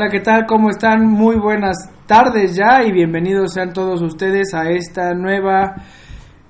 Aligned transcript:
Hola, 0.00 0.08
¿qué 0.08 0.20
tal? 0.20 0.46
¿Cómo 0.46 0.70
están? 0.70 1.04
Muy 1.06 1.36
buenas 1.36 1.76
tardes 2.06 2.56
ya 2.56 2.82
y 2.82 2.90
bienvenidos 2.90 3.52
sean 3.52 3.74
todos 3.74 4.00
ustedes 4.00 4.54
a 4.54 4.70
esta 4.70 5.12
nueva 5.12 5.74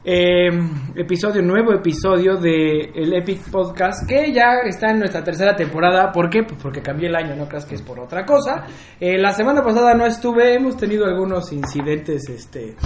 eh, 0.05 0.51
episodio, 0.95 1.43
nuevo 1.43 1.73
episodio 1.73 2.37
de 2.37 2.93
el 2.95 3.13
Epic 3.13 3.51
Podcast 3.51 4.09
que 4.09 4.33
ya 4.33 4.61
está 4.65 4.93
en 4.93 5.01
nuestra 5.01 5.25
tercera 5.25 5.57
temporada. 5.57 6.13
¿Por 6.13 6.31
qué? 6.31 6.45
Pues 6.45 6.63
porque 6.63 6.81
cambié 6.81 7.09
el 7.09 7.17
año, 7.17 7.35
no 7.35 7.49
creas 7.49 7.67
que 7.67 7.75
es 7.75 7.83
por 7.83 7.99
otra 7.99 8.25
cosa. 8.25 8.67
Eh, 9.01 9.19
la 9.19 9.33
semana 9.33 9.65
pasada 9.65 9.95
no 9.95 10.07
estuve, 10.07 10.55
hemos 10.55 10.77
tenido 10.77 11.05
algunos 11.05 11.53
incidentes, 11.53 12.29
este... 12.29 12.77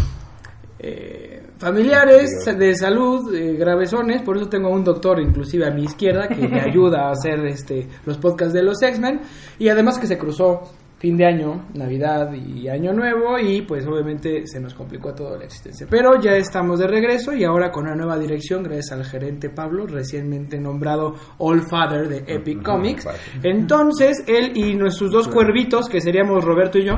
eh, 0.79 1.44
familiares 1.65 2.45
de 2.45 2.75
salud 2.75 3.35
eh, 3.35 3.55
gravesones, 3.55 4.21
por 4.21 4.37
eso 4.37 4.51
tengo 4.51 4.69
a 4.69 4.71
un 4.71 4.85
doctor 4.85 5.19
inclusive 5.19 5.67
a 5.67 5.71
mi 5.71 5.85
izquierda 5.85 6.29
que 6.29 6.47
me 6.47 6.61
ayuda 6.71 7.09
a 7.09 7.13
hacer 7.13 7.41
este 7.47 7.89
los 8.05 8.19
podcasts 8.19 8.53
de 8.53 8.63
los 8.63 8.83
X-Men 8.83 9.23
y 9.59 9.71
además 9.71 9.99
que 9.99 10.07
se 10.07 10.19
cruzó 10.19 10.61
fin 10.99 11.17
de 11.17 11.25
año, 11.25 11.67
Navidad 11.73 12.35
y 12.35 12.69
Año 12.69 12.93
Nuevo 12.93 13.39
y 13.39 13.63
pues 13.63 13.87
obviamente 13.87 14.47
se 14.47 14.61
nos 14.61 14.75
complicó 14.75 15.15
toda 15.15 15.39
la 15.39 15.45
existencia. 15.45 15.87
Pero 15.89 16.21
ya 16.21 16.37
estamos 16.37 16.81
de 16.81 16.87
regreso 16.87 17.33
y 17.33 17.45
ahora 17.45 17.71
con 17.73 17.85
una 17.85 17.95
nueva 17.95 18.19
dirección 18.19 18.63
gracias 18.63 18.93
al 18.93 19.05
gerente 19.07 19.49
Pablo, 19.49 19.87
recientemente 19.87 20.61
nombrado 20.61 21.15
All 21.39 21.63
Father 21.63 22.09
de 22.09 22.25
Epic 22.27 22.63
Comics. 22.63 23.09
Entonces 23.43 24.23
él 24.27 24.53
y 24.55 24.75
nuestros 24.75 25.11
dos 25.11 25.29
cuervitos, 25.29 25.89
que 25.89 26.03
seríamos 26.03 26.45
Roberto 26.45 26.77
y 26.77 26.85
yo, 26.85 26.97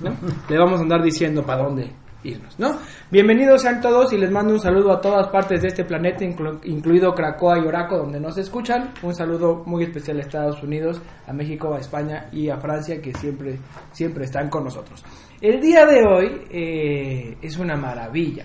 ¿no? 0.00 0.10
le 0.48 0.58
vamos 0.58 0.80
a 0.80 0.82
andar 0.82 1.04
diciendo 1.04 1.46
para 1.46 1.62
dónde 1.62 2.07
irnos, 2.24 2.58
¿no? 2.58 2.76
Bienvenidos 3.10 3.62
sean 3.62 3.80
todos 3.80 4.12
y 4.12 4.18
les 4.18 4.30
mando 4.30 4.52
un 4.52 4.60
saludo 4.60 4.92
a 4.92 5.00
todas 5.00 5.28
partes 5.28 5.62
de 5.62 5.68
este 5.68 5.84
planeta, 5.84 6.24
inclu- 6.24 6.58
incluido 6.64 7.14
Cracoa 7.14 7.58
y 7.58 7.66
Oraco, 7.66 7.96
donde 7.96 8.18
nos 8.18 8.36
escuchan. 8.38 8.92
Un 9.02 9.14
saludo 9.14 9.62
muy 9.66 9.84
especial 9.84 10.18
a 10.18 10.22
Estados 10.22 10.62
Unidos, 10.62 11.00
a 11.26 11.32
México, 11.32 11.74
a 11.74 11.78
España 11.78 12.28
y 12.32 12.48
a 12.48 12.56
Francia, 12.56 13.00
que 13.00 13.14
siempre, 13.14 13.58
siempre 13.92 14.24
están 14.24 14.48
con 14.50 14.64
nosotros. 14.64 15.04
El 15.40 15.60
día 15.60 15.86
de 15.86 16.04
hoy 16.04 16.42
eh, 16.50 17.36
es 17.40 17.56
una 17.56 17.76
maravilla, 17.76 18.44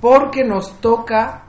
porque 0.00 0.44
nos 0.44 0.78
toca 0.80 1.44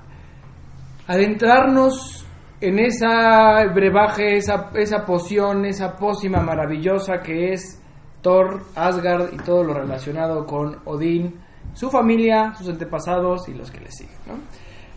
adentrarnos 1.07 2.25
en 2.61 2.79
esa 2.79 3.66
brebaje, 3.73 4.38
esa, 4.38 4.69
esa 4.75 5.05
poción, 5.05 5.66
esa 5.66 5.97
pócima 5.97 6.41
maravillosa 6.41 7.22
que 7.22 7.53
es 7.53 7.80
Thor, 8.22 8.61
Asgard 8.75 9.33
y 9.33 9.38
todo 9.38 9.64
lo 9.64 9.73
relacionado 9.73 10.45
con 10.45 10.77
Odín, 10.86 11.39
su 11.73 11.89
familia, 11.89 12.53
sus 12.58 12.69
antepasados 12.69 13.47
y 13.50 13.53
los 13.53 13.72
que 13.72 13.80
le 13.80 13.91
siguen. 13.91 14.16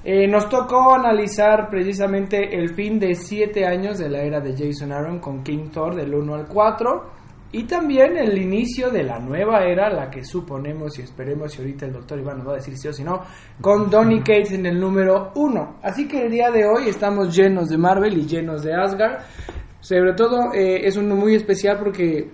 Eh, 0.05 0.29
nos 0.29 0.49
tocó 0.51 0.95
analizar 0.95 1.71
precisamente 1.71 2.59
el 2.59 2.75
fin 2.75 2.99
de 2.99 3.15
siete 3.15 3.65
años 3.65 3.99
de 3.99 4.11
la 4.11 4.19
era 4.19 4.41
de 4.41 4.53
Jason 4.53 4.93
Aaron 4.93 5.19
con 5.19 5.43
King 5.43 5.71
Thor 5.73 5.95
del 5.95 6.15
1 6.15 6.35
al 6.35 6.47
4 6.47 7.05
y 7.53 7.63
también 7.65 8.17
el 8.17 8.37
inicio 8.37 8.91
de 8.91 9.05
la 9.05 9.21
nueva 9.21 9.65
era, 9.65 9.89
la 9.89 10.11
que 10.11 10.25
suponemos 10.25 10.99
y 10.99 11.03
esperemos 11.03 11.57
y 11.57 11.63
ahorita 11.63 11.87
el 11.87 11.93
doctor 11.93 12.19
Iván 12.19 12.39
nos 12.39 12.49
va 12.49 12.53
a 12.53 12.57
decir 12.57 12.77
sí 12.77 12.89
o 12.89 12.93
si 12.93 13.05
no, 13.05 13.23
con 13.61 13.89
Donny 13.89 14.19
Cates 14.19 14.53
en 14.53 14.67
el 14.67 14.79
número 14.79 15.31
1. 15.37 15.77
Así 15.83 16.09
que 16.09 16.25
el 16.25 16.33
día 16.33 16.51
de 16.51 16.67
hoy 16.67 16.89
estamos 16.89 17.35
llenos 17.35 17.69
de 17.69 17.79
Marvel 17.79 18.19
y 18.19 18.27
llenos 18.27 18.65
de 18.65 18.75
Asgard. 18.75 19.21
Sobre 19.81 20.15
todo 20.15 20.53
eh, 20.53 20.85
es 20.85 20.97
uno 20.97 21.15
muy 21.15 21.37
especial 21.37 21.79
porque 21.79 22.29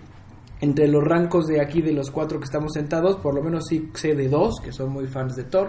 entre 0.61 0.89
los 0.89 1.03
rancos 1.03 1.47
de 1.47 1.61
aquí 1.61 1.83
de 1.83 1.93
los 1.93 2.11
cuatro 2.11 2.39
que 2.39 2.45
estamos 2.45 2.73
sentados, 2.73 3.17
por 3.17 3.35
lo 3.35 3.43
menos 3.43 3.65
sí 3.69 3.91
sé 3.95 4.15
de 4.15 4.29
dos 4.29 4.61
que 4.63 4.73
son 4.73 4.91
muy 4.91 5.07
fans 5.07 5.37
de 5.37 5.45
Thor. 5.45 5.69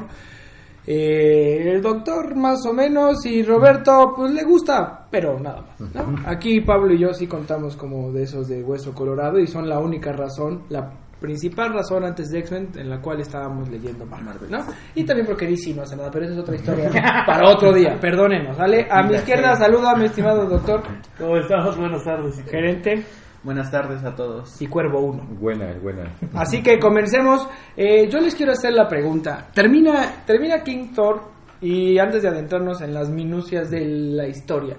Eh, 0.86 1.74
el 1.74 1.82
doctor 1.82 2.36
más 2.36 2.66
o 2.66 2.74
menos 2.74 3.24
y 3.28 3.44
Roberto 3.44 4.14
pues 4.16 4.32
le 4.32 4.44
gusta, 4.44 5.06
pero 5.12 5.40
nada 5.40 5.62
más. 5.62 5.94
¿no? 5.94 6.16
Aquí 6.26 6.62
Pablo 6.62 6.94
y 6.94 6.98
yo 6.98 7.14
sí 7.14 7.28
contamos 7.28 7.76
como 7.76 8.12
de 8.12 8.24
esos 8.24 8.48
de 8.48 8.64
hueso 8.64 8.94
colorado 8.94 9.38
y 9.40 9.46
son 9.46 9.70
la 9.70 9.80
única 9.80 10.12
razón, 10.12 10.64
la 10.70 10.92
principal 11.20 11.72
razón 11.72 12.04
antes 12.04 12.32
de 12.32 12.40
X-Men 12.40 12.70
en 12.78 12.90
la 12.90 13.00
cual 13.00 13.22
estábamos 13.22 13.70
leyendo 13.70 14.08
más 14.08 14.24
Marvel, 14.24 14.50
¿no? 14.50 14.66
Y 14.96 15.04
también 15.04 15.28
porque 15.28 15.46
DC 15.46 15.72
no 15.76 15.84
hace 15.84 15.96
nada, 15.96 16.10
pero 16.10 16.26
esa 16.26 16.34
es 16.34 16.40
otra 16.40 16.56
historia 16.56 16.90
para 17.28 17.48
otro 17.48 17.72
día, 17.72 18.00
perdónenos, 18.02 18.58
¿vale? 18.58 18.88
A 18.90 19.04
mi 19.04 19.14
izquierda 19.14 19.56
saluda 19.56 19.92
a 19.92 19.96
mi 19.96 20.06
estimado 20.06 20.48
doctor, 20.48 20.82
¿Cómo 21.20 21.38
estamos? 21.38 21.78
Buenas 21.78 22.04
tardes. 22.04 22.44
gerente 22.50 23.06
Buenas 23.44 23.72
tardes 23.72 24.04
a 24.04 24.16
todos. 24.16 24.62
y 24.62 24.68
Cuervo 24.68 25.00
1. 25.00 25.24
Buena, 25.40 25.74
buena. 25.82 26.16
Así 26.36 26.62
que 26.62 26.80
comencemos. 26.80 27.48
Eh, 27.76 28.08
yo 28.08 28.20
les 28.20 28.36
quiero 28.36 28.52
hacer 28.52 28.74
la 28.74 28.88
pregunta. 28.88 29.48
Termina, 29.54 30.24
termina 30.26 30.64
King 30.64 30.94
Thor 30.94 31.24
y 31.60 31.98
antes 31.98 32.22
de 32.22 32.30
adentrarnos 32.30 32.82
en 32.82 32.94
las 32.94 33.10
minucias 33.10 33.72
de 33.72 33.86
la 33.86 34.28
historia, 34.28 34.78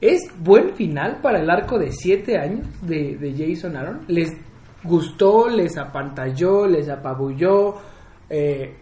¿es 0.00 0.20
buen 0.38 0.74
final 0.74 1.20
para 1.22 1.40
el 1.40 1.48
arco 1.48 1.78
de 1.78 1.92
siete 1.92 2.38
años 2.38 2.66
de, 2.82 3.16
de 3.16 3.34
Jason 3.34 3.76
Aaron? 3.76 4.00
¿Les 4.08 4.32
gustó, 4.84 5.48
les 5.48 5.76
apantalló, 5.78 6.66
les 6.66 6.88
apabulló? 6.88 7.74
Eh, 8.28 8.74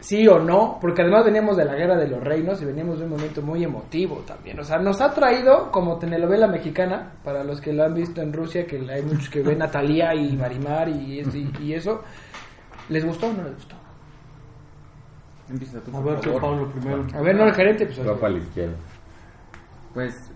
sí 0.00 0.26
o 0.26 0.38
no, 0.38 0.78
porque 0.80 1.02
además 1.02 1.24
veníamos 1.24 1.56
de 1.56 1.64
la 1.64 1.74
guerra 1.74 1.96
de 1.96 2.08
los 2.08 2.20
reinos 2.22 2.60
y 2.62 2.64
veníamos 2.64 2.98
de 2.98 3.04
un 3.04 3.10
momento 3.10 3.42
muy 3.42 3.62
emotivo 3.64 4.16
también. 4.26 4.58
O 4.58 4.64
sea, 4.64 4.78
nos 4.78 5.00
ha 5.00 5.12
traído 5.14 5.70
como 5.70 5.98
telenovela 5.98 6.46
mexicana, 6.46 7.12
para 7.22 7.44
los 7.44 7.60
que 7.60 7.72
la 7.72 7.86
han 7.86 7.94
visto 7.94 8.20
en 8.22 8.32
Rusia, 8.32 8.66
que 8.66 8.76
hay 8.90 9.02
muchos 9.02 9.28
que 9.28 9.42
ven 9.42 9.60
a 9.62 9.70
Thalía 9.70 10.14
y 10.14 10.36
Marimar 10.36 10.88
y, 10.88 11.20
y- 11.20 11.52
y 11.62 11.74
eso. 11.74 12.02
¿Les 12.88 13.04
gustó 13.04 13.28
o 13.28 13.32
no 13.32 13.44
les 13.44 13.54
gustó? 13.54 13.76
Empieza 15.48 15.80
tú, 15.80 15.96
A 15.96 16.00
ver, 16.00 16.18
favor. 16.22 16.40
Pablo, 16.40 16.70
primero. 16.72 17.06
A 17.14 17.20
ver, 17.22 17.34
no 17.36 17.44
el 17.44 17.52
gerente, 17.54 17.86
pues. 17.86 18.06
Va 18.06 18.16
para 18.16 18.32
la 18.34 18.38
izquierda. 18.38 18.74
Pues 19.94 20.30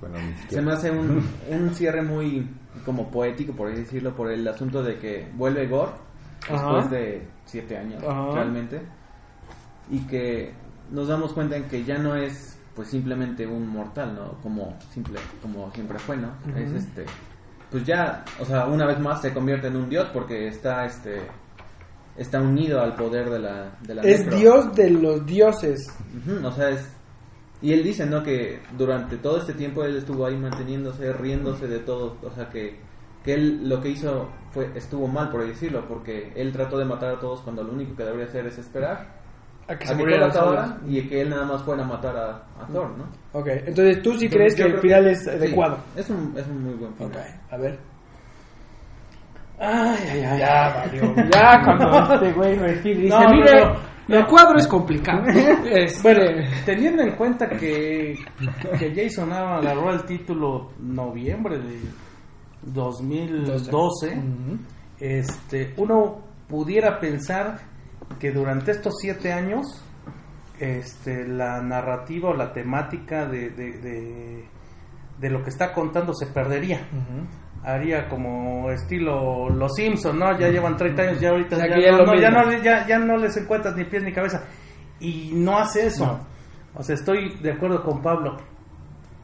Bueno, 0.00 0.16
se 0.48 0.60
me 0.62 0.72
hace 0.72 0.90
un, 0.90 1.24
un 1.50 1.74
cierre 1.74 2.02
muy 2.02 2.48
como 2.84 3.08
poético, 3.10 3.52
por 3.52 3.68
así 3.68 3.80
decirlo, 3.80 4.14
por 4.14 4.30
el 4.30 4.46
asunto 4.46 4.82
de 4.82 4.96
que 4.98 5.28
vuelve 5.34 5.66
Gore 5.66 5.92
después 6.40 6.60
Ajá. 6.60 6.88
de 6.88 7.26
siete 7.44 7.76
años, 7.76 8.02
Ajá. 8.04 8.30
realmente, 8.32 8.80
y 9.90 10.00
que 10.00 10.52
nos 10.90 11.08
damos 11.08 11.32
cuenta 11.32 11.56
en 11.56 11.64
que 11.64 11.84
ya 11.84 11.98
no 11.98 12.14
es 12.14 12.58
pues 12.74 12.90
simplemente 12.90 13.46
un 13.46 13.66
mortal, 13.66 14.14
¿no? 14.14 14.40
Como 14.40 14.78
simple, 14.92 15.18
como 15.42 15.70
siempre 15.72 15.98
fue, 15.98 16.16
¿no? 16.16 16.32
Es 16.56 16.70
este, 16.72 17.06
pues 17.70 17.84
ya, 17.84 18.24
o 18.38 18.44
sea, 18.44 18.66
una 18.66 18.86
vez 18.86 19.00
más 19.00 19.20
se 19.20 19.34
convierte 19.34 19.66
en 19.66 19.76
un 19.76 19.88
dios 19.88 20.08
porque 20.12 20.46
está 20.46 20.86
este 20.86 21.22
está 22.16 22.40
unido 22.40 22.80
al 22.80 22.94
poder 22.94 23.30
de 23.30 23.38
la 23.40 23.78
de 23.82 23.94
la 23.96 24.02
Es 24.02 24.24
necro. 24.24 24.38
Dios 24.38 24.74
de 24.76 24.90
los 24.90 25.26
dioses. 25.26 25.92
Ujú, 26.18 26.46
o 26.46 26.52
sea, 26.52 26.70
es... 26.70 26.88
Y 27.60 27.72
él 27.72 27.82
dice, 27.82 28.06
¿no? 28.06 28.22
Que 28.22 28.60
durante 28.76 29.16
todo 29.16 29.38
este 29.38 29.54
tiempo 29.54 29.82
él 29.82 29.96
estuvo 29.96 30.24
ahí 30.24 30.36
manteniéndose, 30.36 31.12
riéndose 31.12 31.66
de 31.66 31.80
todo. 31.80 32.16
O 32.22 32.30
sea, 32.30 32.48
que, 32.48 32.78
que 33.24 33.34
él 33.34 33.68
lo 33.68 33.80
que 33.80 33.88
hizo 33.88 34.28
fue 34.52 34.70
estuvo 34.76 35.08
mal, 35.08 35.30
por 35.30 35.44
decirlo, 35.44 35.84
porque 35.88 36.32
él 36.36 36.52
trató 36.52 36.78
de 36.78 36.84
matar 36.84 37.16
a 37.16 37.18
todos 37.18 37.40
cuando 37.40 37.64
lo 37.64 37.72
único 37.72 37.96
que 37.96 38.04
debería 38.04 38.26
hacer 38.26 38.46
es 38.46 38.58
esperar 38.58 39.17
A 39.68 39.76
que 39.76 39.84
a 39.84 39.88
se 39.88 39.96
que 39.96 40.10
solos. 40.10 40.36
acabara 40.36 40.78
y 40.88 41.02
que 41.08 41.20
él 41.20 41.30
nada 41.30 41.44
más 41.44 41.62
fuera 41.62 41.82
a 41.84 41.86
matar 41.86 42.16
a, 42.16 42.30
a 42.62 42.66
Thor, 42.72 42.90
¿no? 42.96 43.04
Ok, 43.38 43.48
entonces 43.66 44.02
tú 44.02 44.14
sí 44.14 44.28
crees 44.28 44.56
Yo 44.56 44.64
que 44.64 44.72
el 44.72 44.80
final 44.80 45.06
es 45.08 45.24
sí, 45.24 45.30
adecuado. 45.30 45.78
es, 45.94 46.08
un, 46.08 46.34
es 46.36 46.46
un 46.46 46.62
muy 46.64 46.74
buen 46.74 46.94
final. 46.94 47.10
Ok, 47.12 47.18
a 47.50 47.56
ver. 47.58 47.78
Ay, 49.60 49.98
ay, 50.10 50.20
ay. 50.24 50.38
Ya, 50.38 50.74
valió. 50.76 51.14
Ya, 51.34 51.60
cuando 51.64 52.14
este 52.14 52.32
güey 52.32 52.54
y 52.84 52.94
dice, 52.94 53.08
No, 53.08 53.22
no, 53.24 53.30
mire, 53.30 53.64
no, 54.08 54.16
el 54.16 54.26
cuadro 54.26 54.58
es 54.58 54.66
complicado. 54.68 55.22
Este, 55.66 56.02
Bueno, 56.02 56.42
teniendo 56.64 57.02
en 57.02 57.10
cuenta 57.16 57.48
que, 57.48 58.16
que 58.78 58.94
Jason 58.94 59.32
agarró 59.32 59.90
el 59.90 60.04
título 60.04 60.70
noviembre 60.80 61.58
de 61.58 61.78
2012, 62.62 64.06
Ujú. 64.16 64.58
este, 65.00 65.74
uno 65.76 66.18
pudiera 66.48 66.98
pensar 66.98 67.58
que 68.18 68.30
durante 68.32 68.70
estos 68.72 68.94
siete 69.00 69.32
años 69.32 69.84
este, 70.58 71.26
la 71.28 71.60
narrativa 71.62 72.30
o 72.30 72.34
la 72.34 72.52
temática 72.52 73.26
de, 73.26 73.50
de, 73.50 73.72
de, 73.78 74.44
de 75.18 75.30
lo 75.30 75.42
que 75.44 75.50
está 75.50 75.72
contando 75.72 76.12
se 76.14 76.26
perdería. 76.26 76.88
Haría 77.64 78.08
como 78.08 78.70
estilo 78.70 79.48
Los 79.50 79.74
Simpson, 79.74 80.18
¿no? 80.18 80.38
Ya 80.38 80.48
llevan 80.48 80.76
30 80.76 81.02
años, 81.02 81.20
ya 81.20 81.30
ahorita 81.30 81.56
O 81.56 81.58
sea, 81.58 81.68
ya, 81.80 81.90
no, 81.92 81.98
lo 81.98 82.06
no, 82.06 82.14
ya, 82.20 82.30
mismo. 82.30 82.44
no, 82.44 82.50
le- 82.50 82.62
ya, 82.62 82.86
ya 82.86 82.98
no 82.98 83.16
les 83.16 83.36
encuentras 83.36 83.76
ni 83.76 83.84
pies 83.84 84.02
ni 84.04 84.12
cabeza. 84.12 84.44
Y 85.00 85.32
no 85.34 85.58
hace 85.58 85.86
eso. 85.86 86.06
No. 86.06 86.26
O 86.74 86.82
sea, 86.82 86.94
estoy 86.94 87.36
de 87.40 87.52
acuerdo 87.52 87.82
con 87.82 88.00
Pablo. 88.00 88.36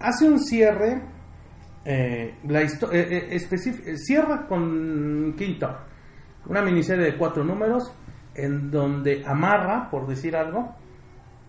Hace 0.00 0.28
un 0.28 0.38
cierre, 0.40 1.00
eh, 1.84 2.34
la 2.48 2.62
eh, 2.62 2.68
eh, 2.92 3.28
eh, 3.30 3.96
cierra 3.96 4.46
con 4.46 5.34
Quinto, 5.38 5.68
una 6.46 6.60
miniserie 6.62 7.04
de 7.04 7.16
cuatro 7.16 7.44
números 7.44 7.92
en 8.34 8.70
donde 8.70 9.22
amarra, 9.26 9.88
por 9.90 10.06
decir 10.06 10.34
algo, 10.36 10.74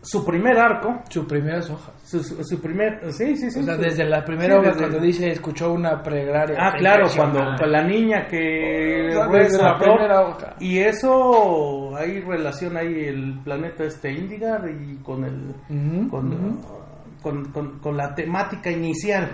su 0.01 0.23
primer 0.23 0.55
arco, 0.59 1.01
Sus 1.09 1.25
primeras 1.25 1.67
hojas. 1.71 1.91
su, 2.03 2.23
su, 2.23 2.43
su 2.43 2.61
primer... 2.61 3.11
Sí, 3.11 3.35
sí, 3.37 3.49
sí. 3.49 3.59
O 3.61 3.63
sea, 3.63 3.75
su- 3.75 3.81
desde 3.81 4.05
la 4.05 4.23
primera 4.23 4.53
sí, 4.53 4.59
hoja 4.59 4.67
desde- 4.69 4.79
cuando 4.81 4.99
dice 4.99 5.31
escuchó 5.31 5.73
una 5.73 6.03
plegaria. 6.03 6.55
Ah, 6.59 6.73
claro, 6.77 7.07
cuando 7.15 7.39
con 7.57 7.71
la 7.71 7.83
niña 7.83 8.27
que 8.27 9.07
O 9.09 9.11
sea, 9.13 9.25
reza 9.27 9.43
desde 9.49 9.63
la 9.63 9.77
primera 9.79 10.21
hoja. 10.21 10.55
y 10.59 10.77
eso 10.77 11.95
hay 11.97 12.19
relación 12.21 12.77
ahí 12.77 13.05
el 13.05 13.39
planeta 13.43 13.83
este 13.83 14.11
Indigar 14.11 14.69
y 14.69 14.97
con 14.97 15.23
el 15.25 16.09
con, 16.11 16.59
con, 17.23 17.45
con- 17.51 17.79
con 17.79 17.97
la 17.97 18.13
temática 18.13 18.69
inicial 18.69 19.27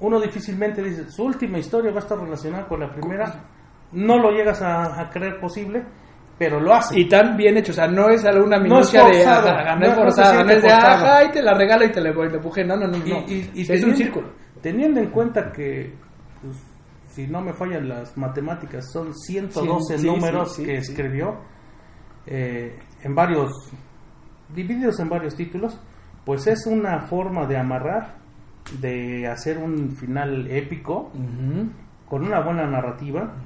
uno 0.00 0.20
difícilmente 0.20 0.82
dice, 0.82 1.10
su 1.10 1.24
última 1.24 1.58
historia 1.58 1.90
va 1.90 1.96
a 2.00 2.02
estar 2.02 2.18
relacionada 2.18 2.66
con 2.66 2.80
la 2.80 2.90
primera. 2.92 3.34
No 3.92 4.16
lo 4.18 4.30
llegas 4.30 4.62
a, 4.62 5.00
a 5.00 5.10
creer 5.10 5.38
posible, 5.40 5.84
pero 6.38 6.60
lo 6.60 6.74
hace. 6.74 6.98
Y 6.98 7.08
tan 7.08 7.36
bien 7.36 7.56
hecho, 7.58 7.72
o 7.72 7.74
sea, 7.74 7.86
no 7.86 8.08
es 8.10 8.24
alguna 8.24 8.56
No 8.58 8.64
es 8.80 8.92
minucia 8.92 9.04
de 9.04 9.24
ajá, 9.24 9.74
no 9.74 9.80
no- 9.80 9.86
es 9.86 9.90
no 9.96 10.02
forzada, 10.02 10.44
no, 10.44 10.50
es 10.50 10.62
de 10.62 10.70
ajá, 10.72 11.24
y 11.24 11.30
te 11.30 11.42
la 11.42 11.54
regalo 11.54 11.84
y 11.84 11.92
te 11.92 12.00
la 12.00 12.10
empuje, 12.10 12.64
no, 12.64 12.76
no, 12.76 12.86
no, 12.88 12.98
no. 12.98 13.04
Y- 13.06 13.10
y- 13.32 13.50
y 13.54 13.60
es 13.62 13.66
teniendo- 13.68 13.86
un 13.88 13.96
círculo. 13.96 14.28
Teniendo 14.60 15.00
en 15.00 15.10
cuenta 15.10 15.52
que, 15.52 15.94
pues, 16.40 16.56
si 17.10 17.26
no 17.26 17.40
me 17.40 17.52
fallan 17.52 17.88
las 17.88 18.16
matemáticas, 18.16 18.90
son 18.92 19.12
112 19.14 19.98
Sí, 19.98 20.06
números 20.06 20.54
sí, 20.54 20.62
sí, 20.62 20.66
que 20.68 20.76
escribió 20.78 21.40
eh, 22.26 22.78
en 23.02 23.14
varios, 23.14 23.50
divididos 24.54 24.98
en 25.00 25.08
varios 25.08 25.34
títulos, 25.34 25.78
pues 26.24 26.46
es 26.46 26.66
una 26.66 27.00
forma 27.00 27.46
de 27.46 27.56
amarrar, 27.58 28.14
de 28.80 29.26
hacer 29.26 29.58
un 29.58 29.90
final 29.90 30.48
épico, 30.50 31.10
Ujú, 31.14 31.68
con 32.12 32.26
una 32.26 32.40
buena 32.44 32.66
narrativa, 32.66 33.36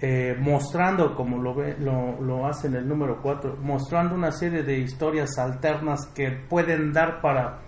eh, 0.00 0.36
mostrando, 0.38 1.16
como 1.16 1.36
lo, 1.42 1.52
ve, 1.52 1.74
lo, 1.80 2.20
lo 2.22 2.46
hace 2.46 2.68
en 2.68 2.76
el 2.76 2.86
número 2.88 3.20
4, 3.20 3.56
mostrando 3.60 4.14
una 4.14 4.30
serie 4.30 4.62
de 4.62 4.78
historias 4.78 5.36
alternas 5.36 6.06
que 6.14 6.30
pueden 6.48 6.92
dar 6.92 7.20
para, 7.20 7.58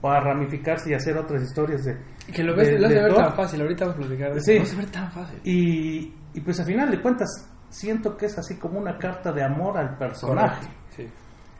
para 0.00 0.20
ramificarse 0.20 0.90
y 0.90 0.94
hacer 0.94 1.16
otras 1.18 1.42
historias 1.42 1.82
de... 1.86 1.98
Que 2.32 2.44
lo 2.44 2.54
ves, 2.54 2.68
de- 2.68 2.78
lo 2.78 2.86
has 2.86 2.92
de 2.92 2.98
de 3.00 3.02
ver 3.02 3.14
tan 3.16 3.34
fácil, 3.34 3.60
ahorita 3.62 3.86
vamos 3.86 3.96
a 3.96 4.06
platicar 4.06 4.34
de 4.34 4.40
Sí. 4.42 4.52
eso. 4.52 4.58
Lo 4.58 4.62
has 4.62 4.70
de 4.70 4.76
ver 4.76 4.90
tan 4.92 5.10
fácil. 5.10 5.40
Y, 5.42 6.14
y 6.34 6.40
pues 6.40 6.60
al 6.60 6.66
final 6.66 6.88
de 6.88 7.00
cuentas, 7.02 7.28
siento 7.68 8.16
que 8.16 8.26
es 8.26 8.38
así 8.38 8.58
como 8.60 8.78
una 8.78 8.96
carta 8.96 9.32
de 9.32 9.42
amor 9.42 9.76
al 9.76 9.98
personaje. 9.98 10.68
Sí. 10.90 11.08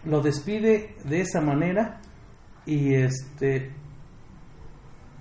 Lo 0.04 0.20
despide 0.20 0.94
de 1.04 1.20
esa 1.22 1.40
manera 1.40 1.98
y 2.64 2.94
este... 2.94 3.72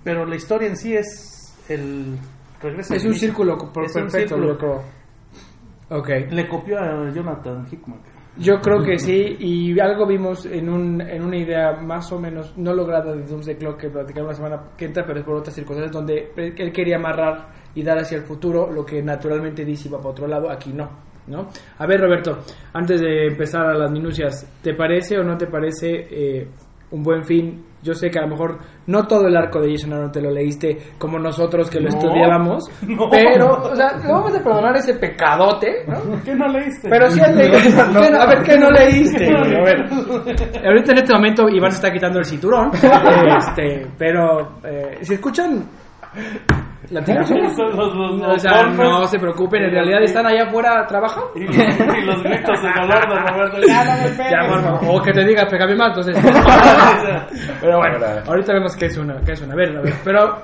Pero 0.04 0.24
la 0.26 0.36
historia 0.36 0.68
en 0.68 0.76
sí 0.76 0.94
es 0.94 1.56
el... 1.68 2.16
Regresa 2.62 2.94
Es 2.94 3.04
un 3.04 3.14
círculo 3.14 3.54
un 3.54 3.72
perfecto, 3.72 4.10
círculo. 4.10 4.48
yo 4.48 4.58
creo. 4.58 4.82
Ok. 5.90 6.08
Le 6.30 6.48
copió 6.48 6.78
a 6.78 7.10
Jonathan 7.10 7.66
Hickman. 7.70 7.98
Yo 8.36 8.60
creo 8.60 8.82
que 8.82 8.98
sí, 8.98 9.36
y 9.40 9.78
algo 9.80 10.06
vimos 10.06 10.46
en, 10.46 10.68
un, 10.68 11.00
en 11.00 11.24
una 11.24 11.36
idea 11.36 11.72
más 11.72 12.10
o 12.12 12.18
menos 12.18 12.56
no 12.56 12.72
lograda 12.72 13.12
de 13.14 13.24
Doomsday 13.24 13.56
Clock 13.56 13.80
que 13.80 13.90
platicamos 13.90 14.30
la 14.30 14.34
semana 14.36 14.62
que 14.76 14.84
entra, 14.86 15.04
pero 15.04 15.18
es 15.18 15.24
por 15.24 15.34
otras 15.34 15.54
circunstancias, 15.54 15.92
donde 15.92 16.30
él 16.36 16.72
quería 16.72 16.96
amarrar 16.96 17.48
y 17.74 17.82
dar 17.82 17.98
hacia 17.98 18.18
el 18.18 18.22
futuro 18.22 18.70
lo 18.70 18.86
que 18.86 19.02
naturalmente 19.02 19.64
dice 19.64 19.88
iba 19.88 19.98
para 19.98 20.10
otro 20.10 20.26
lado, 20.28 20.48
aquí 20.48 20.72
no. 20.72 20.88
¿no? 21.26 21.48
A 21.78 21.86
ver, 21.86 22.00
Roberto, 22.00 22.38
antes 22.72 23.00
de 23.00 23.26
empezar 23.26 23.66
a 23.66 23.74
las 23.74 23.90
minucias, 23.90 24.48
¿te 24.62 24.74
parece 24.74 25.18
o 25.18 25.24
no 25.24 25.36
te 25.36 25.46
parece 25.46 26.06
eh, 26.10 26.48
un 26.92 27.02
buen 27.02 27.24
fin? 27.24 27.64
Yo 27.82 27.94
sé 27.94 28.10
que 28.10 28.18
a 28.18 28.22
lo 28.22 28.28
mejor 28.28 28.58
no 28.86 29.06
todo 29.06 29.26
el 29.26 29.36
arco 29.36 29.60
de 29.60 29.72
Jason 29.72 29.92
Aaron 29.94 30.12
te 30.12 30.20
lo 30.20 30.30
leíste 30.30 30.76
como 30.98 31.18
nosotros 31.18 31.70
que 31.70 31.80
lo 31.80 31.88
No, 31.88 31.96
estudiábamos, 31.98 32.64
no. 32.86 33.08
pero, 33.10 33.52
o 33.62 33.74
sea, 33.74 33.96
le 33.96 34.06
vamos 34.12 34.34
a 34.34 34.42
perdonar 34.42 34.76
ese 34.76 34.94
pecadote, 34.94 35.84
¿no? 35.86 36.22
¿Qué 36.22 36.34
no 36.34 36.46
leíste? 36.48 36.88
Pero 36.90 37.10
si 37.10 37.20
has 37.20 37.34
leído. 37.34 37.56
A 38.20 38.26
ver, 38.26 38.42
¿qué 38.42 38.58
no 38.58 38.70
leíste? 38.70 39.26
A 39.34 39.62
ver. 39.64 39.86
Ahorita 40.66 40.92
en 40.92 40.98
este 40.98 41.12
momento 41.14 41.48
Iván 41.48 41.70
se 41.72 41.76
está 41.76 41.92
quitando 41.92 42.18
el 42.18 42.24
cinturón. 42.24 42.70
Este, 42.74 43.86
pero 43.96 44.60
eh, 44.64 44.98
si 45.02 45.14
escuchan 45.14 45.64
la 46.90 47.02
tiración, 47.04 47.40
Los- 47.42 47.56
los- 47.58 47.94
los- 47.94 48.22
o 48.34 48.38
sea, 48.38 48.64
no 48.66 49.06
se 49.06 49.18
preocupen, 49.18 49.62
en 49.64 49.70
realidad 49.70 50.02
están 50.02 50.26
allá 50.26 50.44
afuera 50.48 50.84
trabajando. 50.86 51.30
Y, 51.36 51.42
y 51.44 52.04
los 52.04 52.22
gritos 52.22 52.62
de 52.62 52.68
dolor 52.80 53.08
de 53.08 53.32
Roberto. 53.32 53.58
Ya 53.66 53.84
no 53.84 54.02
me 54.02 54.08
pegues. 54.10 54.30
Ya, 54.32 54.48
bueno, 54.48 54.80
o 54.92 55.02
que 55.02 55.12
te 55.12 55.24
diga, 55.24 55.46
pégame 55.46 55.76
más, 55.76 55.88
entonces. 55.96 56.16
Pero 57.60 57.78
bueno, 57.78 58.06
ahorita 58.26 58.52
vemos 58.52 58.76
qué 58.76 58.86
es 58.86 58.96
una, 58.96 59.20
qué 59.20 59.32
es 59.32 59.40
una. 59.42 59.52
A 59.52 59.56
ver, 59.56 59.76
a 59.76 59.80
ver. 59.82 59.94
Pero 60.04 60.42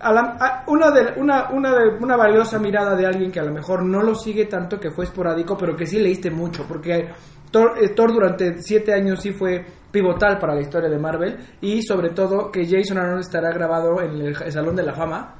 a 0.00 0.12
la- 0.12 0.36
a- 0.38 0.64
una, 0.66 0.90
de, 0.90 1.14
una, 1.20 1.48
una, 1.50 1.72
de, 1.74 1.88
una 2.00 2.16
valiosa 2.16 2.58
mirada 2.58 2.94
de 2.94 3.06
alguien 3.06 3.30
que 3.32 3.40
a 3.40 3.44
lo 3.44 3.52
mejor 3.52 3.82
no 3.84 4.02
lo 4.02 4.14
sigue 4.14 4.44
tanto, 4.46 4.78
que 4.78 4.90
fue 4.90 5.04
esporádico, 5.04 5.56
pero 5.56 5.74
que 5.74 5.86
sí 5.86 5.98
leíste 5.98 6.30
mucho, 6.30 6.64
porque 6.68 7.08
Thor, 7.50 7.74
eh, 7.80 7.88
Thor 7.90 8.12
durante 8.12 8.58
siete 8.60 8.92
años 8.92 9.20
sí 9.22 9.32
fue 9.32 9.64
pivotal 9.90 10.38
para 10.38 10.54
la 10.54 10.60
historia 10.60 10.90
de 10.90 10.98
Marvel 10.98 11.36
y 11.62 11.80
sobre 11.82 12.10
todo 12.10 12.50
que 12.50 12.66
Jason 12.66 12.98
Aaron 12.98 13.20
estará 13.20 13.50
grabado 13.50 14.00
en 14.02 14.10
el, 14.20 14.26
el 14.42 14.52
Salón 14.52 14.76
de 14.76 14.82
la 14.82 14.92
Fama 14.92 15.34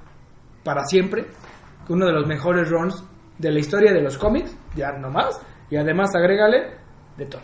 para 0.67 0.85
siempre, 0.85 1.25
uno 1.89 2.07
de 2.07 2.13
los 2.13 2.27
mejores 2.27 2.69
runs 2.69 3.03
de 3.39 3.53
la 3.53 3.61
historia 3.61 3.93
de 3.93 4.03
los 4.03 4.19
cómics, 4.19 4.55
ya 4.75 4.91
no 4.99 5.09
más, 5.11 5.41
y 5.71 5.77
además 5.77 6.11
agrégale 6.15 6.75
de 7.17 7.27
Thor. 7.27 7.41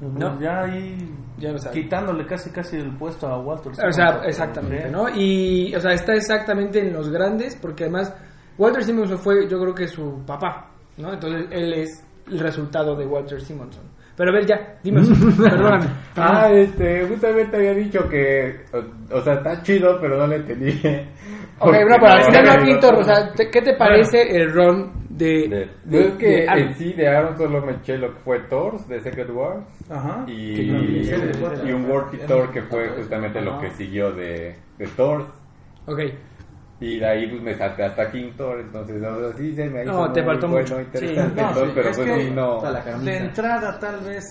No, 0.00 0.38
ya 0.40 0.60
ahí 0.60 1.10
Ya 1.38 1.52
lo 1.52 1.58
sabes. 1.58 1.74
quitándole 1.82 2.26
casi 2.26 2.50
casi 2.50 2.76
el 2.76 2.94
puesto 2.96 3.26
a 3.26 3.38
Walter. 3.40 3.72
O 3.72 3.92
sea, 3.92 4.20
exactamente, 4.24 4.90
¿no? 4.90 5.08
Y, 5.08 5.74
o 5.74 5.80
sea, 5.80 5.92
está 5.92 6.12
exactamente 6.14 6.80
en 6.80 6.92
los 6.92 7.08
grandes, 7.08 7.56
porque 7.56 7.84
además 7.84 8.14
Walter 8.58 8.84
Simonson 8.84 9.18
fue, 9.18 9.48
yo 9.48 9.58
creo 9.58 9.74
que 9.74 9.88
su 9.88 10.22
papá, 10.26 10.70
¿no? 10.98 11.12
Entonces 11.14 11.46
él 11.50 11.72
es 11.74 12.04
el 12.30 12.38
resultado 12.38 12.94
de 12.94 13.06
Walter 13.06 13.40
Simonson. 13.40 13.84
Pero 14.16 14.30
a 14.30 14.34
ver, 14.34 14.46
ya, 14.46 14.78
dime, 14.82 15.02
perdóname. 15.36 15.86
Ah, 16.18 16.48
este, 16.50 17.06
justamente 17.06 17.56
había 17.58 17.74
dicho 17.74 18.08
que, 18.08 18.60
o, 18.72 19.16
o 19.18 19.20
sea, 19.20 19.34
está 19.34 19.62
chido, 19.62 19.98
pero 20.00 20.16
no 20.16 20.26
le 20.26 20.36
entendí. 20.36 20.80
Ok, 21.58 21.72
no, 21.88 21.96
para 21.98 22.16
no, 22.16 22.20
Alexander 22.20 22.58
no, 22.60 22.64
Pintor, 22.66 22.92
no, 22.94 22.98
o 23.00 23.04
sea, 23.04 23.32
¿te- 23.32 23.50
¿qué 23.50 23.62
te 23.62 23.72
parece 23.76 24.36
el 24.36 24.52
run 24.52 24.92
de... 25.08 25.48
de- 25.48 25.70
de- 25.84 26.06
es 26.08 26.14
que 26.16 26.26
de 26.26 26.44
en 26.44 26.74
sí 26.74 26.92
de 26.92 27.08
Aaron 27.08 27.34
solo 27.38 27.64
me 27.64 27.72
eché 27.72 27.96
lo 27.96 28.12
que 28.12 28.20
fue 28.20 28.40
Thor 28.40 28.78
de 28.86 29.00
Secret 29.00 29.30
Wars 29.30 29.64
Ajá. 29.88 30.24
y, 30.26 30.32
y, 30.60 31.10
cuatro. 31.40 31.74
un 31.74 31.90
World 31.90 32.26
Thor 32.26 32.50
que 32.52 32.60
fue 32.60 32.88
justamente 32.90 33.40
lo 33.40 33.58
que 33.58 33.70
siguió 33.70 34.12
de, 34.12 34.54
de 34.76 34.86
Thor. 34.98 35.24
Ok, 35.86 36.00
Y 36.78 36.98
de 36.98 37.06
ahí 37.06 37.26
pues 37.28 37.42
me 37.42 37.54
salté 37.54 37.84
hasta 37.84 38.10
King 38.10 38.32
Thor, 38.36 38.60
entonces 38.60 39.02
o 39.02 39.18
sea, 39.30 39.38
sí 39.38 39.54
se 39.54 39.68
me 39.70 39.82
hizo 39.82 39.92
No, 39.92 40.12
te 40.12 40.20
muy 40.22 40.30
faltó 40.32 40.48
bueno, 40.48 40.62
mucho. 40.68 40.80
interesante 40.80 41.40
Sí, 41.40 41.46
no, 41.46 41.54
Thor, 41.54 41.66
sí, 41.66 41.72
pero 41.74 41.88
es 41.88 41.96
pues 41.96 42.08
sí, 42.24 42.30
no. 42.30 42.98
De 43.02 43.16
entrada, 43.16 43.78
tal 43.78 44.00
vez, 44.00 44.24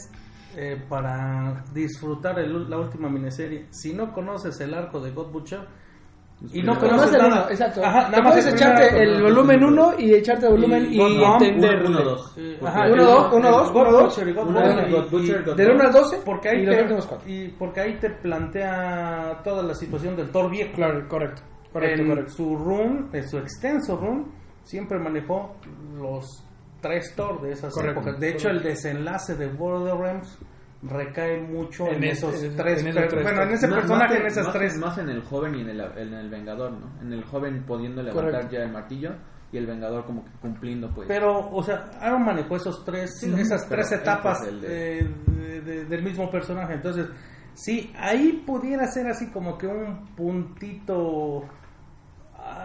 eh, 0.55 0.79
para 0.87 1.63
disfrutar 1.73 2.37
el- 2.39 2.69
la 2.69 2.77
última 2.77 3.09
miniserie, 3.09 3.65
si 3.71 3.93
no 3.93 4.13
conoces 4.13 4.59
el 4.61 4.73
arco 4.75 4.99
de 4.99 5.09
God 5.11 5.31
Butcher 5.31 5.59
y 6.53 6.61
no 6.61 6.77
conoces 6.77 7.13
el 7.13 7.17
nada, 7.17 7.41
uno, 7.43 7.49
exacto. 7.49 7.83
Ajá, 7.83 8.09
nada 8.09 8.21
más 8.21 8.45
echarte 8.45 9.01
el 9.03 9.15
arco. 9.15 9.23
volumen 9.23 9.63
1 9.63 9.93
y 9.97 10.13
echarte 10.13 10.45
el 10.45 10.51
volumen 10.51 10.87
y, 10.91 11.01
entender... 11.01 11.79
uno, 11.79 11.89
uno, 11.89 12.01
dos. 12.03 12.33
Eh, 12.37 12.57
Porque 12.59 12.77
ajá, 12.77 12.85
uno, 12.91 12.93
el- 13.01 13.07
dos, 13.07 13.27
uno, 13.33 13.47
el 13.47 13.53
dos, 13.53 13.71
God 13.71 13.81
uno, 13.81 13.91
dos. 13.91 14.03
Butcher 14.03 14.27
y 14.27 14.33
God 14.33 14.47
Uno, 14.47 14.59
Bomb 14.61 14.75
dos, 14.75 14.87
y- 14.87 14.91
God 14.91 15.09
Butcher, 15.09 15.41
y- 15.41 15.45
God 15.45 15.55
Del 15.55 15.71
1 15.71 15.83
al 15.83 15.91
12 15.93 16.17
porque 16.23 16.49
ahí 16.49 16.65
te, 16.65 17.31
y 17.31 17.47
porque 17.49 17.79
ahí 17.81 17.93
te 17.99 18.09
plantea 18.11 19.41
toda 19.43 19.63
la 19.63 19.73
situación 19.73 20.15
del 20.15 20.29
Thor 20.29 20.51
viejo. 20.51 20.73
Claro, 20.75 21.07
correcto. 21.07 21.41
Correcto, 21.81 22.01
en 22.01 22.07
correcto. 22.09 22.33
su 22.33 22.55
run, 22.57 23.09
en 23.13 23.29
su 23.29 23.37
extenso 23.37 23.97
run, 23.97 24.31
siempre 24.63 24.97
manejó 24.99 25.55
los 25.97 26.25
tres 26.81 27.13
Thor 27.15 27.41
de 27.41 27.51
esas 27.51 27.73
Correcto, 27.73 27.99
épocas. 28.01 28.19
De 28.19 28.29
hecho, 28.29 28.49
el 28.49 28.61
desenlace 28.63 29.35
de 29.35 29.47
World 29.47 29.87
of 29.89 29.99
Realms 29.99 30.37
recae 30.83 31.41
mucho 31.41 31.87
en, 31.87 31.95
En 31.95 32.03
esos 32.05 32.43
en- 32.43 32.55
tres, 32.55 32.81
en 32.81 32.87
esos 32.89 33.07
tres 33.09 33.23
bueno, 33.23 33.41
en 33.43 33.49
ese 33.51 33.67
Más- 33.67 33.79
personaje, 33.79 34.13
más 34.13 34.21
en 34.21 34.27
esas 34.27 34.43
más- 34.45 34.53
tres. 34.53 34.77
Más 34.77 34.97
en 34.99 35.09
el 35.09 35.21
joven 35.23 35.55
y 35.55 35.61
en 35.61 35.69
el, 35.69 35.81
en 35.81 36.13
el 36.13 36.29
Vengador, 36.29 36.71
¿no? 36.73 37.01
En 37.01 37.11
el 37.13 37.23
joven 37.25 37.63
pudiendo 37.65 38.03
levantar 38.03 38.31
Correcto. 38.31 38.51
ya 38.55 38.63
el 38.63 38.71
martillo 38.71 39.11
y 39.51 39.57
el 39.57 39.65
Vengador 39.65 40.05
como 40.05 40.23
que 40.25 40.31
cumpliendo, 40.41 40.91
pues. 40.93 41.07
Pero, 41.07 41.49
o 41.49 41.63
sea, 41.63 41.89
Aaron 41.99 42.23
manejó 42.23 42.55
esos 42.57 42.83
tres, 42.85 43.19
Sí, 43.19 43.33
esas 43.37 43.67
tres 43.67 43.91
etapas 43.93 44.45
el 44.47 44.61
de- 44.61 44.99
eh, 44.99 45.07
de- 45.27 45.61
de- 45.61 45.85
del 45.85 46.03
mismo 46.03 46.29
personaje. 46.29 46.73
Entonces, 46.75 47.07
sí, 47.53 47.91
ahí 47.97 48.43
pudiera 48.45 48.85
ser 48.87 49.07
así 49.07 49.31
como 49.31 49.57
que 49.57 49.65
un 49.65 50.05
puntito 50.15 51.45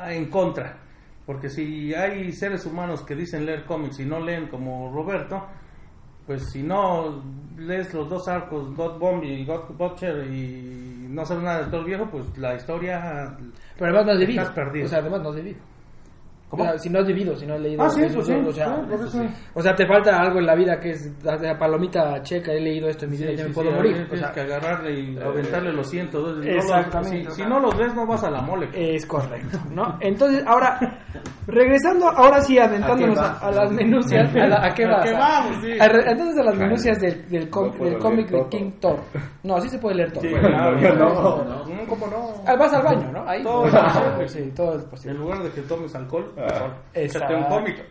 en 0.08 0.30
contra. 0.30 0.78
Porque 1.26 1.48
si 1.48 1.94
hay 1.94 2.32
seres 2.32 2.66
humanos 2.66 3.02
que 3.02 3.14
dicen 3.14 3.46
leer 3.46 3.64
cómics 3.64 4.00
y 4.00 4.04
no 4.04 4.18
leen 4.18 4.48
como 4.48 4.92
Roberto, 4.92 5.46
pues 6.26 6.50
si 6.50 6.62
no 6.62 7.22
lees 7.56 7.92
los 7.94 8.08
dos 8.08 8.26
arcos, 8.28 8.74
God 8.74 8.98
Bomb 8.98 9.22
y 9.24 9.44
God 9.44 9.76
Butcher, 9.76 10.26
y 10.26 11.06
no 11.08 11.24
sabes 11.24 11.44
nada 11.44 11.60
del 11.60 11.70
Thor 11.70 11.84
viejo, 11.84 12.06
pues 12.10 12.36
la 12.38 12.54
historia... 12.54 13.36
Pero 13.78 13.98
además 13.98 14.18
no. 14.18 14.22
Estás 14.22 14.54
perdido. 14.54 14.86
O 14.86 14.88
sea, 14.88 14.98
además 14.98 15.22
no 15.22 15.28
has 15.30 15.36
debido. 15.36 15.58
Si 16.78 16.90
no 16.90 16.98
has 16.98 17.06
debido, 17.06 17.36
si 17.36 17.46
no 17.46 17.54
has 17.54 17.60
leído. 17.60 17.82
Ah, 17.82 17.90
sí, 17.90 18.02
eso, 18.02 18.22
sí, 18.22 18.32
o, 18.32 18.52
sea, 18.52 18.82
sí, 19.10 19.20
o 19.54 19.62
sea, 19.62 19.74
te 19.76 19.86
falta 19.86 20.20
algo 20.20 20.40
en 20.40 20.46
la 20.46 20.54
vida 20.54 20.80
que 20.80 20.90
es 20.90 21.10
la 21.22 21.56
palomita 21.58 22.20
checa. 22.22 22.52
He 22.52 22.60
leído 22.60 22.88
esto 22.88 23.04
en 23.04 23.12
mi 23.12 23.16
vida 23.16 23.30
y 23.32 23.36
ya 23.36 23.44
me 23.44 23.50
puedo 23.50 23.70
sí, 23.70 23.76
morir. 23.76 23.94
ahí 23.96 24.02
O 24.02 24.06
Tienes 24.06 24.20
sea, 24.20 24.32
que 24.32 24.40
agarrarle 24.40 25.00
y 25.00 25.18
aventarle 25.18 25.72
los 25.72 25.88
cientos. 25.88 26.38
No 26.38 27.04
si, 27.04 27.24
si 27.26 27.42
no 27.42 27.60
los 27.60 27.76
ves, 27.78 27.94
no 27.94 28.06
vas 28.06 28.24
a 28.24 28.30
la 28.30 28.40
mole. 28.42 28.68
Es 28.74 29.06
correcto, 29.06 29.58
¿no? 29.72 29.96
Entonces, 30.00 30.42
ahora, 30.46 30.78
regresando, 31.46 32.08
ahora 32.08 32.40
sí, 32.40 32.58
aventándonos 32.58 33.18
¿A 33.18 33.50
las 33.50 33.70
minucias. 33.72 34.30
¿A, 34.34 34.46
la- 34.46 34.66
a 34.66 34.74
qué 34.74 34.84
¿A 34.84 34.88
vas? 34.88 35.04
qué 35.04 35.12
vamos? 35.12 35.56
Sí. 35.62 35.72
A 35.80 35.88
re- 35.88 36.10
Entonces, 36.10 36.38
a 36.38 36.42
las 36.44 36.56
minucias 36.56 36.98
del, 37.00 37.28
del, 37.28 37.50
com- 37.50 37.66
No 37.66 37.72
puedo 37.74 37.90
del 37.92 38.00
cómic 38.00 38.28
de. 38.28 38.48
King 38.48 38.70
Thor. 38.80 38.98
No, 39.42 39.60
sí 39.60 39.68
se 39.68 39.78
puede 39.78 39.96
leer 39.96 40.12
todo. 40.12 40.22
Sí, 40.22 40.28
Bueno, 40.30 40.48
claro, 40.48 40.80
yo 40.80 40.94
no, 40.94 41.08
no. 41.14 41.44
no, 41.44 41.86
¿Cómo 41.88 42.06
no? 42.06 42.32
Ah, 42.46 42.56
vas 42.56 42.72
al 42.72 42.82
baño, 42.82 43.10
¿no? 43.12 43.28
Ahí. 43.28 43.42
Todo 43.42 43.66
es 44.76 44.84
posible. 44.84 45.12
En 45.12 45.18
lugar 45.18 45.42
de 45.42 45.50
que 45.50 45.60
tomes 45.62 45.94
alcohol. 45.94 46.32
Échate 46.94 47.34
un. 47.34 47.42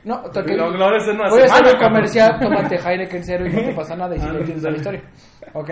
No, 0.04 0.22
Lo- 0.22 0.32
toque- 0.32 0.56
lo 0.56 0.86
haces 0.88 1.10
en 1.10 1.16
una 1.20 1.30
Voy 1.30 1.42
a 1.42 1.46
hacer 1.46 1.78
comercial, 1.78 2.40
tómate 2.40 2.76
Heineken 2.78 3.24
cero 3.24 3.46
y 3.48 3.50
no 3.54 3.62
te 3.62 3.74
pasa 3.74 3.96
nada 3.96 4.16
y 4.16 4.20
si 4.20 4.26
Ah, 4.28 4.32
no 4.34 4.40
entiendes 4.40 4.64
la 4.64 4.78
historia. 4.78 5.02
Ok. 5.54 5.70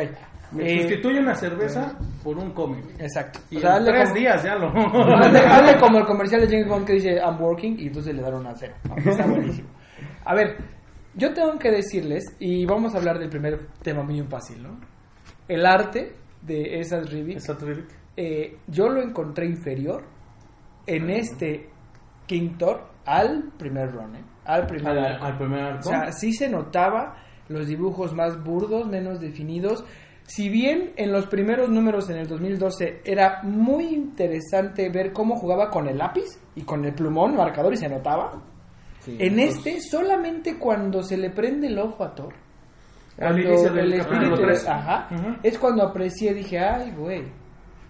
Me 0.54 0.64
Eh, 0.76 0.80
Sustituye 0.84 1.20
una 1.20 1.36
cerveza 1.36 1.98
por 2.24 2.38
un 2.38 2.52
cómic. 2.52 2.86
exacto. 3.00 3.40
Y 3.50 3.58
O 3.58 3.60
sea, 3.60 3.78
en 3.78 3.84
tres 3.86 4.04
como- 4.10 4.16
días 4.20 4.44
ya 4.44 4.56
lo... 4.56 4.68
Hazle, 4.70 5.40
hazle 5.40 5.78
como 5.78 5.98
el 6.00 6.06
comercial 6.06 6.42
de 6.42 6.48
James 6.48 6.68
Bond 6.70 6.86
que 6.88 6.94
dice 6.94 7.16
I'm 7.18 7.42
working 7.42 7.78
y 7.78 7.88
entonces 7.88 8.16
le 8.16 8.22
dan 8.22 8.34
una 8.36 8.56
cero. 8.56 8.74
Está 9.06 9.28
buenísimo. 9.28 9.68
A 10.24 10.34
ver, 10.34 10.56
yo 11.16 11.34
tengo 11.34 11.58
que 11.60 11.70
decirles, 11.72 12.24
y 12.40 12.66
vamos 12.66 12.96
a 12.96 12.98
hablar 13.00 13.20
del 13.20 13.30
primer 13.30 13.60
tema 13.82 14.04
muy 14.04 14.22
fácil, 14.22 14.64
¿no? 14.64 14.80
El 15.50 15.66
arte 15.66 16.14
de 16.42 16.80
esas 16.80 17.12
Exacto, 17.14 17.66
Rick. 17.66 17.86
eh, 18.16 18.58
yo 18.68 18.88
lo 18.88 19.02
encontré 19.02 19.46
inferior 19.48 20.04
en 20.86 21.10
este 21.10 21.70
King 22.28 22.58
Thor 22.58 22.88
al 23.06 23.52
primer 23.58 23.92
run, 23.92 24.16
¿eh? 24.16 24.24
Al 24.46 24.68
primer 24.68 24.88
Al, 24.98 25.06
arco. 25.06 25.26
al 25.26 25.38
primer 25.38 25.60
arco. 25.62 25.80
O 25.80 25.92
sea, 25.92 26.12
sí 26.12 26.32
se 26.34 26.48
notaba 26.50 27.16
los 27.50 27.68
dibujos 27.68 28.14
más 28.14 28.42
burdos, 28.44 28.88
menos 28.88 29.20
definidos. 29.20 29.84
Si 30.24 30.50
bien 30.50 30.92
en 30.98 31.12
los 31.14 31.26
primeros 31.28 31.70
números 31.70 32.10
en 32.10 32.18
el 32.18 32.28
2012 32.28 33.02
era 33.06 33.42
muy 33.44 33.86
interesante 33.86 34.90
ver 34.90 35.14
cómo 35.14 35.38
jugaba 35.38 35.70
con 35.70 35.88
el 35.88 35.98
lápiz 35.98 36.26
y 36.56 36.64
con 36.64 36.84
el 36.86 36.94
plumón 36.94 37.36
marcador 37.36 37.74
y 37.74 37.78
se 37.78 37.88
notaba, 37.90 38.42
Sí, 39.00 39.16
en 39.20 39.36
pues, 39.36 39.56
este 39.56 39.80
solamente 39.80 40.58
cuando 40.60 41.02
se 41.02 41.16
le 41.16 41.30
prende 41.30 41.68
el 41.68 41.80
ojo 41.80 42.04
a 42.04 42.14
Thor. 42.14 42.34
Al 43.20 43.30
Cuando 43.34 43.42
inicio 43.50 43.72
del 43.74 43.94
el 43.94 44.00
espíritu, 44.02 44.36
tres. 44.36 44.68
ajá, 44.68 45.08
es 45.42 45.58
cuando 45.58 45.84
aprecié, 45.84 46.34
dije, 46.34 46.60
ay, 46.60 46.92
güey. 46.92 47.24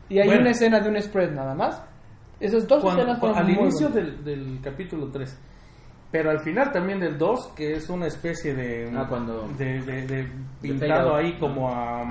Y 0.10 0.20
hay 0.20 0.28
Bueno. 0.28 0.42
una 0.42 0.52
escena 0.52 0.80
de 0.80 0.90
un 0.90 1.02
spread 1.02 1.32
nada 1.32 1.56
más. 1.56 1.82
Esas 2.40 2.68
dos 2.68 2.82
Cuando- 2.84 3.02
escenas 3.02 3.20
fueron 3.20 3.38
al 3.38 3.46
muy 3.46 3.54
inicio 3.64 3.90
del, 3.90 4.24
del 4.24 4.60
capítulo 4.62 5.10
3. 5.12 5.40
Pero 6.12 6.30
al 6.32 6.40
final 6.40 6.72
también 6.72 7.00
del 7.00 7.18
2, 7.18 7.48
que 7.56 7.74
es 7.74 7.90
una 7.90 8.08
especie 8.08 8.54
de. 8.54 8.90
Ah, 8.96 9.06
cuando- 9.10 9.48
De, 9.58 9.82
de- 9.82 10.08
de 10.08 10.32
pintado 10.62 11.16
ahí 11.16 11.38
como 11.40 11.70
a. 11.70 12.08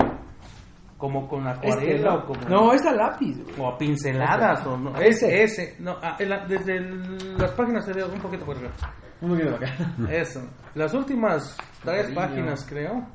Como 0.98 1.28
con 1.28 1.46
Este, 1.46 1.68
acuarela 1.68 2.10
¿no? 2.10 2.16
o 2.18 2.24
como. 2.26 2.40
No, 2.48 2.72
es 2.72 2.84
a 2.86 2.92
lápiz, 2.92 3.36
güey. 3.42 3.54
O 3.60 3.68
a 3.68 3.76
pinceladas 3.78 4.66
o 4.66 4.76
no. 4.78 4.96
Ese. 5.00 5.42
Ese. 5.42 5.76
No, 5.78 5.96
ah, 6.02 6.16
en 6.18 6.28
la- 6.30 6.46
desde 6.46 6.76
el- 6.78 7.36
las 7.38 7.52
páginas 7.52 7.84
se 7.84 7.92
ve 7.92 8.02
un 8.04 8.18
poquito 8.20 8.44
por 8.46 8.56
arriba. 8.56 8.72
Un 9.20 9.30
poquito 9.30 9.54
acá. 9.56 9.66
Eso. 10.10 10.42
Las 10.74 10.92
últimas 10.94 11.56
tres 11.84 12.02
Cariño. 12.02 12.14
páginas, 12.14 12.66
creo. 12.68 13.06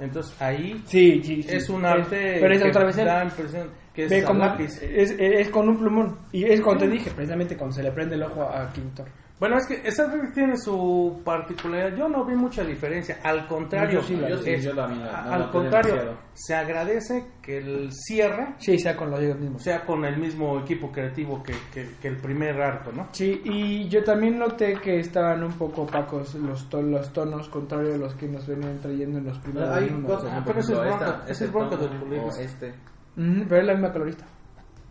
Entonces 0.00 0.40
ahí 0.42 0.82
Sí, 0.86 1.22
sí, 1.22 1.42
sí. 1.42 1.56
es 1.56 1.68
un 1.70 1.84
arte. 1.86 2.38
Pero 2.40 2.54
es 2.54 2.62
que 2.62 2.68
otra 2.68 2.84
vez 2.84 2.96
da 2.96 3.24
impresión 3.24 3.70
que 3.96 4.04
es 4.04 4.28
lápiz. 4.34 4.80
Es, 4.82 5.10
es 5.18 5.48
con 5.48 5.68
un 5.68 5.78
plumón. 5.78 6.18
Y 6.32 6.44
es 6.44 6.60
cuando 6.60 6.84
te 6.84 6.90
dije, 6.90 7.10
precisamente 7.10 7.56
cuando 7.56 7.74
se 7.74 7.82
le 7.82 7.90
prende 7.90 8.14
el 8.14 8.22
ojo 8.22 8.42
a 8.42 8.70
King 8.72 8.90
Thor. 8.94 9.06
Bueno, 9.38 9.58
es 9.58 9.66
que 9.66 9.86
esa 9.86 10.06
revista 10.10 10.32
tiene 10.34 10.56
su 10.56 11.20
particularidad. 11.22 11.94
Yo 11.94 12.08
no 12.08 12.24
vi 12.24 12.34
mucha 12.34 12.64
diferencia. 12.64 13.18
Al 13.22 13.46
contrario, 13.46 14.00
Yo 14.00 14.06
sí 14.06 14.16
la 14.16 14.28
vi. 14.28 14.32
Yo 14.32 14.38
sí, 14.38 14.50
es- 14.50 14.64
yo 14.64 14.72
la 14.72 14.86
vi, 14.86 14.94
la- 14.94 15.04
no 15.04 15.28
la 15.28 15.34
al 15.44 15.50
contrario, 15.50 15.92
demasiado. 15.92 16.18
se 16.32 16.54
agradece 16.54 17.26
que 17.42 17.58
el 17.58 17.92
cierre 17.92 18.54
Sí, 18.56 18.78
sea 18.78 18.96
con 18.96 19.10
los 19.10 19.20
mismos. 19.20 19.62
sea 19.62 19.84
con 19.84 20.06
el 20.06 20.16
mismo 20.16 20.58
equipo 20.60 20.90
creativo 20.90 21.42
que, 21.42 21.52
que- 21.70 21.86
que 22.00 22.08
el 22.08 22.16
primer 22.16 22.58
arco, 22.62 22.92
¿no? 22.92 23.08
Sí, 23.12 23.42
y 23.44 23.86
yo 23.90 24.02
también 24.04 24.38
noté 24.38 24.80
que 24.82 25.00
estaban 25.00 25.44
un 25.44 25.52
poco 25.52 25.82
opacos 25.82 26.34
los, 26.36 26.66
to- 26.70 26.80
los 26.80 27.12
tonos, 27.12 27.46
contrario 27.50 27.92
a 27.94 27.98
los 27.98 28.14
que 28.14 28.28
nos 28.28 28.46
venían 28.46 28.78
trayendo 28.80 29.18
en 29.18 29.26
los 29.26 29.38
primeros 29.40 29.68
Hay 29.68 29.90
números. 29.90 30.16
cosas, 30.22 30.32
Ah, 30.34 30.42
pero 30.46 30.60
ese 30.60 30.72
es 30.72 30.78
ejemplo, 30.78 30.96
bronca- 30.96 31.10
esta- 31.12 31.22
ese 31.24 31.32
este 31.32 31.44
es 31.44 31.52
bronca 31.52 31.76
del 31.76 31.98
colegio. 32.00 32.26
o 32.26 32.40
este. 32.40 32.74
Mm, 33.16 33.42
pero 33.48 33.60
es 33.62 33.66
la 33.66 33.72
misma 33.74 33.92
colorista. 33.92 34.24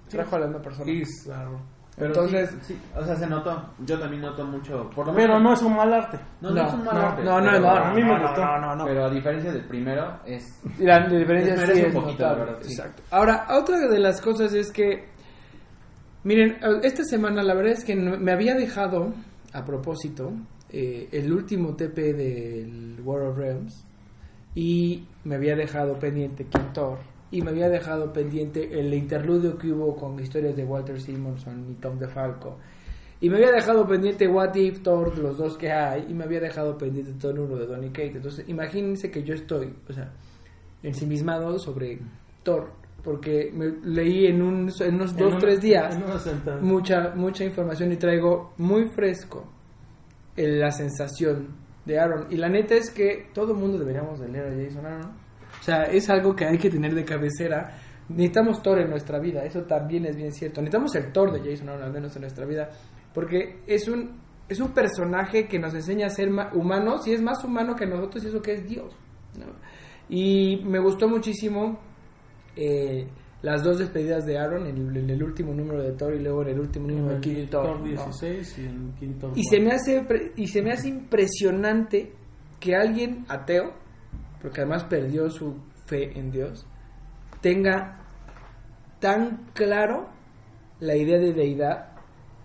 Trajo 0.10 0.36
a 0.36 0.40
la 0.40 0.46
misma 0.48 0.62
persona. 0.62 0.86
Pizarro. 0.86 1.60
Pero 1.98 2.08
Entonces- 2.08 2.50
sí, 2.64 2.74
sí, 2.74 2.82
o 2.94 3.06
sea, 3.06 3.16
se 3.16 3.26
notó. 3.26 3.70
Yo 3.86 3.98
también 3.98 4.22
noto 4.22 4.44
mucho. 4.46 4.90
Por 4.94 5.08
lo 5.08 5.14
Pero 5.14 5.28
menos- 5.40 5.44
no 5.44 5.54
es 5.54 5.62
un 5.62 5.76
mal 5.78 5.94
arte. 5.94 6.20
No, 6.42 6.52
no, 6.52 6.68
es 6.68 6.74
un 6.74 6.84
mal 6.84 6.94
no, 6.96 7.02
arte, 7.02 7.24
no, 7.24 7.40
no, 7.40 7.48
pero- 7.52 7.60
no, 7.62 7.70
a 7.70 7.94
mí 7.94 8.04
me 8.04 8.08
no, 8.18 8.22
gustó. 8.22 8.42
No, 8.46 8.60
no, 8.60 8.76
no. 8.76 8.86
Pero 8.86 9.06
a 9.06 9.10
diferencia 9.10 9.54
del 9.54 9.64
primero, 9.66 10.20
es. 10.26 10.44
La 10.80 11.08
diferencia 11.08 11.54
Es- 11.54 11.60
sí 11.62 11.66
merece 11.68 11.88
es 11.88 11.96
un 11.96 12.02
poquito, 12.02 12.24
la 12.24 12.34
verdad, 12.34 12.58
sí. 12.62 12.74
Exacto. 12.74 13.04
Ahora, 13.12 13.48
otra 13.58 13.80
de 13.88 14.00
las 14.00 14.20
cosas 14.20 14.54
es 14.54 14.72
que, 14.74 15.06
miren, 16.24 16.58
esta 16.84 17.04
semana 17.06 17.42
la 17.44 17.54
verdad 17.54 17.74
es 17.74 17.86
que 17.86 17.96
me 17.96 18.32
había 18.34 18.56
dejado, 18.56 19.14
a 19.54 19.64
propósito, 19.64 20.34
eh, 20.70 21.08
el 21.14 21.32
último 21.32 21.76
TP 21.76 22.12
del 22.14 23.00
War 23.06 23.22
of 23.22 23.38
Realms 23.38 23.86
y 24.54 25.08
me 25.24 25.36
había 25.36 25.56
dejado 25.56 25.98
pendiente 25.98 26.44
King 26.46 26.74
Thor 26.74 26.98
y 27.38 27.42
me 27.42 27.52
había 27.52 27.70
dejado 27.70 28.12
pendiente 28.14 28.80
el 28.80 28.94
interludio 28.94 29.58
que 29.58 29.72
hubo 29.72 29.96
con 29.96 30.20
historias 30.20 30.56
de 30.56 30.64
Walter 30.64 31.00
Simonson 31.02 31.72
y 31.72 31.74
Tom 31.76 31.98
DeFalco. 32.00 32.58
Y 33.22 33.30
me 33.30 33.38
había 33.38 33.52
dejado 33.52 33.88
pendiente 33.88 34.28
What 34.28 34.56
If, 34.56 34.82
Thor, 34.84 35.18
los 35.18 35.38
dos 35.38 35.58
que 35.58 35.72
hay, 35.72 36.06
y 36.10 36.14
me 36.14 36.26
había 36.26 36.40
dejado 36.42 36.78
pendiente 36.78 37.14
Thor 37.14 37.40
1 37.40 37.56
de 37.56 37.66
Donny 37.66 37.90
Kate. 37.90 38.18
Entonces, 38.18 38.48
imagínense 38.50 39.10
que 39.10 39.24
yo 39.24 39.34
estoy, 39.34 39.74
o 39.90 39.94
sea, 39.94 40.12
ensimismado 40.84 41.58
sobre 41.60 42.00
Thor, 42.44 42.72
porque 43.04 43.52
me 43.54 43.68
leí 43.84 44.28
en, 44.28 44.42
un, 44.42 44.70
en 44.80 44.96
unos 44.96 45.12
En 45.14 45.18
dos, 45.18 45.30
una- 45.32 45.40
tres 45.40 45.62
días 45.62 45.96
mucha, 46.62 47.14
mucha 47.16 47.44
información 47.46 47.92
y 47.92 47.98
traigo 47.98 48.54
muy 48.58 48.90
fresco 48.90 49.46
el- 50.36 50.60
la 50.60 50.72
sensación 50.72 51.48
de 51.86 52.00
Aaron. 52.00 52.28
Y 52.32 52.38
la 52.38 52.50
neta 52.50 52.76
es 52.76 52.90
que 52.92 53.28
todo 53.34 53.54
el 53.54 53.60
mundo 53.60 53.78
deberíamos 53.78 54.20
de 54.20 54.28
leer 54.28 54.48
a 54.48 54.64
Jason 54.64 54.86
Aaron. 54.86 55.25
O 55.66 55.68
sea, 55.68 55.84
es 55.86 56.08
algo 56.12 56.36
que 56.36 56.46
hay 56.46 56.60
que 56.60 56.70
tener 56.70 56.94
de 56.94 57.04
cabecera. 57.04 57.76
Necesitamos 58.10 58.62
Thor 58.62 58.80
en 58.82 58.90
nuestra 58.92 59.18
vida, 59.18 59.44
eso 59.44 59.64
también 59.64 60.06
es 60.06 60.16
bien 60.16 60.32
cierto. 60.32 60.62
Necesitamos 60.62 60.94
el 60.96 61.12
Thor 61.12 61.32
de 61.32 61.40
Jason 61.50 61.70
Aaron, 61.70 61.84
al 61.86 61.92
menos 61.92 62.16
en 62.16 62.22
nuestra 62.22 62.46
vida, 62.46 62.70
porque 63.16 63.62
es 63.66 63.88
un, 63.88 64.12
es 64.48 64.60
un 64.60 64.74
personaje 64.76 65.48
que 65.48 65.58
nos 65.58 65.74
enseña 65.74 66.06
a 66.06 66.10
ser 66.12 66.30
ma- 66.30 66.52
humanos 66.54 67.08
y 67.08 67.14
es 67.14 67.22
más 67.24 67.44
humano 67.44 67.76
que 67.76 67.88
nosotros 67.88 68.24
y 68.24 68.28
eso 68.28 68.42
que 68.44 68.54
es 68.54 68.68
Dios. 68.68 68.94
¿no? 69.40 69.46
Y 70.08 70.62
me 70.66 70.78
gustó 70.80 71.08
muchísimo 71.10 71.80
eh, 72.56 73.08
las 73.42 73.64
dos 73.64 73.80
despedidas 73.80 74.24
de 74.26 74.38
Aaron 74.38 74.68
en 74.68 74.78
el, 74.78 74.98
en 74.98 75.10
el 75.10 75.24
último 75.24 75.52
número 75.52 75.82
de 75.82 75.94
Thor 75.94 76.14
y 76.14 76.20
luego 76.20 76.44
en 76.44 76.50
el 76.50 76.60
último 76.60 76.88
número 76.88 77.16
de 77.16 77.22
King 77.22 77.48
Thor. 77.50 77.66
Thor 77.66 77.80
¿no? 77.80 77.86
16 77.88 78.58
y 78.60 78.62
el 78.66 78.94
quinto. 79.00 79.32
Y 79.36 79.44
se 79.46 79.60
me 79.60 79.72
hace 79.72 80.06
y 80.36 80.46
se 80.48 80.62
me 80.62 80.72
hace 80.74 80.90
impresionante 80.90 82.14
que 82.60 82.76
alguien 82.76 83.26
ateo, 83.30 83.74
porque 84.42 84.62
además 84.62 84.84
perdió 84.86 85.30
su 85.30 85.56
fe 85.86 86.18
en 86.18 86.32
Dios, 86.32 86.66
tenga 87.42 88.00
tan 89.00 89.48
claro 89.54 90.10
la 90.80 90.96
idea 90.96 91.20
de 91.20 91.34
deidad 91.34 91.90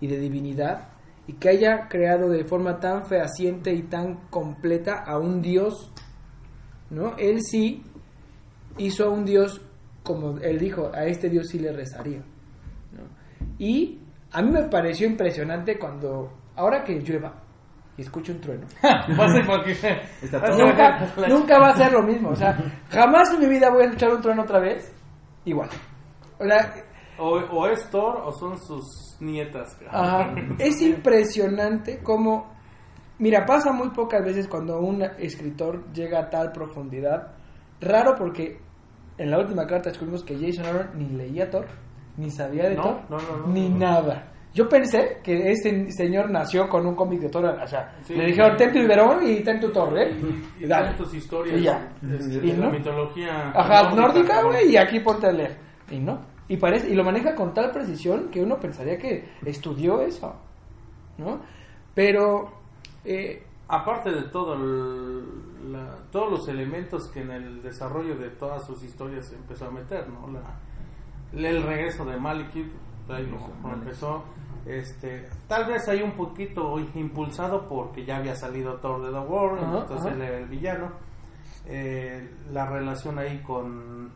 y 0.01 0.07
de 0.07 0.19
divinidad 0.19 0.89
y 1.27 1.35
que 1.35 1.51
haya 1.51 1.89
creado 1.89 2.29
de 2.29 2.45
forma 2.45 2.81
tan 2.81 3.07
fehaciente 3.07 3.73
y 3.73 3.83
tan 3.83 4.29
completa 4.31 5.05
a 5.07 5.19
un 5.19 5.41
Dios, 5.41 5.93
¿no? 6.91 7.17
Él 7.19 7.41
sí 7.43 7.83
hizo 8.79 9.05
a 9.05 9.11
un 9.11 9.25
Dios 9.25 9.61
como 10.03 10.39
él 10.39 10.59
dijo, 10.59 10.91
a 10.95 11.05
este 11.05 11.29
Dios 11.29 11.49
sí 11.49 11.59
le 11.59 11.73
rezaría. 11.73 12.23
Y 13.59 14.01
a 14.33 14.43
mí 14.43 14.51
me 14.51 14.63
pareció 14.65 15.07
impresionante 15.07 15.79
cuando, 15.79 16.33
ahora 16.57 16.83
que 16.83 17.01
llueva 17.01 17.43
y 18.01 18.03
escucho 18.03 18.33
un 18.33 18.41
trueno, 18.41 18.67
nunca, 20.57 21.13
nunca 21.29 21.59
va 21.59 21.69
a 21.69 21.77
ser 21.77 21.93
lo 21.93 22.03
mismo. 22.03 22.31
O 22.31 22.35
sea, 22.37 22.57
jamás 22.89 23.33
en 23.35 23.41
mi 23.41 23.47
vida 23.47 23.69
voy 23.71 23.83
a 23.83 23.85
escuchar 23.87 24.15
un 24.15 24.23
trueno 24.23 24.43
otra 24.43 24.59
vez 24.59 24.91
igual. 25.45 25.69
O 26.39 26.45
sea, 26.45 26.73
O, 27.19 27.33
o 27.35 27.67
es 27.67 27.91
Thor 27.91 28.23
o 28.25 28.33
son 28.33 28.57
sus 28.59 29.17
nietas. 29.21 29.77
Ajá. 29.91 30.35
Es 30.59 30.81
impresionante 30.83 32.01
cómo... 32.03 32.55
Mira, 33.19 33.45
pasa 33.45 33.71
muy 33.73 33.91
pocas 33.91 34.25
veces 34.25 34.49
cuando 34.49 34.81
un 34.81 35.03
escritor 35.19 35.93
llega 35.93 36.21
a 36.21 36.31
tal 36.31 36.53
profundidad. 36.53 37.35
Raro 37.83 38.15
porque 38.17 38.59
en 39.19 39.31
la 39.31 39.39
última 39.39 39.67
carta 39.67 39.91
descubrimos 39.91 40.25
que 40.25 40.39
Jason 40.39 40.65
Aaron 40.65 40.91
ni 40.95 41.09
leía 41.11 41.51
Thor, 41.51 41.67
ni 42.17 42.31
sabía 42.31 42.71
de 42.71 42.77
No, 42.77 42.83
Thor, 42.83 43.01
no, 43.11 43.19
no, 43.19 43.37
no, 43.47 43.47
ni 43.53 43.69
no. 43.69 43.79
nada. 43.79 44.33
Yo 44.53 44.69
pensé 44.69 45.19
que 45.23 45.51
este 45.53 45.91
señor 45.93 46.29
nació 46.31 46.69
con 46.69 46.85
un 46.87 46.95
cómic 46.97 47.21
de 47.21 47.29
Thor. 47.29 47.45
O 47.63 47.67
sea, 47.69 47.97
Sí. 48.03 48.15
le 48.15 48.27
dijeron, 48.27 48.57
ten 48.57 48.73
tu 48.73 48.79
Iberón 48.81 49.25
y 49.27 49.41
ten 49.45 49.61
tu 49.61 49.71
Thor, 49.71 49.97
¿eh? 49.97 50.13
Y, 50.59 50.65
y 50.65 50.67
Dale. 50.67 50.95
tus 50.97 51.15
historias 51.15 51.59
Y 51.61 51.63
ya. 51.63 51.93
de, 52.01 52.17
Y 52.17 52.51
de 52.51 52.57
la 52.57 52.67
no. 52.67 52.73
mitología 52.73 53.51
Ajá, 53.55 53.95
nórdica, 53.95 54.43
¿no? 54.43 54.49
güey, 54.49 54.73
y 54.73 54.77
aquí 54.77 54.99
ponte 55.01 55.29
a 55.29 55.33
leer. 55.33 55.57
Y 55.91 55.99
no. 56.01 56.19
Y 56.49 56.57
parece, 56.57 56.91
y 56.91 56.95
lo 56.97 57.05
maneja 57.05 57.35
con 57.37 57.55
tal 57.55 57.71
precisión 57.71 58.29
que 58.29 58.43
uno 58.43 58.59
pensaría 58.59 58.99
que 58.99 59.29
estudió 59.47 60.01
eso. 60.03 60.35
¿No? 61.19 61.41
Pero 61.95 62.51
eh, 63.05 63.45
Aparte 63.69 64.11
de 64.11 64.23
todo 64.31 64.55
el- 64.55 65.73
la- 65.73 65.97
todos 66.11 66.29
los 66.33 66.49
elementos 66.49 67.09
que 67.09 67.21
en 67.21 67.31
el 67.31 67.63
desarrollo 67.63 68.17
de 68.17 68.31
todas 68.31 68.67
sus 68.67 68.83
historias 68.83 69.33
empezó 69.33 69.67
a 69.67 69.71
meter, 69.71 70.09
¿no? 70.09 70.27
La, 70.33 71.49
el 71.49 71.63
regreso 71.63 72.05
de 72.05 72.17
Malekith, 72.17 72.67
ahí 73.09 73.25
lo 73.27 73.37
como 73.39 73.73
empezó. 73.75 74.25
Este, 74.67 75.29
tal 75.49 75.67
vez 75.67 75.89
hay 75.89 76.03
un 76.03 76.13
poquito 76.13 76.79
impulsado 76.95 77.67
porque 77.69 78.05
ya 78.05 78.17
había 78.19 78.35
salido 78.37 78.75
Thor 78.79 79.03
de 79.03 79.11
the 79.11 79.19
World, 79.19 79.63
Ajá, 79.65 79.79
entonces 79.81 80.07
ajá. 80.07 80.15
él 80.15 80.23
era 80.23 80.39
el 80.39 80.47
villano. 80.49 80.93
Eh, 81.67 82.29
la 82.53 82.67
relación 82.67 83.19
ahí 83.19 83.41
con 83.43 84.11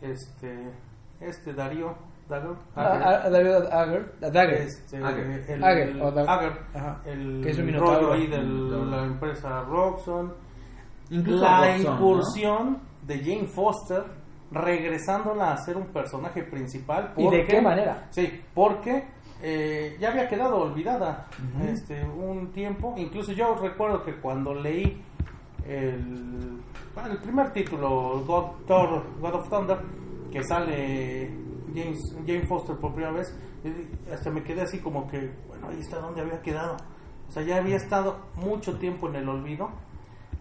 este 0.00 0.72
este 1.20 1.52
Darío 1.54 1.94
Dagger. 2.28 2.56
A, 2.74 2.82
a- 2.82 3.24
a 3.26 3.30
David 3.30 3.50
Ager, 3.70 4.12
a 4.22 4.30
Dagger. 4.30 4.60
Este, 4.62 4.96
Ager. 4.98 5.44
el, 5.48 7.46
el- 7.46 7.74
rollo 7.78 8.12
ahí 8.12 8.26
de 8.26 8.42
la 8.42 9.04
empresa 9.04 9.62
Roxxon. 9.62 10.34
Incluso 11.10 11.44
la 11.44 11.60
Roxxon, 11.66 11.84
¿no? 11.84 11.94
incursión 11.94 12.78
de 13.02 13.18
Jane 13.20 13.46
Foster 13.46 14.02
regresándola 14.50 15.52
a 15.52 15.56
ser 15.58 15.76
un 15.76 15.86
personaje 15.92 16.42
principal. 16.42 17.12
¿Y 17.16 17.28
de 17.30 17.44
qué 17.46 17.60
manera? 17.60 18.06
Sí, 18.10 18.42
porque 18.54 19.04
eh, 19.42 19.96
ya 20.00 20.10
había 20.10 20.28
quedado 20.28 20.56
olvidada 20.58 21.26
este 21.68 22.02
un 22.04 22.50
tiempo. 22.52 22.94
Incluso 22.96 23.32
yo 23.32 23.54
recuerdo 23.56 24.02
que 24.04 24.14
cuando 24.16 24.54
leí 24.54 25.02
el, 25.66 26.60
bueno, 26.94 27.10
el 27.12 27.18
primer 27.18 27.52
título, 27.52 28.22
God, 28.26 28.64
Thor, 28.66 29.04
God 29.20 29.34
of 29.34 29.48
Thunder, 29.48 29.78
que 30.32 30.42
sale 30.44 31.30
James, 31.74 31.98
Jane 32.26 32.46
Foster 32.46 32.76
por 32.76 32.92
primera 32.92 33.12
vez, 33.12 33.34
hasta 34.12 34.30
me 34.30 34.42
quedé 34.42 34.62
así 34.62 34.78
como 34.78 35.06
que, 35.08 35.30
bueno, 35.48 35.68
ahí 35.68 35.80
está 35.80 35.98
donde 35.98 36.20
había 36.20 36.40
quedado. 36.40 36.76
O 37.28 37.32
sea, 37.32 37.42
ya 37.42 37.56
había 37.56 37.76
estado 37.76 38.18
mucho 38.36 38.78
tiempo 38.78 39.08
en 39.08 39.16
el 39.16 39.28
olvido. 39.28 39.68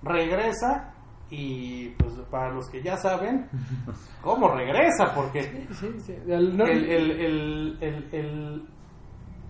Regresa 0.03 0.93
y 1.31 1.89
pues 1.97 2.13
para 2.29 2.51
los 2.51 2.69
que 2.69 2.83
ya 2.83 2.95
saben, 2.97 3.49
¿cómo 4.21 4.49
regresa? 4.49 5.11
Porque 5.15 5.65
el- 6.27 7.77
el- 8.11 8.67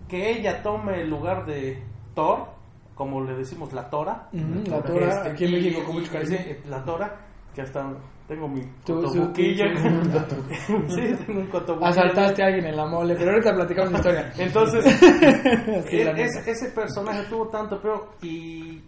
que 0.08 0.32
ella 0.32 0.62
tome 0.64 1.02
el 1.02 1.10
lugar 1.10 1.46
de 1.46 1.82
Thor, 2.14 2.48
como 2.96 3.22
le 3.24 3.36
decimos 3.36 3.74
la 3.74 3.90
Tora. 3.90 4.30
La 4.68 4.82
Tora, 4.82 5.08
Este, 5.10 5.30
aquí 5.30 5.46
en 5.46 5.52
México 5.52 5.84
con 5.86 5.96
mucho 5.96 6.12
cariño. 6.12 6.38
la 6.70 6.84
Tora, 6.84 7.16
que 7.54 7.62
hasta 7.62 7.94
tengo 8.28 8.48
mi 8.48 8.62
cotobuquilla. 8.86 9.66
sí, 10.88 11.16
tengo 11.26 11.42
un 11.42 11.48
cotobuquilla. 11.48 11.90
Asaltaste 11.90 12.44
a 12.44 12.48
alguien 12.48 12.66
en 12.68 12.78
la 12.78 12.86
mole, 12.86 13.16
pero 13.16 13.32
ahorita 13.32 13.54
platicamos 13.54 13.92
la 13.92 13.98
historia. 13.98 14.34
Entonces, 14.38 14.86
Sí, 15.90 15.98
e- 15.98 16.22
ese 16.52 16.70
personaje 16.74 17.24
tuvo 17.30 17.48
tanto 17.50 17.80
pero 17.82 18.12
y 18.22 18.82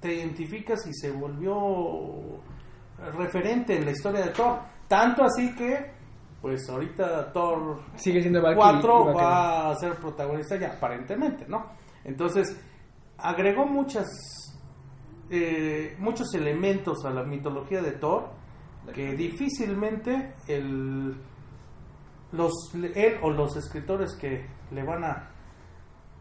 te 0.00 0.14
identificas 0.14 0.86
y 0.86 0.92
se 0.94 1.10
volvió 1.12 1.56
referente 3.16 3.76
en 3.76 3.84
la 3.84 3.90
historia 3.90 4.20
de 4.22 4.30
Thor. 4.30 4.58
Tanto 4.88 5.24
así 5.24 5.54
que, 5.54 5.90
pues 6.40 6.68
ahorita 6.68 7.32
Thor 7.32 7.80
Sigue 7.96 8.20
siendo 8.20 8.42
Valkyrie. 8.42 8.72
4 8.80 9.04
Valkyrie. 9.04 9.24
va 9.24 9.70
a 9.70 9.74
ser 9.76 9.94
protagonista 9.94 10.56
ya, 10.56 10.74
aparentemente, 10.74 11.46
¿no? 11.48 11.66
Entonces, 12.04 12.56
agregó 13.18 13.66
muchas 13.66 14.06
eh, 15.30 15.96
muchos 15.98 16.32
elementos 16.34 17.04
a 17.04 17.10
la 17.10 17.24
mitología 17.24 17.82
de 17.82 17.92
Thor 17.92 18.30
que 18.94 19.16
difícilmente 19.16 20.34
el 20.46 21.16
los 22.32 22.52
él 22.74 23.18
o 23.22 23.30
los 23.30 23.56
escritores 23.56 24.14
que 24.14 24.46
le 24.70 24.84
van 24.84 25.04
a 25.04 25.30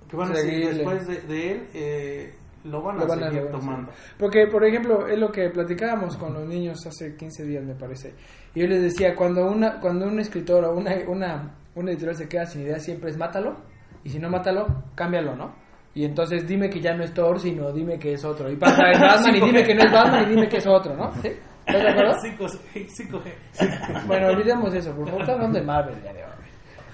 que 0.07 0.15
van 0.15 0.31
a 0.31 0.35
seguir 0.35 0.73
después 0.73 1.05
de, 1.05 1.21
de 1.21 1.51
él 1.51 1.69
eh, 1.73 2.35
lo 2.65 2.81
van 2.81 2.97
a 2.97 2.99
Lo 3.01 3.07
van 3.07 3.23
a- 3.23 3.29
seguir 3.29 3.47
a 3.47 3.51
tomando. 3.51 3.91
Porque, 4.17 4.47
por 4.47 4.65
ejemplo, 4.65 5.07
es 5.07 5.17
lo 5.17 5.31
que 5.31 5.49
platicábamos 5.49 6.17
con 6.17 6.33
los 6.33 6.45
niños 6.47 6.85
hace 6.85 7.15
15 7.15 7.43
días, 7.45 7.63
me 7.63 7.75
parece. 7.75 8.13
Y 8.53 8.61
yo 8.61 8.67
les 8.67 8.81
decía, 8.81 9.15
cuando 9.15 9.45
una 9.45 9.79
cuando 9.79 10.05
un 10.07 10.19
escritor 10.19 10.63
o 10.65 10.75
una, 10.75 10.91
una, 11.07 11.55
una 11.75 11.91
editorial 11.91 12.15
se 12.15 12.27
queda 12.27 12.45
sin 12.45 12.61
idea, 12.63 12.79
siempre 12.79 13.09
es 13.11 13.17
mátalo. 13.17 13.55
Y 14.03 14.09
si 14.09 14.19
no 14.19 14.29
mátalo, 14.29 14.67
cámbialo, 14.95 15.35
¿no? 15.35 15.55
Y 15.93 16.03
entonces 16.03 16.45
dime 16.47 16.69
que 16.69 16.81
ya 16.81 16.93
no 16.93 17.03
es 17.03 17.13
Thor, 17.13 17.39
sino 17.39 17.71
dime 17.71 17.97
que 17.97 18.13
es 18.13 18.25
otro. 18.25 18.51
Y 18.51 18.55
pasa 18.57 18.81
en 18.91 18.99
Batman 18.99 19.35
y 19.35 19.41
dime 19.41 19.63
que 19.63 19.73
no 19.75 19.83
es 19.83 19.91
Batman 19.93 20.23
y 20.23 20.29
dime 20.35 20.47
que 20.49 20.57
es 20.57 20.67
otro, 20.67 20.93
¿no? 20.95 21.11
¿Sí? 21.21 21.29
¿Estás 21.65 21.81
de 21.83 21.89
acuerdo? 21.89 22.13
5G, 22.21 22.87
5G. 22.87 24.05
Bueno, 24.05 24.27
olvidemos 24.27 24.73
eso, 24.75 24.93
por 24.93 25.09
favor, 25.09 25.31
hablando 25.31 25.57
de 25.59 25.65
Marvel 25.65 25.95
ya 26.03 26.13
de 26.13 26.23
hoy. 26.23 26.29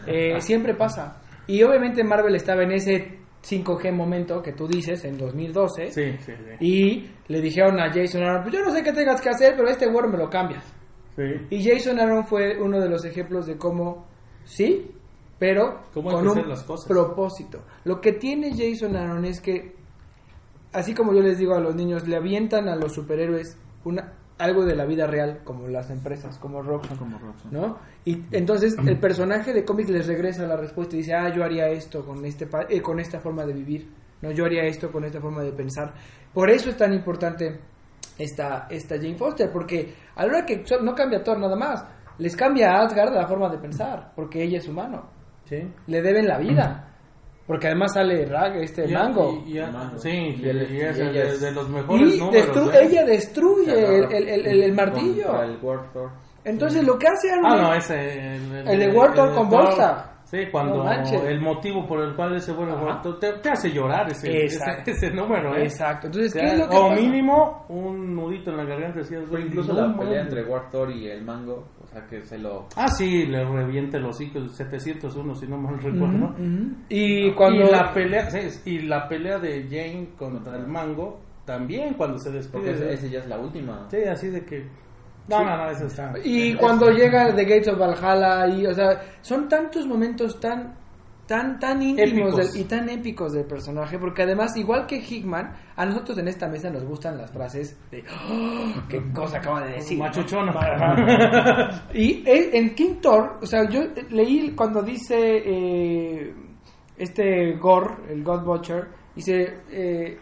Eh, 0.07 0.41
siempre 0.41 0.73
pasa. 0.75 1.17
Y 1.47 1.61
obviamente 1.63 2.03
Marvel 2.03 2.35
estaba 2.35 2.63
en 2.63 2.71
ese 2.71 3.19
5G 3.43 3.91
momento 3.91 4.41
que 4.41 4.53
tú 4.53 4.67
dices, 4.67 5.03
en 5.05 5.17
2012. 5.17 5.91
Sí, 5.91 6.17
sí, 6.19 6.31
sí. 6.35 6.65
Y 6.65 7.09
le 7.27 7.41
dijeron 7.41 7.79
a 7.79 7.91
Jason 7.91 8.23
Aaron, 8.23 8.43
pues 8.43 8.55
yo 8.55 8.61
no 8.61 8.71
sé 8.71 8.83
qué 8.83 8.93
tengas 8.93 9.19
que 9.19 9.29
hacer, 9.29 9.55
pero 9.55 9.69
este 9.69 9.87
Word 9.87 10.11
me 10.11 10.17
lo 10.17 10.29
cambias. 10.29 10.63
sí. 11.15 11.23
Y 11.49 11.63
Jason 11.63 11.99
Aaron 11.99 12.25
fue 12.25 12.61
uno 12.61 12.79
de 12.79 12.89
los 12.89 13.03
ejemplos 13.05 13.47
de 13.47 13.57
cómo, 13.57 14.07
sí, 14.43 14.91
pero 15.39 15.81
con 15.93 16.05
un 16.05 16.27
hacer 16.29 16.47
las 16.47 16.63
cosas. 16.63 16.87
propósito. 16.87 17.63
Lo 17.85 17.99
que 17.99 18.13
tiene 18.13 18.51
Jason 18.51 18.95
Aaron 18.95 19.25
es 19.25 19.41
que, 19.41 19.75
así 20.71 20.93
como 20.93 21.13
yo 21.13 21.21
les 21.21 21.39
digo 21.39 21.55
a 21.55 21.59
los 21.59 21.75
niños, 21.75 22.07
le 22.07 22.15
avientan 22.15 22.69
a 22.69 22.75
los 22.75 22.93
superhéroes 22.93 23.57
una, 23.83 24.13
algo 24.43 24.65
de 24.65 24.75
la 24.75 24.85
vida 24.85 25.07
real, 25.07 25.41
como 25.43 25.67
las 25.67 25.89
empresas, 25.89 26.37
como 26.39 26.61
Roxxon. 26.61 26.97
Como 26.97 27.17
Roxxon. 27.19 27.51
¿no? 27.53 27.77
Y 28.05 28.23
entonces 28.31 28.75
el 28.85 28.99
personaje 28.99 29.53
de 29.53 29.63
cómics 29.63 29.89
les 29.89 30.07
regresa 30.07 30.45
la 30.47 30.57
respuesta 30.57 30.95
y 30.95 30.99
dice, 30.99 31.13
ah, 31.13 31.29
yo 31.33 31.43
haría 31.43 31.67
esto 31.69 32.05
con, 32.05 32.25
este 32.25 32.47
pa- 32.47 32.65
eh, 32.69 32.81
con 32.81 32.99
esta 32.99 33.19
forma 33.19 33.45
de 33.45 33.53
vivir, 33.53 33.89
no, 34.21 34.31
yo 34.31 34.45
haría 34.45 34.63
esto 34.63 34.91
con 34.91 35.03
esta 35.05 35.19
forma 35.21 35.41
de 35.43 35.51
pensar. 35.51 35.93
Por 36.33 36.49
eso 36.49 36.69
es 36.69 36.77
tan 36.77 36.93
importante 36.93 37.59
esta, 38.17 38.67
esta 38.69 38.95
Jane 38.95 39.15
Foster, 39.15 39.51
porque 39.51 39.93
a 40.15 40.25
la 40.25 40.31
hora 40.33 40.45
que 40.45 40.63
no 40.81 40.93
cambia 40.95 41.23
todo 41.23 41.37
nada 41.37 41.55
más, 41.55 41.85
les 42.17 42.35
cambia 42.35 42.71
a 42.73 42.81
Asgard 42.85 43.13
la 43.13 43.27
forma 43.27 43.49
de 43.49 43.57
pensar, 43.57 44.11
porque 44.15 44.43
ella 44.43 44.57
es 44.59 44.67
humano, 44.67 45.09
Sí. 45.45 45.57
le 45.87 46.01
deben 46.01 46.27
la 46.27 46.37
vida. 46.37 46.90
Porque 47.51 47.67
además 47.67 47.91
sale 47.93 48.25
Rag, 48.27 48.55
este 48.63 48.89
Y- 48.89 48.93
mango. 48.93 49.43
y- 49.45 49.57
y- 49.57 49.59
Mango. 49.59 49.97
sí, 49.99 50.07
Y 50.09 50.41
y, 50.41 50.49
él- 50.49 50.67
y 50.71 50.79
es 50.79 50.97
de, 50.97 51.09
ella 51.09 51.23
es- 51.25 51.41
de 51.41 51.51
los 51.51 51.67
mejores 51.67 52.15
Y 52.15 52.17
números. 52.17 52.47
destru- 52.47 52.73
¿eh? 52.73 52.79
ella 52.83 53.03
destruye 53.03 53.97
el, 53.97 54.03
el- 54.05 54.29
el- 54.29 54.45
el- 54.47 54.63
el 54.63 54.73
martillo. 54.73 55.43
El. 55.43 55.57
Entonces 56.45 56.81
lo 56.85 56.97
que 56.97 57.07
hace 57.09 57.29
Aaron 57.29 57.45
Ah, 57.45 57.61
no, 57.61 57.73
ese. 57.73 58.35
El, 58.37 58.67
El 58.69 58.79
de 58.79 58.89
War 58.97 59.13
Thor 59.13 59.35
con 59.35 59.49
bolsa. 59.49 60.11
Sí, 60.31 60.37
cuando 60.49 60.81
No 60.85 60.91
el 61.27 61.41
motivo 61.41 61.85
por 61.85 62.01
el 62.01 62.15
cual 62.15 62.35
ese. 62.37 62.53
War 62.53 63.01
Thor 63.01 63.19
te, 63.19 63.33
te 63.33 63.49
hace 63.49 63.69
llorar 63.69 64.09
ese, 64.09 64.45
ese, 64.45 64.55
Exacto. 64.55 64.91
ese 64.91 65.11
número, 65.11 65.57
¿eh? 65.57 65.63
Exacto. 65.63 66.07
Entonces, 66.07 66.31
O 66.31 66.33
sea, 66.33 66.41
¿qué 66.41 66.53
es 66.53 66.59
lo 66.59 66.69
que 66.69 66.75
o 66.77 66.91
mínimo 66.91 67.65
un 67.67 68.15
nudito 68.15 68.51
en 68.51 68.57
la 68.57 68.63
garganta. 68.63 68.99
Decía, 68.99 69.19
Fue 69.27 69.41
incluso 69.41 69.73
la 69.73 69.93
pelea 69.97 70.21
entre 70.21 70.45
War 70.45 70.69
Thor 70.69 70.89
y 70.89 71.07
el 71.09 71.21
Mango. 71.25 71.67
O 71.83 71.87
sea, 71.87 72.05
que 72.07 72.23
se 72.23 72.37
lo... 72.37 72.67
Ah, 72.77 72.87
sí, 72.87 73.25
le 73.25 73.43
revienta 73.43 73.97
el 73.97 74.05
hocico 74.05 74.37
el 74.39 74.49
701, 74.49 75.35
si 75.35 75.47
no 75.47 75.57
mal 75.57 75.77
recuerdo. 75.81 76.27
Ujú. 76.27 76.75
Y 76.87 77.33
cuando 77.33 77.65
Y 77.65 77.69
la 77.69 77.91
pelea, 77.93 78.29
sí, 78.31 78.61
y 78.71 78.79
la 78.83 79.09
pelea 79.09 79.37
de 79.37 79.63
Jane 79.69 80.11
contra 80.17 80.55
el 80.55 80.65
mango 80.65 81.19
también 81.45 81.95
cuando 81.95 82.17
se 82.19 82.29
Porque 82.49 82.69
despide. 82.69 82.93
ese, 82.93 82.93
ese 82.93 83.09
ya 83.09 83.19
es 83.19 83.27
la 83.27 83.37
última. 83.37 83.85
Sí, 83.89 83.97
así 84.09 84.29
de 84.29 84.45
que. 84.45 84.65
No, 85.27 85.43
no, 85.43 85.55
no, 85.57 85.69
eso 85.69 85.85
está. 85.85 86.13
y 86.23 86.55
cuando 86.55 86.89
llega 86.91 87.33
The 87.35 87.45
Gates 87.45 87.67
of 87.69 87.79
Valhalla 87.79 88.47
y 88.47 88.65
o 88.65 88.73
sea, 88.73 89.01
son 89.21 89.47
tantos 89.47 89.85
momentos 89.87 90.39
tan 90.39 90.75
tan 91.27 91.59
tan 91.59 91.81
íntimos 91.81 92.35
del- 92.35 92.61
y 92.61 92.63
tan 92.65 92.89
épicos 92.89 93.31
del 93.31 93.45
personaje 93.45 93.97
porque 93.97 94.23
además 94.23 94.57
igual 94.57 94.85
que 94.85 94.97
Hickman 94.97 95.53
a 95.77 95.85
nosotros 95.85 96.17
en 96.17 96.27
esta 96.27 96.47
mesa 96.49 96.69
nos 96.69 96.83
gustan 96.83 97.17
las 97.17 97.31
frases 97.31 97.79
de 97.89 98.03
"Oh, 98.29 98.73
qué 98.89 99.01
cosa 99.13 99.37
acaba 99.37 99.61
de 99.61 99.73
decir 99.73 99.97
Machuchona. 99.99 100.51
y 101.93 102.23
en 102.27 102.75
King 102.75 102.95
Thor 103.01 103.37
o 103.41 103.45
sea 103.45 103.69
yo 103.69 103.81
leí 104.09 104.51
cuando 104.51 104.81
dice 104.81 105.15
eh, 105.45 106.33
este 106.97 107.53
Gore 107.53 107.95
el 108.09 108.23
God 108.23 108.43
Butcher 108.43 108.87
dice 109.15 109.59
eh, 109.69 110.19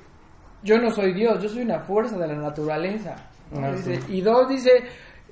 yo 0.61 0.77
no 0.79 0.91
soy 0.91 1.13
Dios 1.13 1.41
yo 1.41 1.49
soy 1.49 1.63
una 1.63 1.79
fuerza 1.79 2.17
de 2.17 2.27
la 2.27 2.35
naturaleza 2.35 3.15
¿no? 3.51 3.65
Ah, 3.65 3.71
Dice, 3.71 4.01
sí. 4.01 4.13
y 4.17 4.21
dos 4.21 4.47
dice 4.49 4.71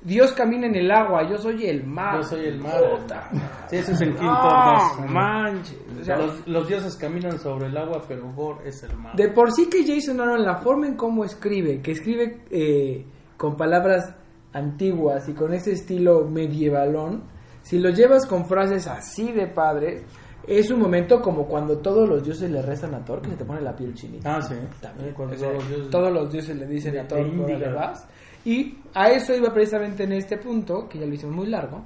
Dios 0.00 0.32
camina 0.32 0.66
en 0.68 0.76
el 0.76 0.90
agua 0.92 1.28
yo 1.28 1.38
soy 1.38 1.66
el 1.66 1.84
mar 1.84 2.16
Yo 2.18 2.22
soy 2.22 2.44
el 2.46 2.58
mar. 2.60 2.80
Puta. 3.00 3.28
Sí, 3.68 3.76
ese 3.76 3.92
es 3.92 4.00
en 4.00 4.14
King 4.14 4.24
No, 4.26 4.40
Thor 4.40 4.98
2. 5.02 5.10
manches. 5.10 5.76
O 6.00 6.04
sea, 6.04 6.16
los, 6.18 6.46
los 6.46 6.68
dioses 6.68 6.94
caminan 6.96 7.38
sobre 7.40 7.66
el 7.66 7.76
agua, 7.76 8.02
pero 8.06 8.30
Gore 8.32 8.68
es 8.68 8.82
el 8.84 8.96
mar. 8.96 9.16
de 9.16 9.28
por 9.28 9.50
sí 9.52 9.68
que 9.68 9.84
Jason 9.86 10.20
Aaron, 10.20 10.44
la 10.44 10.56
forma 10.58 10.86
en 10.86 10.94
cómo 10.96 11.24
escribe, 11.24 11.80
que 11.82 11.92
escribe 11.92 12.42
eh, 12.50 13.04
con 13.36 13.56
palabras 13.56 14.14
antiguas 14.52 15.28
y 15.28 15.34
con 15.34 15.52
ese 15.52 15.72
estilo 15.72 16.24
medievalón, 16.28 17.24
si 17.62 17.78
lo 17.78 17.90
llevas 17.90 18.24
con 18.26 18.46
frases 18.46 18.86
así 18.86 19.32
de 19.32 19.46
padre, 19.48 20.04
es 20.48 20.70
un 20.70 20.80
momento 20.80 21.20
como 21.20 21.46
cuando 21.46 21.78
todos 21.78 22.08
los 22.08 22.22
dioses 22.24 22.50
le 22.50 22.62
rezan 22.62 22.94
a 22.94 23.04
Thor, 23.04 23.20
que 23.22 23.30
se 23.30 23.36
te 23.36 23.44
pone 23.44 23.60
la 23.60 23.74
piel 23.76 23.94
chinita. 23.94 24.36
Ah, 24.36 24.42
sí. 24.42 24.54
También, 24.80 25.12
Cuando 25.14 25.34
o 25.34 25.38
sea, 25.38 25.48
todos 25.50 25.58
los 25.62 25.68
dioses- 25.68 25.90
todos 25.90 26.12
los 26.12 26.32
dioses 26.32 26.56
le 26.56 26.66
dicen 26.66 26.92
de- 26.92 27.00
a 27.00 27.06
Thor, 27.08 27.18
de 27.18 27.24
"Órale, 27.38 27.52
Índiga". 27.54 27.74
vas". 27.74 28.08
Y 28.44 28.78
a 28.94 29.08
eso 29.10 29.34
iba 29.34 29.52
precisamente 29.52 30.04
en 30.04 30.12
este 30.12 30.38
punto, 30.38 30.88
que 30.88 30.98
ya 30.98 31.06
lo 31.06 31.14
hicimos 31.14 31.34
muy 31.36 31.46
largo, 31.46 31.84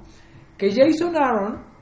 que 0.57 0.71
Jason 0.71 1.15
Aaron 1.15 1.73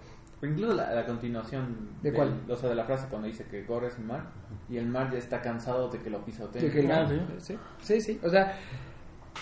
Incluso 0.43 0.73
la, 0.73 0.91
la 0.95 1.05
continuación 1.05 1.89
¿De 2.01 2.09
del- 2.09 2.15
cuál? 2.15 2.41
o 2.49 2.55
sea, 2.55 2.69
de 2.69 2.73
la 2.75 2.83
frase 2.85 3.05
cuando 3.09 3.27
dice 3.27 3.45
que 3.45 3.63
Gore 3.63 3.87
es 3.89 3.97
el 3.99 4.05
mar 4.05 4.31
y 4.67 4.77
el 4.77 4.87
mar 4.87 5.11
ya 5.11 5.19
está 5.19 5.39
cansado 5.39 5.87
de 5.87 5.99
que 5.99 6.09
lo 6.09 6.25
pisoteen. 6.25 6.65
De 6.65 6.71
que 6.71 6.79
el- 6.79 6.91
Ah, 6.91 7.05
sí. 7.37 7.55
sí, 7.81 8.01
sí. 8.01 8.19
O 8.23 8.29
sea, 8.29 8.57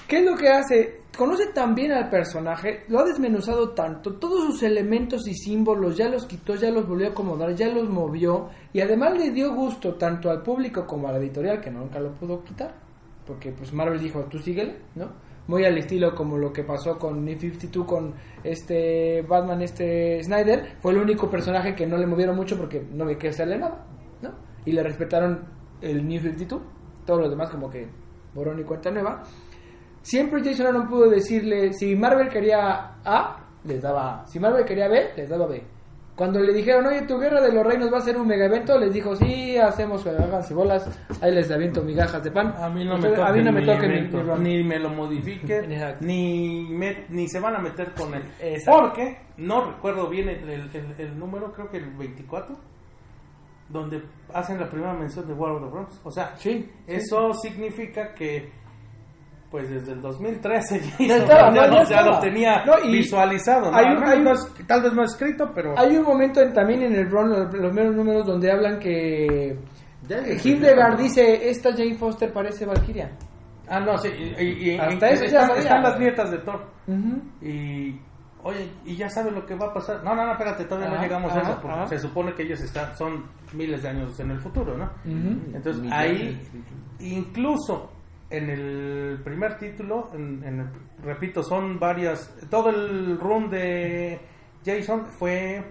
¿qué 0.07 0.19
es 0.19 0.25
lo 0.25 0.35
que 0.35 0.49
hace? 0.49 0.99
Conoce 1.17 1.47
tan 1.47 1.75
bien 1.75 1.91
al 1.91 2.09
personaje, 2.09 2.85
lo 2.87 2.99
ha 2.99 3.03
desmenuzado 3.03 3.71
tanto, 3.71 4.15
todos 4.15 4.45
sus 4.45 4.63
elementos 4.63 5.27
y 5.27 5.33
símbolos 5.33 5.97
ya 5.97 6.07
los 6.07 6.25
quitó, 6.25 6.55
ya 6.55 6.69
los 6.71 6.87
volvió 6.87 7.07
a 7.07 7.11
acomodar, 7.11 7.53
ya 7.55 7.67
los 7.67 7.89
movió 7.89 8.49
y 8.71 8.79
además 8.79 9.17
le 9.17 9.31
dio 9.31 9.53
gusto 9.53 9.95
tanto 9.95 10.29
al 10.29 10.43
público 10.43 10.85
como 10.85 11.07
a 11.07 11.11
la 11.11 11.17
editorial 11.17 11.59
que 11.59 11.71
nunca 11.71 11.99
lo 11.99 12.13
pudo 12.13 12.43
quitar. 12.43 12.73
Porque 13.25 13.51
pues 13.51 13.73
Marvel 13.73 13.99
dijo, 13.99 14.21
tú 14.29 14.39
síguele, 14.39 14.77
¿no? 14.95 15.09
muy 15.49 15.65
al 15.65 15.79
estilo 15.79 16.13
como 16.13 16.37
lo 16.37 16.53
que 16.53 16.63
pasó 16.63 16.99
con 16.99 17.25
New 17.25 17.35
52 17.35 17.87
con 17.87 18.13
este 18.43 19.23
Batman, 19.23 19.63
este 19.63 20.23
Snyder, 20.23 20.77
fue 20.79 20.91
el 20.91 20.99
único 20.99 21.27
personaje 21.27 21.73
que 21.73 21.87
no 21.87 21.97
le 21.97 22.05
movieron 22.05 22.35
mucho 22.35 22.55
porque 22.55 22.85
no 22.93 23.05
había 23.05 23.17
que 23.17 23.29
hacerle 23.29 23.57
nada, 23.57 23.83
¿no? 24.21 24.29
Y 24.63 24.73
le 24.73 24.83
respetaron 24.83 25.39
el 25.81 26.07
New 26.07 26.21
52, 26.21 26.61
todos 27.03 27.21
los 27.21 27.31
demás 27.31 27.49
como 27.49 27.67
que 27.67 27.87
borrón 28.35 28.59
y 28.59 28.63
cuenta 28.63 28.91
nueva. 28.91 29.23
Siempre 30.01 30.41
Jason 30.43 30.67
Aaron 30.67 30.87
pudo 30.87 31.09
decirle, 31.09 31.73
si 31.73 31.95
Marvel 31.95 32.29
quería 32.29 32.95
A, 33.05 33.37
les 33.65 33.81
daba 33.81 34.21
A. 34.21 34.27
Si 34.27 34.39
Marvel 34.39 34.65
quería 34.65 34.87
B, 34.87 35.11
les 35.15 35.29
daba 35.29 35.45
B. 35.47 35.61
Cuando 36.15 36.41
le 36.41 36.51
dijeron, 36.53 36.85
oye, 36.85 37.03
tu 37.03 37.17
guerra 37.17 37.39
de 37.39 37.53
los 37.53 37.65
reinos 37.65 37.93
va 37.93 37.99
a 37.99 38.01
ser 38.01 38.17
un 38.17 38.27
mega 38.27 38.45
evento, 38.45 38.77
les 38.77 38.91
dijo, 38.93 39.15
sí, 39.15 39.57
hacemos 39.57 40.05
háganse 40.05 40.53
bolas, 40.53 40.85
ahí 41.21 41.33
les 41.33 41.49
aviento 41.49 41.81
migajas 41.81 42.21
de 42.21 42.29
pan. 42.31 42.53
A 42.57 42.67
mí 42.69 42.83
no 42.83 42.91
me 42.91 42.95
Ustedes- 42.95 43.15
toque, 43.15 43.29
a 43.29 43.31
mí 43.33 43.41
no 43.43 43.51
me 43.53 43.61
mi 43.61 43.65
toque 43.65 43.87
mi- 43.87 43.93
evento, 43.97 44.17
mi 44.17 44.23
rol. 44.23 44.43
ni 44.43 44.63
me 44.63 44.79
lo 44.79 44.89
modifique, 44.89 45.59
Exacto. 45.59 46.05
ni, 46.05 46.67
me- 46.71 47.05
ni 47.07 47.29
se 47.29 47.39
van 47.39 47.55
a 47.55 47.59
meter 47.59 47.93
con 47.93 48.13
él. 48.13 48.23
Exacto. 48.41 48.81
Porque 48.81 49.17
no 49.37 49.71
recuerdo 49.71 50.09
bien 50.09 50.27
el, 50.27 50.49
el- 50.49 50.69
el- 50.73 50.95
el 50.97 51.17
número, 51.17 51.53
creo 51.53 51.69
que 51.69 51.77
el 51.77 51.89
24, 51.91 52.57
donde 53.69 54.03
hacen 54.33 54.59
la 54.59 54.69
primera 54.69 54.93
mención 54.93 55.25
de 55.25 55.33
War 55.33 55.51
of 55.53 55.63
the 55.63 55.69
Realms. 55.71 56.01
O 56.03 56.11
sea, 56.11 56.35
Sí, 56.37 56.69
eso 56.85 57.33
significa 57.33 58.13
que, 58.13 58.51
pues 59.51 59.69
desde 59.69 59.93
el 59.93 60.01
2013 60.01 60.79
ya, 60.99 61.05
Ya 61.07 61.17
estaba, 61.17 61.53
ya 61.53 61.67
no, 61.67 61.77
no- 61.77 61.83
ya 61.83 61.89
ya 61.89 62.01
lo 62.03 62.19
tenía 62.19 62.63
No, 62.65 62.73
y 62.83 62.91
visualizado. 62.91 63.71
¿no? 63.71 63.77
hay 63.77 63.85
un- 63.85 63.93
menos 63.99 64.09
hay 64.11 64.17
un- 64.19 64.23
no 64.25 64.33
es- 64.33 64.53
tal 64.67 64.81
vez 64.83 64.93
no 64.93 65.03
escrito, 65.03 65.51
pero... 65.55 65.77
Hay 65.77 65.95
un 65.97 66.03
momento 66.03 66.41
en- 66.41 66.53
también 66.53 66.83
en 66.83 66.93
el 66.95 67.09
Run, 67.09 67.29
los, 67.29 67.53
los 67.53 67.71
primeros 67.71 67.95
números, 67.95 68.25
donde 68.25 68.51
hablan 68.51 68.77
que 68.79 69.57
Ya 70.07 70.17
Hildegard 70.27 70.97
dice, 70.97 71.49
esta 71.49 71.71
Jane 71.71 71.95
Foster 71.95 72.31
parece 72.31 72.65
Valkyria. 72.65 73.11
Ah, 73.67 73.79
no, 73.79 73.97
sí, 73.99 74.07
y, 74.09 74.77
Hasta 74.77 75.09
y- 75.09 75.13
eso 75.13 75.23
ya 75.25 75.27
están, 75.27 75.47
sabía. 75.47 75.61
están 75.63 75.83
las 75.83 75.99
nietas 75.99 76.31
de 76.31 76.37
Thor. 76.39 76.65
Y, 77.41 77.99
oye, 78.43 78.69
¿y 78.85 78.95
ya 78.95 79.09
sabes 79.09 79.31
lo 79.33 79.45
que 79.45 79.55
va 79.55 79.67
a 79.67 79.73
pasar? 79.73 80.03
No, 80.03 80.15
no, 80.15 80.25
no, 80.25 80.31
espérate, 80.31 80.65
todavía 80.65 80.89
no 80.95 81.01
llegamos 81.01 81.31
a 81.33 81.41
eso, 81.41 81.59
porque 81.61 81.87
se 81.89 81.99
supone 81.99 82.33
que 82.33 82.43
ellos 82.43 82.59
están, 82.61 82.95
son 82.97 83.25
miles 83.53 83.83
de 83.83 83.89
años 83.89 84.19
en 84.19 84.31
el 84.31 84.39
futuro, 84.39 84.75
¿no? 84.77 84.89
Entonces, 85.05 85.77
Millones. 85.81 85.99
ahí, 85.99 86.41
incluso 86.99 87.91
en 88.29 88.49
el 88.49 89.19
primer 89.23 89.57
título, 89.57 90.09
en, 90.13 90.43
en 90.43 90.59
el- 90.61 90.69
repito, 91.03 91.41
son 91.43 91.79
varias, 91.79 92.35
todo 92.49 92.69
el 92.69 93.19
run 93.19 93.49
de 93.49 94.19
Jason 94.65 95.05
fue 95.07 95.63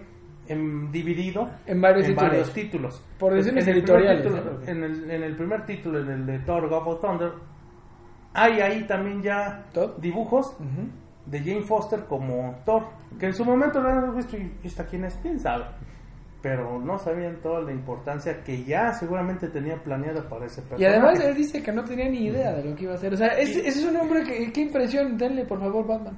em, 0.47 0.91
dividido 0.91 1.47
En 1.67 1.79
varios 1.79 2.07
títulos. 2.07 2.29
varios 2.29 2.53
títulos. 2.53 3.05
Por 3.19 3.33
decisiones 3.33 3.67
En 3.67 4.77
en, 4.77 4.83
el, 4.83 5.11
en 5.11 5.23
el 5.23 5.35
primer 5.35 5.65
título, 5.65 5.99
en 5.99 6.09
el 6.09 6.25
de 6.25 6.39
Thor 6.39 6.67
God 6.67 6.87
of 6.87 7.01
Thunder, 7.01 7.31
hay 8.33 8.59
ahí 8.59 8.83
también 8.87 9.21
ya 9.21 9.65
¿Thor? 9.73 9.99
dibujos 10.01 10.55
de 11.25 11.39
Jane 11.39 11.61
Foster 11.61 12.05
como 12.05 12.59
Thor, 12.65 12.83
que 13.19 13.27
en 13.27 13.33
su 13.33 13.45
momento 13.45 13.79
lo 13.79 13.89
habíamos 13.89 14.15
visto 14.15 14.37
y 14.37 14.51
esta 14.63 14.85
quién 14.85 15.05
es, 15.05 15.15
quién 15.21 15.39
sabe. 15.39 15.65
Pero 16.41 16.79
no 16.79 16.97
sabían 16.97 17.41
toda 17.41 17.59
la 17.61 17.73
importancia 17.73 18.41
que 18.43 18.63
ya 18.63 18.93
seguramente 18.93 19.49
tenía 19.49 19.75
planeada 19.83 20.27
para 20.29 20.45
ese 20.45 20.61
personaje. 20.61 20.83
Y 20.83 20.85
además 20.85 21.19
él 21.19 21.35
dice 21.35 21.61
que 21.61 21.71
no 21.73 21.83
tenía 21.83 22.07
ni 22.09 22.27
idea 22.27 22.53
de 22.53 22.63
lo 22.63 22.75
que 22.75 22.83
iba 22.83 22.93
a 22.93 22.95
hacer. 22.95 23.13
O 23.13 23.17
sea, 23.17 23.27
ese, 23.37 23.59
ese 23.67 23.79
es 23.79 23.85
un 23.85 23.97
hombre 23.97 24.23
que, 24.23 24.51
qué 24.53 24.61
impresión, 24.61 25.17
denle 25.17 25.43
por 25.45 25.59
favor 25.59 25.85
Batman. 25.85 26.17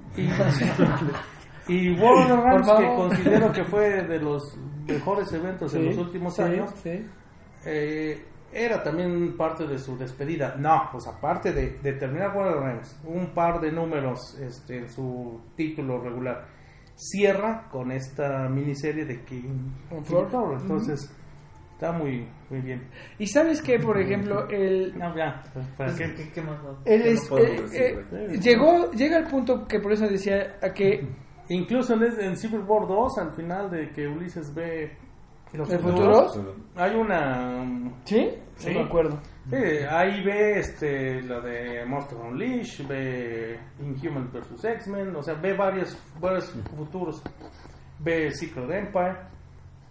Y 1.68 1.92
of 1.92 2.00
Por 2.00 2.28
Rams, 2.44 2.72
que 2.72 2.96
considero 2.96 3.52
que 3.52 3.64
fue 3.64 4.04
de 4.04 4.20
los 4.20 4.58
mejores 4.88 5.32
eventos 5.34 5.74
en 5.76 5.82
Sí, 5.82 5.88
los 5.88 5.98
últimos 5.98 6.36
sí, 6.36 6.42
años, 6.42 6.72
sí. 6.84 7.06
eh, 7.66 8.26
era 8.52 8.84
también 8.84 9.38
parte 9.38 9.66
de 9.66 9.78
su 9.80 9.98
despedida. 9.98 10.56
No, 10.58 10.90
pues 10.92 11.08
aparte 11.08 11.54
de, 11.54 11.80
de 11.82 11.94
terminar 11.94 12.36
of 12.36 12.62
Rams, 12.62 13.00
un 13.06 13.34
par 13.34 13.62
de 13.62 13.72
números, 13.72 14.38
este, 14.40 14.80
en 14.80 14.90
su 14.90 15.40
título 15.56 16.00
regular, 16.02 16.46
cierra 17.10 17.68
con 17.72 17.92
esta 17.92 18.48
miniserie 18.50 19.06
de 19.06 19.24
King, 19.24 19.70
Con 19.90 20.04
King 20.04 20.12
Thor. 20.12 20.30
Thor. 20.30 20.58
Entonces, 20.62 21.12
está 21.74 21.92
muy, 21.92 22.28
muy 22.50 22.62
bien. 22.62 22.88
Y 23.18 23.26
sabes 23.28 23.62
que, 23.62 23.80
por 23.80 24.00
ejemplo, 24.00 24.48
el, 24.50 24.98
No, 24.98 25.16
ya, 25.16 25.42
¿para 25.78 25.92
Pues, 25.92 25.96
qué? 25.96 26.14
¿qué, 26.16 26.32
qué 26.32 26.42
más 26.42 26.60
¿Qué 26.86 26.96
es, 27.12 27.30
no 27.32 27.38
eh, 27.40 27.62
decir, 27.62 27.82
eh, 27.82 28.06
güey? 28.12 28.40
llegó, 28.40 28.92
llega 28.92 29.18
al 29.18 29.28
punto 29.28 29.68
que 29.68 29.80
por 29.80 29.92
eso 29.94 30.08
decía 30.08 30.58
a 30.62 30.72
que 30.74 31.08
Incluso 31.50 31.96
en, 31.96 32.04
en 32.20 32.38
Civil 32.38 32.62
War 32.68 32.88
2, 32.88 33.18
al 33.18 33.32
final 33.34 33.70
de 33.72 33.90
que 33.90 34.08
Ulises 34.08 34.54
ve 34.54 34.96
los 35.54 35.70
¿El 35.70 35.80
futuros, 35.80 36.34
futuro? 36.36 36.56
hay 36.76 36.96
una 36.96 37.66
¿Sí? 38.06 38.30
Sí. 38.56 38.74
No 38.74 38.80
me 38.82 38.86
acuerdo. 38.86 39.20
Sí, 39.49 39.56
ahí 39.89 40.23
ve 40.23 40.60
este, 40.60 41.21
la 41.23 41.39
de 41.41 41.84
Monster 41.86 42.17
Unleashed, 42.17 42.88
ve 42.88 43.60
Inhuman 43.82 44.32
vs. 44.32 44.63
X-Men, 44.63 45.15
o 45.15 45.23
sea, 45.23 45.34
ve 45.34 45.54
varios, 45.54 45.97
varios 46.19 46.51
futuros. 46.75 47.21
Ve 47.99 48.32
Secret 48.32 48.69
Empire 48.71 49.15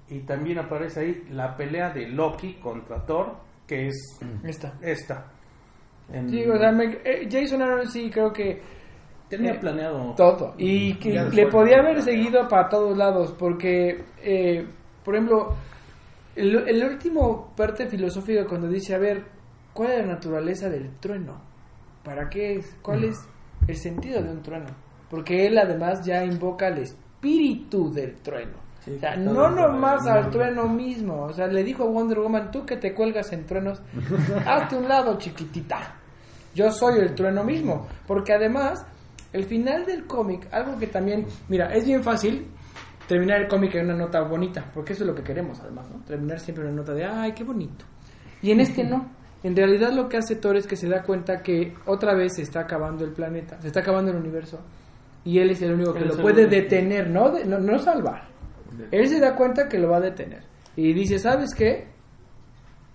y 0.08 0.20
también 0.20 0.58
aparece 0.58 1.00
ahí 1.00 1.24
la 1.30 1.56
pelea 1.56 1.90
de 1.90 2.08
Loki 2.08 2.54
contra 2.54 3.04
Thor, 3.06 3.36
que 3.66 3.88
es 3.88 4.18
Esta. 4.44 4.74
esta. 4.82 5.26
En- 6.12 6.28
Sí, 6.28 6.44
o 6.46 6.56
sea, 6.58 6.72
me- 6.72 6.98
eh, 7.04 7.28
Jason 7.30 7.62
Aaron 7.62 7.86
sí 7.88 8.10
creo 8.10 8.32
que 8.32 8.60
tenía 9.28 9.52
eh, 9.52 9.58
planeado 9.60 10.14
todo. 10.16 10.54
Y 10.58 10.94
que 10.94 11.10
le 11.10 11.24
después, 11.24 11.46
podía 11.52 11.78
haber 11.78 12.02
seguido 12.02 12.48
para 12.48 12.68
todos 12.68 12.96
lados, 12.96 13.34
porque, 13.38 14.04
eh, 14.22 14.66
por 15.04 15.14
ejemplo, 15.14 15.54
el, 16.34 16.68
el 16.68 16.84
último 16.84 17.52
parte 17.56 17.86
filosófico 17.86 18.44
cuando 18.48 18.66
dice, 18.68 18.94
a 18.94 18.98
ver, 18.98 19.24
¿cuál 19.72 19.92
es 19.92 19.98
la 20.06 20.14
naturaleza 20.14 20.68
del 20.68 20.90
trueno? 20.98 21.40
¿Para 22.04 22.28
qué 22.28 22.56
es? 22.56 22.76
¿Cuál 22.83 23.04
es 23.04 23.18
el 23.66 23.76
sentido 23.76 24.22
de 24.22 24.30
un 24.30 24.42
trueno? 24.42 24.66
Porque 25.09 25.46
él 25.46 25.59
además 25.59 26.04
ya 26.04 26.24
invoca 26.24 26.68
al 26.68 26.78
espíritu 26.78 27.92
del 27.92 28.16
trueno. 28.16 28.59
Sí, 28.85 28.92
o 28.96 28.98
sea, 28.98 29.16
no 29.16 29.50
nomás 29.50 30.06
al 30.06 30.30
trueno 30.30 30.66
mismo. 30.66 31.24
O 31.24 31.33
sea, 31.33 31.46
le 31.46 31.62
dijo 31.62 31.85
a 31.85 31.87
Wonder 31.87 32.20
Woman, 32.20 32.50
tú 32.50 32.64
que 32.64 32.76
te 32.76 32.94
cuelgas 32.94 33.33
en 33.33 33.44
truenos, 33.44 33.83
hazte 34.46 34.76
un 34.76 34.88
lado, 34.88 35.18
chiquitita. 35.18 35.96
Yo 36.54 36.70
soy 36.70 37.00
el 37.00 37.14
trueno 37.14 37.44
mismo. 37.44 37.87
Porque 38.06 38.33
además, 38.33 38.87
el 39.33 39.44
final 39.44 39.85
del 39.85 40.06
cómic, 40.06 40.48
algo 40.52 40.78
que 40.78 40.87
también, 40.87 41.26
mira, 41.48 41.74
es 41.74 41.85
bien 41.85 42.02
fácil 42.02 42.46
terminar 43.06 43.40
el 43.40 43.48
cómic 43.48 43.74
en 43.74 43.87
una 43.87 43.96
nota 43.96 44.22
bonita, 44.22 44.70
porque 44.72 44.92
eso 44.92 45.02
es 45.02 45.09
lo 45.09 45.16
que 45.16 45.24
queremos 45.24 45.59
además, 45.61 45.90
¿no? 45.90 46.00
Terminar 46.04 46.38
siempre 46.38 46.64
en 46.64 46.70
una 46.70 46.83
nota 46.83 46.94
de, 46.94 47.04
ay, 47.04 47.33
qué 47.33 47.42
bonito. 47.42 47.85
Y 48.40 48.52
en 48.52 48.61
este 48.61 48.85
no. 48.85 49.19
En 49.42 49.57
realidad 49.57 49.92
lo 49.92 50.09
que 50.09 50.18
hace 50.18 50.37
Thor 50.37 50.57
es 50.57 50.66
que 50.66 50.76
se 50.76 50.88
da 50.88 51.03
cuenta 51.03 51.42
que 51.42 51.74
otra 51.87 52.14
vez 52.14 52.35
se 52.37 52.42
está 52.42 52.61
acabando 52.61 53.05
el 53.05 53.12
planeta, 53.12 53.61
se 53.61 53.68
está 53.68 53.81
acabando 53.81 54.11
el 54.11 54.18
universo. 54.18 54.61
Y 55.24 55.38
él 55.38 55.50
es 55.50 55.62
el 55.62 55.72
único 55.72 55.92
que 55.92 56.00
Él 56.00 56.09
lo 56.09 56.16
puede 56.22 56.46
detener, 56.46 57.09
no, 57.11 57.31
de- 57.31 57.44
no, 57.44 57.59
no 57.59 57.79
salvar. 57.79 58.29
Él 58.90 59.09
se 59.09 59.18
da 59.20 59.35
cuenta 59.35 59.68
que 59.68 59.79
lo 59.79 59.88
va 59.90 59.96
a 59.98 60.00
detener. 60.00 60.42
Y 60.76 60.92
dice, 60.92 61.18
¿sabes 61.18 61.55
qué? 61.55 61.88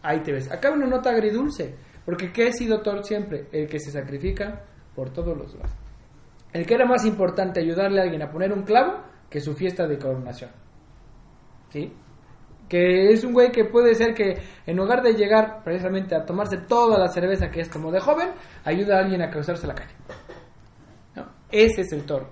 Ahí 0.01 0.21
te 0.21 0.31
ves. 0.31 0.51
Acaba 0.51 0.75
una 0.75 0.87
nota 0.87 1.09
agridulce. 1.11 1.75
Porque 2.05 2.31
¿qué 2.31 2.47
ha 2.49 2.51
sido 2.51 2.81
Thor 2.81 3.03
siempre? 3.03 3.47
El 3.51 3.67
que 3.67 3.79
se 3.79 3.91
sacrifica 3.91 4.61
por 4.95 5.09
todos 5.11 5.35
los 5.37 5.53
demás. 5.53 5.71
El 6.53 6.65
que 6.65 6.75
era 6.75 6.85
más 6.85 7.03
importante 7.05 7.59
ayudarle 7.59 7.99
a 7.99 8.03
alguien 8.03 8.21
a 8.21 8.29
poner 8.31 8.53
un 8.53 8.61
clavo 8.63 9.01
que 9.29 9.39
su 9.41 9.53
fiesta 9.55 9.87
de 9.87 9.97
coronación. 9.97 10.51
¿Sí? 11.69 11.91
Que 12.69 13.11
es 13.11 13.23
un 13.23 13.33
güey 13.33 13.51
que 13.51 13.65
puede 13.65 13.93
ser 13.95 14.13
que 14.13 14.37
en 14.65 14.77
lugar 14.77 15.03
de 15.03 15.13
llegar 15.13 15.63
precisamente 15.63 16.15
a 16.15 16.25
tomarse 16.25 16.57
toda 16.57 16.97
la 16.97 17.07
cerveza 17.09 17.51
que 17.51 17.61
es 17.61 17.69
como 17.69 17.91
de 17.91 17.99
joven, 17.99 18.29
ayuda 18.63 18.97
a 18.97 18.99
alguien 19.01 19.21
a 19.21 19.29
cruzarse 19.29 19.67
la 19.67 19.75
calle. 19.75 19.93
¿No? 21.15 21.25
Ese 21.51 21.81
es 21.81 21.91
el 21.91 22.05
Thor 22.05 22.27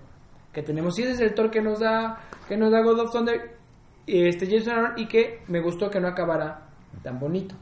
que 0.52 0.63
tenemos. 0.63 0.98
Y 0.98 1.04
ese 1.04 1.12
es 1.13 1.19
el 1.19 1.34
Thor 1.34 1.52
que 1.52 1.62
nos 1.62 1.80
da, 1.80 2.19
que 2.48 2.58
nos 2.58 2.72
da 2.72 2.82
God 2.82 3.00
of 3.00 3.12
Thunder 3.12 3.58
y 4.06 4.28
este 4.28 4.46
Jason 4.48 4.74
Aaron 4.74 4.93
y 4.98 5.08
que 5.08 5.41
me 5.48 5.62
gustó 5.62 5.89
que 5.89 6.00
no 6.00 6.08
acabara 6.08 6.67
tan 7.02 7.19
bonito, 7.19 7.56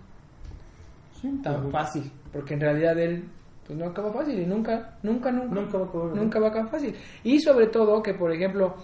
tan 1.43 1.71
fácil, 1.71 2.11
porque 2.33 2.55
en 2.55 2.61
realidad 2.61 2.97
él 2.97 3.29
pues 3.65 3.77
no 3.77 3.85
acaba 3.85 4.11
fácil 4.11 4.39
y 4.39 4.45
nunca, 4.45 4.97
nunca, 5.03 5.31
nunca, 5.31 5.61
Nunca 5.61 5.77
va 5.77 5.85
a 5.85 6.15
nunca 6.15 6.39
va 6.39 6.47
a 6.47 6.49
acabar 6.49 6.69
fácil. 6.71 6.95
Y 7.23 7.39
sobre 7.39 7.67
todo 7.67 8.01
que, 8.01 8.13
por 8.15 8.31
ejemplo, 8.31 8.75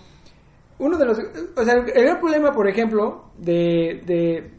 uno 0.79 0.97
de 0.97 1.05
los, 1.05 1.19
o 1.55 1.63
sea, 1.63 1.73
el 1.73 2.03
gran 2.03 2.19
problema, 2.19 2.51
por 2.51 2.67
ejemplo, 2.67 3.31
de, 3.37 4.03
de, 4.05 4.51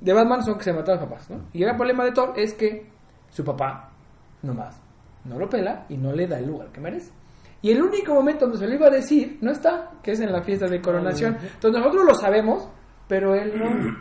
de 0.00 0.12
Batman 0.12 0.42
son 0.44 0.56
que 0.56 0.64
se 0.64 0.72
mataron 0.72 1.00
los 1.00 1.08
papás, 1.08 1.30
¿no? 1.30 1.46
Y 1.52 1.58
el 1.58 1.64
gran 1.66 1.76
problema 1.76 2.04
de 2.04 2.12
Thor 2.12 2.32
es 2.36 2.54
que 2.54 2.86
su 3.30 3.44
papá, 3.44 3.90
nomás, 4.42 4.80
no 5.24 5.38
lo 5.38 5.48
pela 5.48 5.86
y 5.88 5.96
no 5.96 6.12
le 6.12 6.26
da 6.26 6.38
el 6.38 6.46
lugar 6.46 6.70
que 6.70 6.80
merece. 6.80 7.12
Y 7.60 7.70
el 7.72 7.82
único 7.82 8.14
momento 8.14 8.44
donde 8.44 8.58
se 8.58 8.66
lo 8.68 8.74
iba 8.74 8.86
a 8.86 8.90
decir 8.90 9.38
no 9.40 9.50
está, 9.50 9.90
que 10.02 10.12
es 10.12 10.20
en 10.20 10.32
la 10.32 10.42
fiesta 10.42 10.66
de 10.66 10.80
coronación. 10.80 11.36
Entonces 11.42 11.80
nosotros 11.80 12.04
lo 12.06 12.14
sabemos, 12.14 12.68
pero 13.08 13.34
él 13.34 13.52
no. 13.58 13.96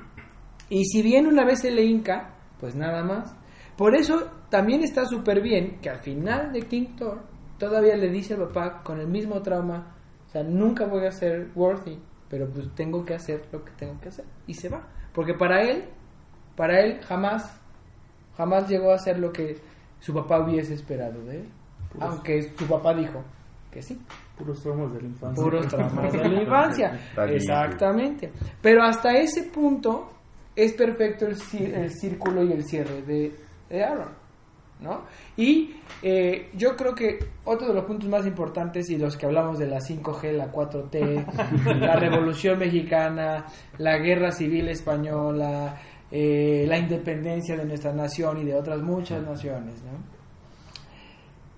Y 0.69 0.85
si 0.85 1.01
bien 1.01 1.25
una 1.25 1.43
vez 1.43 1.61
se 1.61 1.71
le 1.71 1.83
hinca, 1.83 2.35
pues 2.59 2.75
nada 2.75 3.03
más. 3.03 3.35
Por 3.75 3.95
eso 3.95 4.29
también 4.49 4.83
está 4.83 5.05
súper 5.05 5.41
bien 5.41 5.79
que 5.81 5.89
al 5.89 5.99
final 5.99 6.51
de 6.51 6.61
King 6.61 6.95
Thor 6.95 7.21
todavía 7.57 7.95
le 7.95 8.09
dice 8.09 8.35
al 8.35 8.47
papá 8.47 8.83
con 8.83 8.99
el 8.99 9.07
mismo 9.07 9.41
trauma, 9.41 9.96
o 10.27 10.29
sea, 10.29 10.43
nunca 10.43 10.85
voy 10.85 11.05
a 11.05 11.11
ser 11.11 11.47
worthy, 11.55 11.97
pero 12.29 12.49
pues 12.49 12.67
tengo 12.75 13.05
que 13.05 13.13
hacer 13.15 13.45
lo 13.51 13.63
que 13.63 13.71
tengo 13.71 13.99
que 14.01 14.09
hacer. 14.09 14.25
Y 14.45 14.53
se 14.53 14.67
va. 14.67 14.85
Porque 15.13 15.33
para 15.33 15.61
él, 15.61 15.85
para 16.55 16.81
él 16.81 16.99
jamás, 17.01 17.59
jamás 18.35 18.67
llegó 18.67 18.91
a 18.91 18.95
hacer 18.95 19.19
lo 19.19 19.31
que 19.31 19.57
su 19.99 20.13
papá 20.13 20.39
hubiese 20.39 20.73
esperado 20.73 21.23
de 21.23 21.37
él. 21.37 21.49
aunque 21.99 22.53
su 22.57 22.67
papá 22.67 22.93
dijo 22.93 23.23
que 23.71 23.81
sí. 23.81 23.99
Puros 24.37 24.61
traumas 24.61 24.93
de 24.93 25.01
la 25.01 25.07
infancia. 25.07 25.43
Puros 25.43 25.67
traumas 25.67 26.11
de 26.11 26.29
la 26.29 26.41
infancia. 26.41 26.99
Exactamente. 27.29 28.31
Pero 28.61 28.83
hasta 28.83 29.17
ese 29.17 29.43
punto 29.43 30.11
es 30.55 30.73
perfecto 30.73 31.25
el, 31.25 31.37
el 31.73 31.91
círculo 31.91 32.43
y 32.43 32.51
el 32.51 32.63
cierre 32.65 33.01
de, 33.01 33.33
de 33.69 33.83
Aaron. 33.83 34.26
¿No? 34.79 35.05
Y 35.35 35.75
eh, 36.01 36.49
yo 36.53 36.75
creo 36.75 36.93
que 36.93 37.19
otro 37.45 37.67
de 37.67 37.73
los 37.73 37.85
puntos 37.85 38.09
más 38.09 38.25
importantes 38.25 38.89
y 38.89 38.97
los 38.97 39.17
que 39.17 39.25
hablamos 39.25 39.57
de 39.59 39.67
la 39.67 39.79
5G, 39.79 40.31
la 40.33 40.51
4T, 40.51 41.79
la 41.79 41.95
Revolución 41.95 42.59
Mexicana, 42.59 43.45
la 43.77 43.97
Guerra 43.97 44.31
Civil 44.31 44.69
Española, 44.69 45.79
eh, 46.11 46.65
la 46.67 46.77
independencia 46.77 47.57
de 47.57 47.65
nuestra 47.65 47.93
nación 47.93 48.37
y 48.39 48.45
de 48.45 48.55
otras 48.55 48.81
muchas 48.81 49.21
naciones, 49.23 49.81
¿no? 49.83 50.17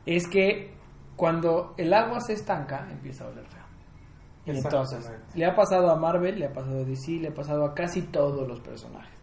es 0.06 0.28
que 0.28 0.72
cuando 1.16 1.76
el 1.78 1.94
agua 1.94 2.20
se 2.20 2.34
estanca 2.34 2.88
empieza 2.90 3.26
a 3.26 3.28
oler 3.28 3.46
feo. 3.46 3.60
Y 4.46 4.52
entonces, 4.52 5.12
le 5.36 5.46
ha 5.46 5.54
pasado 5.54 5.92
a 5.92 5.96
Marvel, 5.96 6.40
le 6.40 6.48
ha 6.48 6.54
pasado 6.54 6.80
a 6.80 6.84
DC, 6.84 7.20
le 7.20 7.28
ha 7.28 7.34
pasado 7.34 7.66
a 7.66 7.76
casi 7.76 8.04
todos 8.04 8.48
los 8.48 8.60
personajes. 8.62 9.19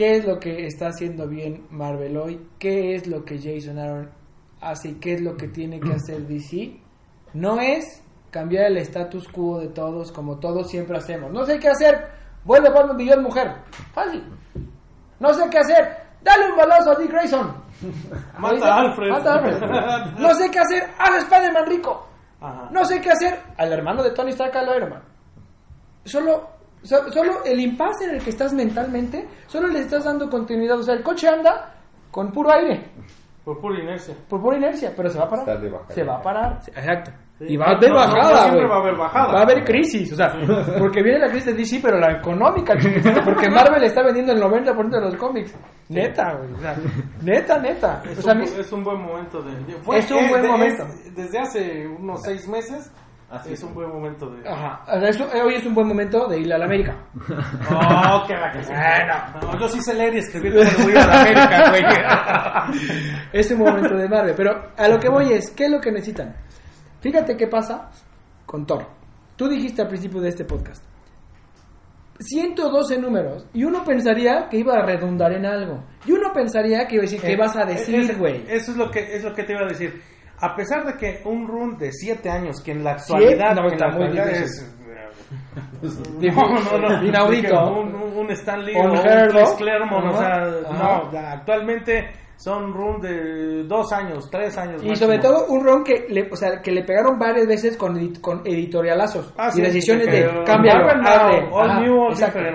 ¿Qué 0.00 0.16
es 0.16 0.24
lo 0.24 0.40
que 0.40 0.64
está 0.66 0.86
haciendo 0.86 1.28
bien 1.28 1.66
Marvel 1.68 2.16
hoy? 2.16 2.40
¿Qué 2.58 2.94
es 2.94 3.06
lo 3.06 3.22
que 3.22 3.36
Jason 3.38 3.78
Aaron 3.78 4.10
hace 4.62 4.88
y 4.88 4.94
qué 4.94 5.12
es 5.12 5.20
lo 5.20 5.36
que 5.36 5.48
tiene 5.48 5.78
que 5.78 5.92
hacer 5.92 6.26
DC? 6.26 6.80
No 7.34 7.60
es 7.60 8.02
cambiar 8.30 8.64
el 8.68 8.78
status 8.78 9.28
quo 9.28 9.58
de 9.60 9.68
todos 9.68 10.10
como 10.10 10.38
todos 10.38 10.70
siempre 10.70 10.96
hacemos. 10.96 11.30
No 11.30 11.44
sé 11.44 11.58
qué 11.58 11.68
hacer, 11.68 12.02
vuelve 12.46 12.70
Batman 12.70 12.96
Beyond 12.96 13.22
Mujer. 13.24 13.52
Fácil. 13.92 14.24
No 15.18 15.34
sé 15.34 15.50
qué 15.50 15.58
hacer, 15.58 15.96
dale 16.22 16.50
un 16.50 16.56
balazo 16.56 16.92
a 16.92 16.94
Dick 16.94 17.10
Grayson. 17.10 17.54
Mata 18.38 18.74
a 18.74 18.80
Alfred. 18.80 19.10
Mata 19.10 19.34
a 19.34 19.36
Alfred. 19.36 20.18
No 20.18 20.34
sé 20.34 20.50
qué 20.50 20.60
hacer, 20.60 20.82
haz 20.98 21.24
Spider-Man 21.24 21.66
rico. 21.66 22.06
Ajá. 22.40 22.70
No 22.72 22.86
sé 22.86 23.02
qué 23.02 23.10
hacer 23.10 23.38
al 23.58 23.70
hermano 23.70 24.02
de 24.02 24.12
Tony 24.12 24.30
Stark, 24.30 24.56
al 24.56 24.76
Iron 24.78 24.88
Man. 24.88 25.02
Solo, 26.06 26.30
so- 26.32 26.48
solo 26.82 27.44
el 27.44 27.60
impasse 27.60 28.04
en 28.04 28.14
el 28.16 28.22
que 28.22 28.30
estás 28.30 28.52
mentalmente, 28.52 29.28
solo 29.46 29.68
le 29.68 29.80
estás 29.80 30.04
dando 30.04 30.28
continuidad. 30.30 30.78
O 30.78 30.82
sea, 30.82 30.94
el 30.94 31.02
coche 31.02 31.28
anda 31.28 31.74
con 32.10 32.30
puro 32.32 32.50
aire, 32.52 32.90
Por 33.44 33.60
pura 33.60 33.80
inercia. 33.80 34.14
por 34.28 34.40
pura 34.40 34.56
inercia, 34.56 34.92
pero 34.96 35.08
se 35.10 35.18
va 35.18 35.24
a 35.24 35.28
parar. 35.28 35.48
Está 35.48 35.60
de 35.60 35.70
bajada. 35.70 35.94
Se 35.94 36.04
va 36.04 36.16
a 36.16 36.22
parar. 36.22 36.60
Exacto. 36.66 37.10
Sí. 37.38 37.46
Y 37.48 37.56
va 37.56 37.72
no, 37.72 37.88
no 37.88 37.94
bajada, 37.94 38.42
siempre 38.42 38.66
va 38.68 38.76
a 38.76 38.80
haber 38.80 38.96
bajada. 38.96 39.32
Va 39.32 39.38
a 39.38 39.42
haber 39.44 39.64
crisis, 39.64 40.12
o 40.12 40.16
sea, 40.16 40.30
porque 40.78 41.02
viene 41.02 41.20
la 41.20 41.28
crisis 41.28 41.46
de 41.46 41.54
DC, 41.54 41.80
pero 41.82 41.98
la 41.98 42.12
económica, 42.18 42.74
porque 43.24 43.48
Marvel 43.48 43.82
está 43.82 44.02
vendiendo 44.02 44.32
el 44.32 44.42
90% 44.42 44.90
de 44.90 45.00
los 45.00 45.16
cómics. 45.16 45.54
Neta, 45.88 46.34
güey. 46.34 46.52
O 46.52 46.58
sea, 46.58 46.76
neta, 47.22 47.58
neta. 47.58 48.02
Es, 48.04 48.18
O 48.18 48.22
sea, 48.22 48.34
un, 48.34 48.40
mi- 48.40 48.44
es 48.44 48.72
un 48.72 48.84
buen 48.84 49.00
momento 49.00 49.40
de... 49.42 49.52
Es 49.96 50.10
un 50.10 50.28
buen 50.28 50.46
momento. 50.46 50.84
desde 51.14 51.38
hace 51.38 51.88
unos 51.88 52.20
seis 52.22 52.46
meses 52.46 52.92
Así 53.30 53.52
es 53.52 53.62
un 53.62 53.72
buen 53.74 53.88
momento 53.88 54.28
de... 54.28 54.48
Ajá. 54.48 54.82
O 54.88 54.98
sea, 54.98 55.08
eso- 55.08 55.32
eh, 55.32 55.40
hoy 55.40 55.54
es 55.54 55.64
un 55.64 55.72
buen 55.74 55.86
momento 55.86 56.26
de 56.26 56.40
ir 56.40 56.52
a 56.52 56.58
la 56.58 56.64
América. 56.64 56.96
Oh, 57.70 58.24
que 58.26 58.34
la 58.34 58.50
que. 58.50 58.58
Bueno. 58.58 59.52
No, 59.52 59.60
yo 59.60 59.68
sí 59.68 59.80
sé 59.82 59.94
leer 59.94 60.14
y 60.14 60.18
escribir 60.18 60.52
cuando 60.54 60.82
voy 60.82 60.92
a 60.96 61.06
la 61.06 61.20
América, 61.20 61.70
güey. 61.70 61.84
es 63.32 63.50
un 63.52 63.58
momento 63.60 63.94
de 63.96 64.08
Marvel. 64.08 64.34
Pero 64.36 64.70
a 64.76 64.88
lo 64.88 64.98
que 64.98 65.08
voy 65.08 65.32
es, 65.32 65.50
¿qué 65.52 65.66
es 65.66 65.70
lo 65.70 65.80
que 65.80 65.92
necesitan? 65.92 66.34
Fíjate 67.00 67.36
qué 67.36 67.46
pasa 67.46 67.88
con 68.46 68.66
Thor. 68.66 68.84
Tú 69.36 69.48
dijiste 69.48 69.80
al 69.82 69.88
principio 69.88 70.20
de 70.20 70.28
este 70.30 70.44
podcast. 70.44 70.84
112 72.18 72.98
números. 72.98 73.46
Y 73.54 73.64
uno 73.64 73.82
pensaría 73.84 74.48
que 74.50 74.58
iba 74.58 74.74
a 74.74 74.84
redundar 74.84 75.32
en 75.32 75.46
algo. 75.46 75.82
Y 76.04 76.12
uno 76.12 76.32
pensaría 76.34 76.86
que 76.86 76.96
iba 76.96 77.02
a 77.02 77.06
decir, 77.06 77.20
¿qué 77.20 77.32
Eh, 77.32 77.36
vas 77.36 77.56
a 77.56 77.62
eh, 77.62 77.66
decir, 77.74 78.16
güey? 78.18 78.44
Eso 78.48 78.72
es 78.72 78.76
lo 78.76 78.90
que 78.90 79.16
es 79.16 79.24
lo 79.24 79.32
que 79.32 79.44
te 79.44 79.52
iba 79.52 79.62
a 79.62 79.68
decir. 79.68 80.02
A 80.40 80.54
pesar 80.56 80.84
de 80.86 80.94
que 80.96 81.20
un 81.24 81.46
run 81.46 81.76
de 81.76 81.92
7 81.92 82.30
años, 82.30 82.62
que 82.62 82.72
en 82.72 82.82
la 82.82 82.92
actualidad, 82.92 83.54
No, 83.54 83.70
en 83.70 83.78
la 83.78 83.86
actualidad 83.86 84.30
es... 84.30 84.76
No, 85.82 86.48
no, 86.48 86.78
no. 86.78 87.04
Inaudito. 87.06 87.72
Un, 87.72 87.94
un, 87.94 88.18
un 88.18 88.30
Stan 88.32 88.64
Lee 88.64 88.74
Un 88.74 88.90
o 88.90 88.92
un. 88.92 89.28
Chris 89.28 89.50
Claremont, 89.56 90.06
o 90.06 90.18
sea, 90.18 90.50
no, 90.72 91.18
actualmente 91.18 92.10
son 92.42 92.72
run 92.72 93.00
de 93.02 93.64
2 93.64 93.92
años, 93.92 94.30
3 94.30 94.56
años. 94.56 94.82
Y 94.82 94.88
máximo. 94.88 95.06
sobre 95.06 95.18
todo 95.18 95.46
un 95.48 95.62
ron 95.62 95.84
que 95.84 96.06
le, 96.08 96.30
o 96.32 96.36
sea, 96.36 96.62
que 96.62 96.72
le 96.72 96.82
pegaron 96.84 97.18
varias 97.18 97.46
veces 97.46 97.76
con, 97.76 97.96
edit- 97.98 98.18
con 98.20 98.40
editorialazos 98.46 99.34
Ah, 99.36 99.48
y 99.48 99.56
sí, 99.56 99.60
decisiones 99.60 100.06
que- 100.06 100.12
de 100.12 100.22
different, 100.22 100.46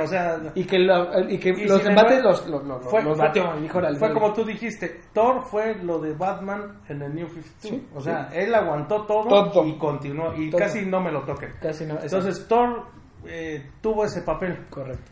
o 0.02 0.08
sea, 0.08 0.38
y 0.56 0.63
que, 0.65 0.80
lo- 0.80 1.30
y 1.30 1.38
que 1.38 1.50
Y 1.50 1.65
los 1.67 1.86
embates 1.86 2.24
los, 2.24 2.48
los, 2.48 2.63
los, 2.65 2.84
fue, 2.86 3.04
los 3.04 3.15
fue- 3.17 3.32
dijo 3.62 3.80
la- 3.80 3.93
fue 3.95 4.12
como 4.13 4.34
tú 4.34 4.43
dijiste, 4.43 5.02
Thor 5.13 5.43
fue 5.43 5.76
lo 5.76 6.00
de 6.00 6.13
Batman 6.13 6.80
en 6.89 7.02
el 7.04 7.13
New 7.13 7.28
52. 7.28 7.54
Sí, 7.60 7.88
o 7.93 8.02
sea, 8.02 8.30
él 8.34 8.54
aguantó 8.56 9.06
todo, 9.06 9.52
Todo. 9.52 9.65
y 9.67 9.78
continuó, 9.78 10.34
y 10.36 10.50
Todo. 10.50 10.60
casi 10.60 10.84
no 10.86 11.00
me 11.00 11.12
lo 11.12 11.21
toquen. 11.24 11.52
Casi 11.62 11.86
no, 11.86 11.95
Entonces 12.02 12.48
Thor 12.48 12.86
eh, 13.28 13.69
tuvo 13.82 14.06
ese 14.06 14.21
papel. 14.24 14.65
correcto. 14.69 15.12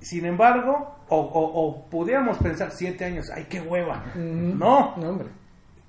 Sin 0.00 0.24
embargo, 0.24 0.96
o, 1.08 1.16
o- 1.18 1.66
o 1.68 1.88
pudiéramos 1.90 2.38
pensar 2.38 2.70
siete 2.72 3.04
años, 3.04 3.30
ay, 3.34 3.46
qué 3.48 3.60
hueva. 3.60 4.04
No, 4.14 4.96
No, 4.96 5.08
hombre. 5.10 5.28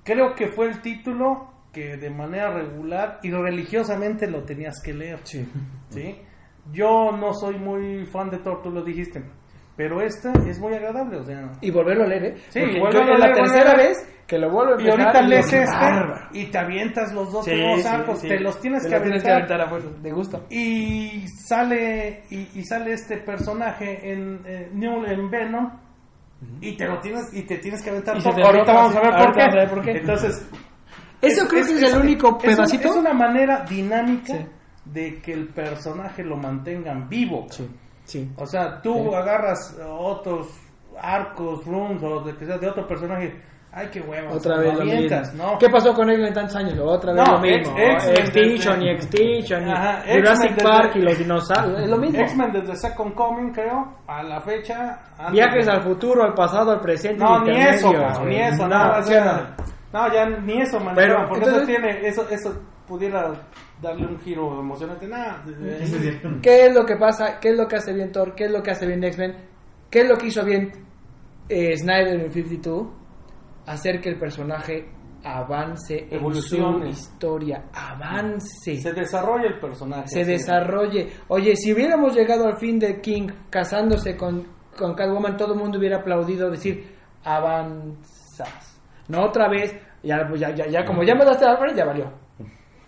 creo 0.04 0.34
que 0.34 0.48
fue 0.48 0.66
el 0.68 0.80
título 0.82 1.50
que 1.72 1.96
de 1.96 2.10
manera 2.10 2.50
regular 2.52 3.18
y 3.22 3.30
religiosamente 3.30 4.26
lo 4.30 4.42
tenías 4.44 4.80
que 4.82 4.92
leer. 4.92 5.20
Sí. 5.24 5.48
¿sí? 5.88 6.18
Yo 6.72 7.10
no 7.12 7.32
soy 7.34 7.58
muy 7.58 8.04
fan 8.06 8.28
de 8.30 8.38
Thor, 8.38 8.62
tú 8.62 8.70
lo 8.70 8.82
dijiste, 8.82 9.22
pero 9.76 10.00
este 10.02 10.30
es 10.48 10.58
muy 10.58 10.74
agradable, 10.74 11.16
o 11.18 11.24
sea... 11.24 11.50
Y 11.60 11.70
volverlo 11.70 12.04
a 12.04 12.06
leer, 12.08 12.24
¿eh? 12.24 12.34
Sí, 12.50 12.60
yo 12.60 12.86
a 12.86 12.90
en 12.90 13.06
la 13.20 13.26
leer, 13.26 13.34
tercera 13.34 13.74
leer. 13.76 13.88
vez 13.88 14.08
que 14.26 14.38
lo 14.38 14.50
vuelvo 14.50 14.74
a 14.74 14.76
Y 14.80 14.84
empezar. 14.88 15.00
ahorita 15.00 15.22
lees 15.22 15.52
este 15.52 16.38
y 16.38 16.46
te 16.46 16.58
avientas 16.58 17.12
los 17.12 17.32
dos 17.32 17.44
Sí, 17.44 17.50
sí, 17.52 17.86
arcos, 17.88 18.18
sí. 18.20 18.28
te 18.28 18.40
los 18.40 18.60
tienes 18.60 18.82
Te 18.82 18.88
que 18.88 18.94
los 18.94 19.02
tienes 19.02 19.22
que 19.22 19.30
aventar. 19.30 19.60
aventar 19.60 19.78
a 19.78 19.82
fuerza, 19.82 20.00
de 20.02 20.12
gusto. 20.12 20.46
Y 20.50 21.26
sale 21.28 22.22
y, 22.30 22.48
y 22.54 22.64
sale 22.64 22.92
este 22.94 23.18
personaje 23.18 24.12
en 24.12 24.40
New 24.72 25.04
en 25.04 25.30
Venom 25.30 25.70
y 26.60 26.76
te 26.76 26.86
lo 26.86 26.98
tienes 27.00 27.32
y 27.34 27.42
te 27.42 27.58
tienes 27.58 27.82
que 27.82 27.90
aventar 27.90 28.16
Y 28.16 28.22
todo. 28.22 28.32
Ahorita 28.32 28.50
rompe, 28.52 28.72
vamos 28.72 28.96
a 28.96 29.00
ver 29.00 29.12
ahorita 29.14 29.24
por 29.26 29.34
qué. 29.50 29.56
ver 29.56 29.68
por 29.70 29.82
qué. 29.82 29.90
Entonces, 29.92 30.48
Eso 31.20 31.46
creo 31.48 31.66
que 31.66 31.72
es 31.72 31.92
el 31.92 32.00
único 32.00 32.26
es 32.28 32.32
un- 32.32 32.38
pedacito. 32.56 32.88
Es 32.88 32.96
una 32.96 33.12
manera 33.12 33.64
dinámica 33.68 34.34
de 34.84 35.20
que 35.20 35.32
el 35.34 35.48
personaje 35.48 36.24
lo 36.24 36.36
mantengan 36.36 37.08
vivo. 37.08 37.46
Sí, 37.50 37.68
sí. 38.12 38.32
O 38.36 38.46
sea, 38.46 38.80
tú 38.82 38.94
Sí. 39.08 39.14
agarras 39.14 39.78
otros 39.98 40.48
arcos, 41.00 41.64
runs 41.66 42.02
o 42.02 42.20
de 42.20 42.36
que 42.36 42.44
sea 42.46 42.58
de 42.58 42.68
otro 42.68 42.86
personaje. 42.86 43.40
Ay, 43.74 43.88
qué 43.90 44.02
hueva. 44.02 44.30
Otra 44.32 44.58
vez 44.58 44.74
lo 44.78 44.84
mismo. 44.84 45.16
¿no? 45.34 45.58
¿Qué 45.58 45.66
pasó 45.70 45.94
con 45.94 46.10
X-Men 46.10 46.34
tantos 46.34 46.54
años? 46.56 46.78
Otra 46.78 47.14
vez 47.14 47.24
No, 47.26 47.32
lo 47.36 47.40
mismo. 47.40 47.74
Ex- 47.78 48.06
Extinction 48.06 48.80
desde- 48.80 48.84
y 48.84 48.94
Extinction 48.94 49.62
y 49.66 50.12
Jurassic 50.14 50.62
Park 50.62 50.92
y 50.96 50.98
los 51.00 51.16
dinosaurios. 51.18 51.80
Es 51.80 51.88
lo 51.88 51.96
mismo. 51.96 52.20
X-Men 52.20 52.52
desde 52.52 52.76
Second 52.76 53.14
Coming, 53.14 53.50
creo, 53.52 53.96
a 54.06 54.22
la 54.22 54.42
fecha. 54.42 55.00
Viajes 55.32 55.64
de- 55.64 55.72
al 55.72 55.82
futuro, 55.82 56.22
al 56.22 56.34
pasado, 56.34 56.72
al 56.72 56.80
presente. 56.80 57.24
No, 57.24 57.40
ni 57.44 57.58
eso, 57.58 57.88
güey. 57.90 58.26
ni 58.26 58.36
eso, 58.42 58.68
No, 58.68 58.78
no, 58.78 58.98
o 58.98 59.02
sí, 59.04 59.08
sea, 59.14 59.56
no, 59.90 60.12
ya 60.12 60.26
ni 60.26 60.60
eso 60.60 60.78
manejaron, 60.78 60.94
Pero, 60.94 61.28
porque 61.30 61.44
entonces- 61.46 61.62
eso 61.62 61.66
tiene, 61.82 62.06
eso, 62.06 62.28
eso 62.28 62.60
pudiera 62.86 63.32
darle 63.82 64.06
un 64.06 64.18
giro 64.20 64.60
emocionante, 64.60 65.06
nada. 65.06 65.42
¿Qué 66.42 66.66
es 66.66 66.74
lo 66.74 66.86
que 66.86 66.96
pasa? 66.96 67.38
¿Qué 67.40 67.50
es 67.50 67.56
lo 67.56 67.66
que 67.66 67.76
hace 67.76 67.92
bien 67.92 68.12
Thor? 68.12 68.34
¿Qué 68.34 68.44
es 68.44 68.50
lo 68.50 68.62
que 68.62 68.70
hace 68.70 68.86
bien 68.86 69.02
X-Men? 69.04 69.36
¿Qué 69.90 70.00
es 70.02 70.08
lo 70.08 70.16
que 70.16 70.26
hizo 70.28 70.44
bien 70.44 70.72
eh, 71.48 71.76
Snyder 71.76 72.20
en 72.20 72.32
52? 72.32 72.86
Hacer 73.66 74.00
que 74.00 74.08
el 74.10 74.18
personaje 74.18 74.88
avance 75.24 75.98
en 76.04 76.08
su 76.08 76.14
Evolucione. 76.16 76.90
historia. 76.90 77.64
Avance. 77.74 78.76
Se 78.76 78.92
desarrolla 78.92 79.48
el 79.48 79.58
personaje. 79.58 80.08
se 80.08 80.24
sí. 80.24 80.30
desarrolle. 80.30 81.10
Oye, 81.28 81.54
si 81.56 81.72
hubiéramos 81.72 82.14
llegado 82.14 82.46
al 82.46 82.56
fin 82.56 82.78
de 82.78 83.00
King 83.00 83.28
casándose 83.50 84.16
con, 84.16 84.46
con 84.76 84.94
Catwoman, 84.94 85.36
todo 85.36 85.54
el 85.54 85.60
mundo 85.60 85.78
hubiera 85.78 85.98
aplaudido 85.98 86.50
decir, 86.50 86.96
avanzas. 87.24 88.80
No 89.08 89.24
otra 89.26 89.48
vez, 89.48 89.74
ya, 90.02 90.26
pues 90.28 90.40
ya, 90.40 90.54
ya, 90.54 90.66
ya 90.68 90.84
como 90.84 91.02
ya 91.02 91.14
me 91.14 91.24
daste 91.24 91.44
Alfred, 91.44 91.76
ya 91.76 91.84
valió. 91.84 92.21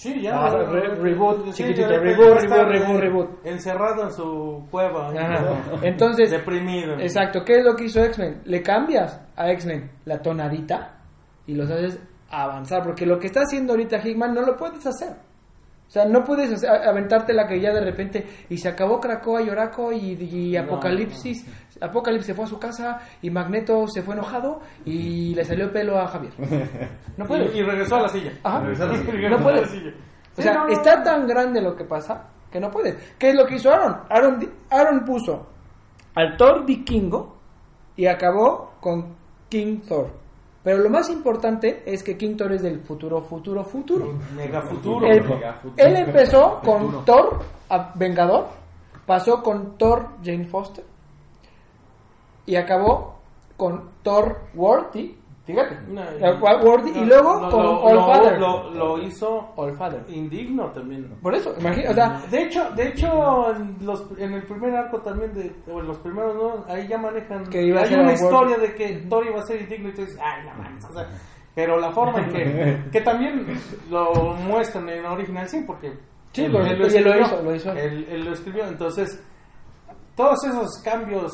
Sí, 0.05 0.21
ya. 0.21 0.37
Ah, 0.39 0.51
re- 0.71 0.95
reboot, 0.97 1.47
sí, 1.47 1.63
chiquitito, 1.63 1.89
ya 1.91 1.99
reboot, 1.99 2.39
reboot, 2.41 2.69
reboot, 2.69 3.01
reboot. 3.01 3.47
Encerrado 3.47 4.03
en 4.05 4.13
su 4.13 4.67
cueva. 4.71 5.09
Ajá. 5.09 5.63
Entonces, 5.83 6.31
Deprimido. 6.31 6.95
exacto, 6.99 7.43
¿qué 7.43 7.61
es 7.61 7.65
lo 7.65 7.75
que 7.75 7.85
hizo 7.85 8.05
X-Men? 8.05 8.43
Le 8.45 8.63
cambias 8.63 9.19
a 9.35 9.51
X-Men 9.53 9.91
la 10.05 10.21
tonadita 10.21 10.99
y 11.47 11.55
los 11.55 11.71
haces 11.71 11.99
avanzar, 12.31 12.83
porque 12.83 13.07
lo 13.07 13.19
que 13.19 13.29
está 13.29 13.41
haciendo 13.41 13.73
ahorita 13.73 13.99
Hickman 14.07 14.35
no 14.35 14.43
lo 14.43 14.57
puedes 14.57 14.85
hacer. 14.87 15.17
O 15.87 15.91
sea, 15.95 16.07
no 16.07 16.25
puedes 16.25 16.65
aventarte 16.65 17.33
la 17.33 17.47
que 17.47 17.61
ya 17.61 17.73
de 17.73 17.81
repente 17.81 18.27
y 18.49 18.59
se 18.59 18.69
acabó 18.69 18.99
Krakoa 19.01 19.43
y 19.43 19.51
Oraco 19.51 19.93
y, 19.93 20.13
y 20.15 20.53
No, 20.57 20.63
Apocalipsis. 20.65 21.47
Apocalipsis 21.81 22.27
se 22.27 22.35
fue 22.35 22.45
a 22.47 22.49
su 22.49 22.59
casa 22.59 23.01
y 23.23 23.31
Magneto 23.31 23.87
se 23.87 24.03
fue 24.03 24.15
enojado 24.15 24.61
y 24.85 25.35
le 25.35 25.45
salió 25.45 25.71
pelo 25.73 25.99
a 25.99 26.09
Javier. 26.09 26.33
No 27.17 27.27
puedes. 27.27 27.55
Y, 27.55 27.59
y 27.59 27.63
regresó 27.63 27.97
a 27.97 28.03
la 28.03 28.09
silla. 28.09 28.33
Ajá. 28.43 28.61
Regresó 28.61 28.85
a 28.85 28.87
la 28.89 28.97
silla. 28.97 29.29
No 29.31 29.39
puedes. 29.39 29.61
la 29.63 29.69
silla. 29.69 29.91
O 29.91 30.37
Sí, 30.37 30.43
sea, 30.43 30.55
no, 30.55 30.65
no, 30.67 30.73
está 30.73 31.03
tan 31.05 31.29
grande 31.29 31.61
lo 31.61 31.77
que 31.77 31.85
pasa 31.85 32.29
que 32.51 32.59
no 32.59 32.71
puedes. 32.71 32.97
¿Qué 33.19 33.31
es 33.31 33.37
lo 33.37 33.47
que 33.47 33.55
hizo 33.57 33.71
Aaron? 33.71 33.99
Aaron, 34.11 34.51
Aaron 34.71 35.05
puso 35.05 35.47
al 36.17 36.37
Thor 36.37 36.65
vikingo 36.67 37.37
y 37.95 38.07
acabó 38.07 38.73
con 38.81 39.15
King 39.49 39.81
Thor. 39.87 40.11
Pero 40.65 40.79
lo 40.79 40.89
más 40.89 41.11
importante 41.11 41.83
es 41.85 42.03
que 42.03 42.17
King 42.17 42.37
Thor 42.37 42.51
es 42.53 42.63
del 42.63 42.81
futuro, 42.81 43.21
futuro, 43.23 43.63
futuro. 43.65 44.15
Mega 44.35 44.63
futuro. 44.63 45.07
Él, 45.07 45.23
Mega 45.23 45.53
futuro. 45.55 45.87
él 45.87 45.97
empezó 45.97 46.61
con 46.65 47.05
Thor 47.05 47.39
a- 47.69 47.93
Vengador, 47.95 48.47
pasó 49.07 49.43
con 49.43 49.77
Thor 49.77 50.09
Jane 50.25 50.47
Foster 50.47 50.85
y 52.47 52.57
acabó 52.57 53.19
con 53.59 53.91
Thor 54.03 54.39
Worthy. 54.55 55.19
Fíjate, 55.47 55.77
No, 55.89 56.01
eh, 56.03 56.93
y 56.95 57.05
luego 57.05 57.39
lo- 57.41 57.51
con 57.51 57.63
lo- 57.63 57.81
All 57.83 57.95
lo- 57.97 58.07
Father. 58.07 58.39
Lo, 58.41 58.71
lo 58.71 58.99
hizo 59.03 59.53
All 59.57 59.77
Father. 59.77 60.03
indigno 60.09 60.71
también. 60.73 61.07
Por 61.21 61.35
eso, 61.35 61.55
imagínate, 61.61 61.91
o 61.91 61.95
sea, 61.95 62.23
De 62.31 62.43
hecho, 62.45 62.71
de 62.71 62.89
hecho 62.89 63.55
en, 63.55 63.77
los, 63.85 64.07
en 64.19 64.33
el 64.33 64.43
primer 64.45 64.75
arco 64.75 65.03
también 65.03 65.35
de 65.35 65.55
o 65.71 65.81
en 65.81 65.87
los 65.87 65.99
primeros 65.99 66.35
no, 66.35 66.65
ahí 66.67 66.89
ya 66.89 66.97
manejan 66.97 67.45
Que 67.51 67.63
iba 67.63 67.83
hay 67.83 67.93
una 67.93 68.09
a 68.09 68.13
historia 68.15 68.57
de 68.57 68.75
que 68.75 69.05
Thor 69.09 69.27
iba 69.27 69.39
a 69.39 69.43
ser 69.43 69.61
indigno 69.61 69.91
y 69.91 69.95
tú 69.95 70.01
dices, 70.01 70.19
ay, 70.23 70.47
no 70.47 70.55
mames, 70.63 70.83
o 70.87 70.93
sea, 70.95 71.09
pero 71.55 71.79
la 71.79 71.91
forma 71.93 72.21
en 72.21 72.31
que 72.33 72.83
que 72.93 73.01
también 73.03 73.47
lo 73.91 74.15
muestran 74.47 74.89
en 74.89 75.05
original 75.05 75.47
sí 75.49 75.63
porque 75.67 75.93
Sí, 76.33 76.47
él 76.47 76.53
lo 76.53 76.67
hizo, 77.21 77.43
lo 77.43 77.55
hizo. 77.55 77.71
Él, 77.73 78.07
él 78.11 78.25
lo 78.25 78.33
escribió, 78.33 78.67
entonces 78.67 79.23
todos 80.17 80.43
esos 80.45 80.81
cambios 80.83 81.33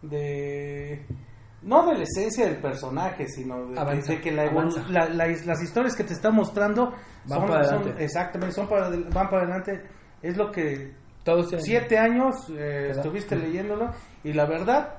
de 0.00 1.04
no 1.66 1.84
de 1.86 1.98
la 1.98 2.04
esencia 2.04 2.46
del 2.46 2.56
personaje, 2.56 3.28
sino 3.28 3.66
de, 3.66 3.78
Avanza, 3.78 4.12
de 4.12 4.20
que 4.20 4.30
la 4.32 4.44
la- 4.88 5.08
la- 5.10 5.26
las 5.26 5.62
historias 5.62 5.94
que 5.94 6.04
te 6.04 6.14
está 6.14 6.30
mostrando 6.30 6.92
Van 7.26 7.40
son, 7.40 7.46
para 7.48 7.64
son- 7.64 7.74
adelante. 7.78 8.04
exactamente, 8.04 8.54
son 8.54 8.68
para, 8.68 8.88
van 8.88 9.28
para 9.28 9.38
adelante. 9.42 9.82
Es 10.22 10.36
lo 10.36 10.50
que 10.50 10.94
todos 11.24 11.50
siete 11.58 11.98
años 11.98 12.34
eh, 12.56 12.88
estuviste 12.92 13.36
leyéndolo 13.36 13.90
y 14.24 14.32
la 14.32 14.46
verdad 14.46 14.94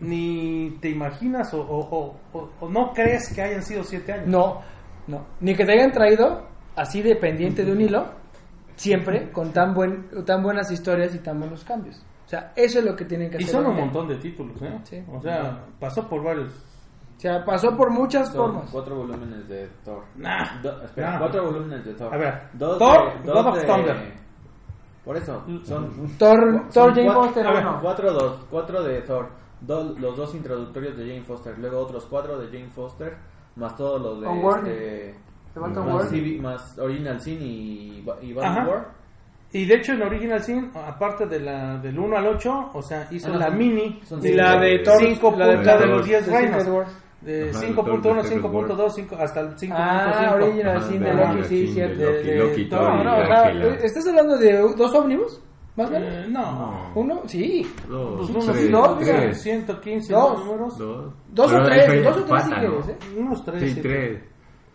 ni 0.00 0.78
te 0.80 0.88
imaginas 0.90 1.52
o, 1.54 1.60
o- 1.60 1.88
o- 1.90 2.16
o- 2.38 2.50
o 2.60 2.68
no 2.68 2.92
crees 2.92 3.32
que 3.34 3.42
hayan 3.42 3.62
sido 3.62 3.82
siete 3.84 4.12
años. 4.12 4.28
No, 4.28 4.62
no. 5.06 5.26
Ni 5.40 5.54
que 5.54 5.64
te 5.64 5.72
hayan 5.72 5.92
traído 5.92 6.46
así 6.76 7.02
dependiente 7.02 7.64
de 7.64 7.72
un 7.72 7.80
hilo, 7.80 8.06
siempre 8.76 9.30
con 9.32 9.52
tan 9.52 9.74
buen 9.74 10.08
tan 10.24 10.42
buenas 10.42 10.70
historias 10.70 11.14
y 11.14 11.18
tan 11.18 11.38
buenos 11.40 11.64
cambios. 11.64 12.00
O 12.28 12.30
sea, 12.30 12.52
eso 12.54 12.80
es 12.80 12.84
lo 12.84 12.94
que 12.94 13.06
tienen 13.06 13.30
que 13.30 13.38
Y 13.38 13.44
hacer. 13.44 13.54
son 13.54 13.66
un 13.68 13.72
bien. 13.72 13.84
montón 13.86 14.06
de 14.08 14.16
títulos, 14.16 14.60
¿eh? 14.60 14.78
Sí. 14.82 15.02
O 15.10 15.18
sea, 15.18 15.64
pasó 15.80 16.06
por 16.06 16.22
varios. 16.22 16.52
O 17.16 17.20
sea, 17.20 17.42
pasó 17.42 17.74
por 17.74 17.88
muchas 17.90 18.28
Son 18.28 18.52
formas. 18.52 18.68
cuatro 18.70 18.96
volúmenes 18.96 19.48
de 19.48 19.66
Thor. 19.82 20.04
Nah. 20.16 20.60
Do- 20.60 20.82
espera, 20.82 21.12
Nah. 21.12 21.18
cuatro 21.20 21.44
volúmenes 21.46 21.84
de 21.86 21.94
Thor. 21.94 22.12
A 22.14 22.18
ver, 22.18 22.42
dos 22.52 22.78
Thor, 22.78 23.14
de, 23.22 23.26
dos 23.32 23.34
God 23.34 23.46
of 23.46 23.58
de- 23.58 23.66
Thunder. 23.66 23.96
Por 25.06 25.16
eso, 25.16 25.42
son 25.64 25.90
Thor, 26.18 26.38
son 26.50 26.68
Thor 26.70 26.90
Jane 26.94 27.04
cuatro- 27.06 27.22
Foster 27.24 27.46
a 27.46 27.52
ver. 27.52 27.64
Cuatro, 27.80 28.12
dos, 28.12 28.46
cuatro 28.50 28.82
de 28.82 29.00
Thor, 29.00 29.28
dos, 29.62 29.98
los 29.98 30.16
dos 30.18 30.34
introductorios 30.34 30.96
de 30.98 31.06
Jane 31.08 31.22
Foster, 31.24 31.58
luego 31.58 31.78
otros 31.78 32.04
cuatro 32.10 32.38
de 32.38 32.46
Jane 32.48 32.68
Foster, 32.70 33.16
más 33.56 33.74
todos 33.74 34.02
los 34.02 34.20
de 34.20 34.26
Con 34.26 34.44
Word. 34.44 34.66
este, 34.66 35.14
Te 35.54 35.60
falta 35.60 35.80
un 35.80 35.94
más. 35.94 36.08
CV 36.10 36.38
más 36.42 36.78
Original 36.78 37.18
Sin 37.22 37.40
y, 37.40 38.04
y 38.20 38.32
Battle 38.34 38.44
Ajá. 38.60 38.68
War. 38.68 38.97
Y 39.52 39.64
de 39.64 39.74
hecho 39.76 39.92
en 39.94 40.02
Original 40.02 40.42
Sin, 40.42 40.70
aparte 40.74 41.26
de 41.26 41.40
la 41.40 41.78
del 41.78 41.98
1 41.98 42.16
al 42.18 42.26
8, 42.26 42.70
o 42.74 42.82
sea, 42.82 43.08
hizo 43.10 43.32
Ah, 43.32 43.38
la 43.38 43.46
son- 43.46 43.58
mini 43.58 44.00
son 44.04 44.18
Y 44.18 44.22
cinco. 44.28 44.36
la 44.36 44.60
de 44.60 44.78
Thor, 44.80 44.98
cinco 45.00 45.34
la 45.38 45.46
de, 45.46 45.64
la 45.64 45.76
de 45.76 45.80
de 45.80 45.86
los 45.86 46.06
10 46.06 46.26
de 46.26 46.32
reinos. 46.32 46.66
De 47.20 47.50
Ajá, 47.50 47.58
5.1, 47.60 48.00
Thor 48.02 48.22
de 48.22 48.28
5.2, 48.28 48.94
5 48.94 49.16
hasta 49.18 49.40
el 49.40 49.56
5.5. 49.58 49.74
Ah, 49.76 50.34
Original 50.36 50.82
Sin 50.84 51.00
de. 51.02 51.14
Loki, 51.14 51.44
sí, 51.48 51.66
cierto. 51.68 52.76
No, 52.76 53.02
no, 53.04 53.10
Ángela. 53.12 53.74
¿estás 53.82 54.06
hablando 54.06 54.36
de 54.38 54.52
dos 54.76 54.94
ómnibus? 54.94 55.40
¿Más? 55.76 55.90
Eh, 55.92 56.26
no. 56.28 56.90
¿Uno? 56.94 57.22
Sí. 57.26 57.66
Dos, 57.88 58.30
Pues 58.32 58.46
tres, 58.46 58.70
dos, 58.70 58.98
tres, 58.98 59.42
115 59.42 60.12
Dos. 60.12 60.44
números. 60.44 60.78
dos. 60.78 61.14
Dos 61.30 61.52
o 61.54 61.62
tres, 61.64 61.86
fue- 61.86 62.02
dos 62.02 62.16
o 62.18 62.22
tres 62.24 62.42
si 62.44 62.50
quieres, 62.50 62.70
¿no? 62.70 62.92
¿eh? 62.92 62.96
Unos 63.16 63.44
3. 63.44 63.72
Sí, 63.74 63.80
tres. 63.80 64.20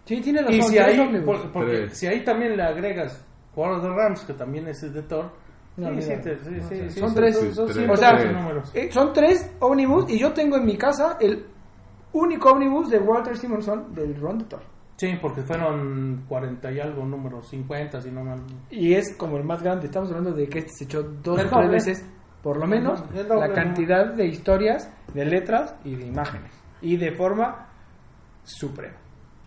Sí, 0.06 0.22
tiene 0.22 0.40
razón. 0.42 0.56
Y 0.56 0.62
si 0.64 0.76
tres 0.76 1.00
ahí, 1.00 1.24
porque 1.54 1.72
Tres. 1.72 1.98
si 1.98 2.08
ahí 2.08 2.24
también 2.24 2.58
le 2.58 2.64
agregas 2.64 3.26
War 3.56 3.72
of 3.74 3.82
the 3.84 3.90
Rams, 3.90 4.22
que 4.22 4.34
también 4.34 4.68
es 4.68 4.82
de 4.82 5.02
Thor. 5.04 5.30
No, 5.76 5.92
sí, 5.96 6.02
sí, 6.04 6.90
sí, 6.92 7.00
Son 7.00 7.16
tres. 7.16 7.36
son- 7.56 7.66
O 7.68 7.74
115 7.74 7.98
sea. 7.98 8.72
Eh, 8.76 8.92
son 8.92 9.12
tres 9.14 9.52
ómnibus 9.60 10.10
y 10.10 10.20
yo 10.20 10.32
tengo 10.32 10.58
en 10.58 10.66
mi 10.66 10.78
casa 10.78 11.18
el 11.20 11.46
único 12.14 12.52
ómnibus 12.52 12.90
de 12.92 13.00
Walter 13.00 13.36
Simonson 13.36 13.94
del 13.96 14.16
Ron 14.20 14.38
de 14.40 14.46
Thor. 14.46 14.62
Sí, 14.98 15.18
porque 15.20 15.42
fueron 15.42 16.26
40 16.30 16.72
y 16.72 16.80
algo 16.80 17.04
números, 17.06 17.50
50 17.50 18.00
si 18.02 18.12
no 18.12 18.24
mal. 18.24 18.40
Y 18.70 18.94
es 18.94 19.16
como 19.18 19.38
el 19.38 19.44
más 19.44 19.64
grande. 19.64 19.88
Estamos 19.88 20.10
hablando 20.10 20.32
de 20.34 20.48
que 20.48 20.60
este 20.60 20.72
se 20.78 20.84
echó 20.84 21.02
dos 21.02 21.40
o 21.44 21.50
tres 21.50 21.72
veces, 21.72 22.06
por 22.44 22.58
lo 22.58 22.68
menos, 22.68 23.04
el 23.16 23.28
doble, 23.28 23.42
la 23.42 23.48
¿no? 23.48 23.54
cantidad 23.56 24.14
de 24.14 24.28
historias, 24.28 24.92
de 25.16 25.26
letras 25.26 25.76
y 25.84 25.96
de 25.96 26.06
imágenes. 26.06 26.52
Y 26.82 26.98
de 26.98 27.12
forma 27.14 27.68
suprema. 28.44 28.96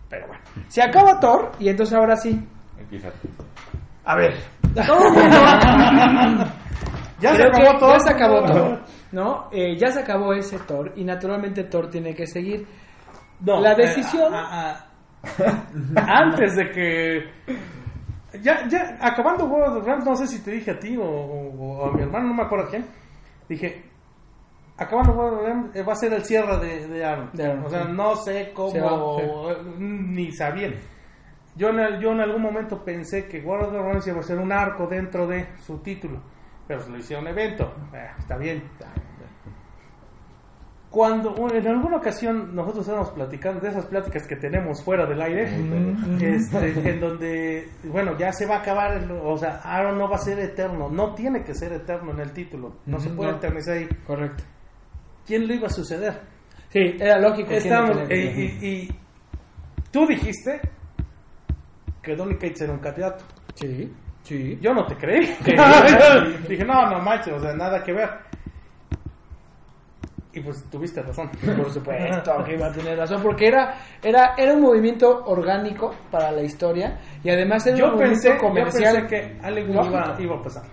Pero 0.09 0.27
bueno, 0.27 0.43
se 0.67 0.81
acaba 0.81 1.19
Thor 1.21 1.51
y 1.59 1.69
entonces 1.69 1.95
ahora 1.95 2.17
sí. 2.17 2.45
Empieza. 2.77 3.09
A 4.09 4.15
ver, 4.15 4.33
todo 4.73 4.99
Ya 7.19 7.35
se 7.35 7.43
acabó 7.43 7.71
que 7.73 7.79
todo. 7.79 7.91
Ya 7.93 7.99
se 7.99 8.11
acabó 8.13 8.45
Thor, 8.45 8.79
¿no? 9.11 9.49
Eh, 9.51 9.75
ya 9.77 9.87
se 9.91 9.99
acabó 10.01 10.33
ese 10.33 10.59
Thor 10.59 10.93
y 10.95 11.03
naturalmente 11.03 11.63
Thor 11.63 11.89
tiene 11.89 12.13
que 12.13 12.27
seguir. 12.27 12.67
No, 13.41 13.59
La 13.59 13.73
eh, 13.73 13.75
decisión- 13.77 14.33
a- 14.33 14.71
a- 14.71 14.85
antes 16.23 16.55
de 16.55 16.69
que. 16.71 17.23
Ya, 18.41 18.67
ya, 18.67 18.97
acabando 19.01 19.45
World 19.45 19.77
of 19.77 19.85
Rams, 19.87 20.05
no 20.05 20.15
sé 20.15 20.27
si 20.27 20.43
te 20.43 20.51
dije 20.51 20.71
a 20.71 20.79
ti 20.79 20.95
o, 20.99 21.85
a 21.85 21.91
mi 21.95 22.03
hermano, 22.03 22.27
no 22.27 22.33
me 22.35 22.43
acuerdo 22.43 22.67
quién. 22.69 22.85
Dije, 23.49 23.83
acabando 24.77 25.13
World 25.13 25.39
of 25.39 25.47
Rams 25.47 25.75
eh, 25.75 25.81
va 25.83 25.93
a 25.93 25.95
ser 25.95 26.13
el 26.13 26.23
cierre 26.23 26.57
de, 26.59 26.87
de 26.87 27.03
Aaron. 27.05 27.29
De 27.33 27.45
Aaron, 27.45 27.65
o 27.65 27.69
sea, 27.69 27.83
sí. 27.85 27.91
no 27.93 28.15
sé 28.17 28.51
cómo, 28.53 28.71
Se 28.71 28.79
va, 28.79 29.55
ni 29.79 30.31
sabían. 30.33 30.75
Yo 31.57 31.69
en, 31.69 31.79
el- 31.79 31.99
yo 31.99 32.11
en 32.11 32.21
algún 32.21 32.41
momento 32.41 32.83
pensé 32.85 33.27
que 33.27 33.41
World 33.41 33.75
of 33.75 34.03
the 34.03 34.09
iba 34.11 34.19
a 34.19 34.23
ser 34.23 34.37
un 34.37 34.51
arco 34.51 34.87
dentro 34.87 35.25
de 35.27 35.47
su 35.57 35.79
título, 35.79 36.21
pero 36.67 36.81
se 36.81 36.89
lo 36.91 36.97
hicieron 36.97 37.27
evento. 37.27 37.73
Eh, 37.93 38.07
está 38.19 38.37
bien. 38.37 38.63
Cuando 40.89 41.35
en 41.53 41.67
alguna 41.67 41.97
ocasión 41.97 42.55
nosotros 42.55 42.85
estábamos 42.85 43.11
platicando 43.11 43.59
de 43.59 43.69
esas 43.69 43.85
pláticas 43.87 44.25
que 44.25 44.37
tenemos 44.37 44.81
fuera 44.83 45.05
del 45.05 45.21
aire, 45.21 45.43
este, 46.21 46.89
en 46.89 46.99
donde, 47.01 47.69
bueno, 47.83 48.17
ya 48.17 48.31
se 48.31 48.45
va 48.45 48.55
a 48.55 48.59
acabar, 48.59 49.03
o 49.11 49.37
sea, 49.37 49.59
Aaron 49.63 49.97
no 49.97 50.09
va 50.09 50.15
a 50.15 50.19
ser 50.19 50.39
eterno, 50.39 50.89
no 50.89 51.13
tiene 51.13 51.43
que 51.43 51.53
ser 51.53 51.73
eterno 51.73 52.13
en 52.13 52.19
el 52.21 52.31
título, 52.31 52.77
no 52.85 52.99
se 52.99 53.09
puede 53.09 53.31
no. 53.31 53.37
eternizar 53.37 53.75
ahí. 53.75 53.87
Correcto. 54.07 54.43
¿Quién 55.25 55.45
le 55.45 55.55
iba 55.55 55.67
a 55.67 55.71
suceder? 55.71 56.21
Sí, 56.69 56.95
era 56.99 57.19
lógico. 57.19 57.51
y, 57.53 57.59
tener. 57.59 58.11
y- 58.11 58.65
y 58.67 58.99
tú 59.91 60.07
dijiste 60.07 60.61
que 62.07 62.15
Donny 62.15 62.35
Cates 62.35 62.61
era 62.61 62.71
un 62.71 62.79
candidato. 62.79 63.25
Sí, 63.53 63.93
sí. 64.23 64.57
Yo 64.61 64.73
no 64.73 64.85
te 64.87 64.95
creí. 64.95 65.25
Dije, 66.47 66.63
no, 66.63 66.89
no 66.89 66.99
manches, 67.01 67.33
o 67.33 67.39
sea, 67.39 67.53
nada 67.53 67.83
que 67.83 67.91
ver. 67.91 68.09
Y 70.33 70.39
pues 70.39 70.63
tuviste 70.69 71.01
razón. 71.01 71.29
Por 71.31 71.69
supuesto 71.71 72.43
que 72.45 72.53
iba 72.53 72.67
a 72.67 72.71
tener 72.71 72.97
razón, 72.97 73.21
porque 73.23 73.47
era, 73.47 73.75
era, 74.01 74.35
era 74.37 74.53
un 74.53 74.61
movimiento 74.61 75.25
orgánico 75.25 75.93
para 76.11 76.31
la 76.31 76.43
historia 76.43 76.97
y 77.23 77.29
además 77.29 77.65
era 77.65 77.75
un 77.75 77.81
Yo 77.81 77.87
movimiento 77.87 78.21
pensé, 78.21 78.29
yo 78.35 78.37
comercial. 78.47 79.07
pensé 79.07 79.37
que 79.41 79.49
Lógico. 79.73 79.85
iba, 79.85 80.15
iba 80.19 80.35
a 80.35 80.41
pasar. 80.41 80.63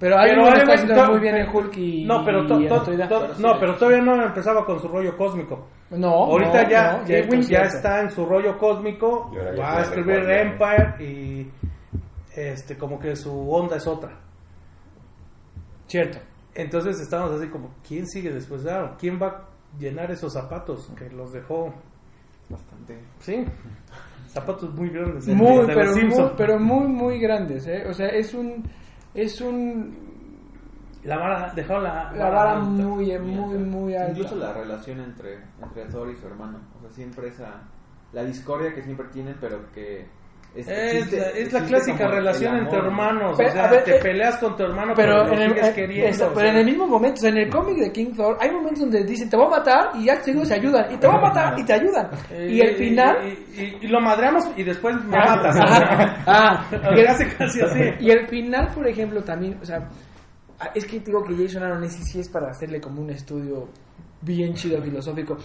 Pero 0.00 0.16
Allen 0.18 0.36
Pero 0.42 0.56
está 0.56 0.72
haciendo 0.72 1.06
muy 1.10 1.20
bien 1.20 1.36
en 1.36 1.54
Hulk 1.54 1.76
y. 1.76 2.04
No, 2.06 2.24
pero, 2.24 2.46
to- 2.46 2.58
y 2.60 2.66
to- 2.66 2.74
Autoridad. 2.74 3.08
to- 3.08 3.20
Pero 3.20 3.34
sí 3.34 3.42
no, 3.42 3.60
pero 3.60 3.74
todavía 3.76 4.00
no 4.02 4.22
empezaba 4.24 4.64
con 4.64 4.80
su 4.80 4.88
rollo 4.88 5.14
cósmico. 5.16 5.68
No, 5.90 6.08
Ahorita 6.24 6.62
no, 6.64 6.70
ya, 6.70 6.92
no, 7.06 7.06
Edwin 7.06 7.40
ya 7.42 7.46
cierto. 7.46 7.76
está 7.76 8.00
en 8.00 8.10
su 8.10 8.24
rollo 8.24 8.56
cósmico, 8.58 9.30
ya 9.34 9.60
va 9.62 9.78
a 9.78 9.82
escribir. 9.82 10.18
Empire 10.30 10.94
y 11.04 11.50
este 12.34 12.78
como 12.78 12.98
que 12.98 13.14
su 13.14 13.52
onda 13.52 13.76
es 13.76 13.86
otra. 13.86 14.10
Cierto. 15.86 16.18
Entonces 16.54 17.00
estamos 17.00 17.32
así 17.32 17.48
como, 17.48 17.74
¿quién 17.86 18.06
sigue 18.06 18.30
después 18.30 18.62
de 18.64 18.72
Aaron? 18.72 18.96
¿Quién 18.98 19.20
va 19.20 19.26
a 19.28 19.48
llenar 19.78 20.10
esos 20.10 20.32
zapatos 20.32 20.90
que 20.96 21.08
los 21.10 21.32
dejó? 21.32 21.72
Bastante. 22.48 22.98
Sí, 23.20 23.44
zapatos 24.28 24.74
muy 24.74 24.88
grandes. 24.90 25.26
de- 25.26 25.34
Muy, 25.34 25.66
pero 25.66 25.92
muy, 25.94 26.30
pero 26.36 26.58
muy, 26.58 26.86
muy 26.88 27.18
grandes, 27.20 27.66
¿eh? 27.66 27.84
O 27.88 27.92
sea, 27.92 28.08
es 28.08 28.34
un. 28.34 28.64
Es 29.14 29.40
un. 29.40 30.10
La 31.04 31.16
vara, 31.16 31.52
dejó 31.54 31.78
la, 31.78 32.12
La 32.12 32.28
vara 32.28 32.52
alta. 32.52 32.64
muy, 32.64 33.18
muy, 33.18 33.58
muy 33.58 33.94
alta. 33.94 34.12
Incluso 34.12 34.36
la 34.36 34.52
relación 34.52 35.00
entre, 35.00 35.38
entre 35.62 35.86
Thor 35.86 36.10
y 36.10 36.16
su 36.16 36.26
hermano. 36.26 36.58
O 36.78 36.80
sea, 36.82 36.90
siempre 36.90 37.28
esa. 37.28 37.62
La 38.12 38.24
discordia 38.24 38.74
que 38.74 38.82
siempre 38.82 39.06
tienen, 39.08 39.36
pero 39.40 39.70
que. 39.72 40.06
Es, 40.52 40.66
existe- 40.68 41.16
la, 41.18 41.28
es 41.28 41.52
la 41.52 41.64
clásica 41.64 42.08
relación 42.08 42.50
amor, 42.54 42.62
entre 42.64 42.78
¿no? 42.80 42.84
hermanos. 42.86 43.34
Pero, 43.36 43.48
o 43.50 43.52
sea, 43.52 43.70
ver, 43.70 43.84
te 43.84 43.96
eh, 43.96 44.00
peleas 44.02 44.36
con 44.38 44.56
tu 44.56 44.64
hermano, 44.64 44.92
pero, 44.96 45.22
Pero, 45.22 45.26
lo 45.28 45.32
en 45.34 45.50
el, 45.52 45.64
eh, 45.64 45.72
queriendo. 45.74 46.24
o 46.26 46.28
pero 46.34 46.40
sea. 46.40 46.50
en 46.50 46.56
el 46.56 46.64
mismo 46.64 46.86
momento, 46.88 47.14
o 47.14 47.20
sea, 47.20 47.30
en 47.30 47.38
el 47.38 47.48
cómic 47.50 47.76
de 47.76 47.92
King 47.92 48.12
Thor, 48.16 48.36
hay 48.40 48.50
momentos 48.50 48.80
donde 48.80 49.04
dicen 49.04 49.30
te 49.30 49.36
voy 49.36 49.46
a 49.46 49.50
matar 49.50 49.90
y 49.94 50.06
ya 50.06 50.20
seguidos 50.22 50.48
se 50.48 50.54
ayudan, 50.54 50.92
y 50.92 50.96
te 50.96 51.06
voy 51.06 51.16
a 51.16 51.20
matar 51.20 51.58
y 51.58 51.64
te 51.64 51.72
ayudan. 51.72 52.10
Y 52.48 52.60
al 52.62 52.74
final. 52.74 53.16
Y, 53.28 53.60
y- 53.62 53.78
y 53.82 53.86
lo 53.86 54.00
madreamos 54.00 54.44
y 54.56 54.64
después 54.64 54.96
me 55.04 55.16
Ah, 55.16 55.36
matas. 55.36 55.56
ah, 56.26 56.66
O 56.90 56.96
sea, 56.96 57.12
hace 57.12 57.28
casi 57.36 57.60
así. 57.60 57.80
Y 58.00 58.10
al 58.10 58.26
final, 58.26 58.68
por 58.74 58.88
ejemplo, 58.88 59.22
también, 59.22 59.56
o 59.62 59.64
sea, 59.64 59.88
ah, 60.58 60.70
es 60.74 60.84
que 60.84 60.98
digo 60.98 61.22
que 61.22 61.34
Jason 61.36 61.62
Aaron 61.62 61.88
sí, 61.88 62.02
sí 62.02 62.18
es 62.20 62.28
para 62.28 62.50
hacerle 62.50 62.80
como 62.80 63.00
un 63.02 63.10
estudio 63.10 63.68
bien 64.20 64.54
chido 64.54 64.82
filosófico. 64.82 65.36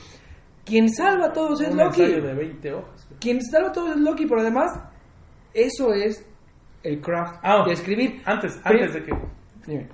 Quien 0.66 0.90
salva 0.90 1.28
a 1.28 1.32
todos 1.32 1.62
es 1.62 1.70
Un 1.70 1.78
Loki. 1.78 2.02
ensayo 2.02 2.24
de 2.24 2.34
20 2.34 2.74
hojas. 2.74 3.08
Quien 3.20 3.40
salva 3.44 3.70
a 3.70 3.72
todos 3.72 3.92
es 3.92 3.98
Loki, 3.98 4.26
pero 4.26 4.42
además, 4.42 4.72
eso 5.56 5.94
es 5.94 6.24
el 6.84 7.02
craft 7.02 7.40
Ah, 7.42 7.64
de 7.66 7.74
escribir. 7.74 8.22
Antes, 8.26 8.60
antes 8.64 8.94
de 8.94 9.04
que... 9.04 9.12
Dime. 9.66 9.88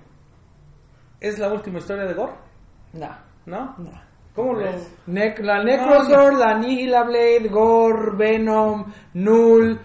¿Es 1.22 1.40
la 1.40 1.48
última 1.54 1.78
historia 1.80 2.04
de 2.06 2.14
Gore? 2.14 2.34
No, 2.94 3.10
¿No? 3.46 3.76
no. 3.78 3.92
¿Cómo 4.36 4.54
lo...? 4.54 4.66
Nec- 5.08 5.40
la 5.40 5.64
Necrosword, 5.64 6.38
la 6.38 6.58
Nihila 6.58 7.04
Blade, 7.04 7.48
Gore, 7.50 8.16
Venom, 8.18 8.86
Null. 9.14 9.80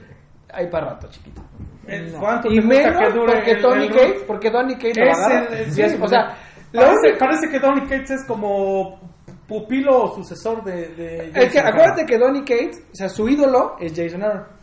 Hay 0.53 0.69
para 0.69 0.91
rato, 0.95 1.09
chiquito. 1.11 1.43
No. 1.87 2.19
¿cuánto 2.19 2.51
y 2.51 2.61
te 2.61 2.67
menos 2.67 2.97
que 2.99 3.13
dure 3.13 3.33
porque 3.35 3.51
el- 3.53 3.63
Tony 3.63 3.85
el- 3.87 3.91
Cates, 3.93 4.23
porque 4.27 4.51
Tony 4.51 4.75
Cates 4.75 4.97
Es 4.97 5.31
el- 5.31 5.69
Y 5.69 5.71
sí, 5.73 5.83
es- 5.83 6.01
o 6.01 6.09
sea, 6.09 6.37
parece, 7.19 7.49
que 7.49 7.59
Donny 7.61 7.83
Cates 7.83 8.11
es 8.11 8.25
como 8.27 8.99
pupilo 9.47 10.03
o 10.05 10.15
sucesor 10.17 10.65
de... 10.65 10.89
de 10.97 11.31
Es 11.33 11.53
que 11.53 11.61
acuérdate 11.61 12.05
que 12.07 12.19
Donny 12.19 12.41
Cates, 12.41 12.83
o 12.93 12.95
sea, 12.95 13.09
su 13.09 13.29
ídolo 13.29 13.77
es 13.79 13.93
Jason 13.95 14.25
Aaron. 14.25 14.56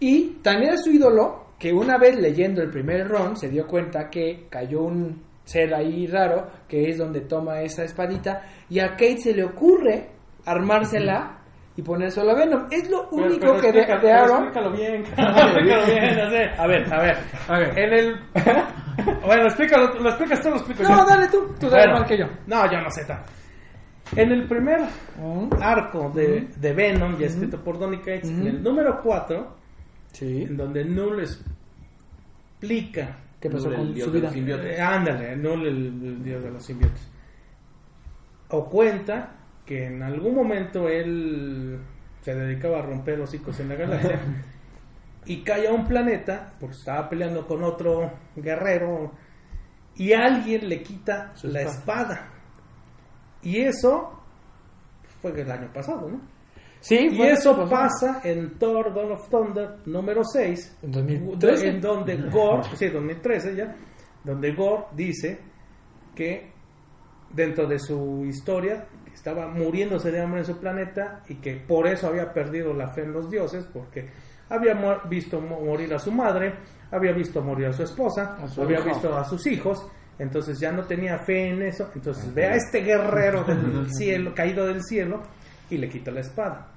Y 0.00 0.38
también 0.42 0.74
es 0.74 0.84
su 0.84 0.90
ídolo 0.90 1.46
que 1.58 1.72
una 1.72 1.96
vez 1.98 2.16
leyendo 2.18 2.62
el 2.62 2.70
primer 2.70 3.08
run 3.08 3.36
se 3.36 3.48
dio 3.48 3.66
cuenta 3.66 4.10
que 4.10 4.46
cayó 4.50 4.82
un 4.82 5.22
ser 5.44 5.72
ahí 5.74 6.06
raro, 6.06 6.46
que 6.68 6.90
es 6.90 6.98
donde 6.98 7.20
toma 7.22 7.60
esa 7.62 7.84
espadita, 7.84 8.42
y 8.68 8.80
a 8.80 8.90
Kate 8.90 9.18
se 9.18 9.32
le 9.34 9.44
ocurre 9.44 10.08
armársela 10.44 11.38
y 11.76 11.82
ponérsela 11.82 12.32
a 12.32 12.36
Venom. 12.36 12.66
Es 12.70 12.90
lo 12.90 13.08
Pero- 13.10 13.24
único 13.26 13.40
pero 13.40 13.60
que 13.60 13.72
de, 13.72 13.78
explica- 13.80 13.94
de 13.96 14.00
pero 14.00 14.18
Aaron... 14.18 14.42
Explícalo 14.44 14.72
bien. 14.72 14.94
explícalo 15.06 15.86
bien. 15.86 16.16
no 16.16 16.30
sé. 16.30 16.44
A 16.58 16.66
ver, 16.66 16.92
a 16.94 17.02
ver. 17.02 17.16
A 17.48 17.58
ver. 17.58 17.78
En 17.78 17.92
el... 17.92 18.16
bueno, 19.26 19.42
explícalo. 19.44 19.94
¿Lo 20.00 20.08
explicas 20.08 20.40
tú 20.42 20.50
lo 20.50 20.56
explico 20.56 20.82
yo? 20.82 20.88
No, 20.88 21.04
dale 21.06 21.28
tú, 21.28 21.38
tú 21.60 21.68
sabes 21.68 21.84
Bueno, 21.86 21.98
más 22.00 22.08
que 22.08 22.18
yo. 22.18 22.26
No, 22.46 22.70
yo 22.72 22.80
no 22.80 22.90
sé 22.90 23.04
tanto. 23.04 23.30
En 24.14 24.30
el 24.32 24.46
primer 24.48 24.80
Mm, 25.18 25.48
arco 25.60 26.10
de, 26.14 26.48
de 26.56 26.72
Venom, 26.72 27.18
ya 27.18 27.26
escrito 27.26 27.58
por 27.62 27.78
Donny 27.78 27.98
Cates, 27.98 28.28
en 28.30 28.46
el 28.46 28.62
número 28.62 29.00
4, 29.02 29.56
Sí. 30.16 30.44
en 30.44 30.56
donde 30.56 30.82
Null 30.84 31.20
explica 31.20 33.18
¿Qué 33.38 33.50
pasó 33.50 33.68
Null, 33.68 33.72
el 33.74 33.78
con 33.80 33.94
dios 33.94 34.06
su 34.06 34.12
de 34.14 34.20
los. 34.20 34.34
Eh, 34.64 34.80
ándale, 34.80 35.36
Null, 35.36 35.66
el, 35.66 35.86
el 35.86 36.24
dios 36.24 36.42
de 36.42 36.50
los 36.50 36.64
simbiontes. 36.64 37.06
O 38.48 38.66
cuenta 38.70 39.34
que 39.66 39.86
en 39.86 40.02
algún 40.02 40.34
momento 40.34 40.88
él 40.88 41.78
se 42.22 42.34
dedicaba 42.34 42.78
a 42.78 42.82
romper 42.82 43.20
hocicos 43.20 43.60
en 43.60 43.68
la 43.68 43.74
galaxia 43.74 44.18
y 45.26 45.42
cae 45.42 45.68
a 45.68 45.72
un 45.72 45.86
planeta 45.86 46.54
porque 46.58 46.76
estaba 46.76 47.08
peleando 47.10 47.46
con 47.46 47.62
otro 47.62 48.10
guerrero 48.36 49.12
y 49.96 50.12
alguien 50.14 50.68
le 50.68 50.82
quita 50.82 51.32
Su 51.34 51.48
la 51.48 51.60
espada. 51.62 52.14
espada. 52.14 52.28
Y 53.42 53.58
eso 53.60 54.22
fue 55.20 55.38
el 55.38 55.50
año 55.50 55.70
pasado, 55.72 56.08
¿no? 56.08 56.35
Sí, 56.88 57.08
Y 57.10 57.16
bueno, 57.16 57.32
eso 57.34 57.56
pasó. 57.56 57.70
pasa 57.70 58.20
en 58.24 58.58
Thor 58.58 58.94
Dawn 58.94 59.12
of 59.12 59.28
Thunder 59.28 59.70
número 59.86 60.22
6, 60.24 60.78
En 60.82 60.92
2013. 60.92 61.68
en 61.68 61.80
donde 61.80 62.16
Gore, 62.30 62.62
sí, 62.76 62.88
2013 62.88 63.56
ya, 63.56 63.74
donde 64.22 64.52
Gore 64.52 64.84
dice 64.94 65.38
que 66.14 66.52
dentro 67.30 67.66
de 67.66 67.78
su 67.78 68.24
historia 68.26 68.86
que 69.04 69.12
estaba 69.14 69.48
muriéndose 69.48 70.10
de 70.12 70.20
hambre 70.20 70.40
en 70.40 70.46
su 70.46 70.58
planeta 70.58 71.22
y 71.28 71.36
que 71.36 71.56
por 71.56 71.86
eso 71.88 72.06
había 72.06 72.32
perdido 72.32 72.72
la 72.72 72.88
fe 72.88 73.02
en 73.02 73.12
los 73.12 73.28
dioses, 73.30 73.66
porque 73.72 74.08
había 74.48 74.74
mu- 74.74 75.08
visto 75.08 75.40
mo- 75.40 75.60
morir 75.60 75.92
a 75.92 75.98
su 75.98 76.12
madre, 76.12 76.54
había 76.92 77.12
visto 77.12 77.42
morir 77.42 77.66
a 77.66 77.72
su 77.72 77.82
esposa, 77.82 78.36
A 78.40 78.46
su 78.48 78.62
había 78.62 78.78
hijo. 78.78 78.88
visto 78.90 79.16
a 79.16 79.24
sus 79.24 79.44
hijos, 79.48 79.84
entonces 80.18 80.58
ya 80.60 80.70
no 80.72 80.84
tenía 80.84 81.18
fe 81.18 81.48
en 81.48 81.62
eso, 81.62 81.90
entonces 81.94 82.32
ve 82.32 82.46
a 82.46 82.54
este 82.54 82.80
guerrero 82.82 83.42
del 83.44 83.90
cielo, 83.92 84.32
caído 84.34 84.66
del 84.66 84.82
cielo, 84.84 85.22
y 85.68 85.78
le 85.78 85.88
quita 85.88 86.12
la 86.12 86.20
espada. 86.20 86.68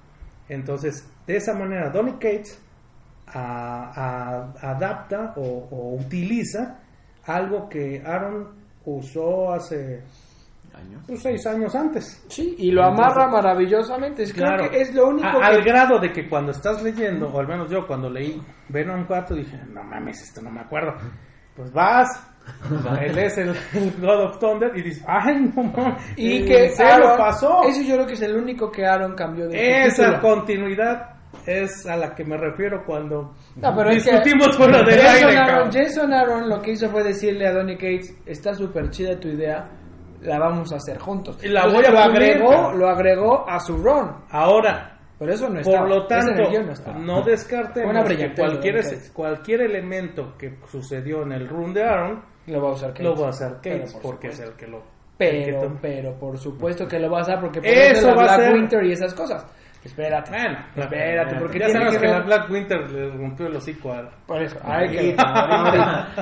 Entonces, 0.49 1.07
de 1.27 1.37
esa 1.37 1.53
manera, 1.53 1.89
Donny 1.89 2.13
Cates 2.13 2.59
a- 3.27 4.51
a- 4.61 4.71
adapta 4.71 5.33
o, 5.37 5.67
o 5.71 5.95
utiliza 5.95 6.79
algo 7.25 7.69
que 7.69 8.01
Aaron 8.05 8.47
usó 8.85 9.53
hace 9.53 10.01
Años. 10.73 11.03
pues, 11.05 11.21
seis 11.21 11.45
años 11.45 11.75
antes. 11.75 12.23
Sí, 12.29 12.55
y 12.57 12.71
lo 12.71 12.83
amarra 12.83 13.27
maravillosamente. 13.27 14.23
Es, 14.23 14.33
creo 14.33 14.47
Claro. 14.47 14.69
que 14.71 14.81
es 14.81 14.93
lo 14.95 15.09
único 15.09 15.27
A- 15.27 15.31
que... 15.33 15.43
Al 15.43 15.63
grado 15.63 15.99
de 15.99 16.11
que 16.11 16.27
cuando 16.27 16.51
estás 16.51 16.81
leyendo, 16.81 17.27
o 17.29 17.39
al 17.39 17.47
menos 17.47 17.69
yo 17.69 17.85
cuando 17.85 18.09
leí 18.09 18.41
Venom 18.69 19.05
4 19.05 19.35
dije, 19.35 19.59
no 19.73 19.83
mames, 19.83 20.21
esto 20.23 20.41
no 20.41 20.49
me 20.49 20.61
acuerdo. 20.61 20.93
Pues 21.55 21.71
vas, 21.71 22.07
él 23.01 23.17
es 23.17 23.37
el, 23.37 23.49
el 23.73 23.91
God 24.01 24.23
of 24.25 24.39
Thunder 24.39 24.71
y 24.75 24.81
dices, 24.81 25.03
ay, 25.07 25.51
no 25.55 25.63
mames. 25.63 26.03
Y 26.17 26.37
¿en 26.37 26.45
que 26.45 26.69
serio 26.69 26.93
Aaron, 26.93 27.17
pasó? 27.17 27.63
Eso 27.63 27.81
yo 27.81 27.95
creo 27.95 28.07
que 28.07 28.13
es 28.13 28.21
el 28.21 28.35
único 28.35 28.71
que 28.71 28.85
Aaron 28.85 29.15
cambió 29.15 29.47
de 29.47 29.85
Esa 29.85 30.19
continuidad 30.19 31.15
es 31.45 31.85
a 31.85 31.95
la 31.95 32.13
que 32.15 32.23
me 32.25 32.37
refiero 32.37 32.83
cuando 32.85 33.33
No, 33.55 33.75
pero 33.75 33.89
es 33.91 34.03
que 34.03 34.11
discutimos 34.11 34.57
fuera 34.57 34.81
del 34.83 34.99
Jason 34.99 35.29
aire. 35.29 35.37
Aaron. 35.39 35.71
Jason 35.71 36.13
Aaron 36.13 36.49
lo 36.49 36.61
que 36.61 36.71
hizo 36.71 36.89
fue 36.89 37.03
decirle 37.03 37.47
a 37.47 37.53
Donny 37.53 37.75
Cates, 37.75 38.15
está 38.25 38.53
súper 38.53 38.89
chida 38.89 39.19
tu 39.19 39.27
idea, 39.29 39.69
la 40.21 40.39
vamos 40.39 40.71
a 40.73 40.77
hacer 40.77 40.97
juntos. 40.97 41.37
Y 41.43 41.47
la 41.49 41.61
Entonces, 41.63 41.91
voy 41.91 41.97
a 41.97 41.99
lo 42.07 42.11
agregó, 42.11 42.71
lo 42.73 42.89
agregó 42.89 43.49
a 43.49 43.59
su 43.59 43.77
run. 43.77 44.11
Ahora, 44.31 44.97
Por 45.17 45.29
eso 45.29 45.49
no 45.49 45.59
estaba. 45.59 45.79
por 45.81 45.89
lo 45.89 46.07
tanto, 46.07 46.33
no 46.33 46.99
no 46.99 47.21
descartemos 47.23 48.07
que 48.09 48.33
cualquier, 48.35 48.81
cualquier 49.13 49.61
elemento 49.61 50.35
que 50.37 50.57
sucedió 50.69 51.23
en 51.23 51.33
el 51.33 51.47
run 51.47 51.73
de 51.73 51.83
Aaron 51.83 52.23
Lo 52.49 52.61
va 52.61 52.69
a 52.69 52.73
usar 52.73 52.89
Cates. 52.89 53.05
lo 53.05 53.15
va 53.15 53.27
a 53.27 53.29
hacer 53.29 53.53
Pero 53.61 53.75
Cates 53.77 53.93
por 53.93 54.01
porque 54.01 54.27
es 54.27 54.35
supuesto. 54.35 54.51
el 54.53 54.57
que 54.59 54.67
lo 54.71 54.77
el 54.77 55.45
que 55.45 55.51
Pero, 55.51 55.77
pero 55.81 56.13
por 56.19 56.37
supuesto 56.37 56.87
que 56.87 56.99
lo 56.99 57.09
va 57.11 57.19
a 57.19 57.21
hacer 57.21 57.39
porque 57.39 57.59
por 57.59 57.67
Eso 57.69 57.91
eso 57.99 58.07
la 58.09 58.15
va 58.15 58.21
a 58.21 58.25
Black 58.25 58.39
ser- 58.41 58.53
Winter 58.53 58.83
y 58.85 58.91
esas 58.93 59.13
cosas. 59.13 59.45
Espérate. 59.83 60.31
Bueno, 60.31 60.57
espérate, 60.75 61.35
porque 61.39 61.59
ya 61.59 61.69
sabes 61.69 61.95
que 61.95 62.01
que, 62.01 62.07
la 62.07 62.19
Black 62.19 62.49
Winter 62.51 62.91
le 62.91 63.11
rompió 63.11 63.47
el 63.47 63.55
hocico 63.55 63.93
a... 63.93 64.09
Por 64.27 64.41
eso. 64.41 64.57
Hay 64.61 64.89
que... 64.89 65.15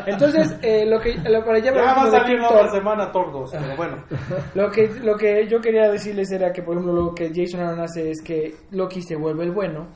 Entonces, 0.06 0.56
eh, 0.62 0.86
lo 0.86 1.00
que 1.00 1.16
lo, 1.16 1.44
para 1.44 1.60
ya 1.60 1.74
Ya 1.74 1.82
va 1.82 2.04
a 2.04 2.12
salir 2.12 2.40
la 2.40 2.50
otra 2.50 2.70
semana 2.70 3.12
Tordos, 3.12 3.52
pero 3.52 3.76
bueno. 3.76 3.98
Lo 4.56 4.70
que, 4.70 4.88
lo 5.02 5.16
que 5.16 5.48
yo 5.48 5.60
quería 5.60 5.90
decirles 5.90 6.32
era 6.32 6.52
que, 6.52 6.62
por 6.62 6.74
ejemplo, 6.76 6.94
lo 6.94 7.16
que 7.16 7.32
Jason 7.34 7.62
Aaron 7.62 7.80
hace 7.82 8.12
es 8.12 8.22
que 8.22 8.54
Loki 8.72 9.02
se 9.02 9.16
vuelve 9.16 9.44
el 9.46 9.52
bueno, 9.52 9.88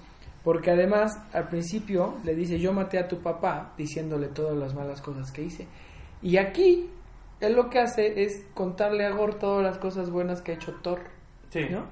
porque 0.43 0.71
además 0.71 1.11
al 1.34 1.47
principio 1.47 2.15
le 2.23 2.34
dice, 2.36 2.57
yo 2.59 2.73
maté 2.73 2.97
a 2.99 3.07
tu 3.07 3.21
papá, 3.21 3.73
diciéndole 3.77 4.29
todas 4.29 4.57
las 4.57 4.73
malas 4.73 5.01
cosas 5.01 5.32
que 5.32 5.43
hice. 5.43 5.67
Y 6.22 6.38
aquí, 6.38 6.89
él 7.39 7.53
lo 7.53 7.69
que 7.69 7.80
hace 7.80 8.24
es 8.24 8.45
contarle 8.53 9.05
a 9.05 9.11
Gore 9.11 9.34
todas 9.39 9.63
las 9.63 9.78
cosas 9.78 10.09
buenas 10.09 10.41
que 10.41 10.51
ha 10.51 10.55
hecho 10.55 10.74
Thor, 10.82 10.99
Sí. 11.49 11.65
¿no? 11.69 11.86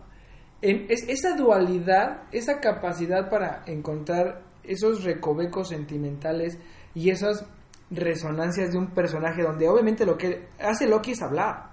En, 0.62 0.86
es, 0.90 1.08
esa 1.08 1.36
dualidad, 1.36 2.24
esa 2.32 2.60
capacidad 2.60 3.30
para 3.30 3.64
encontrar 3.66 4.42
esos 4.64 5.04
recovecos 5.04 5.70
sentimentales 5.70 6.60
y 6.94 7.10
esas 7.10 7.46
resonancias 7.90 8.72
de 8.72 8.78
un 8.78 8.88
personaje 8.88 9.42
donde 9.42 9.68
obviamente 9.68 10.06
lo 10.06 10.18
que 10.18 10.50
hace 10.60 10.88
Loki 10.88 11.12
es 11.12 11.22
hablar. 11.22 11.70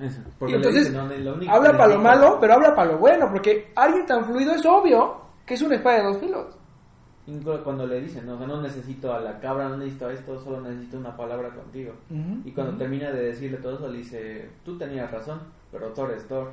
Eso, 0.00 0.22
Y 0.46 0.54
entonces, 0.54 0.86
dicen, 0.86 0.94
no, 0.94 1.06
lo 1.06 1.34
único 1.34 1.52
habla 1.52 1.72
para 1.76 1.94
lo 1.94 2.00
malo, 2.00 2.38
pero 2.40 2.54
habla 2.54 2.74
para 2.74 2.92
lo 2.92 2.98
bueno, 2.98 3.28
porque 3.30 3.72
alguien 3.74 4.06
tan 4.06 4.24
fluido 4.24 4.54
es 4.54 4.64
obvio 4.64 5.22
que 5.44 5.54
es 5.54 5.62
una 5.62 5.76
espada 5.76 5.98
de 5.98 6.04
dos 6.04 6.18
filos. 6.18 6.57
Incluso 7.28 7.62
Cuando 7.62 7.86
le 7.86 8.00
dicen, 8.00 8.24
no, 8.24 8.34
o 8.34 8.38
sea, 8.38 8.46
no 8.46 8.62
necesito 8.62 9.12
a 9.12 9.20
la 9.20 9.38
cabra, 9.38 9.68
no 9.68 9.76
necesito 9.76 10.06
a 10.06 10.12
esto, 10.14 10.42
solo 10.42 10.62
necesito 10.62 10.96
una 10.96 11.14
palabra 11.14 11.50
contigo. 11.50 11.92
Y 12.44 12.52
cuando 12.52 12.76
termina 12.78 13.10
de 13.10 13.26
decirle 13.26 13.58
todo 13.58 13.74
eso, 13.74 13.88
le 13.88 13.98
dice, 13.98 14.48
tú 14.64 14.78
tenías 14.78 15.10
razón, 15.10 15.40
pero 15.70 15.92
Thor 15.92 16.12
es 16.12 16.26
Thor. 16.26 16.50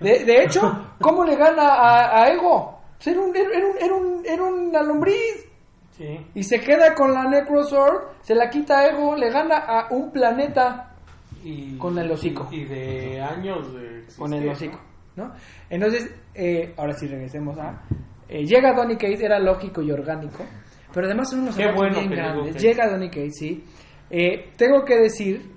De, 0.00 0.24
de 0.24 0.42
hecho, 0.42 0.60
¿cómo 1.00 1.24
le 1.24 1.36
gana 1.36 1.74
a, 1.74 2.22
a 2.22 2.32
Ego? 2.32 2.76
Era, 3.04 3.20
un, 3.20 3.36
era, 3.36 3.48
un, 3.48 3.76
era, 3.78 3.94
un, 3.94 4.26
era 4.26 4.42
una 4.42 4.82
lombriz. 4.82 5.46
Sí. 5.92 6.26
Y 6.34 6.42
se 6.42 6.60
queda 6.60 6.92
con 6.94 7.14
la 7.14 7.28
Necrosword, 7.28 8.16
se 8.22 8.34
la 8.34 8.50
quita 8.50 8.80
a 8.80 8.88
Ego, 8.88 9.14
le 9.14 9.30
gana 9.30 9.58
a 9.58 9.88
un 9.92 10.10
planeta 10.10 10.92
Y, 11.44 11.78
Con 11.78 11.96
el 11.98 12.10
hocico. 12.10 12.48
Y 12.50 12.64
de 12.64 13.22
años 13.22 13.72
de 13.72 14.04
con 14.18 14.32
el 14.34 14.48
hocico, 14.48 14.80
¿no? 15.14 15.32
Entonces, 15.70 16.10
eh, 16.34 16.74
ahora 16.76 16.94
sí 16.94 17.06
regresemos 17.06 17.56
a... 17.58 17.80
eh, 18.28 18.44
llega 18.44 18.72
Donny 18.74 18.96
Cates, 18.96 19.20
era 19.20 19.38
lógico 19.38 19.82
y 19.82 19.90
orgánico, 19.92 20.44
pero 20.92 21.06
además 21.06 21.30
son 21.30 21.40
unos 21.40 21.56
bueno 21.74 21.98
bien 21.98 22.10
grandes. 22.10 22.60
Llega 22.62 22.88
Donny 22.90 23.08
Cates, 23.08 23.34
sí. 23.38 23.64
Eh, 24.10 24.50
tengo 24.56 24.84
que 24.84 24.96
decir, 24.96 25.52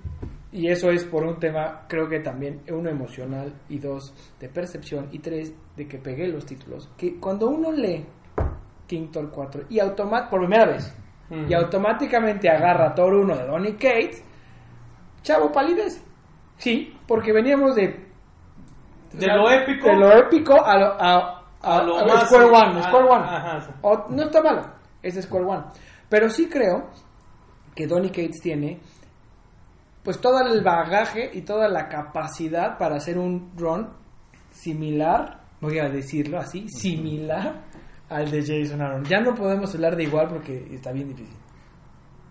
y 0.52 0.68
eso 0.68 0.90
es 0.90 1.04
por 1.04 1.24
un 1.24 1.38
tema, 1.38 1.82
creo 1.88 2.08
que 2.08 2.20
también, 2.20 2.60
uno 2.70 2.90
emocional, 2.90 3.52
y 3.68 3.78
dos, 3.78 4.12
de 4.40 4.48
percepción, 4.48 5.08
y 5.12 5.18
tres, 5.20 5.54
de 5.76 5.86
que 5.86 5.98
pegué 5.98 6.26
los 6.28 6.44
títulos, 6.46 6.90
que 6.96 7.18
cuando 7.20 7.48
uno 7.48 7.70
lee 7.72 8.04
King 8.86 9.08
Thor 9.12 9.30
4, 9.30 9.62
y 9.70 9.78
automáticamente, 9.78 10.30
por 10.30 10.40
primera 10.40 10.66
vez, 10.66 10.96
Ujú. 11.30 11.46
y 11.48 11.54
automáticamente 11.54 12.48
agarra 12.48 12.92
Thor 12.94 13.14
1 13.14 13.36
de 13.36 13.46
Donny 13.46 13.72
Cates, 13.74 14.24
chavo 15.22 15.52
palidez. 15.52 16.02
Sí, 16.58 16.92
porque 17.06 17.32
veníamos 17.32 17.76
de 17.76 18.04
De 19.12 19.26
lo 19.28 19.48
épico. 19.50 19.86
de 19.88 19.96
lo 19.96 20.12
épico 20.18 20.54
a 20.64 20.76
lo, 20.78 20.86
a, 21.00 21.39
a- 21.62 21.78
A 21.78 21.82
lo 21.82 21.98
a 21.98 22.04
más- 22.06 22.24
Square 22.26 22.44
One, 22.46 22.78
a- 22.80 22.82
Square 22.84 23.08
One. 23.08 23.24
ajá, 23.24 23.60
sí. 23.60 23.70
O- 23.82 24.06
no 24.10 24.22
está 24.22 24.42
malo, 24.42 24.62
es 25.02 25.20
Square 25.22 25.44
One. 25.46 25.64
Pero 26.08 26.28
sí 26.28 26.48
creo 26.48 26.88
que 27.74 27.86
Donny 27.86 28.08
Cates 28.08 28.40
tiene 28.42 28.80
pues 30.02 30.18
todo 30.20 30.40
el 30.40 30.62
bagaje 30.62 31.30
y 31.34 31.42
toda 31.42 31.68
la 31.68 31.88
capacidad 31.88 32.78
para 32.78 32.96
hacer 32.96 33.18
un 33.18 33.52
run 33.56 33.90
similar, 34.50 35.40
voy 35.60 35.78
a 35.78 35.88
decirlo 35.88 36.38
así, 36.38 36.66
similar 36.68 37.62
al 38.08 38.30
de 38.30 38.40
Jason 38.40 38.80
Aaron. 38.80 39.04
Ya 39.04 39.20
no 39.20 39.34
podemos 39.34 39.74
hablar 39.74 39.96
de 39.96 40.04
igual 40.04 40.28
porque 40.28 40.66
está 40.74 40.90
bien 40.92 41.08
difícil. 41.08 41.36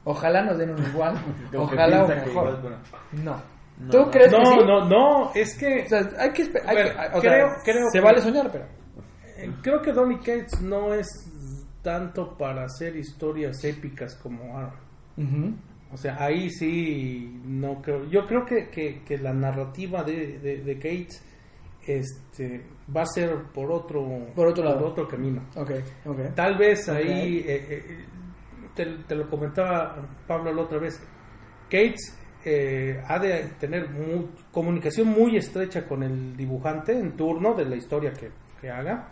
Ojalá 0.03 0.41
nos 0.43 0.57
den 0.57 0.71
un 0.71 0.83
igual, 0.83 1.13
ojalá 1.57 2.03
o 2.03 2.07
mejor. 2.07 2.27
igual, 2.29 2.61
bueno. 2.61 2.77
No. 3.11 3.59
No, 3.79 3.91
¿Tú 3.91 3.97
no. 3.99 4.11
crees 4.11 4.33
que 4.33 4.39
No, 4.39 4.45
sí? 4.45 4.57
no, 4.65 4.85
no, 4.89 5.31
es 5.33 5.57
que 5.57 5.83
O 5.85 5.87
sea, 5.87 5.99
hay 6.19 6.31
que, 6.33 6.41
hay 6.41 6.51
A 6.67 6.73
ver, 6.73 6.85
que- 6.93 7.17
o 7.17 7.21
sea, 7.21 7.31
creo- 7.31 7.49
creo 7.63 7.85
se 7.93 7.99
que- 7.99 8.03
vale 8.05 8.21
soñar, 8.21 8.49
pero 8.51 8.65
creo 9.61 9.81
que 9.81 9.91
Donny 9.93 10.17
Cates 10.17 10.61
no 10.61 10.93
es 10.93 11.07
tanto 11.81 12.37
para 12.37 12.65
hacer 12.65 12.95
historias 12.95 13.63
épicas 13.63 14.15
como 14.15 14.57
Aaron. 14.57 15.57
O 15.91 15.97
sea, 15.97 16.17
ahí 16.23 16.49
sí 16.51 17.41
no 17.45 17.81
creo. 17.81 18.05
Yo 18.09 18.25
creo 18.27 18.45
que, 18.45 18.69
que, 18.69 19.01
que 19.03 19.17
la 19.17 19.33
narrativa 19.33 20.03
de, 20.03 20.37
de, 20.39 20.57
de 20.63 20.75
Cates 20.75 21.23
este, 21.87 22.63
va 22.95 23.01
a 23.01 23.05
ser 23.07 23.35
por 23.53 23.71
otro, 23.71 24.27
Por 24.35 24.47
otro 24.47 24.63
lado. 24.63 24.85
otro 24.87 25.07
camino. 25.07 25.41
Ok, 25.55 25.71
ok. 26.05 26.19
Tal 26.35 26.57
vez 26.57 26.87
ahí, 26.89 27.43
eh, 27.47 27.65
eh, 27.69 28.05
te, 28.75 28.85
te 29.07 29.15
lo 29.15 29.27
comentaba 29.29 29.95
Pablo 30.27 30.53
la 30.53 30.61
otra 30.61 30.77
vez, 30.77 31.01
Cates 31.65 32.15
eh, 32.45 33.01
ha 33.07 33.17
de 33.19 33.43
tener 33.59 33.89
mu- 33.89 34.27
comunicación 34.51 35.07
muy 35.07 35.37
estrecha 35.37 35.87
con 35.87 36.03
el 36.03 36.37
dibujante 36.37 36.97
en 36.97 37.13
turno 37.17 37.53
de 37.55 37.65
la 37.65 37.75
historia 37.75 38.11
que, 38.13 38.29
que 38.61 38.69
haga, 38.69 39.09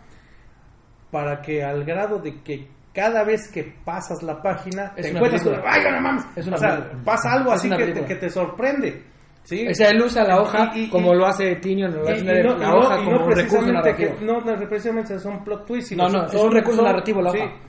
para 1.10 1.40
que 1.40 1.62
al 1.62 1.84
grado 1.84 2.18
de 2.18 2.42
que 2.42 2.68
cada 2.92 3.22
vez 3.24 3.50
que 3.52 3.74
pasas 3.84 4.22
la 4.22 4.42
página 4.42 4.92
Es 4.96 5.06
te 5.06 5.10
encuentras 5.12 5.42
con. 5.42 5.54
¡ay, 5.66 5.82
no 5.90 6.00
mames! 6.00 6.24
Es 6.36 6.46
una 6.46 6.56
o 6.56 6.58
sea, 6.58 6.90
pasa 7.04 7.32
algo 7.32 7.52
así 7.52 7.70
que 7.70 7.86
te, 7.92 8.04
que 8.04 8.14
te 8.16 8.28
sorprende. 8.30 9.04
¿sí? 9.44 9.66
O 9.66 9.72
sea, 9.74 9.88
él 9.90 10.02
usa 10.02 10.24
la 10.24 10.40
hoja 10.40 10.72
Y- 10.74 10.84
y- 10.84 10.90
como 10.90 11.14
lo 11.14 11.26
hace 11.26 11.56
Tinion, 11.56 11.94
lo 11.94 12.02
hace 12.02 12.22
la, 12.24 12.42
no- 12.42 12.58
la 12.58 12.68
no- 12.70 12.76
hoja 12.78 13.00
y 13.00 13.04
como 13.04 13.16
no 13.18 13.24
un 13.24 13.30
recurso 13.30 13.34
precisamente 13.34 13.72
narrativo. 13.72 14.16
que- 14.18 14.24
no, 14.24 14.40
no 14.40 14.68
precisamente 14.68 15.18
son 15.18 15.44
plot 15.44 15.66
twists, 15.66 15.88
sino 15.90 16.02
No, 16.04 16.08
no, 16.10 16.28
son- 16.28 16.36
es 16.36 16.44
un 16.44 16.52
recurso 16.52 16.82
narrativo 16.82 17.22
la 17.22 17.30
sí. 17.30 17.38
hoja. 17.38 17.52
O 17.54 17.67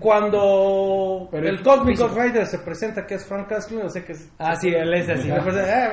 Cuando 0.00 1.28
Pero 1.30 1.48
el 1.48 1.62
Cosmic. 1.62 1.98
Ghost 1.98 2.16
Rider 2.16 2.46
se 2.46 2.58
presenta 2.58 3.06
que 3.06 3.14
es 3.14 3.26
Frank 3.26 3.48
Castle, 3.48 3.82
yo 3.82 3.88
sé 3.88 4.04
que 4.04 4.12
es... 4.12 4.30
Ah, 4.38 4.54
sí, 4.56 4.68
él 4.68 4.92
es 4.94 5.08
así. 5.08 5.28
se 5.28 5.34
presenta- 5.40 5.86
eh, 5.86 5.90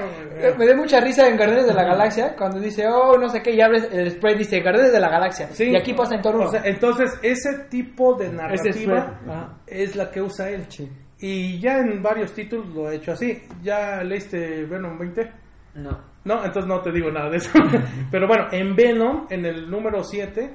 Eh, 0.50 0.54
Me 0.58 0.66
dio 0.66 0.78
mucha 0.78 1.00
risa 1.00 1.28
en 1.28 1.38
Guardianes 1.38 1.68
de 1.68 1.74
la 1.74 1.84
Galaxia 1.84 2.36
cuando 2.38 2.60
dice, 2.60 2.88
oh, 2.88 3.18
no 3.18 3.30
sé 3.30 3.42
qué, 3.42 3.52
y 3.52 3.62
abres 3.62 3.88
el 3.92 4.12
spray 4.12 4.38
dice 4.38 4.62
Guardianes 4.62 4.94
de 4.94 5.00
la 5.00 5.10
Galaxia. 5.10 5.48
Sí. 5.52 5.66
Y 5.72 5.76
aquí 5.76 5.94
pasa 5.94 6.16
en 6.16 6.22
torno. 6.22 6.46
O 6.46 6.52
sea, 6.52 6.62
entonces, 6.66 7.12
ese 7.22 7.66
tipo 7.70 8.16
de 8.16 8.30
narrativa 8.32 9.60
es 9.68 9.96
la 9.96 10.10
que 10.10 10.22
usa 10.22 10.50
él. 10.50 10.66
Sí. 10.70 10.90
Y 11.20 11.60
ya 11.60 11.78
en 11.80 12.02
varios 12.04 12.34
títulos 12.34 12.68
lo 12.74 12.88
ha 12.88 12.94
hecho 12.94 13.14
así. 13.14 13.42
¿Ya 13.62 14.04
leíste 14.04 14.66
Venom 14.66 14.98
20? 14.98 15.32
No. 15.76 16.14
No, 16.26 16.46
entonces 16.46 16.68
no 16.68 16.82
te 16.82 16.92
digo 16.92 17.12
nada 17.12 17.30
de 17.30 17.38
eso. 17.38 17.50
Pero 18.12 18.28
bueno, 18.28 18.48
en 18.52 18.76
Venom, 18.76 19.28
en 19.30 19.46
el 19.46 19.70
número 19.70 20.04
7, 20.04 20.50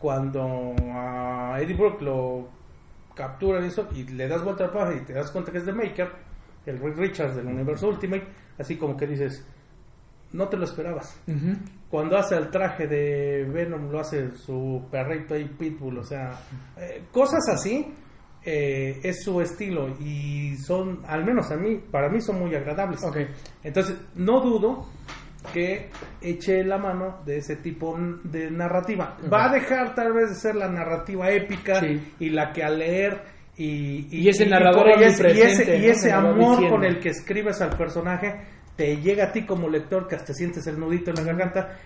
cuando 0.00 0.74
a 0.94 1.58
Eddie 1.60 1.76
Brock 1.76 2.00
lo 2.02 2.48
capturan 3.14 3.64
eso 3.64 3.88
y 3.94 4.04
le 4.04 4.26
das 4.28 4.42
vuelta 4.42 4.64
a 4.66 4.72
página 4.72 5.02
y 5.02 5.04
te 5.04 5.12
das 5.12 5.30
cuenta 5.30 5.52
que 5.52 5.58
es 5.58 5.64
The 5.64 5.72
Maker, 5.72 6.10
el 6.66 6.78
Rick 6.78 6.96
Richards 6.96 7.36
del 7.36 7.46
universo 7.46 7.88
Ultimate, 7.88 8.26
así 8.58 8.76
como 8.76 8.96
que 8.96 9.06
dices, 9.06 9.46
no 10.32 10.48
te 10.48 10.56
lo 10.56 10.64
esperabas. 10.64 11.20
Ujú. 11.26 11.54
Cuando 11.90 12.16
hace 12.16 12.36
el 12.36 12.50
traje 12.50 12.86
de 12.86 13.44
Venom, 13.44 13.90
lo 13.90 14.00
hace 14.00 14.34
su 14.36 14.86
perrito 14.90 15.34
ahí, 15.34 15.44
Pitbull, 15.44 15.98
o 15.98 16.04
sea, 16.04 16.38
eh, 16.76 17.04
cosas 17.12 17.46
así. 17.48 17.94
eh, 18.42 19.00
es 19.02 19.22
su 19.22 19.38
estilo 19.42 19.88
y 20.00 20.56
son, 20.56 21.02
al 21.06 21.26
menos 21.26 21.50
a 21.50 21.56
mí, 21.56 21.76
para 21.90 22.08
mí 22.08 22.22
son 22.22 22.38
muy 22.38 22.54
agradables. 22.54 23.04
Ok. 23.04 23.18
Entonces, 23.62 23.96
no 24.14 24.40
dudo 24.40 24.86
que 25.52 25.88
eche 26.20 26.62
la 26.64 26.78
mano 26.78 27.20
de 27.24 27.38
ese 27.38 27.56
tipo 27.56 27.96
de 28.24 28.50
narrativa. 28.50 29.16
Va 29.32 29.46
a 29.50 29.52
dejar 29.52 29.94
tal 29.94 30.12
vez 30.12 30.30
de 30.30 30.34
ser 30.36 30.54
la 30.56 30.68
narrativa 30.68 31.30
épica 31.30 31.80
Sí. 31.80 32.14
y 32.20 32.30
la 32.30 32.52
que 32.52 32.62
al 32.62 32.78
leer 32.78 33.22
y, 33.56 34.06
Y 34.10 34.28
ese 34.28 34.46
narrador 34.46 34.86
y 34.98 35.02
ese, 35.04 36.12
amor 36.12 36.36
diciendo. 36.56 36.68
con 36.70 36.84
el 36.84 36.98
que 36.98 37.10
escribes 37.10 37.60
al 37.60 37.76
personaje 37.76 38.36
te 38.76 38.96
llega 38.98 39.24
a 39.24 39.32
ti 39.32 39.44
como 39.44 39.68
lector 39.68 40.08
que 40.08 40.14
hasta 40.16 40.32
sientes 40.32 40.66
el 40.66 40.78
nudito 40.80 41.10
en 41.10 41.16
la 41.16 41.22
garganta 41.24 41.76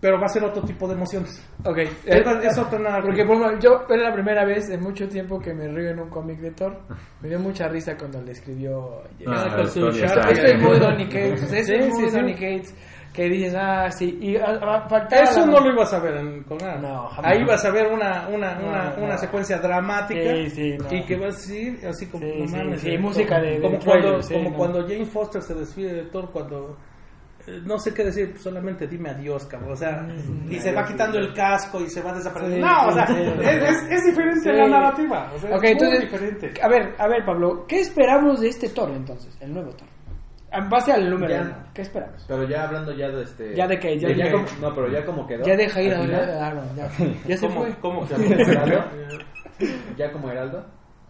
pero 0.00 0.18
va 0.20 0.26
a 0.26 0.28
ser 0.28 0.44
otro 0.44 0.62
tipo 0.62 0.86
de 0.86 0.94
emociones 0.94 1.42
Ok. 1.64 1.78
es, 1.78 1.88
Eh, 2.06 2.22
es 2.42 2.58
otro 2.58 2.78
narrativa. 2.78 3.06
Porque 3.06 3.24
por 3.24 3.36
ejemplo, 3.36 3.58
yo 3.60 3.94
era 3.94 4.08
la 4.10 4.12
primera 4.14 4.44
vez 4.44 4.68
en 4.70 4.82
mucho 4.82 5.08
tiempo 5.08 5.38
que 5.40 5.54
me 5.54 5.68
río 5.68 5.90
en 5.90 6.00
un 6.00 6.10
cómic 6.10 6.38
de 6.40 6.50
Thor. 6.52 6.78
Me 7.22 7.28
dio 7.30 7.38
mucha 7.40 7.66
risa 7.68 7.96
cuando 7.96 8.20
le 8.22 8.32
escribió. 8.32 9.02
Ah, 9.26 9.54
con 9.56 9.68
su 9.70 9.80
Tony 9.80 9.92
Sharpie. 9.98 10.06
Stark. 10.06 10.32
Eso 10.32 10.46
es 10.46 10.62
muy 10.62 10.78
Donny 10.78 11.04
Cates. 11.06 11.52
Eso 11.52 11.72
es 11.74 11.88
muy. 11.88 12.10
Donny 12.10 12.34
Cates. 12.34 12.74
Que 13.12 13.30
dices, 13.30 13.54
ah, 13.58 13.90
sí. 13.90 14.18
Y 14.20 14.36
ah, 14.36 14.60
ah, 14.60 14.86
faltaba 14.90 15.22
eso 15.22 15.40
la- 15.40 15.46
no 15.46 15.60
lo 15.60 15.72
ibas 15.72 15.90
a 15.94 15.98
ver 16.00 16.16
en, 16.18 16.42
con 16.42 16.62
Aaron. 16.62 16.82
No, 16.82 17.06
jamás. 17.08 17.32
ahí 17.32 17.44
vas 17.44 17.64
a 17.64 17.70
ver 17.70 17.86
una 17.86 18.28
una, 18.28 18.54
No, 18.56 18.68
una, 18.68 18.90
no. 18.94 19.04
una 19.04 19.16
secuencia 19.16 19.56
dramática 19.58 20.20
Sí, 20.34 20.50
sí, 20.50 20.76
no. 20.78 20.94
y 20.94 21.02
que 21.06 21.16
vas 21.16 21.34
a 21.34 21.38
decir 21.38 21.80
así 21.88 22.06
como 22.08 22.26
Sí, 22.26 22.32
no 22.40 22.46
sí, 22.46 22.54
mames, 22.56 22.80
sí, 22.82 22.90
eh, 22.90 22.98
música 22.98 23.36
como, 23.36 23.46
de- 23.46 23.50
de 23.54 23.60
como 23.62 23.78
trailer, 23.78 24.02
cuando 24.04 24.22
sí, 24.22 24.34
como 24.34 24.52
cuando 24.54 24.82
Jane 24.82 25.06
Foster 25.06 25.40
se 25.42 25.54
despide 25.54 25.94
de 25.94 26.02
Thor 26.10 26.30
cuando 26.30 26.76
no 27.64 27.78
sé 27.78 27.92
qué 27.94 28.04
decir, 28.04 28.34
solamente 28.38 28.86
dime 28.86 29.10
adiós, 29.10 29.44
cabrón. 29.46 29.72
O 29.72 29.76
sea, 29.76 30.06
y 30.48 30.58
se 30.58 30.72
va 30.72 30.84
quitando 30.86 31.18
el 31.18 31.32
casco 31.34 31.80
y 31.80 31.88
se 31.88 32.02
va 32.02 32.12
desapareciendo. 32.12 32.66
Sí, 32.66 32.72
no, 32.72 32.88
o 32.88 32.92
sea, 32.92 33.04
es, 33.04 33.62
es- 33.62 33.90
es 33.92 34.04
diferente 34.06 34.40
Sí. 34.50 34.56
la 34.56 34.68
narrativa. 34.68 35.30
O 35.34 35.38
sea, 35.38 35.50
es 35.56 35.62
entonces, 35.72 35.98
muy 35.98 36.06
diferente. 36.06 36.52
a 36.62 36.68
ver, 36.68 36.94
a 36.98 37.08
ver, 37.08 37.24
Pablo, 37.24 37.64
¿qué 37.66 37.80
esperamos 37.80 38.40
de 38.40 38.48
este 38.48 38.68
Thor 38.70 38.90
entonces? 38.90 39.36
El 39.40 39.52
nuevo 39.54 39.70
Thor. 39.70 39.88
En 40.52 40.68
base 40.70 40.92
al 40.92 41.10
número 41.10 41.34
Ya. 41.34 41.42
uno, 41.42 41.54
¿qué 41.74 41.82
esperamos? 41.82 42.24
Pero 42.28 42.48
ya 42.48 42.64
hablando 42.64 42.92
ya 42.94 43.08
de 43.08 43.22
este... 43.24 43.54
Ya 43.54 43.66
de 43.66 43.78
que- 43.78 43.98
ya 43.98 44.08
de 44.08 44.30
como- 44.32 44.46
no, 44.60 44.74
pero 44.74 44.90
ya 44.90 45.04
como 45.04 45.26
quedó. 45.26 45.44
Ya 45.44 45.56
deja 45.56 45.82
ir 45.82 45.92
a 45.94 46.06
ya, 46.06 46.90
ya 47.26 47.36
se 47.36 47.46
¿Cómo, 47.48 47.60
fue. 47.62 47.74
cómo? 47.80 48.06
Ya 49.96 50.12
como 50.12 50.30
Heraldo. 50.30 50.64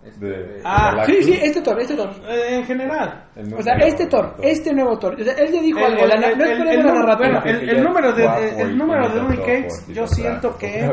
Este, 0.06 0.26
De- 0.26 0.60
Ah, 0.64 0.90
Galactus. 0.92 1.16
Sí, 1.16 1.22
sí, 1.24 1.38
este 1.42 1.60
Thor, 1.62 1.80
este 1.80 1.94
Thor. 1.96 2.10
Eh, 2.28 2.56
en 2.56 2.64
general. 2.64 3.24
O 3.58 3.62
sea, 3.62 3.74
este 3.76 4.06
Thor, 4.06 4.36
dos. 4.36 4.46
este 4.46 4.72
nuevo 4.74 4.98
Thor. 4.98 5.14
O 5.20 5.24
sea, 5.24 5.34
él 5.34 5.52
ya 5.52 5.60
dijo 5.60 5.78
El- 5.78 5.84
algo, 5.84 6.02
el- 6.02 6.08
la, 6.08 6.16
no 6.16 6.26
el- 6.26 6.38
la 6.38 6.56
número- 6.58 6.94
narrativa. 6.94 7.40
bueno, 7.42 7.60
el, 7.70 7.84
número 7.84 8.12
de, 8.12 8.60
el, 8.62 8.78
número 8.78 9.08
de 9.08 9.14
Donny 9.18 9.36
Cates, 9.38 9.86
yo 9.88 10.06
siento 10.06 10.56
que 10.56 10.90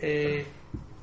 eh, 0.00 0.46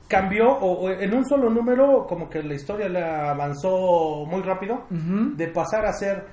cambió 0.08 0.50
o, 0.52 0.86
o 0.86 0.90
en 0.90 1.14
un 1.14 1.26
solo 1.26 1.50
número 1.50 2.06
como 2.08 2.30
que 2.30 2.44
la 2.44 2.54
historia 2.54 2.88
le 2.90 3.04
avanzó 3.04 4.26
muy 4.28 4.42
rápido 4.42 4.86
Ujú. 4.92 5.36
de 5.36 5.48
pasar 5.48 5.86
a 5.86 5.94
ser 5.94 6.24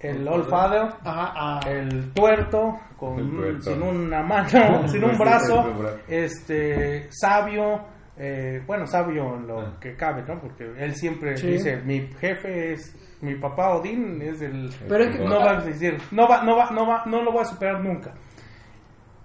el 0.00 0.26
Old 0.26 0.48
Father 0.48 0.82
Ajá, 1.04 1.32
ah. 1.36 1.60
el 1.68 2.12
tuerto 2.14 2.78
con 2.96 3.18
El 3.18 3.30
tuerto. 3.30 3.62
sin 3.74 3.82
una 3.82 4.22
mano 4.22 4.48
sin 4.88 5.04
un 5.04 5.12
Sí, 5.12 5.18
brazo 5.18 5.62
sin 5.62 5.72
un 5.72 5.78
brazo. 5.78 5.98
este 6.08 7.08
sabio 7.12 7.80
eh, 8.22 8.62
bueno 8.66 8.86
sabio 8.86 9.34
en 9.36 9.46
lo 9.46 9.60
Ah. 9.60 9.78
que 9.80 9.96
cabe 9.96 10.22
no 10.28 10.38
porque 10.40 10.64
él 10.76 10.94
siempre 10.94 11.36
Sí. 11.38 11.46
dice 11.52 11.76
mi 11.84 12.00
jefe 12.20 12.72
es 12.72 12.94
mi 13.22 13.34
papá 13.36 13.76
Odín 13.76 14.20
es 14.20 14.42
el 14.42 14.68
Pero 14.88 15.04
es 15.04 15.16
que- 15.16 15.24
no 15.24 15.40
va 15.40 15.52
a 15.52 15.58
existir 15.58 15.96
no 16.10 16.28
va 16.28 16.42
no 16.44 16.54
va 16.56 16.70
no 16.70 16.86
va 16.86 17.02
no 17.06 17.22
lo 17.22 17.32
voy 17.32 17.40
a 17.42 17.44
superar 17.46 17.82
nunca 17.82 18.12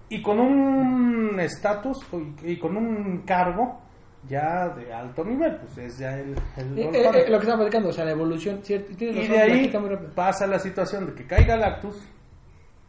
y 0.08 0.22
con 0.22 0.40
un 0.40 1.40
estatus 1.40 1.98
y, 2.44 2.52
y 2.54 2.58
con 2.60 2.78
un 2.78 3.24
cargo 3.26 3.82
ya 4.28 4.70
de 4.70 4.94
alto 4.94 5.24
nivel 5.26 5.58
pues 5.58 5.78
es 5.78 5.98
ya 6.00 6.18
el, 6.18 6.36
el 6.58 6.78
Eh, 6.80 6.90
eh, 6.94 7.12
eh, 7.26 7.30
lo 7.30 7.38
que 7.38 7.44
estaba 7.44 7.58
platicando, 7.58 7.90
o 7.90 7.94
sea, 7.94 8.06
la 8.06 8.12
evolución, 8.12 8.62
Y 8.68 8.76
razón, 8.78 9.30
de 9.30 9.40
ahí 9.42 9.74
pasa 10.16 10.48
la 10.48 10.58
situación 10.60 11.06
de 11.08 11.14
que 11.14 11.28
cae 11.28 11.44
Galactus, 11.44 12.08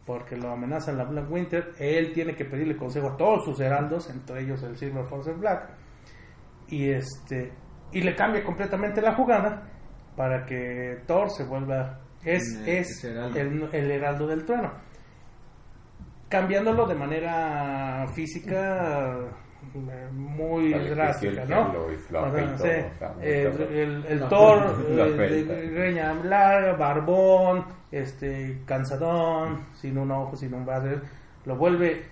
porque 0.05 0.35
lo 0.35 0.51
amenazan 0.51 0.97
la 0.97 1.03
Black 1.03 1.29
Winter. 1.29 1.73
Él 1.79 2.11
tiene 2.13 2.33
que 2.33 2.45
pedirle 2.45 2.75
consejo 2.75 3.09
a 3.09 3.17
todos 3.17 3.45
sus 3.45 3.59
heraldos, 3.59 4.09
entre 4.09 4.41
ellos 4.41 4.63
el 4.63 4.77
Silver 4.77 5.05
Force 5.05 5.31
Black. 5.33 5.69
Y 6.69 6.89
este 6.89 7.51
y 7.91 8.01
le 8.01 8.15
cambia 8.15 8.43
completamente 8.43 9.01
la 9.01 9.15
jugada 9.15 9.63
para 10.15 10.45
que 10.45 11.01
Thor 11.05 11.29
se 11.29 11.45
vuelva. 11.45 11.99
Es, 12.23 12.43
Mm, 12.59 12.67
es 12.67 13.03
heraldo. 13.05 13.39
el, 13.39 13.69
el 13.73 13.91
heraldo 13.91 14.27
del 14.27 14.43
trueno. 14.45 14.73
Cambiándolo 16.29 16.85
de 16.85 16.95
manera 16.95 18.05
física 18.13 19.17
muy 20.11 20.73
drástica, 20.73 21.43
el 21.43 21.49
¿no? 21.49 21.71
el, 23.21 23.61
el- 23.71 24.05
el 24.05 24.27
Thor 24.27 24.75
eh, 24.89 25.69
greña 25.73 26.13
larga, 26.15 26.73
barbón, 26.73 27.65
este, 27.91 28.61
cansadón, 28.65 29.67
sin 29.73 29.97
un 29.97 30.11
ojo, 30.11 30.35
sin 30.35 30.53
un 30.53 30.65
brazo, 30.65 31.01
lo 31.45 31.55
vuelve 31.57 32.05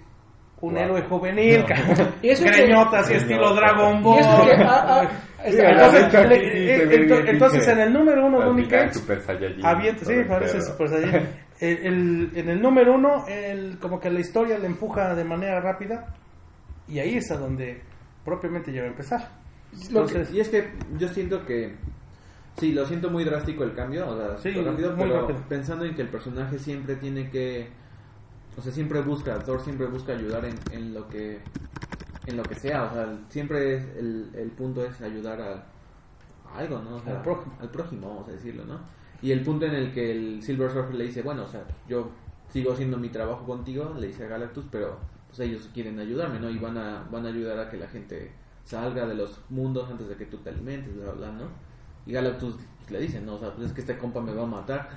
un 0.67 0.77
héroe 0.77 1.01
juvenil, 1.03 1.65
No. 1.67 2.07
Y 2.21 2.29
eso 2.29 2.43
que- 2.43 2.51
greñotas 2.51 3.09
y 3.11 3.13
estilo 3.15 3.53
Dragon 3.55 4.01
Ball. 4.03 4.19
que, 4.19 4.63
ah, 4.63 4.85
ah, 5.03 5.09
Sí, 5.47 5.57
entonces, 5.59 6.11
de 6.11 6.27
le- 6.27 6.75
en 7.67 7.79
el 7.79 7.93
número 7.93 8.25
uno, 8.25 8.39
Saiyajin, 9.21 9.63
avienta, 9.65 10.05
sí, 10.05 10.13
parece. 10.27 10.61
Super 10.61 10.89
Saiyajin. 10.89 11.27
El- 11.61 11.77
el- 11.85 12.31
en 12.35 12.49
el 12.49 12.61
número 12.61 12.95
uno, 12.95 13.25
el, 13.29 13.77
como 13.79 13.97
que 13.99 14.09
la 14.09 14.19
historia 14.19 14.57
le 14.57 14.65
empuja 14.65 15.15
de 15.15 15.23
manera 15.23 15.61
rápida 15.61 16.05
y 16.85 16.99
ahí 16.99 17.15
es 17.15 17.31
a 17.31 17.37
donde 17.37 17.81
propiamente 18.25 18.73
ya 18.73 18.81
va 18.81 18.87
a 18.87 18.89
empezar. 18.91 19.29
Que- 19.71 19.87
Entonces, 19.87 20.31
Y 20.33 20.39
es 20.41 20.49
que 20.49 20.69
yo 20.97 21.07
siento 21.07 21.45
que. 21.45 21.73
Sí, 22.57 22.71
lo 22.73 22.85
siento 22.85 23.09
muy 23.09 23.23
drástico 23.23 23.63
el 23.63 23.73
cambio, 23.73 24.07
o 24.09 24.17
sea, 24.17 24.37
Sí, 24.37 24.49
súper 24.51 24.71
rápido, 24.71 24.95
muy 24.95 25.07
pero 25.07 25.21
rápido. 25.21 25.39
pensando 25.47 25.85
en 25.85 25.93
que 25.95 26.01
el 26.01 26.09
personaje 26.09 26.57
siempre 26.59 26.95
tiene 26.95 27.29
que 27.29 27.67
o 28.57 28.61
sea, 28.61 28.71
siempre 28.71 29.01
busca, 29.01 29.37
Thor 29.39 29.61
siempre 29.61 29.87
busca 29.87 30.13
ayudar 30.13 30.45
en, 30.45 30.55
en 30.71 30.93
lo 30.93 31.07
que 31.07 31.41
en 32.27 32.37
lo 32.37 32.43
que 32.43 32.55
sea, 32.55 32.85
o 32.85 32.93
sea, 32.93 33.17
siempre 33.29 33.75
es 33.75 33.85
el, 33.97 34.31
el 34.33 34.49
punto 34.51 34.83
es 34.83 34.99
ayudar 35.01 35.39
a, 35.41 35.53
a 36.51 36.57
algo, 36.57 36.79
¿no? 36.79 36.95
O 36.95 36.99
sea, 37.01 37.17
Al 37.17 37.21
prójimo. 37.21 37.55
al 37.59 37.69
prójimo, 37.69 38.09
vamos 38.09 38.27
a 38.29 38.31
decirlo, 38.31 38.65
¿no? 38.65 38.79
Y 39.21 39.31
el 39.31 39.43
punto 39.43 39.65
en 39.65 39.75
el 39.75 39.93
que 39.93 40.11
el 40.11 40.41
Silver 40.43 40.71
Surfer 40.71 40.95
le 40.95 41.05
dice, 41.05 41.21
bueno, 41.21 41.43
o 41.43 41.47
sea, 41.47 41.63
yo 41.87 42.09
sigo 42.49 42.73
haciendo 42.73 42.97
mi 42.97 43.09
trabajo 43.09 43.45
contigo, 43.45 43.93
le 43.99 44.07
dice 44.07 44.25
a 44.25 44.27
Galactus, 44.27 44.65
pero 44.71 44.97
pues 45.27 45.39
ellos 45.41 45.69
quieren 45.73 45.99
ayudarme, 45.99 46.39
¿no? 46.39 46.49
Y 46.49 46.57
van 46.57 46.77
a, 46.77 47.03
van 47.11 47.25
a 47.25 47.29
ayudar 47.29 47.59
a 47.59 47.69
que 47.69 47.77
la 47.77 47.87
gente 47.87 48.31
salga 48.63 49.05
de 49.05 49.13
los 49.15 49.39
mundos 49.49 49.89
antes 49.89 50.07
de 50.09 50.15
que 50.15 50.25
tú 50.25 50.37
te 50.37 50.49
alimentes, 50.49 50.95
bla, 50.95 51.11
bla, 51.11 51.31
¿no? 51.31 51.45
Y 52.07 52.11
Galactus 52.13 52.55
le 52.89 52.99
dice, 53.01 53.21
no, 53.21 53.35
o 53.35 53.39
sea, 53.39 53.53
pues 53.53 53.67
es 53.67 53.73
que 53.73 53.81
este 53.81 53.97
compa 53.97 54.21
me 54.21 54.33
va 54.33 54.43
a 54.43 54.47
matar. 54.47 54.89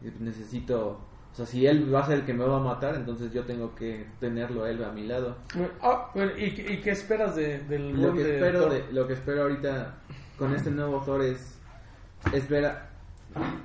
Necesito, 0.20 1.00
sea, 1.38 1.46
si 1.46 1.66
él 1.66 1.92
va 1.94 2.00
a 2.00 2.06
ser 2.06 2.18
el 2.18 2.24
que 2.24 2.34
me 2.34 2.44
va 2.44 2.56
a 2.56 2.60
matar, 2.60 2.94
entonces 2.96 3.32
yo 3.32 3.44
tengo 3.44 3.74
que 3.74 4.06
tenerlo 4.20 4.64
a 4.64 4.70
él 4.70 4.82
a 4.84 4.90
mi 4.92 5.06
lado. 5.06 5.36
Ah, 5.80 6.10
bueno, 6.14 6.32
¿y, 6.36 6.44
¿Y 6.46 6.80
qué 6.82 6.90
esperas 6.90 7.34
de, 7.36 7.58
del 7.60 8.00
Lo 8.00 8.12
que 8.12 8.24
de 8.24 8.34
espero 8.36 8.60
Thor? 8.62 8.72
de, 8.72 8.92
lo 8.92 9.06
que 9.06 9.12
espero 9.14 9.42
ahorita 9.42 9.94
con 10.38 10.54
este 10.54 10.70
nuevo 10.70 11.00
Thor 11.02 11.22
es 11.24 11.58
es 12.32 12.48
ver 12.48 12.66
a- 12.66 12.84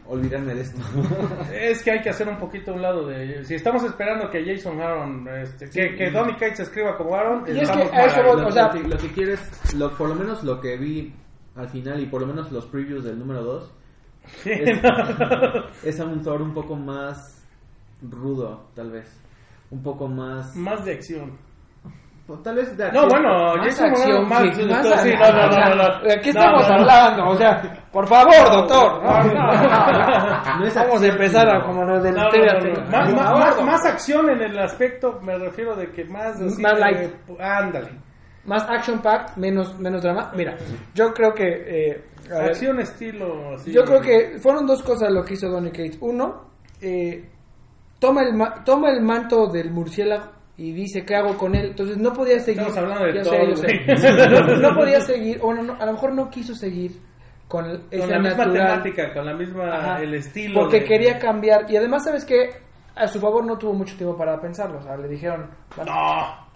olvidarme 0.05 0.53
de 0.53 0.61
esto. 0.61 0.79
Es 1.53 1.81
que 1.83 1.91
hay 1.91 2.01
que 2.01 2.09
hacer 2.09 2.27
un 2.27 2.37
poquito 2.37 2.71
a 2.71 2.75
un 2.75 2.81
lado 2.81 3.07
de... 3.07 3.43
Si 3.45 3.55
estamos 3.55 3.83
esperando 3.83 4.29
que 4.29 4.43
Jason 4.45 4.79
Aaron, 4.79 5.27
este, 5.29 5.69
que, 5.69 5.95
que 5.95 6.11
Donny 6.11 6.33
Cates 6.33 6.59
escriba 6.61 6.95
como 6.97 7.15
Aaron, 7.15 7.43
Y 7.47 7.59
es 7.59 7.69
que 7.71 7.81
a 7.81 8.05
eso 8.05 8.21
o 8.45 8.51
sea- 8.51 8.67
lo 8.67 8.73
que, 8.83 8.87
lo 8.89 8.97
que 8.97 9.07
quiero 9.11 9.33
es, 9.33 9.73
lo- 9.75 9.91
por 9.97 10.09
lo 10.09 10.15
menos 10.15 10.43
lo 10.43 10.59
que 10.61 10.77
vi 10.77 11.13
al 11.55 11.69
final 11.69 11.99
y 12.01 12.05
por 12.07 12.21
lo 12.21 12.27
menos 12.27 12.51
los 12.51 12.65
previews 12.67 13.03
del 13.05 13.17
número 13.17 13.41
2 13.43 13.73
Sí, 14.43 14.51
es, 14.53 14.81
no. 14.81 14.89
es 15.83 15.99
a 15.99 16.05
un 16.05 16.21
Thor 16.21 16.41
un 16.41 16.53
poco 16.53 16.75
más 16.75 17.42
rudo, 18.09 18.67
tal 18.75 18.91
vez. 18.91 19.19
Un 19.71 19.81
poco 19.81 20.07
más... 20.07 20.55
Más 20.55 20.83
de 20.85 20.93
acción. 20.93 21.31
Tal 22.41 22.55
vez 22.55 22.77
de 22.77 22.89
No, 22.93 23.01
acción. 23.01 23.09
bueno, 23.09 23.55
Más 23.57 23.65
Jason 23.67 23.89
acción, 23.89 24.29
más... 24.29 24.39
que- 24.57 24.65
más 24.65 24.85
sí, 24.87 24.93
acción. 24.93 25.19
no, 25.19 25.31
no, 25.31 25.47
no, 25.49 25.75
no, 25.75 25.75
no. 25.75 25.99
¿De 26.07 26.21
qué 26.21 26.33
No, 26.33 26.39
estamos 26.39 26.61
no, 26.63 26.69
no. 26.69 26.81
hablando? 26.81 27.29
O 27.29 27.35
sea, 27.35 27.85
por 27.91 28.07
favor, 28.07 28.49
doctor. 28.49 29.03
No, 29.03 29.23
no, 29.23 29.33
no. 29.33 30.59
No 30.59 30.65
es 30.65 30.75
Vamos 30.75 31.01
a 31.01 31.07
empezar 31.07 31.49
a 31.49 31.63
como 31.65 31.83
nos 31.83 32.01
del 32.01 32.15
No, 32.15 32.21
no, 32.23 32.29
no, 32.31 32.81
no. 32.81 33.37
Más, 33.37 33.61
más- 33.61 33.85
acción 33.85 34.29
en 34.29 34.41
el 34.41 34.57
aspecto, 34.57 35.19
me 35.21 35.37
refiero 35.37 35.75
de 35.75 35.91
que 35.91 36.05
más... 36.05 36.39
así 36.39 36.61
Más 36.61 36.73
de- 36.75 36.79
light. 36.79 37.11
Ándale. 37.39 37.89
Más 38.45 38.63
action 38.69 39.01
pack, 39.01 39.35
menos, 39.37 39.77
menos 39.79 40.01
drama. 40.01 40.31
Mira, 40.35 40.55
yo 40.93 41.13
creo 41.13 41.33
que. 41.33 41.45
eh, 41.91 42.05
Acción 42.31 42.79
estilo... 42.79 43.55
Así, 43.55 43.71
yo 43.73 43.83
creo 43.83 43.99
que 43.99 44.37
fueron 44.39 44.65
dos 44.65 44.81
cosas 44.81 45.11
lo 45.11 45.23
que 45.25 45.33
hizo 45.33 45.49
Donny 45.49 45.71
Cates. 45.71 45.97
Uno, 45.99 46.51
eh, 46.81 47.29
toma, 48.07 48.23
el 48.23 48.33
ma- 48.33 48.63
toma 48.63 48.89
el 48.91 49.01
manto 49.01 49.47
del 49.47 49.71
murciélago 49.71 50.25
y 50.57 50.71
dice 50.73 51.03
qué 51.05 51.15
hago 51.15 51.37
con 51.37 51.55
él. 51.55 51.67
Entonces 51.67 51.97
no 51.97 52.11
podía 52.13 52.39
seguir. 52.39 52.61
Estamos 52.61 52.77
hablando 52.77 53.05
de 53.05 53.23
todo, 53.23 53.33
sé, 53.33 53.47
yo 53.87 53.95
sé. 53.97 54.11
güey. 54.13 54.59
No 54.61 54.75
podía 54.75 55.01
seguir, 55.01 55.39
o 55.41 55.53
no, 55.53 55.63
no, 55.63 55.73
a 55.79 55.85
lo 55.85 55.93
mejor 55.93 56.13
no 56.13 56.29
quiso 56.29 56.53
seguir 56.53 56.91
con, 57.47 57.65
el- 57.65 57.81
Con 57.81 57.87
esa 57.99 58.07
la 58.07 58.19
misma 58.19 58.45
natural. 58.45 58.67
temática, 58.67 59.13
con 59.13 59.25
la 59.25 59.33
misma... 59.33 59.75
Ajá. 59.77 60.01
el 60.01 60.13
estilo. 60.15 60.59
Porque 60.61 60.79
de- 60.81 60.85
quería 60.85 61.17
cambiar. 61.19 61.69
Y 61.71 61.77
además, 61.77 62.03
¿sabes 62.03 62.25
qué? 62.25 62.49
A 62.95 63.07
su 63.07 63.19
favor 63.19 63.43
no 63.45 63.57
tuvo 63.57 63.73
mucho 63.73 63.95
tiempo 63.97 64.15
para 64.17 64.39
pensarlo. 64.39 64.77
O 64.79 64.83
sea, 64.83 64.95
le 64.97 65.07
dijeron. 65.07 65.49
Vas. 65.77 65.87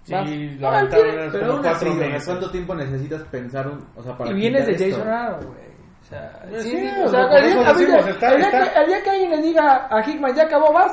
sí, 0.04 0.14
No, 0.60 0.72
era 0.74 0.88
Pero 1.32 1.54
aún 1.54 1.66
así, 1.66 1.90
meses. 1.90 2.26
¿cuánto 2.26 2.52
tiempo 2.52 2.76
necesitas 2.76 3.24
pensar 3.24 3.68
un, 3.68 3.84
o 3.96 4.04
sea, 4.04 4.16
para 4.18 4.30
Y 4.32 4.34
vienes 4.36 4.66
de 4.68 4.74
esto? 4.74 4.86
Jason 4.98 5.08
Aaron, 5.08 5.46
güey. 5.48 5.68
O 6.02 6.06
sea, 6.10 6.40
Pues 6.50 6.64
sí, 6.64 6.70
sí, 6.70 6.78
sí, 6.78 6.88
o 7.04 7.08
sea, 7.10 7.20
sea, 7.20 7.28
por 7.30 7.38
el 7.38 7.44
día- 7.44 7.52
eso 7.52 7.60
a 7.60 7.74
mí 7.74 7.80
decimos, 7.82 8.06
ya- 8.06 8.12
está- 8.12 8.30
el 8.32 8.38
día 8.38 8.46
está- 8.48 8.74
que- 8.74 8.80
el 8.80 8.88
día 8.88 9.04
que 9.04 9.10
alguien 9.10 9.32
le 9.32 9.42
diga 9.42 9.88
a 9.92 10.10
Hickman, 10.10 10.36
ya 10.36 10.44
acabó, 10.44 10.72
vas. 10.72 10.92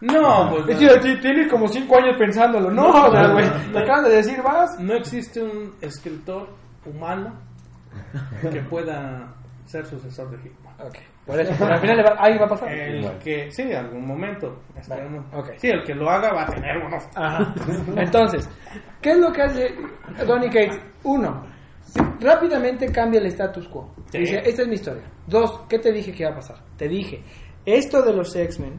No, 0.00 0.50
pues 0.50 0.68
Es 0.76 0.82
no. 0.82 0.92
decir, 0.94 1.20
tienes 1.20 1.50
como 1.50 1.66
cinco 1.68 1.96
años 1.96 2.16
pensándolo. 2.18 2.70
No, 2.70 2.88
o 3.06 3.10
sea, 3.10 3.28
güey, 3.28 3.46
te 3.72 3.78
acaban 3.78 4.04
de 4.04 4.10
decir, 4.10 4.42
vas. 4.42 4.78
No 4.78 4.94
existe 4.94 5.42
un 5.42 5.74
escritor 5.80 6.48
humano 6.84 7.32
que 8.50 8.60
pueda 8.62 9.32
ser 9.64 9.86
sucesor 9.86 10.30
de 10.30 10.36
Hickman. 10.36 10.74
Ok, 10.86 10.96
por 11.24 11.40
eso, 11.40 11.52
pero 11.58 11.72
al 11.72 11.80
final 11.80 11.96
le 11.96 12.02
va- 12.02 12.16
ahí 12.18 12.36
va 12.38 12.44
a 12.44 12.48
pasar. 12.48 12.68
El 12.70 13.18
que, 13.18 13.50
sí, 13.50 13.72
algún 13.72 14.06
momento. 14.06 14.60
esperemos. 14.76 15.24
ok. 15.32 15.50
Sí, 15.56 15.68
el 15.70 15.82
que 15.82 15.94
lo 15.94 16.10
haga 16.10 16.32
va 16.32 16.42
a 16.42 16.46
tener. 16.46 16.76
Ajá. 17.14 17.54
Entonces, 17.96 18.48
¿qué 19.00 19.12
es 19.12 19.18
lo 19.18 19.32
que 19.32 19.42
hace 19.42 19.74
Donny 20.26 20.46
Cates? 20.48 20.78
Uno, 21.04 21.42
rápidamente 22.20 22.92
cambia 22.92 23.20
el 23.20 23.26
status 23.26 23.66
quo. 23.68 23.94
Sí. 24.10 24.18
Dice, 24.18 24.42
esta 24.44 24.62
es 24.62 24.68
mi 24.68 24.74
historia. 24.74 25.02
Dos, 25.26 25.60
¿qué 25.68 25.78
te 25.78 25.90
dije 25.92 26.12
que 26.12 26.22
iba 26.22 26.32
a 26.32 26.36
pasar? 26.36 26.58
Te 26.76 26.86
dije, 26.88 27.22
esto 27.64 28.02
de 28.02 28.12
los 28.12 28.34
X-Men 28.36 28.78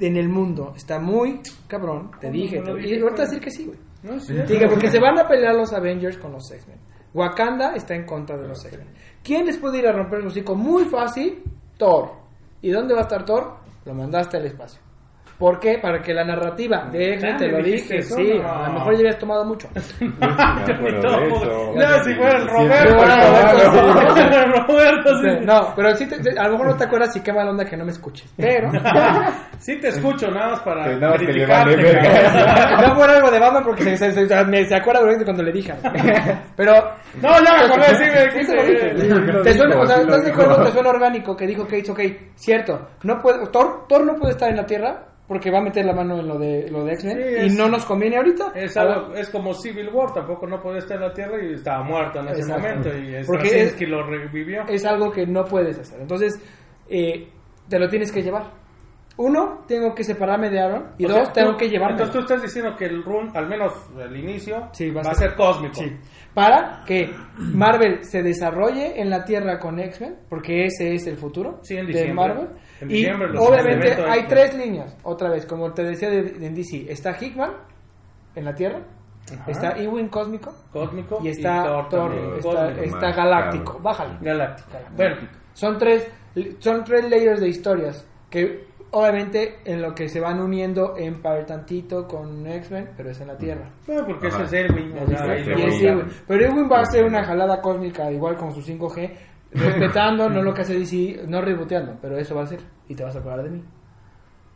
en 0.00 0.16
el 0.16 0.28
mundo 0.28 0.72
está 0.76 0.98
muy 0.98 1.40
cabrón. 1.68 2.10
Te 2.20 2.28
¿Cómo 2.28 2.32
dije, 2.32 2.60
te- 2.60 2.70
y 2.70 2.74
dijiste? 2.76 3.02
ahorita 3.02 3.22
decir 3.22 3.40
que 3.40 3.50
sí, 3.50 3.66
güey. 3.66 3.78
No 4.02 4.12
dije, 4.46 4.66
porque 4.68 4.90
se 4.90 4.98
van 4.98 5.18
a 5.18 5.28
pelear 5.28 5.54
los 5.54 5.72
Avengers 5.72 6.16
con 6.16 6.32
los 6.32 6.50
X-Men. 6.50 6.78
Wakanda 7.12 7.74
está 7.74 7.94
en 7.94 8.06
contra 8.06 8.36
de 8.38 8.48
los 8.48 8.64
X-Men. 8.64 8.88
¿Quién 9.22 9.44
les 9.46 9.58
puede 9.58 9.78
ir 9.78 9.86
a 9.86 9.92
romper 9.92 10.22
su 10.22 10.28
hocico? 10.28 10.54
Muy 10.54 10.84
fácil, 10.84 11.42
Thor. 11.76 12.12
¿Y 12.62 12.70
dónde 12.70 12.94
va 12.94 13.00
a 13.00 13.02
estar 13.02 13.24
Thor? 13.24 13.56
Lo 13.84 13.94
mandaste 13.94 14.36
al 14.38 14.46
espacio. 14.46 14.80
¿Por 15.40 15.58
qué? 15.58 15.78
Para 15.80 16.02
que 16.02 16.12
la 16.12 16.22
narrativa 16.22 16.84
de 16.92 17.14
X-Men, 17.14 17.34
Ah, 17.34 17.38
te 17.38 17.46
¿me 17.46 17.52
lo 17.52 17.62
dije, 17.64 18.02
sí, 18.02 18.34
No. 18.42 18.46
a 18.48 18.66
lo 18.68 18.74
mejor 18.74 18.92
ya 18.92 18.98
habías 19.00 19.18
tomado 19.18 19.42
mucho. 19.46 19.68
De. 19.74 19.80
Ya, 21.80 22.02
si 22.04 22.14
fuera 22.14 22.36
el 22.38 22.46
Roberto. 22.46 22.94
Roberto, 24.68 25.10
No, 25.42 25.72
pero 25.74 25.94
sí, 25.96 26.06
te- 26.06 26.18
te- 26.20 26.38
a 26.38 26.44
lo 26.44 26.50
mejor 26.52 26.66
no 26.68 26.76
te 26.76 26.84
acuerdas 26.84 27.16
y 27.16 27.20
qué 27.20 27.32
mala 27.32 27.50
onda 27.52 27.64
que 27.64 27.74
no 27.76 27.84
me 27.84 27.90
escuches. 27.92 28.30
Pero, 28.36 28.70
Sí 29.58 29.78
te 29.80 29.88
escucho, 29.88 30.30
nada 30.30 30.50
más 30.50 30.60
para 30.60 30.84
Que 30.84 30.96
nada 30.96 31.10
más 31.12 31.18
que 31.20 31.24
le 31.26 31.32
criticarte, 31.32 31.76
vale 31.76 31.82
verga. 31.82 32.02
cabrón. 32.02 32.80
no 32.88 32.94
fue 32.96 33.04
algo 33.14 33.30
de 33.30 33.38
Batman 33.38 33.64
porque 33.64 33.96
se, 33.96 34.12
se, 34.12 34.28
se, 34.28 34.44
me- 34.44 34.64
se 34.66 34.74
acuerda 34.76 35.02
de 35.04 35.24
cuando 35.24 35.42
le 35.42 35.52
dije. 35.52 35.72
Pero, 36.56 36.72
No, 37.22 37.30
ya 37.42 37.54
me 37.56 37.64
acordé, 37.64 37.96
sí, 37.96 38.04
me. 38.04 38.26
Te 39.42 39.54
suena, 39.54 39.80
o 39.80 39.86
sea, 39.86 39.96
¿estás 40.02 40.22
de 40.24 40.30
dijo. 40.30 40.42
acuerdo? 40.42 40.64
Te 40.64 40.72
suena 40.72 40.88
orgánico 40.90 41.34
que 41.36 41.46
dijo 41.46 41.64
Cates, 41.64 41.88
ok, 41.90 42.00
cierto, 42.34 42.88
no 43.04 43.18
puede, 43.20 43.46
Thor, 43.48 43.86
Thor 43.88 44.04
no 44.04 44.14
puede 44.16 44.32
estar 44.32 44.50
en 44.50 44.56
la 44.56 44.66
Tierra 44.66 45.04
porque 45.30 45.48
va 45.48 45.58
a 45.58 45.62
meter 45.62 45.84
la 45.86 45.92
mano 45.92 46.18
en 46.18 46.26
lo 46.26 46.36
de, 46.40 46.68
lo 46.72 46.82
de 46.82 46.94
X-Men 46.94 47.16
Sí, 47.16 47.52
y 47.54 47.56
no 47.56 47.68
nos 47.68 47.84
conviene 47.84 48.16
ahorita. 48.16 48.50
Es, 48.52 48.76
algo, 48.76 49.14
es 49.14 49.30
como 49.30 49.54
Civil 49.54 49.88
War, 49.92 50.12
tampoco 50.12 50.44
no 50.48 50.60
podía 50.60 50.80
estar 50.80 50.96
en 50.96 51.04
la 51.04 51.12
Tierra 51.14 51.40
y 51.40 51.54
estaba 51.54 51.84
muerto 51.84 52.18
en 52.18 52.28
ese 52.30 52.46
momento 52.52 52.88
y 52.98 53.14
es 53.14 53.28
Porque 53.28 53.62
es- 53.62 53.80
lo 53.88 54.02
revivió. 54.04 54.64
Es 54.68 54.84
algo 54.84 55.12
que 55.12 55.28
no 55.28 55.44
puedes 55.44 55.78
hacer. 55.78 56.00
Entonces, 56.00 56.42
eh, 56.88 57.28
te 57.68 57.78
lo 57.78 57.88
tienes 57.88 58.10
que 58.10 58.22
llevar. 58.22 58.50
Uno, 59.16 59.64
tengo 59.68 59.94
que 59.94 60.02
separarme 60.02 60.48
de 60.48 60.60
Aaron. 60.60 60.92
Y 60.96 61.04
O 61.04 61.08
dos, 61.08 61.24
sea, 61.24 61.32
tengo 61.32 61.50
tú- 61.52 61.56
que 61.58 61.68
llevarme. 61.68 61.92
Entonces 61.92 62.14
tú 62.14 62.20
estás 62.20 62.42
diciendo 62.42 62.74
que 62.76 62.86
el 62.86 63.02
run, 63.04 63.30
al 63.36 63.48
menos 63.48 63.72
el 63.98 64.16
inicio, 64.16 64.68
Sí, 64.72 64.90
va, 64.90 65.02
a 65.02 65.14
ser 65.14 65.34
cósmico. 65.34 65.74
Sí. 65.74 65.94
Para 66.32 66.82
que 66.86 67.10
Marvel 67.36 68.02
se 68.04 68.22
desarrolle 68.22 69.00
en 69.00 69.10
la 69.10 69.24
Tierra 69.24 69.58
con 69.58 69.78
X-Men, 69.78 70.16
porque 70.28 70.64
ese 70.66 70.94
es 70.94 71.06
el 71.06 71.16
futuro 71.16 71.58
Sí, 71.62 71.74
en 71.76 71.86
de 71.86 71.92
diciembre. 71.92 72.14
Marvel. 72.14 72.48
En 72.80 72.90
y 72.90 72.94
diciembre 72.94 73.28
los 73.30 73.46
obviamente 73.46 73.96
hay 74.08 74.26
tres 74.26 74.54
líneas. 74.56 74.96
Otra 75.02 75.28
vez, 75.28 75.44
como 75.44 75.72
te 75.72 75.82
decía 75.82 76.08
de, 76.08 76.22
de- 76.22 76.46
en 76.46 76.54
DC, 76.54 76.86
está 76.90 77.14
Hickman 77.20 77.50
en 78.36 78.44
la 78.44 78.54
Tierra, 78.54 78.80
Ajá. 79.34 79.50
está 79.50 79.76
Ewing 79.78 80.08
Cósmico 80.08 80.52
Cósmico 80.72 81.18
y 81.22 81.28
está 81.28 81.62
Thor 81.64 81.88
Thor, 81.88 82.10
también, 82.10 82.34
está, 82.36 82.50
cósmico. 82.50 82.82
está 82.84 83.06
Más, 83.08 83.16
Galáctico. 83.16 83.64
claro. 83.64 83.80
Bájale. 83.82 84.18
Galáctico. 84.22 84.68
Bueno, 84.96 85.16
Son 85.52 85.78
tres, 85.78 86.08
son 86.60 86.84
tres 86.84 87.10
layers 87.10 87.40
de 87.40 87.48
historias 87.48 88.06
que 88.30 88.69
obviamente 88.92 89.58
en 89.64 89.82
lo 89.82 89.94
que 89.94 90.08
se 90.08 90.20
van 90.20 90.40
uniendo 90.40 90.96
empatan 90.96 91.46
tantito 91.46 92.06
con 92.06 92.46
X-Men, 92.46 92.90
pero 92.96 93.10
es 93.10 93.20
en 93.20 93.28
la 93.28 93.36
Tierra. 93.36 93.70
no, 93.86 94.06
porque 94.06 94.28
Ajá. 94.28 94.44
ese 94.44 94.64
es 94.64 94.70
Elwin. 94.70 94.92
o 94.98 95.06
sea, 95.06 95.22
a-. 95.24 96.08
Pero 96.26 96.46
Ewing 96.46 96.70
va 96.70 96.78
a 96.78 96.82
hacer 96.82 97.04
una 97.04 97.24
jalada 97.24 97.60
cósmica 97.60 98.10
igual 98.10 98.36
con 98.36 98.52
su 98.52 98.60
5G, 98.60 99.10
respetando 99.52 100.28
no 100.28 100.42
lo 100.42 100.54
que 100.54 100.62
hace 100.62 100.78
DC, 100.78 101.26
no 101.26 101.40
reboteando, 101.40 101.98
pero 102.00 102.16
eso 102.18 102.34
va 102.34 102.42
a 102.42 102.46
ser 102.46 102.60
y 102.88 102.94
te 102.94 103.04
vas 103.04 103.14
a 103.16 103.20
acordar 103.20 103.44
de 103.44 103.50
mí. 103.50 103.64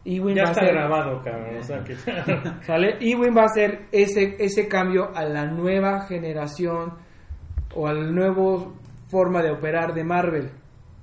Ewing 0.06 0.36
Ya 0.36 0.42
va 0.42 0.48
a 0.48 0.52
está 0.52 0.66
grabado, 0.66 1.22
cabrón. 1.22 1.56
O 1.56 1.62
sea 1.62 1.82
que... 1.82 1.94
¿sale? 2.62 2.98
Ewing 3.00 3.34
va 3.36 3.42
a 3.42 3.46
hacer 3.46 3.86
ese 3.90 4.36
ese 4.38 4.68
cambio 4.68 5.10
a 5.14 5.24
la 5.24 5.46
nueva 5.46 6.02
generación 6.02 6.92
o 7.74 7.86
al 7.86 8.14
nuevo 8.14 8.74
forma 9.08 9.42
de 9.42 9.50
operar 9.50 9.94
de 9.94 10.04
Marvel. 10.04 10.50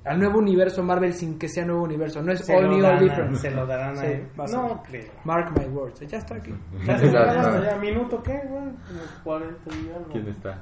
Al 0.04 0.18
nuevo 0.20 0.40
universo 0.40 0.82
Marvel 0.82 1.14
sin 1.14 1.38
que 1.38 1.48
sea 1.48 1.64
nuevo 1.64 1.84
universo, 1.84 2.24
no 2.24 2.32
es 2.32 2.44
se, 2.44 2.56
all 2.56 2.68
new, 2.70 2.84
all 2.84 3.00
different. 3.00 3.36
se 3.36 3.52
lo 3.52 3.68
darán 3.68 3.96
Sí, 3.96 4.06
a 4.06 4.10
él. 4.12 4.28
No 4.52 4.82
creo. 4.84 5.12
Mark 5.26 5.52
my 5.56 5.66
words, 5.66 6.00
ya 6.00 6.18
está 6.18 6.36
aquí. 6.36 6.52
Ya 6.88 6.98
se 6.98 7.06
está 7.06 7.26
Ya, 7.26 7.34
grabando, 7.34 7.64
ya. 7.64 7.70
ya, 7.72 7.78
¿Minuto 7.78 8.24
qué, 8.24 8.32
güey? 8.48 8.64
Como 8.64 9.02
40 9.24 9.58
y 9.76 9.90
algo. 9.96 10.12
¿Quién 10.12 10.28
está? 10.30 10.62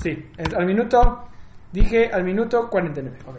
Sí, 0.00 0.24
al 0.56 0.66
minuto, 0.66 1.24
dije 1.72 2.10
al 2.12 2.22
minuto 2.24 2.68
49. 2.70 3.18
ok. 3.26 3.36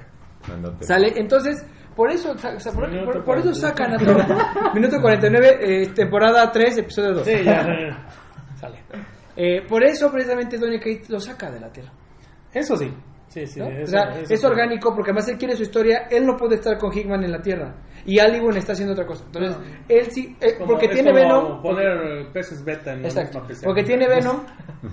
Dándote. 0.49 0.85
Sale, 0.85 1.13
entonces, 1.15 1.65
por 1.95 2.11
eso, 2.11 2.37
sa- 2.37 2.59
sa- 2.59 2.71
por, 2.73 2.89
por- 3.05 3.23
por 3.23 3.37
eso 3.37 3.51
49. 3.51 3.55
sacan 3.55 3.93
a 3.93 3.97
Thor. 3.97 4.73
Minuto 4.75 4.99
49, 5.01 5.57
eh, 5.61 5.87
temporada 5.95 6.51
3, 6.51 6.77
episodio 6.79 7.13
2. 7.15 7.25
Sí, 7.25 7.43
ya. 7.43 7.63
Sale. 8.59 8.79
Eh, 9.35 9.61
por 9.67 9.83
eso, 9.83 10.11
precisamente, 10.11 10.57
Donny 10.57 10.77
Cates 10.79 11.09
lo 11.09 11.19
saca 11.19 11.49
de 11.51 11.59
la 11.59 11.71
Tierra. 11.71 11.91
Eso 12.53 12.75
sí. 12.75 12.91
Sí, 13.31 13.47
sí, 13.47 13.59
¿no? 13.61 13.67
eso- 13.69 13.83
o 13.83 13.87
sea, 13.87 14.19
eso 14.21 14.33
es 14.33 14.43
orgánico 14.43 14.93
porque 14.93 15.11
además 15.11 15.27
él 15.29 15.37
quiere 15.37 15.55
su 15.55 15.63
historia, 15.63 16.07
él 16.11 16.25
no 16.25 16.35
puede 16.35 16.55
estar 16.55 16.77
con 16.77 16.91
Hickman 16.91 17.23
en 17.23 17.31
la 17.31 17.41
Tierra 17.41 17.73
y 18.05 18.19
Aliwon 18.19 18.57
está 18.57 18.73
haciendo 18.73 18.93
otra 18.93 19.05
cosa. 19.05 19.23
Entonces, 19.25 19.57
él 19.89 20.05
sí, 20.11 20.35
eh, 20.41 20.55
Como- 20.57 20.71
porque 20.73 20.85
es 20.87 20.91
tiene 20.93 21.11
como 21.11 21.23
Venom, 21.23 21.61
poner 21.61 22.27
peces 22.33 22.63
beta 22.63 22.93
en 22.93 23.05
Exacto. 23.05 23.41
Porque 23.63 23.83
tiene 23.83 24.07
Venom 24.07 24.37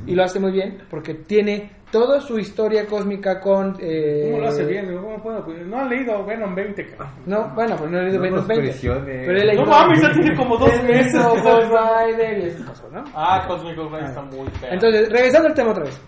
y 0.06 0.14
lo 0.14 0.24
hace 0.24 0.38
muy 0.40 0.52
bien. 0.52 0.78
Porque 0.90 1.14
tiene 1.14 1.72
toda 1.90 2.20
su 2.20 2.38
historia 2.38 2.84
cósmica 2.86 3.40
con. 3.40 3.76
eh, 3.80 4.28
¿Cómo 4.30 4.42
lo 4.42 4.48
hace 4.48 4.64
bien? 4.66 4.94
¿Cómo 5.00 5.22
puedo? 5.22 5.44
Pues, 5.44 5.66
No 5.66 5.78
han 5.80 5.88
leído 5.88 6.24
Venom 6.26 6.54
20, 6.54 6.86
cabrón. 6.88 7.09
No, 7.26 7.50
bueno, 7.54 7.76
pues 7.76 7.90
no 7.90 7.98
he 7.98 8.02
leído 8.02 8.16
No 8.18 8.22
Venom 8.22 8.38
nos 8.40 8.46
20. 8.48 8.68
presiones. 8.68 9.26
Pero 9.26 9.32
leído. 9.32 9.64
No 9.64 9.70
mames, 9.70 10.02
ya 10.02 10.12
tiene 10.12 10.36
como 10.36 10.56
dos 10.59 10.82
meses. 10.82 11.14
¿no? 11.14 13.04
Ah, 13.14 13.44
Cosmic 13.46 13.76
Ghost 13.76 13.90
Rider 13.92 14.04
está 14.09 14.22
muy 14.22 14.48
feo. 14.50 14.70
Entonces, 14.72 15.09
regresando 15.11 15.48
al 15.48 15.54
tema 15.54 15.70
otra 15.70 15.84
vez. 15.84 16.00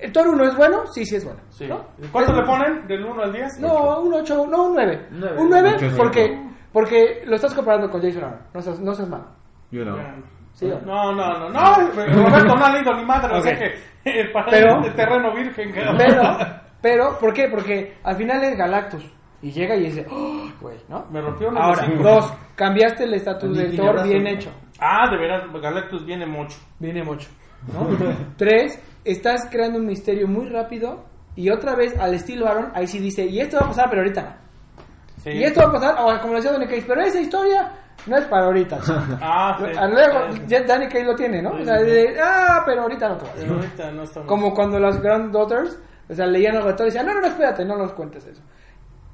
¿El 0.00 0.12
Thor 0.12 0.28
1 0.28 0.44
es 0.44 0.56
bueno? 0.56 0.86
Sí, 0.92 1.04
sí 1.06 1.16
es 1.16 1.24
bueno. 1.24 1.40
Sí. 1.50 1.66
¿no? 1.66 1.84
¿Cuánto 2.12 2.32
Es- 2.32 2.38
le 2.38 2.44
ponen? 2.44 2.86
¿Del 2.86 3.04
1 3.04 3.22
al 3.22 3.32
10? 3.32 3.58
No, 3.60 4.00
un 4.00 4.12
8, 4.14 4.46
no, 4.50 4.64
un 4.68 4.74
9. 4.74 5.06
Nueve. 5.12 5.36
Un 5.40 5.48
9 5.50 5.72
Ocho, 5.76 5.86
porque, 5.96 6.33
porque 6.74 7.22
lo 7.24 7.36
estás 7.36 7.54
comparando 7.54 7.88
con 7.88 8.02
Jason 8.02 8.24
Aaron. 8.24 8.40
No 8.52 8.60
seas, 8.60 8.80
no 8.80 8.92
seas 8.94 9.08
malo. 9.08 9.24
Yo 9.70 9.82
no. 9.86 9.96
¿Sí 10.52 10.66
o 10.66 10.78
No, 10.82 11.12
no? 11.12 11.38
no, 11.38 11.48
no, 11.48 11.50
no, 11.50 11.74
Roberto 12.28 12.54
no 12.54 12.64
ha 12.66 12.70
leído 12.72 12.92
ni 12.94 13.04
madre, 13.06 13.34
o 13.34 13.40
sea 13.40 13.52
Ok. 13.54 13.58
que 13.58 14.20
eh, 14.20 14.30
para 14.32 14.46
Pero- 14.50 14.80
de 14.82 14.90
terreno 14.90 15.34
virgen. 15.34 15.72
Pero, 15.72 16.22
pero, 16.82 17.18
¿por 17.18 17.32
qué? 17.32 17.48
Porque 17.48 17.96
al 18.04 18.16
final 18.16 18.44
es 18.44 18.56
Galactus. 18.58 19.10
Y 19.42 19.50
llega 19.50 19.76
y 19.76 19.84
dice, 19.84 20.06
¡Oh, 20.10 20.48
güey, 20.60 20.76
¿no? 20.88 21.06
Me 21.10 21.20
rompió 21.20 21.50
de 21.50 21.58
Ahora, 21.58 21.84
cinco. 21.86 22.02
dos, 22.02 22.32
cambiaste 22.56 23.04
el 23.04 23.14
estatus 23.14 23.56
del 23.56 23.76
Thor, 23.76 24.02
bien 24.06 24.26
hecho. 24.26 24.50
Ah, 24.80 25.08
de 25.10 25.16
veras, 25.18 25.42
Galactus 25.52 26.04
viene 26.06 26.26
mucho. 26.26 26.56
Viene 26.78 27.02
mucho. 27.02 27.28
¿no? 27.72 27.86
Tres, 28.36 28.82
estás 29.04 29.48
creando 29.50 29.78
un 29.78 29.86
misterio 29.86 30.28
muy 30.28 30.48
rápido. 30.48 31.04
Y 31.36 31.50
otra 31.50 31.74
vez, 31.74 31.98
al 31.98 32.14
estilo 32.14 32.46
Aaron, 32.46 32.70
ahí 32.74 32.86
sí 32.86 32.98
dice, 33.00 33.26
y 33.26 33.40
esto 33.40 33.56
va 33.58 33.64
a 33.66 33.68
pasar, 33.68 33.86
pero 33.90 34.02
ahorita 34.02 34.22
no. 34.22 34.43
Sí. 35.24 35.30
Y 35.30 35.44
esto 35.44 35.60
va 35.62 35.68
a 35.68 35.72
pasar, 35.72 35.96
o 35.98 36.20
como 36.20 36.34
decía 36.34 36.52
Danny 36.52 36.66
Cage, 36.66 36.84
pero 36.86 37.00
esa 37.00 37.18
historia 37.18 37.72
no 38.06 38.16
es 38.16 38.24
para 38.26 38.44
ahorita. 38.44 38.78
Ah, 39.22 39.58
sí. 39.58 39.64
Luego, 39.90 40.46
ya 40.46 40.62
Danny 40.62 40.86
Cage 40.86 41.04
lo 41.04 41.14
tiene, 41.14 41.40
¿no? 41.40 41.52
O 41.52 41.64
sea, 41.64 41.80
de, 41.80 42.16
ah, 42.22 42.62
pero 42.66 42.82
ahorita 42.82 43.08
no 43.08 43.16
te 43.16 43.24
voy 43.24 43.30
a 43.30 43.34
Pero 43.36 43.54
ahorita 43.54 43.90
no 43.92 44.02
estamos. 44.02 44.28
Como 44.28 44.54
cuando 44.54 44.78
las 44.78 45.00
Granddaughters, 45.00 45.78
o 46.08 46.14
sea, 46.14 46.26
leían 46.26 46.56
al 46.56 46.66
lector 46.66 46.86
y 46.86 46.90
decían, 46.90 47.06
no, 47.06 47.14
no, 47.14 47.22
no, 47.22 47.26
espérate, 47.28 47.64
no 47.64 47.76
nos 47.76 47.92
cuentes 47.94 48.26
eso. 48.26 48.42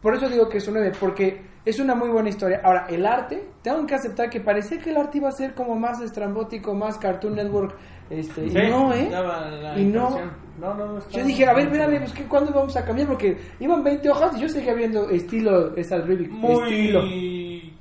Por 0.02 0.14
eso 0.14 0.28
digo 0.28 0.48
que 0.48 0.58
es 0.58 0.66
un 0.66 0.74
9, 0.74 0.92
porque 0.98 1.46
es 1.64 1.78
una 1.78 1.94
muy 1.94 2.08
buena 2.08 2.30
historia. 2.30 2.60
Ahora, 2.64 2.86
el 2.88 3.06
arte, 3.06 3.50
tengo 3.62 3.86
que 3.86 3.94
aceptar 3.94 4.30
que 4.30 4.40
parecía 4.40 4.78
que 4.78 4.90
el 4.90 4.96
arte 4.96 5.18
iba 5.18 5.28
a 5.28 5.32
ser 5.32 5.54
como 5.54 5.76
más 5.76 6.00
estrambótico, 6.00 6.74
más 6.74 6.98
Cartoon 6.98 7.36
Network, 7.36 7.76
este, 8.08 8.50
Sí, 8.50 8.58
y 8.58 8.70
no, 8.70 8.92
¿eh? 8.92 9.08
la 9.08 9.78
Y 9.78 9.84
no. 9.84 10.18
No, 10.60 10.74
no, 10.74 10.86
no 10.92 10.98
está- 10.98 11.18
Yo 11.18 11.24
dije, 11.24 11.46
a 11.46 11.54
ver, 11.54 11.66
espérame, 11.66 11.98
pues, 12.00 12.12
¿qué- 12.12 12.24
¿cuándo 12.24 12.52
vamos 12.52 12.76
a 12.76 12.84
cambiar? 12.84 13.08
Porque 13.08 13.38
iban 13.60 13.82
20 13.82 14.10
hojas 14.10 14.36
y 14.36 14.40
yo 14.40 14.48
seguía 14.48 14.74
viendo 14.74 15.08
estilo, 15.08 15.74
esas 15.76 16.06
Rubik, 16.06 16.30
estilo. 16.30 17.02
Muy 17.02 17.74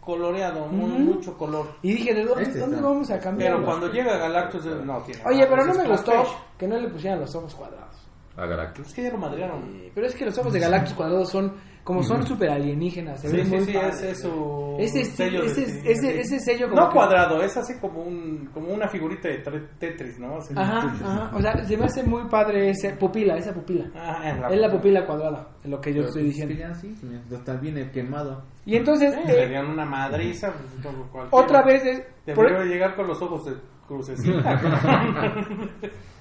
coloreado, 0.00 0.66
muy, 0.66 0.90
mucho 0.98 1.36
color. 1.36 1.66
Y 1.82 1.92
dije, 1.92 2.14
¿de 2.14 2.24
dónde, 2.24 2.44
Este 2.44 2.58
dónde 2.58 2.80
vamos 2.80 3.10
a 3.10 3.18
cambiar? 3.20 3.52
Pero 3.54 3.64
cuando 3.64 3.90
llega 3.92 4.16
Galactus, 4.18 4.66
eh, 4.66 4.70
no 4.84 4.98
tiene. 5.00 5.20
Oye, 5.24 5.46
pero 5.46 5.64
no 5.64 5.74
me 5.74 5.84
gustó 5.88 6.12
que 6.58 6.68
no 6.68 6.78
le 6.78 6.88
pusieran 6.88 7.20
los 7.20 7.34
ojos 7.34 7.54
cuadrados. 7.54 8.03
A 8.36 8.46
Galactus. 8.46 8.88
Es 8.88 8.94
que 8.94 9.02
ya 9.04 9.10
lo 9.10 9.18
madrearon. 9.18 9.62
Pero 9.94 10.06
es 10.06 10.14
que 10.14 10.24
los 10.24 10.36
ojos 10.38 10.52
de 10.52 10.58
Galactus 10.60 10.94
cuadrados 10.94 11.30
son, 11.30 11.52
como 11.84 12.02
son 12.02 12.26
super 12.26 12.50
alienígenas. 12.50 13.20
se 13.20 13.28
Sí, 13.28 13.36
ven 13.36 13.46
sí, 13.46 13.54
muy 13.54 13.64
sí, 13.64 13.72
padres. 13.72 13.94
ese 13.94 14.10
es 14.10 14.20
su 14.22 14.76
Ese, 14.80 15.04
sello 15.04 15.42
ese, 15.44 16.20
ese, 16.20 16.40
sello 16.40 16.68
como 16.68 16.80
No 16.82 16.88
que- 16.88 16.94
cuadrado, 16.94 17.40
es 17.42 17.56
así 17.56 17.74
como 17.80 18.02
un 18.02 18.46
como 18.52 18.72
una 18.74 18.88
figurita 18.88 19.28
de 19.28 19.38
Tetris, 19.78 20.18
¿no? 20.18 20.38
Así. 20.38 20.52
Ajá, 20.56 20.78
ajá. 20.78 21.30
O 21.36 21.40
sea, 21.40 21.64
se 21.64 21.76
me 21.76 21.84
hace 21.84 22.02
muy 22.02 22.24
padre 22.28 22.70
esa 22.70 22.92
pupila, 22.98 23.36
esa 23.36 23.54
pupila. 23.54 23.86
Ah, 23.94 24.48
Es 24.50 24.58
la 24.58 24.68
pupila 24.70 25.06
cuadrada, 25.06 25.50
es 25.62 25.70
lo 25.70 25.80
que 25.80 25.90
yo 25.90 25.98
Pero, 25.98 26.08
estoy 26.08 26.22
pues, 26.24 26.32
diciendo. 26.34 26.54
que 26.54 26.60
ya 26.60 26.74
sí, 26.74 26.96
señor, 26.96 27.20
está 27.30 27.54
bien 27.54 27.90
quemado. 27.92 28.42
Y 28.66 28.74
entonces, 28.76 29.14
Sí, 29.14 29.20
eh, 29.30 29.32
le 29.42 29.48
dieron 29.48 29.70
una 29.70 29.84
madriza. 29.84 30.52
pues, 30.82 31.26
otra 31.30 31.62
vez 31.62 31.84
es... 31.84 32.34
por- 32.34 32.46
Debería 32.48 32.64
llegar 32.64 32.96
con 32.96 33.06
los 33.06 33.22
ojos 33.22 33.44
de 33.44 33.52
crucecita. 33.86 34.60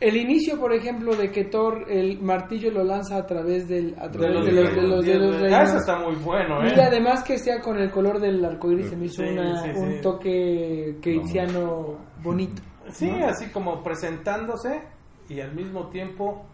el 0.00 0.16
inicio, 0.16 0.58
por 0.60 0.72
ejemplo, 0.72 1.16
de 1.16 1.30
que 1.30 1.44
Thor 1.44 1.84
el 1.90 2.20
martillo 2.20 2.70
lo 2.70 2.84
lanza 2.84 3.16
a 3.16 3.26
través 3.26 3.66
del 3.68 3.94
a 3.98 4.06
de 4.08 4.18
través 4.18 4.34
los 4.34 4.44
de 4.46 4.52
los 4.52 4.74
de 4.74 4.82
los 4.82 5.04
dedos 5.04 5.36
Ah, 5.36 5.40
reinos. 5.40 5.68
eso 5.70 5.78
está 5.78 5.98
muy 5.98 6.14
bueno, 6.16 6.62
¿eh? 6.64 6.72
Y 6.76 6.80
además 6.80 7.24
que 7.24 7.38
sea 7.38 7.60
con 7.60 7.78
el 7.78 7.90
color 7.90 8.20
del 8.20 8.44
arcoíris 8.44 8.90
se 8.90 8.96
me 8.96 9.06
hizo 9.06 9.22
Sí, 9.22 9.28
una- 9.30 9.62
sí, 9.62 9.70
un 9.74 10.00
toque 10.00 10.98
keynesiano 11.02 11.98
bonito. 12.22 12.62
Sí, 12.92 13.10
así 13.10 13.50
como 13.50 13.82
presentándose 13.82 14.82
y 15.28 15.40
al 15.40 15.54
mismo 15.54 15.88
tiempo 15.88 16.46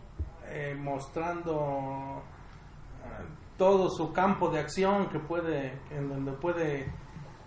eh, 0.51 0.75
mostrando 0.79 2.23
eh, 3.05 3.25
todo 3.57 3.89
su 3.91 4.13
campo 4.13 4.51
de 4.51 4.61
acción 4.61 5.09
que 5.11 5.19
puede, 5.19 5.73
en 5.91 6.09
donde 6.09 6.33
puede 6.33 6.87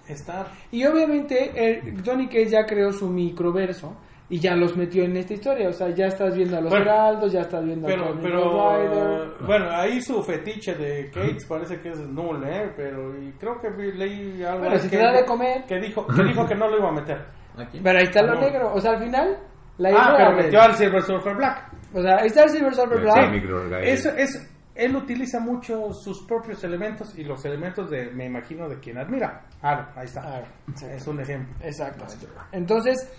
estar. 0.08 0.48
Y 0.72 0.86
obviamente 0.86 1.52
el, 1.56 2.02
Tony 2.04 2.28
Cage 2.28 2.50
ya 2.50 2.66
creó 2.66 2.92
su 2.94 3.10
microverso 3.10 3.94
y 4.30 4.40
ya 4.40 4.56
los 4.56 4.76
metió 4.76 5.04
en 5.04 5.16
esta 5.18 5.34
historia. 5.34 5.70
O 5.70 5.74
sea, 5.74 5.90
ya 5.90 6.08
estás 6.08 6.36
viendo 6.36 6.58
a 6.58 6.62
los 6.62 6.70
Bueno, 6.70 6.86
heraldos, 6.86 7.32
ya 7.32 7.42
estás 7.42 7.64
viendo 7.64 7.88
a 7.88 7.92
Cosmic 7.92 8.22
pero, 8.24 8.78
Rider. 8.78 9.30
bueno, 9.46 9.70
ahí 9.72 10.02
su 10.02 10.22
fetiche 10.24 10.76
de 10.76 11.10
Cates 11.12 11.46
parece 11.46 11.80
que 11.80 11.90
es 11.90 12.00
null, 12.00 12.44
¿eh? 12.46 12.72
Pero 12.76 13.18
y 13.22 13.32
creo 13.34 13.60
que 13.62 13.70
leí 13.70 14.44
algo 14.44 14.60
Bueno, 14.66 14.78
si 14.80 14.90
que, 14.90 14.98
te 14.98 15.04
da 15.04 15.12
de 15.14 15.26
comer. 15.26 15.64
que 15.66 15.80
dijo 15.80 16.06
que 16.08 16.24
dijo 16.24 16.46
que 16.48 16.56
no 16.56 16.68
lo 16.68 16.78
iba 16.78 16.90
a 16.90 16.94
meter. 16.94 17.26
Aquí. 17.58 17.80
Pero 17.82 17.98
ahí 18.00 18.06
está 18.06 18.22
lo 18.22 18.36
No. 18.36 18.42
negro. 18.42 18.74
O 18.74 18.80
sea, 18.82 18.92
al 18.92 19.04
final, 19.04 19.38
la 19.78 19.90
Ah, 19.96 20.14
pero 20.18 20.32
metió 20.36 20.62
al 20.62 20.76
Silver 20.76 21.02
Surfer 21.02 21.36
Black. 21.36 21.72
O 21.94 22.02
sea, 22.02 22.18
ahí 22.18 22.28
está 22.28 22.44
el 22.44 22.50
Silver 22.50 22.76
Surfer 22.76 22.98
Sí, 22.98 23.04
Black. 23.04 23.32
micro- 23.32 23.78
Eso 23.80 24.10
es, 24.10 24.54
él 24.76 24.96
utiliza 24.96 25.40
mucho 25.40 25.92
sus 25.94 26.24
propios 26.28 26.64
elementos 26.64 27.18
y 27.18 27.24
los 27.24 27.44
elementos 27.46 27.90
de, 27.90 28.12
me 28.12 28.26
imagino, 28.26 28.68
de 28.70 28.78
quien 28.80 28.98
admira. 29.00 29.46
Ah, 29.64 29.90
ahí 29.96 30.06
está. 30.06 30.22
Aaron, 30.22 30.50
es 30.92 31.08
un 31.08 31.20
ejemplo. 31.22 31.56
Exactamente. 31.66 32.28
Entonces, 32.52 33.12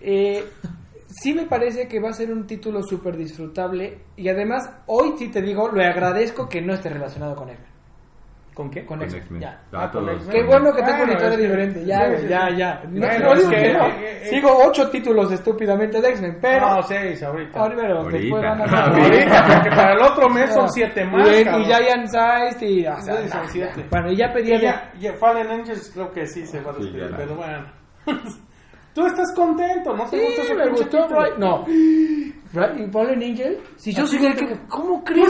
eh, 0.00 0.44
sí 1.08 1.34
me 1.34 1.46
parece 1.46 1.88
que 1.88 2.00
va 2.00 2.10
a 2.10 2.12
ser 2.12 2.30
un 2.32 2.46
título 2.46 2.82
súper 2.82 3.16
disfrutable. 3.16 3.98
Y 4.16 4.28
además, 4.28 4.70
hoy 4.86 5.14
sí 5.18 5.28
te 5.30 5.42
digo, 5.42 5.68
lo 5.68 5.82
agradezco 5.82 6.48
que 6.48 6.60
no 6.60 6.74
esté 6.74 6.88
relacionado 6.90 7.34
con 7.36 7.48
él. 7.50 7.58
¿Con 8.54 8.70
qué? 8.70 8.86
Con 8.86 8.98
Con 9.00 9.06
X-Men. 9.14 9.42
Ya. 9.42 9.60
Ah, 9.70 9.82
Ah, 9.84 9.90
con. 9.90 10.08
X-Men. 10.08 10.30
Qué 10.30 10.42
bueno 10.44 10.72
que 10.72 10.80
tengo 10.82 10.96
Bueno, 10.96 11.04
una 11.04 11.12
historia 11.12 11.36
diferente. 11.36 11.84
Ya, 11.84 11.98
sí, 12.00 12.06
güey, 12.08 12.20
sí, 12.22 12.28
ya, 12.28 12.50
ya. 12.56 12.82
No, 12.88 13.00
Bueno, 13.06 13.24
no 13.26 13.34
digo 13.36 13.50
que- 13.50 13.56
que 13.56 13.72
no. 13.74 13.86
eh, 13.86 13.92
eh, 14.22 14.26
Sigo 14.30 14.58
ocho 14.66 14.88
títulos 14.88 15.30
estúpidamente 15.32 16.00
de 16.00 16.08
X-Men, 16.08 16.38
pero. 16.40 16.70
No, 16.76 16.82
seis 16.82 17.22
ahorita. 17.22 17.60
Ahorita, 17.60 17.82
pero 17.82 17.98
Ahorita. 17.98 18.18
después 18.18 18.42
van 18.42 18.60
a 18.62 18.64
Ahorita, 18.86 19.44
porque 19.46 19.68
para 19.76 19.92
el 19.92 20.00
otro 20.00 20.28
mes 20.30 20.54
son 20.54 20.72
siete 20.72 21.04
más. 21.04 21.28
Y, 21.28 21.40
y 21.42 21.64
Giant 21.66 22.06
Size 22.06 22.66
y. 22.66 22.86
o 22.86 22.96
sea, 23.02 23.16
Sí, 23.22 23.28
son 23.28 23.42
ya, 23.42 23.48
siete. 23.50 23.72
ya. 23.82 23.86
Bueno, 23.90 24.10
y 24.12 24.16
ya 24.16 24.32
pedía 24.32 24.56
Y 24.56 24.60
ya, 24.62 24.92
ya 25.00 25.12
Fallen 25.16 25.50
Angels 25.50 25.90
creo 25.92 26.10
que 26.10 26.26
sí 26.26 26.46
se 26.46 26.62
va 26.62 26.70
a 26.70 26.74
despedir, 26.76 27.12
pero 27.14 27.34
bueno. 27.36 27.66
Tú 28.96 29.06
estás 29.06 29.32
contento, 29.36 29.94
¿no 29.94 30.04
te 30.08 30.18
Sí, 30.18 30.24
gusta 30.24 30.42
ese 30.42 30.54
me 30.54 30.68
gustó? 30.70 31.06
Brian. 31.08 31.38
No. 31.38 31.64
Brian 32.52 32.90
Fallen 32.90 33.22
Angel. 33.22 33.58
Si 33.76 33.92
yo 33.92 34.04
Así 34.04 34.16
soy 34.16 34.26
el 34.28 34.34
que-. 34.36 34.58
¿Cómo 34.68 35.04
crees? 35.04 35.28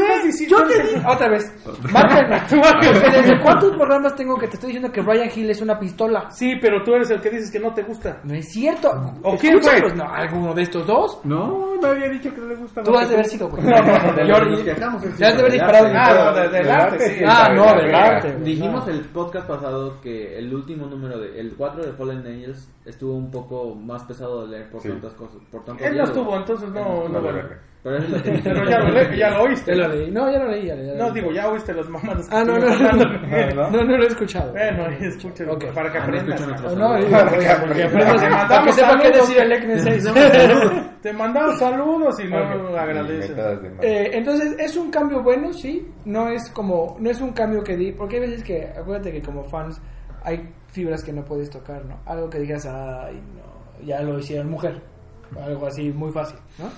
Yo 0.48 0.62
te 0.68 0.74
que- 0.74 0.82
di. 0.98 1.02
Otra 1.04 1.28
vez. 1.28 1.52
Márcame. 1.92 2.40
¿Desde 3.16 3.40
cuántos 3.42 3.76
programas 3.76 4.14
tengo 4.14 4.36
que 4.38 4.46
te 4.46 4.54
estoy 4.54 4.68
diciendo 4.68 4.92
que 4.92 5.00
Brian 5.00 5.28
Hill 5.34 5.50
es 5.50 5.60
una 5.60 5.76
pistola? 5.80 6.30
Sí, 6.30 6.52
pero 6.62 6.84
tú 6.84 6.94
eres 6.94 7.10
el 7.10 7.20
que 7.20 7.30
dices 7.30 7.50
que 7.50 7.58
no 7.58 7.74
te 7.74 7.82
gusta. 7.82 8.20
No 8.22 8.34
es 8.34 8.48
cierto. 8.52 8.88
¿O 9.24 9.36
quién 9.36 9.60
fue? 9.60 9.80
pues, 9.80 9.96
no, 9.96 10.04
alguno 10.08 10.54
de 10.54 10.62
estos 10.62 10.86
dos. 10.86 11.20
No, 11.24 11.74
no 11.82 11.88
había 11.88 12.08
dicho 12.08 12.32
que 12.32 12.40
no 12.40 12.46
le 12.46 12.54
gusta. 12.54 12.84
Tú 12.84 12.96
has 12.96 13.08
de 13.08 13.14
haber 13.16 13.26
sido, 13.26 13.48
güey. 13.48 13.64
Quejamos 14.64 15.02
es 15.02 15.18
Ya 15.18 15.28
has 15.28 15.34
de 15.34 15.40
haber 15.40 15.52
disparado. 15.52 15.86
Ah, 15.88 16.14
no, 16.14 16.20
Ah, 16.22 16.32
de- 16.40 16.48
del 16.50 16.70
arte, 16.70 16.98
sí. 17.18 17.24
Ah, 17.26 17.52
no, 17.52 17.64
Del 17.82 17.94
arte. 17.94 18.36
Dijimos 18.44 18.86
no. 18.86 18.92
el 18.92 19.00
podcast 19.06 19.48
pasado 19.48 20.00
que 20.00 20.38
el 20.38 20.54
último 20.54 20.86
número, 20.86 21.18
de, 21.18 21.40
el 21.40 21.54
4 21.56 21.84
de 21.84 21.92
Fallen 21.94 22.24
Angels, 22.26 22.68
estuvo 22.86 23.14
un 23.14 23.30
poco 23.30 23.74
más 23.74 24.04
pesado 24.04 24.46
de 24.46 24.52
leer 24.56 24.70
por 24.70 24.80
Sí. 24.80 24.88
tantas 24.88 25.12
cosas. 25.14 25.38
Por 25.50 25.64
tantos 25.64 25.86
Él 25.86 25.96
no 25.98 26.04
estuvo, 26.04 26.36
entonces 26.36 26.68
no, 26.70 27.08
no, 27.08 27.08
No, 27.08 27.22
vale. 27.22 27.42
Pero 27.82 28.00
lo 28.00 28.08
ya 28.68 28.78
lo, 28.80 28.88
le- 28.90 29.16
ya 29.16 29.30
lo 29.30 29.42
oíste. 29.44 29.76
Lo 29.76 29.86
leí. 29.86 30.10
No, 30.10 30.28
ya 30.32 30.38
lo 30.40 30.48
leí. 30.50 30.66
Ya, 30.66 30.74
ya 30.74 30.92
lo 30.92 30.98
No, 30.98 31.04
leí. 31.04 31.14
digo, 31.14 31.32
ya 31.32 31.48
oíste 31.48 31.72
las 31.72 31.88
mamadas. 31.88 32.28
que 32.28 32.34
Ah, 32.34 32.42
no, 32.44 32.58
no, 32.58 32.68
no, 32.68 32.92
no, 32.92 33.70
no, 33.70 33.84
no 33.84 33.96
lo 33.96 34.02
he 34.02 34.06
escuchado. 34.08 34.50
Bueno, 34.52 34.86
escuchen, 35.00 35.48
Ok. 35.50 35.66
para 35.72 35.92
que 35.92 35.98
Ah, 35.98 36.00
no 36.00 36.06
aprendas. 36.06 36.40
cabrón. 36.40 36.78
No, 36.78 36.96
Te 36.96 37.06
para 37.10 37.30
que 37.38 38.28
mandamos 38.28 38.76
saludos. 38.76 39.12
decir 39.12 39.38
el 39.38 39.52
ECNE 39.52 39.78
6. 39.78 40.04
Te 41.02 41.12
mandamos 41.12 41.58
saludos 41.60 42.18
y 42.20 42.24
no 42.28 42.38
agradeces. 42.76 43.36
Eh, 43.82 44.10
entonces 44.14 44.56
es 44.58 44.76
un 44.76 44.90
cambio 44.90 45.22
bueno, 45.22 45.52
sí. 45.52 45.86
No 46.04 46.28
es 46.28 46.50
como, 46.50 46.96
no 46.98 47.10
es 47.10 47.20
un 47.20 47.32
cambio 47.32 47.62
que 47.62 47.76
di, 47.76 47.92
porque 47.92 48.16
hay 48.16 48.22
veces 48.22 48.42
que, 48.42 48.64
acuérdate 48.76 49.12
que 49.12 49.22
como 49.22 49.44
fans 49.44 49.80
hay 50.26 50.52
fibras 50.66 51.04
que 51.04 51.12
no 51.12 51.24
puedes 51.24 51.48
tocar, 51.48 51.84
¿no? 51.84 52.00
Algo 52.04 52.28
que 52.28 52.40
digas, 52.40 52.66
ay, 52.66 53.14
no, 53.14 53.86
ya 53.86 54.02
lo 54.02 54.18
hicieron 54.18 54.50
mujer, 54.50 54.82
algo 55.40 55.66
así 55.66 55.90
muy 55.92 56.10
fácil, 56.10 56.38
¿no? 56.58 56.68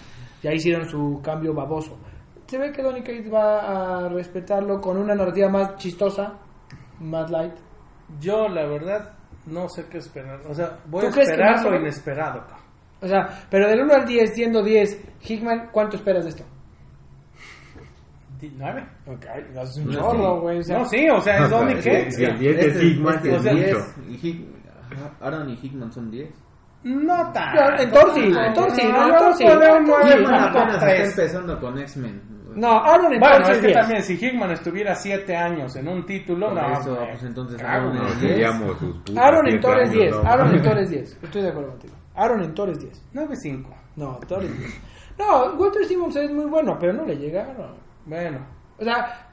Ya 0.42 0.52
hicieron 0.52 0.86
su 0.86 1.20
cambio 1.24 1.54
baboso. 1.54 1.98
Se 2.46 2.58
ve 2.58 2.70
que 2.70 2.82
Donny 2.82 3.00
Cates 3.00 3.32
va 3.32 4.04
a 4.04 4.08
respetarlo 4.10 4.80
con 4.80 4.98
una 4.98 5.14
narrativa 5.14 5.48
más 5.48 5.76
chistosa, 5.76 6.34
más 7.00 7.30
light. 7.30 7.54
Yo, 8.20 8.48
la 8.48 8.66
verdad, 8.66 9.14
no 9.46 9.68
sé 9.68 9.86
qué 9.90 9.98
esperar. 9.98 10.40
O 10.48 10.54
sea, 10.54 10.78
voy 10.86 11.08
¿Tú 11.08 11.18
a 11.18 11.22
esperar 11.22 11.64
lo 11.64 11.80
inesperado. 11.80 12.44
O 13.00 13.06
sea, 13.06 13.46
pero 13.50 13.68
del 13.68 13.80
1 13.80 13.94
al 13.94 14.06
10, 14.06 14.34
siendo 14.34 14.62
10, 14.62 15.20
Hickman, 15.26 15.70
¿cuánto 15.72 15.96
esperas 15.96 16.24
de 16.24 16.30
esto? 16.30 16.44
¿Nueve? 18.56 18.86
Ok, 19.06 19.24
no, 19.54 19.62
es 19.62 19.76
un 19.78 19.86
No, 19.86 19.92
chorro, 20.00 20.34
sí. 20.36 20.40
güey. 20.40 20.58
O 20.58 20.62
sea, 20.62 20.78
No, 20.78 20.84
sí, 20.86 21.08
o 21.10 21.20
sea, 21.20 21.44
es 21.44 21.50
Donny 21.50 21.74
Cates. 21.74 22.18
El 22.18 22.38
10 22.38 22.56
es 22.58 22.66
Este- 22.66 22.84
Hickman, 22.86 23.14
este 23.16 23.30
es 23.36 23.44
es 23.44 23.54
10, 23.54 23.76
mucho. 23.76 23.84
Aaron 25.20 25.48
y 25.50 25.54
Hickman 25.54 25.92
son 25.92 26.10
10. 26.10 26.30
No 26.84 27.32
tan. 27.32 27.54
No, 27.54 27.70
en 27.70 27.78
sí, 28.14 28.28
no, 28.30 28.44
en 28.44 28.50
apenas 30.34 30.82
está 30.82 30.96
empezando 30.96 31.58
con 31.60 31.78
X-Men. 31.78 32.22
No, 32.54 32.72
Aaron 32.82 33.12
en 33.12 33.20
Bueno, 33.20 33.48
es 33.48 33.58
que 33.58 33.66
10. 33.66 33.78
también 33.78 34.02
si 34.02 34.14
Hickman 34.14 34.50
estuviera 34.52 34.94
siete 34.94 35.36
años 35.36 35.74
en 35.76 35.88
un 35.88 36.04
título, 36.06 36.46
Por 36.48 36.56
no, 36.56 36.72
eso, 36.72 36.90
hombre. 36.92 37.08
pues 37.10 37.22
entonces 37.24 37.62
Aaron 37.62 37.94
no. 37.96 38.06
es 38.06 38.20
10. 38.20 38.32
Seríamos 38.32 38.78
sus 38.78 38.96
putas 38.98 39.16
Aaron 39.24 39.46
en 39.46 39.50
siete 39.52 39.60
Thor 39.66 39.78
es 39.80 39.90
años, 39.90 40.00
10. 40.02 40.10
¿no? 40.22 40.28
Aaron 40.30 40.54
en 40.54 40.62
Thor 40.62 40.78
es 40.78 40.90
10. 40.90 41.18
Estoy 41.22 41.42
de 41.42 41.48
acuerdo 41.48 41.70
contigo. 41.70 41.94
Aaron 42.14 42.42
en 42.42 42.54
Thor 42.54 42.70
es 42.70 42.78
10. 42.80 43.04
9-5. 43.14 43.76
No, 43.96 44.18
Thor 44.26 44.44
es 44.44 44.58
10. 44.58 44.80
No, 45.18 45.54
Walter 45.56 45.84
Simmons 45.84 46.16
es 46.16 46.30
muy 46.32 46.46
bueno, 46.46 46.76
pero 46.80 46.92
no 46.92 47.04
le 47.04 47.16
llega 47.16 47.42
a 47.42 47.50
Aaron. 47.50 47.87
Bueno. 48.08 48.38
O 48.78 48.84
sea, 48.84 49.30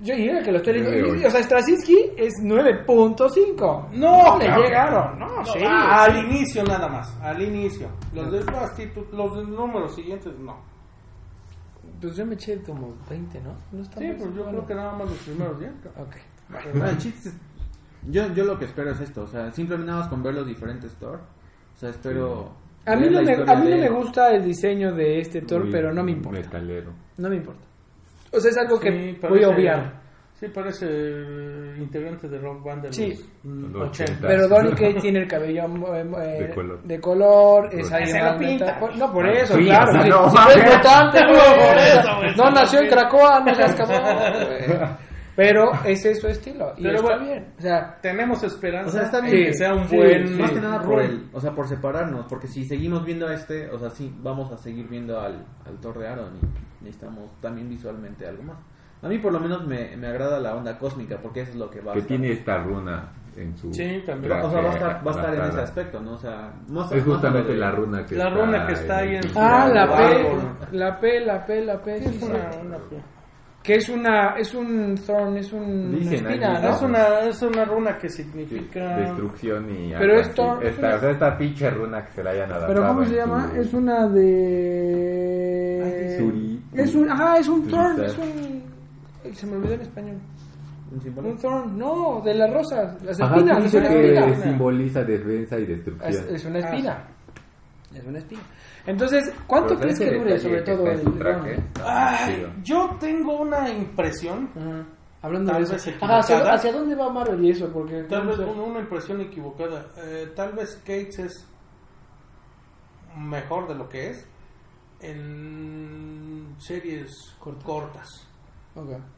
yo 0.00 0.14
diría 0.14 0.42
que 0.42 0.52
lo 0.52 0.58
estoy 0.58 0.80
leyendo. 0.80 1.26
O 1.26 1.30
sea, 1.30 1.42
Straczynski 1.42 1.96
es 2.16 2.34
9.5. 2.42 3.88
No, 3.92 4.38
le 4.38 4.44
claro 4.44 4.62
llega 4.62 4.68
que 4.68 4.76
a 4.76 4.82
Aaron. 4.84 5.18
No, 5.18 5.44
sí. 5.46 5.58
Ah, 5.66 6.06
sí. 6.08 6.12
al 6.18 6.24
inicio 6.26 6.64
nada 6.64 6.88
más, 6.88 7.16
al 7.20 7.42
inicio. 7.42 7.88
Los 8.14 8.30
demás 8.30 8.74
títulos, 8.74 9.12
los 9.12 9.36
de 9.36 9.44
números 9.44 9.94
siguientes 9.94 10.32
no. 10.38 10.56
Pues 12.00 12.14
yo 12.16 12.26
me 12.26 12.34
eché 12.34 12.60
como 12.62 12.94
20, 13.08 13.40
¿no? 13.40 13.54
no 13.72 13.82
está 13.82 13.98
Sí, 14.00 14.06
mal, 14.08 14.16
pues 14.16 14.28
yo 14.34 14.42
bueno. 14.44 14.50
creo 14.50 14.66
que 14.66 14.74
nada 14.74 14.92
más 14.92 15.08
los 15.08 15.18
primeros 15.18 15.58
10. 15.58 15.72
Ok. 15.96 16.16
Bueno, 16.74 16.86
el 16.90 16.98
chiste 16.98 17.28
es- 17.30 17.34
yo, 18.08 18.32
yo 18.34 18.44
lo 18.44 18.58
que 18.58 18.66
espero 18.66 18.90
es 18.92 19.00
esto, 19.00 19.22
o 19.22 19.26
sea, 19.26 19.50
simplemente 19.52 19.90
nada 19.90 20.02
más 20.02 20.08
con 20.10 20.22
ver 20.22 20.34
los 20.34 20.46
diferentes 20.46 20.94
Thor. 20.94 21.20
O 21.74 21.78
sea, 21.78 21.88
espero. 21.90 22.52
A 22.84 22.94
mí, 22.94 23.08
no 23.10 23.20
me, 23.22 23.32
a 23.34 23.36
mí 23.56 23.64
no 23.64 23.76
de- 23.76 23.76
me 23.78 23.88
gusta 23.88 24.30
el 24.30 24.44
diseño 24.44 24.94
de 24.94 25.20
este 25.20 25.40
Thor, 25.42 25.66
pero 25.72 25.92
no 25.92 26.04
me 26.04 26.12
importa. 26.12 26.38
Metalero. 26.38 26.92
No 27.16 27.28
me 27.28 27.36
importa. 27.36 27.66
O 28.32 28.40
sea, 28.40 28.50
es 28.50 28.58
algo 28.58 28.78
que 28.80 28.90
Sí, 28.90 28.98
voy 28.98 29.12
a 29.12 29.20
parece- 29.20 29.46
obviar. 29.46 30.06
Sí, 30.38 30.48
parece 30.48 30.84
integrante 31.78 32.28
de 32.28 32.38
Rock 32.38 32.62
Band 32.62 32.82
de 32.82 32.88
los 32.88 32.96
Sí. 32.96 33.26
mm, 33.42 33.72
Los 33.72 33.88
80. 33.88 34.12
80. 34.12 34.28
Pero 34.28 34.48
Donny 34.48 34.74
tiene 35.00 35.20
el 35.20 35.28
cabello 35.28 35.62
eh, 35.94 36.04
eh, 36.18 36.42
De 36.48 36.54
color. 36.54 36.82
de 36.82 37.00
color, 37.00 37.66
es 37.72 37.88
Pues- 37.88 37.92
alguien 37.92 38.58
No, 38.98 39.12
por 39.12 39.26
Ah, 39.26 39.32
eso, 39.32 39.54
sí, 39.56 39.64
claro. 39.64 39.88
o 39.88 39.92
sea, 39.94 40.02
sí. 40.02 40.08
no, 40.10 40.28
Si 40.30 40.36
mames. 40.36 40.56
es 40.56 40.76
mutante, 40.76 41.18
güey, 41.26 41.68
Por 41.68 41.78
eso, 41.78 42.42
No 42.44 42.50
nació 42.50 42.80
en. 42.80 42.88
Cracoa, 42.90 43.40
no 43.40 43.54
seas 43.54 43.74
cabrón, 43.76 44.02
güey. 44.04 44.78
Pero 45.36 45.70
ese 45.84 46.12
es 46.12 46.20
su 46.20 46.26
estilo. 46.28 46.72
Y 46.78 46.82
Pero 46.84 46.96
está 46.96 47.06
bueno, 47.08 47.24
bien. 47.24 47.54
O 47.58 47.60
sea, 47.60 47.98
Tenemos 48.00 48.42
esperanza 48.42 48.88
O 48.88 48.92
sea, 48.92 49.02
está 49.02 49.18
en 49.18 49.24
bien. 49.26 49.44
que 49.46 49.52
sea 49.54 49.74
un 49.74 49.86
Sí, 49.86 49.96
buen. 49.96 50.26
sí. 50.28 50.34
Más 50.40 50.50
que 50.50 50.60
nada 50.60 50.80
por 50.80 50.96
run. 50.96 51.00
el, 51.04 51.28
o 51.32 51.40
sea, 51.40 51.52
por 51.54 51.68
separarnos, 51.68 52.24
porque 52.28 52.48
si 52.48 52.64
seguimos 52.64 53.04
viendo 53.04 53.26
a 53.28 53.34
este, 53.34 53.70
o 53.70 53.78
sea, 53.78 53.90
sí, 53.90 54.12
vamos 54.22 54.50
a 54.50 54.56
seguir 54.56 54.88
viendo 54.88 55.20
al, 55.20 55.44
al 55.66 55.78
Thor 55.80 55.98
de 55.98 56.08
Aaron 56.08 56.32
y 56.80 56.84
necesitamos 56.84 57.30
también 57.40 57.68
visualmente 57.68 58.26
algo 58.26 58.42
más. 58.44 58.56
A 59.02 59.08
mí 59.08 59.18
por 59.18 59.30
lo 59.32 59.38
menos 59.38 59.66
me, 59.66 59.94
me 59.96 60.06
agrada 60.06 60.40
la 60.40 60.56
onda 60.56 60.78
cósmica, 60.78 61.18
porque 61.22 61.42
eso 61.42 61.50
es 61.50 61.56
lo 61.58 61.70
que 61.70 61.80
va 61.80 61.90
a 61.92 61.94
Que 61.94 62.00
estar. 62.00 62.16
tiene 62.16 62.32
esta 62.32 62.56
runa 62.62 63.12
en 63.36 63.54
su. 63.58 63.72
Sí, 63.74 64.02
también. 64.06 64.32
O 64.32 64.50
sea, 64.50 64.60
va 64.62 64.70
a 64.70 64.72
estar, 64.72 65.06
va 65.06 65.10
a 65.12 65.14
estar 65.14 65.34
en 65.34 65.42
ese 65.42 65.60
aspecto, 65.60 66.00
¿no? 66.00 66.12
O 66.14 66.18
sea, 66.18 66.50
más 66.68 66.90
Es 66.90 67.06
más 67.06 67.14
justamente 67.16 67.50
a 67.50 67.54
de- 67.54 67.60
la 67.60 67.70
runa 67.72 68.06
que 68.06 68.14
La 68.16 68.28
está 68.28 68.40
runa 68.40 68.66
que 68.66 68.72
está 68.72 68.96
ahí 68.96 69.08
en 69.10 69.16
el- 69.16 69.30
su- 69.30 69.38
ah, 69.38 69.68
la. 69.68 69.86
P, 69.86 70.76
la 70.76 70.98
P, 70.98 71.20
la 71.20 71.44
P, 71.44 71.64
la 71.64 71.82
P. 71.82 71.98
sí, 71.98 72.04
Es 72.06 72.14
sí. 72.16 72.24
una, 72.24 72.50
una- 72.64 72.78
Que 73.66 73.74
es 73.74 73.88
una, 73.88 74.36
es 74.38 74.54
un 74.54 74.94
thorn, 75.04 75.36
es 75.38 75.52
un 75.52 75.90
Dicen 75.98 76.20
una 76.20 76.28
espina, 76.34 76.60
¿no? 76.60 76.68
es 76.70 76.82
una 76.82 77.20
es 77.28 77.42
una 77.42 77.64
runa 77.64 77.98
que 77.98 78.08
Sí, 78.08 78.22
significa 78.22 78.96
Destrucción 78.98 79.68
y. 79.70 79.92
Pero 79.98 80.12
algo 80.14 80.28
esto- 80.28 80.52
así. 80.52 80.66
Esta, 80.68 80.94
o 80.94 81.00
sea, 81.00 81.10
esta 81.10 81.36
pinche 81.38 81.70
runa 81.70 82.04
que 82.06 82.12
se 82.12 82.22
la 82.22 82.30
hayan 82.30 82.50
adaptado. 82.52 82.74
Pero 82.74 82.86
¿cómo 82.86 83.04
se 83.04 83.14
llama? 83.16 83.50
su- 83.50 83.56
Es 83.60 83.74
una 83.74 84.06
de... 84.08 86.16
Suri. 86.18 86.62
Es 86.74 86.94
un, 86.94 87.10
ajá, 87.10 87.38
es 87.38 87.48
un 87.48 87.66
thorn, 87.68 88.04
es 88.04 88.16
un... 88.18 88.62
Se 89.34 89.46
me 89.46 89.56
olvidó 89.56 89.74
en 89.74 89.80
español. 89.80 90.16
un. 90.92 91.26
Un 91.26 91.36
thorn, 91.38 91.76
no, 91.78 92.22
de 92.24 92.34
las 92.34 92.52
rosas, 92.52 93.02
las 93.02 93.20
Ajá, 93.20 93.34
espinas, 93.36 93.58
que 93.58 93.64
es 93.66 93.72
dice 93.72 93.78
una 93.84 93.88
que 93.88 94.18
espina. 94.30 94.42
simboliza 94.44 95.04
defensa 95.04 95.58
y 95.58 95.62
Es, 95.62 95.68
destrucción. 95.68 96.24
es 96.34 96.44
una 96.44 96.58
espina. 96.60 96.98
Es 97.94 98.04
una 98.04 98.18
espina. 98.18 98.42
Entonces, 98.86 99.32
¿cuánto 99.46 99.70
Pero 99.70 99.80
crees 99.80 99.98
que 99.98 100.10
dure, 100.18 100.38
sobre 100.38 100.62
todo 100.62 100.86
el 100.90 101.18
traje, 101.18 101.56
Ay, 101.84 102.34
chido. 102.36 102.50
yo 102.62 102.96
tengo 103.00 103.40
una 103.40 103.68
impresión, 103.70 104.50
Ajá. 104.56 104.86
Hablando 105.22 105.50
Tal 105.52 105.64
de 105.64 105.72
vez 105.72 105.86
eso. 105.86 105.96
Ajá, 106.04 106.18
¿hacia, 106.18 106.34
equivocada. 106.36 106.54
hacia 106.56 106.72
dónde 106.72 106.94
va 106.94 107.12
Marvel 107.12 107.44
y 107.44 107.50
eso? 107.50 107.72
Porque 107.72 108.02
tal 108.04 108.26
vez 108.28 108.38
una, 108.38 108.62
una 108.62 108.80
impresión 108.80 109.20
equivocada. 109.22 109.86
Eh, 110.04 110.30
tal 110.36 110.52
vez 110.52 110.78
Gates 110.86 111.18
es 111.18 111.48
mejor 113.16 113.66
de 113.66 113.74
lo 113.74 113.88
que 113.88 114.10
es 114.10 114.28
en 115.00 116.54
series 116.58 117.10
cortas. 117.64 118.28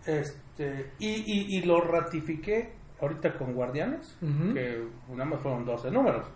Este, 0.06 0.92
y, 1.00 1.08
y, 1.08 1.58
y 1.58 1.62
lo 1.62 1.80
ratifiqué 1.80 2.74
ahorita 3.00 3.36
con 3.36 3.52
Guardianes, 3.54 4.16
que 4.20 4.84
nada 5.10 5.24
más 5.24 5.40
fueron 5.42 5.64
12 5.64 5.90
números. 5.90 6.26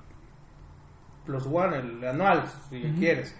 Plus 1.25 1.47
one, 1.47 1.77
el 1.79 2.05
anual, 2.05 2.45
si 2.69 2.81
quieres. 2.99 3.37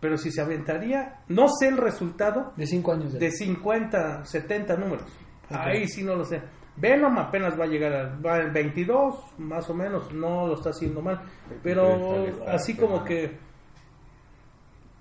Pero 0.00 0.16
si 0.16 0.30
se 0.30 0.40
aventaría, 0.40 1.20
no 1.28 1.48
sé 1.48 1.68
el 1.68 1.78
resultado 1.78 2.52
De 2.56 2.66
5 2.66 2.92
años. 2.92 3.12
de 3.14 3.30
50, 3.30 4.24
70 4.24 4.76
números. 4.76 5.04
Ahí 5.50 5.88
sí 5.88 6.02
no 6.02 6.14
lo 6.14 6.24
sé. 6.24 6.42
Venom 6.76 7.18
apenas 7.18 7.58
va 7.58 7.64
a 7.64 7.68
llegar 7.68 7.92
a 7.92 8.16
va 8.20 8.38
en 8.38 8.52
22, 8.52 9.38
más 9.38 9.68
o 9.70 9.74
menos, 9.74 10.12
no 10.12 10.46
lo 10.46 10.54
está 10.54 10.70
haciendo 10.70 11.00
mal. 11.00 11.22
Pero 11.62 12.26
así 12.46 12.76
como 12.76 13.02
que 13.02 13.38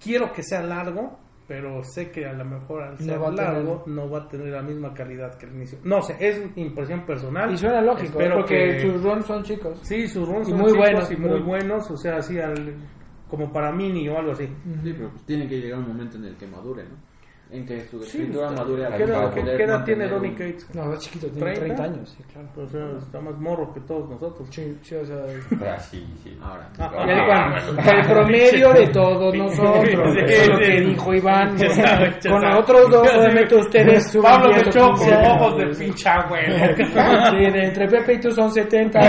quiero 0.01 0.31
que 0.31 0.43
sea 0.43 0.61
largo, 0.61 1.19
pero 1.47 1.83
sé 1.83 2.09
que 2.11 2.25
a 2.25 2.33
lo 2.33 2.43
mejor 2.45 2.81
al 2.83 2.97
ser 2.97 3.19
tener- 3.19 3.33
largo 3.33 3.83
no 3.87 4.09
va 4.09 4.19
a 4.19 4.27
tener 4.27 4.47
la 4.47 4.61
misma 4.61 4.93
calidad 4.93 5.35
que 5.37 5.45
el 5.45 5.53
inicio. 5.55 5.77
No 5.83 6.01
sé, 6.01 6.15
es 6.19 6.41
impresión 6.55 7.05
personal. 7.05 7.51
Y 7.53 7.57
suena 7.57 7.81
lógico, 7.81 8.19
Espero 8.19 8.37
porque 8.37 8.55
que- 8.77 8.81
sus 8.81 9.03
runs 9.03 9.25
son 9.25 9.43
chicos. 9.43 9.79
Sí, 9.83 10.07
sus 10.07 10.27
runs 10.27 10.47
Y 10.47 10.51
son 10.51 10.59
muy 10.61 10.71
chicos 10.71 10.85
buenos, 10.85 11.11
y 11.11 11.15
muy 11.17 11.29
pero- 11.29 11.43
buenos, 11.45 11.91
o 11.91 11.97
sea, 11.97 12.17
así 12.17 12.39
al, 12.39 12.75
como 13.29 13.51
para 13.51 13.71
mini 13.71 14.07
o 14.09 14.17
algo 14.17 14.31
así. 14.31 14.45
Sí, 14.83 14.93
pero 14.97 15.09
pues 15.09 15.23
tiene 15.25 15.47
que 15.47 15.59
llegar 15.61 15.79
un 15.79 15.87
momento 15.89 16.17
en 16.17 16.25
el 16.25 16.35
que 16.35 16.47
madure, 16.47 16.83
¿no? 16.83 16.95
En 17.51 17.63
que 17.65 17.79
su 17.87 18.01
Sí, 18.01 18.17
escritura 18.23 18.49
madure 18.51 18.87
¿Qué 18.97 19.03
edad, 19.03 19.31
qué- 19.33 19.63
edad 19.63 19.83
tiene 19.85 20.07
Donny 20.07 20.31
Cates? 20.31 20.67
No, 20.73 20.91
es 20.93 20.99
chiquito, 20.99 21.27
tiene 21.27 21.53
30. 21.53 21.61
30 21.61 21.83
años, 21.83 22.15
sí, 22.17 22.23
claro. 22.33 22.47
O 22.57 22.67
sea, 22.67 22.85
está 22.97 23.21
más 23.21 23.37
morro 23.39 23.71
que 23.73 23.79
todos 23.81 24.09
nosotros. 24.09 24.47
Sí, 24.51 24.77
sí, 24.81 24.95
o 24.95 25.05
sea... 25.05 25.17
Ah, 25.61 25.79
sí, 25.79 26.05
sí. 26.23 26.37
Ahora. 26.41 26.67
Ah, 26.79 26.89
cuando- 26.91 27.81
el 27.91 28.05
promedio 28.07 28.73
de 28.73 28.87
todos 28.87 29.35
nosotros, 29.35 29.85
Sí, 29.85 30.19
eso 30.25 30.41
es 30.41 30.47
lo 30.49 30.57
sí. 30.57 30.63
que 30.63 30.81
dijo 30.81 31.13
Iván. 31.13 31.49
Con 31.57 31.69
sabes. 31.69 32.25
nosotros 32.25 32.89
dos, 32.91 33.07
obviamente 33.15 33.55
ustedes 33.55 34.11
suben 34.11 34.23
Pablo 34.31 34.47
10 34.49 34.57
me 34.57 34.63
o 34.65 34.69
echó 34.71 34.87
15 34.95 35.05
con 35.05 35.13
años. 35.13 35.31
ojos 35.41 35.57
de 35.57 35.65
pinche 35.85 36.09
abuelo. 36.09 36.55
Sí, 37.35 37.51
de 37.51 37.65
entre 37.65 37.87
Pepe 37.87 38.13
y 38.13 38.19
tú 38.19 38.31
son 38.31 38.51
70. 38.51 38.99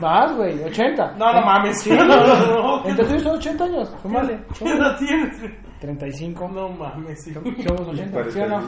Más, 0.00 0.36
güey, 0.36 0.62
80. 0.64 1.14
No, 1.18 1.32
no 1.32 1.40
mames. 1.42 1.80
Sí, 1.82 1.90
entre 1.90 3.04
tú 3.06 3.14
y 3.14 3.20
son 3.20 3.36
80 3.36 3.64
años. 3.64 3.94
Súmale. 4.02 4.38
¿Qué 4.58 4.64
edad 4.70 4.96
tienes? 4.98 5.36
35. 5.80 6.48
No 6.48 6.68
mames. 6.70 7.22
sí. 7.22 7.32
Somos 7.34 7.88
80, 7.88 8.12
Parece 8.12 8.32
¿sí 8.32 8.40
o 8.40 8.46
no? 8.48 8.62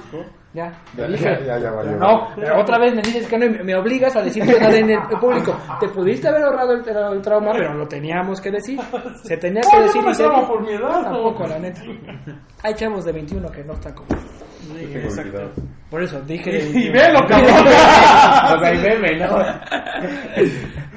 Ya, 0.53 0.73
Ya, 0.97 1.07
ya, 1.09 1.41
ya, 1.47 1.59
ya 1.59 1.71
valió. 1.71 1.97
No, 1.97 2.29
pero 2.35 2.61
otra 2.61 2.79
vez 2.79 2.93
me 2.95 3.03
dices 3.03 3.27
que 3.29 3.39
no 3.39 3.47
y 3.47 3.51
me- 3.63 3.75
obligas 3.77 4.17
a 4.17 4.23
decir 4.23 4.45
verdad 4.45 4.75
en 4.75 4.91
el 4.91 5.01
público. 5.21 5.57
Te 5.79 5.89
pudiste 5.89 6.27
haber 6.29 6.43
ahorrado 6.43 6.73
el, 6.73 6.89
el 6.89 7.23
trauma, 7.23 7.53
pero 7.53 7.75
lo 7.75 7.87
teníamos 7.87 8.41
que 8.41 8.51
decir. 8.51 8.81
Se 9.23 9.37
tenía 9.37 9.61
que 9.63 9.77
No, 9.77 9.83
decir 9.85 10.03
no 10.03 10.11
dijo. 10.13 10.49
por 10.49 10.63
mi 10.63 10.73
edad, 10.73 11.03
no. 11.03 11.03
tampoco, 11.03 11.47
la 11.47 11.59
neta. 11.59 11.81
Hay 12.65 12.75
chavos 12.75 13.05
de 13.05 13.13
21 13.13 13.49
que 13.51 13.63
no 13.65 13.73
están 13.75 13.95
como. 13.95 14.09
Sí, 14.11 14.85
exacto. 14.95 15.51
Por 15.91 16.03
eso 16.03 16.21
dije. 16.23 16.51
Y 16.51 16.91
21. 16.91 16.93
velo, 16.93 17.27
cabrón. 17.29 17.51
O 18.57 18.59
sea, 18.61 18.75
y 18.75 18.79
meme, 18.79 19.17
¿no? 19.19 19.39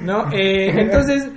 No, 0.00 0.26
eh, 0.32 0.70
entonces, 0.80 1.30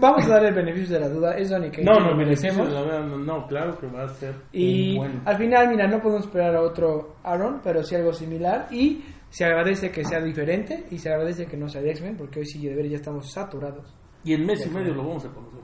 vamos 0.00 0.24
a 0.26 0.28
dar 0.28 0.44
el 0.46 0.54
beneficio 0.54 0.94
de 0.94 1.00
la 1.00 1.08
duda. 1.08 1.36
Es 1.36 1.50
Donny 1.50 1.70
Cates. 1.70 1.84
No, 1.84 2.00
no, 2.00 2.14
merecemos. 2.16 2.68
la 2.70 2.82
verdad, 2.82 3.06
no, 3.06 3.18
no, 3.18 3.46
claro 3.46 3.78
que 3.78 3.86
va 3.86 4.04
a 4.04 4.08
ser 4.08 4.34
Y 4.52 4.92
un 4.92 4.96
buen. 4.98 5.22
al 5.24 5.36
final, 5.36 5.68
mira, 5.68 5.86
no 5.86 6.00
podemos 6.00 6.24
esperar 6.26 6.54
a 6.56 6.62
otro 6.62 7.16
Aaron, 7.24 7.60
pero 7.62 7.82
sí 7.82 7.94
algo 7.94 8.12
similar. 8.12 8.66
Y 8.70 9.02
se 9.30 9.44
agradece 9.44 9.90
que 9.90 10.04
sea 10.04 10.20
diferente 10.20 10.86
y 10.90 10.98
se 10.98 11.10
agradece 11.10 11.46
que 11.46 11.56
no 11.56 11.68
sea 11.68 11.82
de 11.82 11.90
X-Men, 11.90 12.16
porque 12.16 12.40
hoy 12.40 12.46
sí 12.46 12.66
de 12.66 12.74
ver 12.74 12.88
ya 12.88 12.96
estamos 12.96 13.30
saturados. 13.30 13.94
Y 14.24 14.32
en 14.34 14.46
mes 14.46 14.64
y 14.66 14.70
medio 14.70 14.94
lo 14.94 15.04
vamos 15.06 15.24
a 15.24 15.28
conocer. 15.28 15.60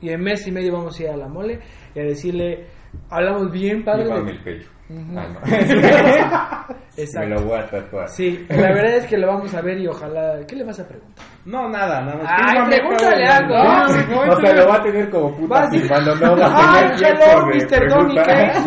Y 0.00 0.10
en 0.10 0.20
mes 0.20 0.46
y 0.46 0.52
medio 0.52 0.72
vamos 0.72 0.98
a 0.98 1.02
ir 1.02 1.08
a 1.10 1.16
la 1.16 1.28
mole 1.28 1.60
y 1.94 1.98
a 2.00 2.02
decirle, 2.02 2.66
hablamos 3.10 3.50
bien, 3.50 3.84
padre. 3.84 4.04
De- 4.04 4.30
el 4.32 4.42
pecho. 4.42 4.70
Ujú. 4.90 5.18
Ah, 5.18 5.26
no. 5.32 5.40
Me 6.96 7.04
Exacto. 7.04 7.28
lo 7.28 7.42
voy 7.42 7.58
a 7.58 7.66
tatuar. 7.66 8.08
Sí, 8.08 8.44
la 8.48 8.56
verdad 8.72 8.96
es 8.96 9.06
que 9.06 9.16
lo 9.18 9.28
vamos 9.28 9.54
a 9.54 9.60
ver 9.60 9.78
y 9.78 9.86
ojalá... 9.86 10.40
¿Qué 10.48 10.56
le 10.56 10.64
vas 10.64 10.80
a 10.80 10.88
preguntar? 10.88 11.24
No, 11.44 11.68
nada, 11.68 12.00
nada 12.00 12.16
más. 12.16 12.26
Ay, 12.28 12.58
pregúntale 12.66 13.24
algo. 13.24 13.54
No, 13.54 14.32
O 14.32 14.36
sea, 14.40 14.54
lo 14.54 14.66
va 14.68 14.76
a 14.76 14.82
tener 14.82 15.08
como 15.10 15.36
puta 15.36 15.68
firmando, 15.70 16.14
no 16.16 16.36
va 16.40 16.46
a 16.46 16.74
"Ay, 16.74 16.96
tener 16.96 17.12
hello, 17.12 17.18
tiempo 17.18 17.46
de 17.46 17.54
Mr. 17.54 17.88
Donny 17.88 18.14
preguntar". 18.14 18.26
Cates. 18.26 18.64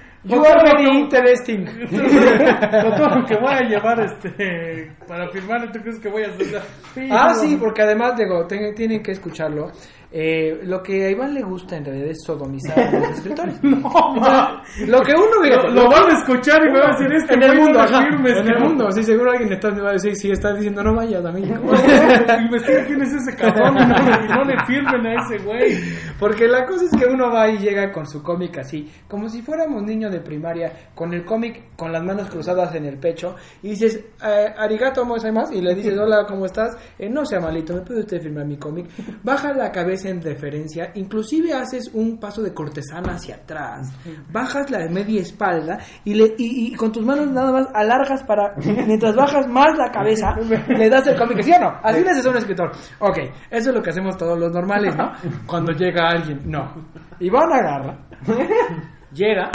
No, 0.22 0.34
You 0.36 0.44
are 0.44 0.60
very 0.62 0.98
interesting. 0.98 1.64
Con 1.64 2.94
todo 2.94 3.08
lo 3.20 3.24
que 3.24 3.36
voy 3.36 3.54
a 3.54 3.60
llevar 3.62 4.00
este 4.00 4.92
para 5.08 5.26
firmar, 5.30 5.72
¿tú 5.72 5.80
crees 5.80 5.98
que 5.98 6.10
voy 6.10 6.24
a 6.24 6.26
hacer? 6.26 6.60
Ah, 7.10 7.32
sí, 7.34 7.56
porque 7.58 7.80
además, 7.80 8.16
digo, 8.18 8.46
tienen 8.46 9.02
que 9.02 9.12
escucharlo. 9.12 9.70
Eh, 10.12 10.60
lo 10.64 10.82
que 10.82 11.04
a 11.06 11.10
Iván 11.10 11.34
le 11.34 11.42
gusta 11.42 11.76
en 11.76 11.84
realidad 11.84 12.08
es 12.08 12.22
sodomizar 12.24 12.78
a 12.78 12.98
los 12.98 13.10
escritores. 13.18 13.54
Entonces, 13.62 14.88
lo 14.88 15.00
que 15.02 15.12
uno 15.14 15.42
fíjate, 15.42 15.68
Lo, 15.68 15.84
lo 15.84 15.90
van 15.90 16.10
a 16.10 16.18
escuchar 16.18 16.60
y 16.66 16.72
van 16.72 16.82
a 16.82 16.96
decir 16.96 17.12
este 17.12 17.34
en 17.34 17.42
el 17.42 17.54
no 17.56 17.62
mundo, 17.62 17.80
ajá, 17.80 18.02
firmes, 18.02 18.32
en 18.32 18.38
el 18.38 18.46
cabrón. 18.46 18.68
mundo, 18.68 18.92
sí, 18.92 19.04
seguro 19.04 19.30
alguien 19.30 19.52
está, 19.52 19.70
me 19.70 19.80
va 19.82 19.90
a 19.90 19.92
decir, 19.92 20.16
si 20.16 20.30
está 20.30 20.52
diciendo 20.52 20.82
no 20.82 20.94
vayas 20.94 21.24
a 21.24 21.30
México. 21.32 21.60
Investiga 22.44 22.84
quién 22.86 23.02
es 23.02 23.12
ese 23.14 23.36
cabrón 23.36 23.76
y 23.78 23.86
no, 23.86 24.24
y 24.24 24.28
no 24.28 24.44
le 24.44 24.64
firmen 24.66 25.06
a 25.06 25.14
ese 25.22 25.44
güey. 25.44 25.78
Porque 26.18 26.48
la 26.48 26.66
cosa 26.66 26.84
es 26.84 26.90
que 26.90 27.06
uno 27.06 27.30
va 27.30 27.48
y 27.48 27.58
llega 27.58 27.92
con 27.92 28.06
su 28.06 28.22
cómic 28.22 28.58
así, 28.58 28.90
como 29.06 29.28
si 29.28 29.42
fuéramos 29.42 29.82
niños 29.82 30.10
de 30.10 30.20
primaria, 30.20 30.90
con 30.94 31.14
el 31.14 31.24
cómic 31.24 31.76
con 31.76 31.92
las 31.92 32.02
manos 32.02 32.28
cruzadas 32.28 32.74
en 32.74 32.84
el 32.84 32.98
pecho, 32.98 33.36
y 33.62 33.70
dices, 33.70 34.00
eh, 34.24 34.54
arigato 34.58 35.04
más 35.04 35.52
y 35.52 35.60
le 35.60 35.74
dices, 35.74 35.98
hola, 35.98 36.24
¿cómo 36.26 36.46
estás? 36.46 36.76
Eh, 36.98 37.08
no 37.08 37.24
sea 37.24 37.40
malito, 37.40 37.74
¿me 37.74 37.82
puede 37.82 38.00
usted 38.00 38.20
firmar 38.20 38.46
mi 38.46 38.56
cómic? 38.56 38.86
Baja 39.22 39.52
la 39.52 39.70
cabeza 39.70 39.99
en 40.04 40.22
referencia, 40.22 40.92
inclusive 40.94 41.52
haces 41.52 41.90
un 41.92 42.18
paso 42.18 42.42
de 42.42 42.52
cortesana 42.52 43.14
hacia 43.14 43.36
atrás, 43.36 43.92
bajas 44.32 44.70
la 44.70 44.88
media 44.88 45.20
espalda 45.20 45.78
y, 46.04 46.14
le, 46.14 46.34
y, 46.38 46.68
y 46.68 46.74
con 46.74 46.92
tus 46.92 47.04
manos 47.04 47.28
nada 47.28 47.52
más 47.52 47.68
alargas 47.74 48.22
para, 48.24 48.54
mientras 48.86 49.14
bajas 49.14 49.46
más 49.48 49.76
la 49.76 49.90
cabeza, 49.90 50.34
le 50.68 50.88
das 50.88 51.06
el 51.06 51.16
cómic, 51.18 51.42
¿sí 51.42 51.52
o 51.52 51.60
no? 51.60 51.78
Así 51.82 52.02
le 52.02 52.10
haces 52.10 52.26
a 52.26 52.30
un 52.30 52.36
escritor. 52.36 52.72
Ok, 52.98 53.18
eso 53.50 53.70
es 53.70 53.74
lo 53.74 53.82
que 53.82 53.90
hacemos 53.90 54.16
todos 54.16 54.38
los 54.38 54.52
normales, 54.52 54.94
¿no? 54.96 55.12
Cuando 55.46 55.72
llega 55.72 56.08
alguien, 56.08 56.40
no. 56.44 56.72
Iván 57.20 57.52
agarra, 57.52 57.98
llega 59.12 59.50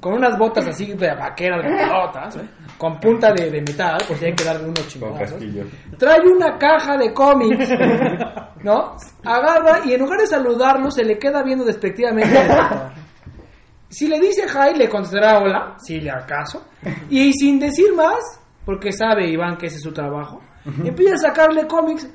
con 0.00 0.14
unas 0.14 0.36
botas 0.38 0.66
así 0.66 0.92
de 0.92 1.14
vaqueras, 1.14 1.62
de 1.62 1.70
pelotas, 1.76 2.36
¿eh? 2.36 2.48
Con 2.78 2.98
punta 2.98 3.32
de, 3.32 3.50
de 3.50 3.60
metal, 3.60 4.00
si 4.18 4.24
hay 4.24 4.34
que 4.34 4.44
darle 4.44 4.68
unos 4.68 4.96
casquillo. 5.18 5.64
Trae 5.98 6.20
una 6.20 6.58
caja 6.58 6.96
de 6.96 7.12
cómics, 7.12 7.70
¿no? 8.62 8.96
Agarra 9.24 9.80
y 9.84 9.94
en 9.94 10.00
lugar 10.00 10.20
de 10.20 10.26
saludarlo, 10.26 10.90
se 10.90 11.04
le 11.04 11.18
queda 11.18 11.42
viendo 11.42 11.64
despectivamente 11.64 12.36
al. 12.38 12.92
Si 13.88 14.08
le 14.08 14.18
dice 14.18 14.46
hi, 14.48 14.76
le 14.76 14.88
contestará 14.88 15.38
hola, 15.38 15.76
si 15.78 16.00
le 16.00 16.10
acaso. 16.10 16.64
Y 17.10 17.32
sin 17.32 17.60
decir 17.60 17.94
más, 17.94 18.18
porque 18.64 18.92
sabe 18.92 19.30
Iván 19.30 19.56
que 19.56 19.66
ese 19.66 19.76
es 19.76 19.82
su 19.82 19.92
trabajo, 19.92 20.40
empieza 20.84 21.14
a 21.14 21.30
sacarle 21.30 21.66
cómics. 21.66 22.08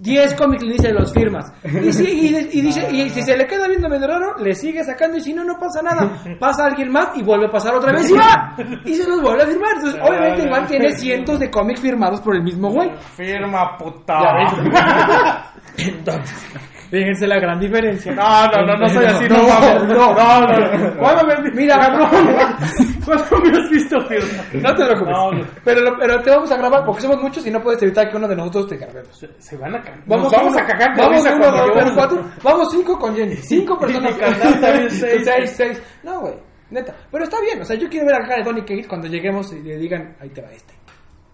10 0.00 0.34
cómics 0.34 0.62
le 0.62 0.72
dice 0.74 0.92
los 0.92 1.12
firmas. 1.12 1.52
Y, 1.64 1.92
si, 1.92 2.04
y, 2.04 2.28
y 2.52 2.60
dice, 2.60 2.88
y 2.92 3.10
si 3.10 3.22
se 3.22 3.36
le 3.36 3.46
queda 3.46 3.66
viendo 3.68 3.88
medio 3.88 4.06
raro, 4.06 4.36
le 4.38 4.54
sigue 4.54 4.84
sacando 4.84 5.16
y 5.18 5.20
si 5.20 5.32
no, 5.32 5.44
no 5.44 5.58
pasa 5.58 5.82
nada. 5.82 6.08
Pasa 6.40 6.66
alguien 6.66 6.90
más 6.90 7.16
y 7.16 7.22
vuelve 7.22 7.46
a 7.46 7.50
pasar 7.50 7.74
otra 7.74 7.92
vez 7.92 8.10
y 8.10 8.14
va. 8.14 8.54
Y 8.84 8.94
se 8.94 9.08
los 9.08 9.20
vuelve 9.20 9.42
a 9.42 9.46
firmar. 9.46 9.70
Entonces, 9.76 10.00
obviamente, 10.02 10.46
Iván 10.46 10.66
tiene 10.66 10.92
cientos 10.92 11.40
de 11.40 11.50
cómics 11.50 11.80
firmados 11.80 12.20
por 12.20 12.36
el 12.36 12.42
mismo 12.42 12.70
güey. 12.70 12.90
Firma, 13.16 13.76
puta. 13.76 14.18
Entonces, 15.76 16.46
fíjense 16.90 17.26
la 17.26 17.38
gran 17.38 17.58
diferencia. 17.60 18.12
No, 18.14 18.46
no, 18.48 18.66
no, 18.66 18.76
no 18.76 18.88
soy 18.88 19.04
así, 19.04 19.28
no, 19.28 19.36
no, 19.36 19.84
no, 19.84 20.14
no, 20.14 20.78
no. 20.78 20.96
¿Cuándo 20.98 21.26
me 21.26 21.32
has 21.34 21.42
visto? 21.42 21.60
Mira, 21.60 21.78
cabrón. 21.78 22.08
¿Cuándo 23.04 23.50
me 23.50 23.58
has 23.58 23.70
visto? 23.70 23.96
No 23.98 24.74
te 24.74 24.84
preocupes. 24.84 25.12
No, 25.12 25.32
no. 25.32 25.44
Pero, 25.64 25.96
pero 25.98 26.22
te 26.22 26.30
vamos 26.30 26.50
a 26.50 26.56
grabar 26.56 26.84
porque 26.84 27.02
somos 27.02 27.22
muchos 27.22 27.46
y 27.46 27.50
no 27.50 27.60
puedes 27.60 27.82
evitar 27.82 28.08
que 28.08 28.16
uno 28.16 28.28
de 28.28 28.36
nosotros 28.36 28.68
te 28.68 28.76
grabemos. 28.76 29.26
Se, 29.38 29.56
van 29.56 29.74
a 29.74 29.82
cagar. 29.82 30.02
Vamos, 30.06 30.32
vamos 30.32 30.56
a 30.56 30.66
cagar 30.66 30.94
de 30.94 31.02
Vamos 31.02 31.24
risa 31.24 31.36
uno, 31.36 31.50
dos, 31.50 31.70
tres, 31.72 31.92
cuatro. 31.94 32.24
Vamos 32.42 32.68
cinco 32.70 32.98
con 32.98 33.16
Jenny. 33.16 33.36
Cinco 33.42 33.78
personas. 33.78 34.14
Seis. 34.88 35.24
seis, 35.24 35.50
seis. 35.56 35.82
No, 36.02 36.20
güey. 36.20 36.34
Neta. 36.70 36.94
Pero 37.10 37.24
está 37.24 37.40
bien. 37.40 37.60
O 37.60 37.64
sea, 37.64 37.76
yo 37.76 37.88
quiero 37.88 38.06
ver 38.06 38.16
a 38.16 38.42
Donny 38.44 38.62
Cage 38.62 38.86
cuando 38.86 39.06
lleguemos 39.08 39.52
y 39.52 39.62
le 39.62 39.76
digan, 39.76 40.16
ahí 40.20 40.28
te 40.30 40.42
va 40.42 40.50
este. 40.50 40.74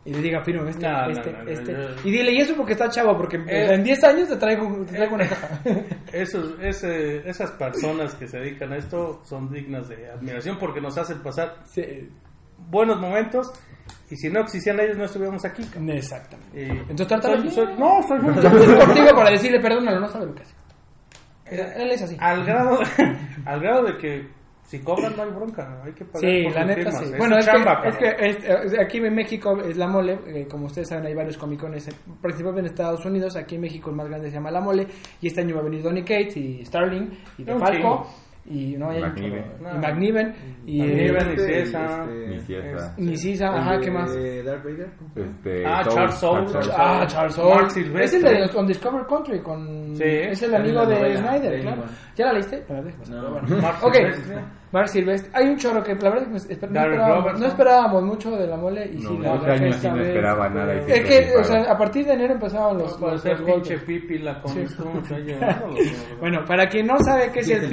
Y 0.07 0.13
le 0.13 0.21
digan, 0.21 0.45
firme 0.45 0.69
este, 0.69 0.87
No, 0.87 1.09
este, 1.09 1.33
no, 1.33 1.43
no, 1.45 1.51
este. 1.51 1.73
no. 1.73 1.89
Y 2.05 2.11
dile, 2.11 2.33
y 2.33 2.37
eso 2.39 2.55
porque 2.55 2.73
está 2.73 2.91
chavo, 2.91 3.17
porque 3.17 3.37
Eh. 3.39 3.73
en 3.75 3.83
10 3.83 4.05
años 4.05 4.29
te 4.29 4.37
traigo, 4.37 4.85
te 4.85 4.93
traigo 4.97 5.15
una 5.15 5.27
caja. 5.27 5.61
Esos, 6.13 6.59
ese, 6.61 7.27
esas 7.29 7.51
personas 7.53 8.15
que 8.15 8.29
se 8.29 8.39
dedican 8.39 8.73
a 8.73 8.77
esto 8.77 9.23
son 9.25 9.51
dignas 9.51 9.89
de 9.89 10.11
admiración 10.11 10.59
porque 10.59 10.81
nos 10.83 10.99
hacen 10.99 11.23
pasar 11.23 11.57
sí. 11.65 12.11
buenos 12.69 13.01
momentos 13.01 13.51
y 14.11 14.17
si 14.17 14.29
no 14.29 14.41
existían 14.41 14.79
ellos 14.79 14.99
no 14.99 15.05
estuviéramos 15.07 15.43
aquí. 15.45 15.65
cabrón. 15.65 15.91
Exactamente. 15.91 16.63
Y- 16.63 16.69
Entonces, 16.71 17.07
trátalo 17.07 17.35
soy- 17.37 17.43
bien. 17.43 17.55
soy- 17.55 17.79
no, 17.79 18.03
soy 18.07 18.19
muy 18.21 18.35
contigo 18.35 19.09
para 19.15 19.31
decirle, 19.31 19.61
perdónalo, 19.61 20.01
no 20.01 20.09
sabe 20.09 20.27
lo 20.27 20.35
que 20.35 20.43
hace. 20.43 20.55
Él 21.47 21.91
es 21.91 22.03
así. 22.03 22.17
al 22.21 22.45
grado, 22.45 22.79
al 23.47 23.61
grado 23.61 23.85
de 23.85 23.97
que 23.99 24.29
si 24.65 24.79
cobran 24.81 25.15
no 25.17 25.23
hay 25.23 25.31
bronca, 25.31 25.83
hay 25.85 25.93
que 25.93 26.05
pagar. 26.05 26.21
Sí, 26.31 26.43
por 26.45 26.55
la 26.55 26.65
neta 26.65 26.91
sí. 26.93 27.05
Es 27.05 27.19
Bueno, 27.19 27.39
es 27.39 27.45
chamba, 27.47 27.83
que, 27.83 27.89
es 27.89 27.97
que 27.97 28.27
es- 28.67 28.79
aquí 28.81 28.99
en 28.99 29.15
México 29.15 29.61
es 29.61 29.77
la 29.77 29.87
mole, 29.87 30.19
eh, 30.27 30.47
como 30.51 30.67
ustedes 30.67 30.89
saben 30.89 31.07
hay 31.07 31.15
varios 31.15 31.37
comicones, 31.37 31.89
principalmente 32.21 32.61
en 32.61 32.67
Estados 32.67 33.05
Unidos, 33.05 33.37
aquí 33.37 33.55
en 33.57 33.61
México 33.61 33.91
el 33.91 33.97
más 33.97 34.09
grande 34.09 34.29
se 34.31 34.35
llama 34.37 34.51
La 34.51 34.61
Mole, 34.61 34.87
y 35.21 35.27
este 35.27 35.43
año 35.43 35.55
va 35.55 35.61
a 35.61 35.65
venir 35.65 35.83
Donny 35.83 36.03
Cates 36.03 36.37
y 36.37 36.65
Starling 36.65 37.11
y 37.39 37.45
De 37.45 37.59
Falco. 37.59 38.07
Y 38.47 38.77
no 38.77 38.89
McNiven. 38.89 39.45
y 39.61 39.79
McNiven 39.79 40.35
y 40.67 40.83
McNiven. 40.83 41.29
Ni 41.31 41.37
César. 41.37 42.07
Ni 42.99 43.17
César. 43.17 43.55
ajá, 43.55 43.81
¿qué 43.81 43.91
más? 43.91 44.15
Darth 44.45 44.65
Vader. 44.65 44.89
Este, 45.17 45.65
Ah, 45.67 45.83
Charles 45.89 46.15
Soule. 46.17 46.47
Ah, 46.77 47.07
Charles 47.09 47.39
Mark 47.39 47.71
Soule. 47.71 47.71
Silvestre. 47.71 48.05
Es 48.05 48.15
el 48.15 48.23
de 48.53 48.59
On 48.59 48.67
Discover 48.67 49.07
Country 49.07 49.41
con 49.41 49.97
Sí, 49.97 50.03
es 50.05 50.43
el 50.43 50.55
amigo 50.55 50.85
de 50.87 51.17
Snyder, 51.17 51.51
de 51.53 51.61
claro. 51.61 51.83
¿Ya 52.17 52.27
la 52.27 52.33
leíste? 52.35 52.65
No. 53.09 53.31
bueno. 53.31 53.69
Ok. 53.83 53.97
Mark 54.75 54.89
Silvestre. 54.89 55.31
Hay 55.33 55.49
un 55.49 55.57
chorro 55.57 55.83
que 55.85 55.95
la 55.95 56.11
verdad 56.11 56.29
es 56.35 56.47
que 56.47 56.57
no 56.67 56.81
esperábamos, 56.81 57.41
no 57.41 57.47
esperábamos 57.47 58.03
mucho 58.03 58.31
de 58.33 58.47
la 58.49 58.57
mole 58.57 58.91
y 58.93 58.97
No, 58.97 59.09
sí, 59.11 59.19
la 59.19 59.35
este 59.35 59.47
verdad 59.47 59.51
año 59.51 59.65
que 59.67 59.71
sí 59.73 59.77
esta 59.77 59.89
no 59.91 59.97
vez- 59.97 60.07
esperaba 60.09 60.49
nada. 60.49 60.75
y 60.75 60.79
Es 60.91 61.01
que, 61.01 61.37
o 61.39 61.45
sea, 61.45 61.63
a 61.73 61.79
partir 61.79 62.05
de 62.07 62.13
enero 62.15 62.35
empezaban 62.35 62.77
los, 62.79 62.93
No 62.93 62.99
puede 62.99 63.13
los, 63.13 63.23
ser 63.23 63.41
los 63.41 63.51
pinche 63.53 63.77
golpes. 63.77 63.83
pipila 64.03 64.41
con 64.43 64.53
Sí. 64.53 64.61
esto, 64.63 64.85
muchacho. 64.85 65.15
Bueno, 66.21 66.45
para 66.45 66.69
quien 66.69 66.87
no 66.89 66.99
sabe 66.99 67.31
qué 67.33 67.41
es 67.41 67.47
¿Qué 67.49 67.55
el 67.55 67.69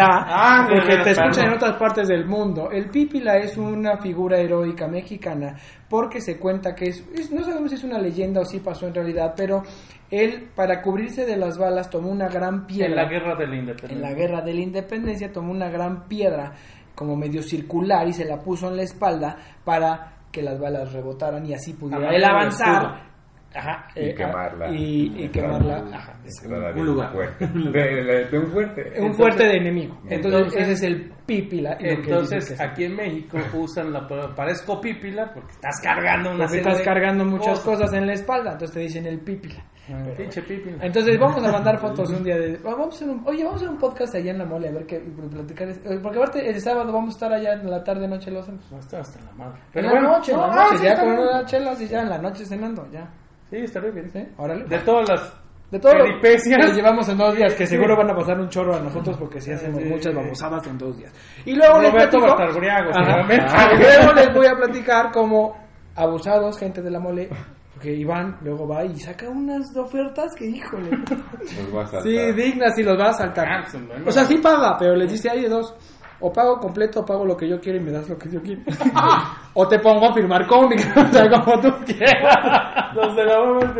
Ah, 0.00 0.66
porque 0.68 0.86
bueno, 0.86 1.04
te 1.04 1.10
escuchan 1.12 1.46
en 1.46 1.52
otras 1.54 1.76
partes 1.76 2.08
del 2.08 2.26
mundo, 2.26 2.68
el 2.72 2.90
pípila 2.90 3.36
es 3.38 3.56
una 3.56 3.96
figura 3.98 4.38
heroica 4.38 4.88
mexicana 4.88 5.54
porque 5.90 6.22
se 6.22 6.38
cuenta 6.38 6.74
que 6.74 6.86
es, 6.86 7.04
es- 7.14 7.30
no 7.30 7.44
sabemos 7.44 7.68
si 7.70 7.76
es 7.76 7.84
una 7.84 7.98
leyenda 7.98 8.40
o 8.40 8.44
si 8.46 8.60
pasó 8.60 8.86
en 8.86 8.94
realidad, 8.94 9.34
pero 9.36 9.62
él 10.10 10.48
para 10.54 10.80
cubrirse 10.80 11.26
de 11.26 11.36
las 11.36 11.58
balas 11.58 11.90
tomó 11.90 12.08
una 12.10 12.28
gran 12.28 12.66
piedra. 12.66 12.86
En 12.88 12.96
la 12.96 13.04
guerra 13.04 13.34
de 13.36 13.46
la 13.46 13.56
independencia. 13.56 13.96
En 13.96 14.00
la 14.02 14.14
guerra 14.14 14.40
de 14.40 14.54
la 14.54 14.60
independencia 14.60 15.32
tomó 15.32 15.50
una 15.52 15.68
gran 15.68 16.06
piedra 16.08 16.52
como 16.94 17.16
medio 17.16 17.42
circular 17.42 18.06
y 18.08 18.12
se 18.12 18.24
la 18.24 18.38
puso 18.40 18.68
en 18.68 18.76
la 18.76 18.82
espalda 18.82 19.36
para 19.64 20.14
que 20.32 20.42
las 20.42 20.58
balas 20.60 20.92
rebotaran 20.92 21.44
y 21.44 21.54
así 21.54 21.72
pudiera 21.72 22.08
él 22.14 22.22
avanzar 22.24 23.09
Ajá, 23.54 23.88
Y 23.96 24.00
eh, 24.10 24.14
quemarla. 24.14 24.70
y, 24.70 25.24
y 25.24 25.28
quemarla 25.28 25.84
ajá, 25.92 26.14
es 26.24 26.40
un 26.44 26.86
lugar. 26.86 27.12
fuerte. 27.12 27.46
De, 27.48 27.70
de- 28.04 28.24
de 28.26 28.38
un 28.38 28.46
fuerte. 28.46 28.92
un 29.00 29.14
fuerte 29.14 29.42
de 29.44 29.56
enemigo 29.56 29.98
entonces, 30.08 30.40
entonces- 30.40 30.62
ese 30.62 30.72
es 30.72 30.82
el 30.82 31.12
pípila 31.26 31.76
Entonces, 31.80 32.60
aquí 32.60 32.84
en 32.84 32.94
México 32.96 33.38
usan 33.54 33.92
la 33.92 34.06
palabra 34.06 34.34
parezco 34.36 34.80
pípila 34.80 35.32
porque 35.34 35.52
estás 35.52 35.80
cargando 35.82 36.30
una 36.30 36.44
porque 36.46 36.58
serie 36.58 36.70
estás 36.72 36.84
cargando 36.84 37.24
muchas 37.24 37.58
cosas 37.60 37.92
en 37.92 38.06
la 38.06 38.12
espalda 38.12 38.52
entonces 38.52 38.74
te 38.74 38.80
dicen 38.80 39.06
el 39.06 39.18
pípila 39.20 39.64
Ah, 39.92 40.04
Pinche 40.16 40.40
pípila. 40.42 40.76
Entonces 40.82 41.18
vamos 41.18 41.42
a 41.44 41.50
mandar 41.50 41.76
fotos 41.80 42.08
un 42.10 42.22
día 42.22 42.38
de... 42.38 42.56
Vamos 42.58 42.86
a 42.86 42.88
hacer 42.90 43.08
un, 43.08 43.26
oye, 43.26 43.42
vamos 43.42 43.54
a 43.60 43.64
hacer 43.64 43.68
un 43.70 43.78
podcast 43.78 44.14
allá 44.14 44.30
en 44.30 44.38
la 44.38 44.44
mole, 44.44 44.68
a 44.68 44.70
ver 44.72 44.86
qué 44.86 45.00
platicar. 45.00 45.68
eh, 45.68 45.98
Porque 46.00 46.18
aparte 46.18 46.48
el 46.48 46.60
sábado 46.60 46.92
vamos 46.92 47.14
a 47.14 47.16
estar 47.16 47.32
allá 47.32 47.54
en 47.54 47.68
la 47.68 47.82
tarde, 47.82 48.06
noche, 48.06 48.30
lo 48.30 48.38
hacemos. 48.38 48.70
No 48.70 48.78
está 48.78 49.00
hasta 49.00 49.18
la 49.24 49.32
madre. 49.32 49.58
en 49.74 49.86
la 49.86 50.00
noche, 50.00 50.30
en 50.30 50.38
la 50.38 50.46
no, 50.46 50.54
noche, 50.54 50.76
ah, 50.88 50.94
ya 50.94 51.00
con 51.00 51.08
unas 51.18 51.44
chelas 51.46 51.80
y 51.80 51.88
ya 51.88 52.02
en 52.02 52.08
la 52.08 52.18
noche 52.18 52.44
cenando, 52.44 52.86
ya. 52.92 53.10
Sí, 53.50 53.56
estaría 53.56 53.90
bien. 53.90 54.10
¿Sí? 54.10 54.24
Órale. 54.38 54.64
De 54.66 54.78
todas 54.78 55.08
las 55.08 55.40
De 55.70 55.78
todo 55.78 55.94
lo 55.94 56.04
que 56.04 56.10
peripecias. 56.20 56.74
llevamos 56.74 57.08
en 57.08 57.18
dos 57.18 57.36
días, 57.36 57.54
que 57.54 57.66
seguro 57.66 57.94
Sí. 57.94 57.98
van 58.02 58.10
a 58.10 58.14
pasar 58.16 58.40
un 58.40 58.48
chorro 58.48 58.74
a 58.76 58.80
nosotros 58.80 59.16
porque 59.18 59.40
si 59.40 59.52
hacemos 59.52 59.82
Sí. 59.82 59.88
muchas 59.88 60.14
babosadas 60.14 60.66
en 60.66 60.78
dos 60.78 60.96
días. 60.98 61.12
Y 61.44 61.54
luego 61.54 61.80
les 61.80 61.90
platico... 61.92 62.26
Ah, 62.26 63.70
y 63.74 63.78
luego 63.78 64.12
les 64.14 64.34
voy 64.34 64.46
a 64.46 64.56
platicar 64.56 65.10
como 65.12 65.56
abusados, 65.96 66.58
gente 66.58 66.82
de 66.82 66.90
la 66.90 66.98
mole, 67.00 67.28
porque 67.74 67.92
Iván 67.94 68.36
luego 68.42 68.66
va 68.66 68.84
y 68.84 68.96
saca 68.98 69.28
unas 69.28 69.74
ofertas 69.76 70.34
que, 70.36 70.46
híjole... 70.46 70.90
Los 70.90 71.72
vas 71.72 71.94
a 71.94 72.00
Sí, 72.02 72.16
saltar. 72.16 72.34
dignas 72.34 72.78
y 72.78 72.82
los 72.82 72.98
va 72.98 73.08
a 73.10 73.12
saltar. 73.12 73.48
Ah, 73.48 73.64
pues. 73.70 74.06
O 74.06 74.10
sea, 74.10 74.24
sí 74.24 74.38
paga, 74.38 74.76
pero 74.78 74.94
les 74.96 75.10
dice 75.12 75.30
hay 75.30 75.42
de 75.42 75.48
dos. 75.48 75.74
O 76.20 76.32
pago 76.32 76.58
completo, 76.60 77.00
o 77.00 77.04
pago 77.06 77.24
lo 77.24 77.36
que 77.36 77.48
yo 77.48 77.58
quiero 77.60 77.78
y 77.78 77.82
me 77.82 77.90
das 77.90 78.08
lo 78.08 78.18
que 78.18 78.28
yo 78.30 78.42
quiero. 78.42 78.60
o 79.54 79.66
te 79.66 79.78
pongo 79.78 80.06
a 80.10 80.14
firmar 80.14 80.46
cómic, 80.46 80.80
o 80.96 81.12
sea, 81.12 81.28
como 81.30 81.60
tú 81.60 81.72
quieras. 81.86 82.94
Los 82.94 83.16
de 83.16 83.24
la 83.24 83.40
mamá 83.40 83.74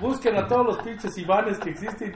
busquen 0.00 0.36
a 0.36 0.46
todos 0.46 0.66
los 0.66 0.78
pinches 0.78 1.16
Ivanes 1.18 1.58
que 1.58 1.70
existen. 1.70 2.12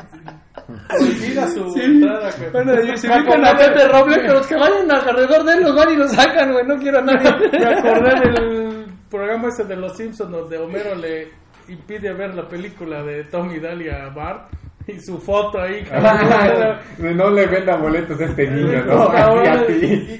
Prohibida 0.88 1.46
su 1.48 1.74
entrada. 1.80 2.30
que- 2.30 2.50
Bueno, 2.50 2.74
y 2.82 2.96
si 2.96 3.08
Me 3.08 3.20
ubican 3.20 3.44
a 3.44 3.56
Pepe 3.56 3.88
Roble, 3.88 4.16
pero 4.16 4.34
los 4.34 4.46
que 4.46 4.56
vayan 4.56 4.90
alrededor 4.90 5.44
de 5.44 5.52
él 5.54 5.62
los 5.62 5.74
van 5.74 5.92
y 5.92 5.96
los 5.96 6.12
sacan, 6.12 6.52
güey. 6.52 6.66
No 6.66 6.76
quiero 6.78 6.98
a 6.98 7.02
nadie. 7.02 7.30
Me 7.52 7.64
acordé 7.74 8.20
del 8.20 8.86
programa 9.10 9.48
ese 9.48 9.64
de 9.64 9.76
los 9.76 9.96
Simpsons 9.96 10.30
donde 10.30 10.58
Homero 10.58 10.94
le 10.94 11.28
impide 11.68 12.12
ver 12.12 12.34
la 12.34 12.46
película 12.48 13.02
de 13.02 13.24
Tommy 13.24 13.58
Daly 13.58 13.88
a 13.88 14.08
Bart 14.10 14.50
Y 14.89 14.99
su 15.01 15.16
foto 15.18 15.61
ahí. 15.61 15.85
no 16.99 17.30
le 17.30 17.47
venda 17.47 17.76
boletos 17.76 18.20
a 18.20 18.24
este 18.24 18.51
niño, 18.51 18.85
¿no? 18.85 19.03
Así 19.11 19.16
cabrón, 19.16 19.49
a 19.49 19.66
ti. 19.66 20.18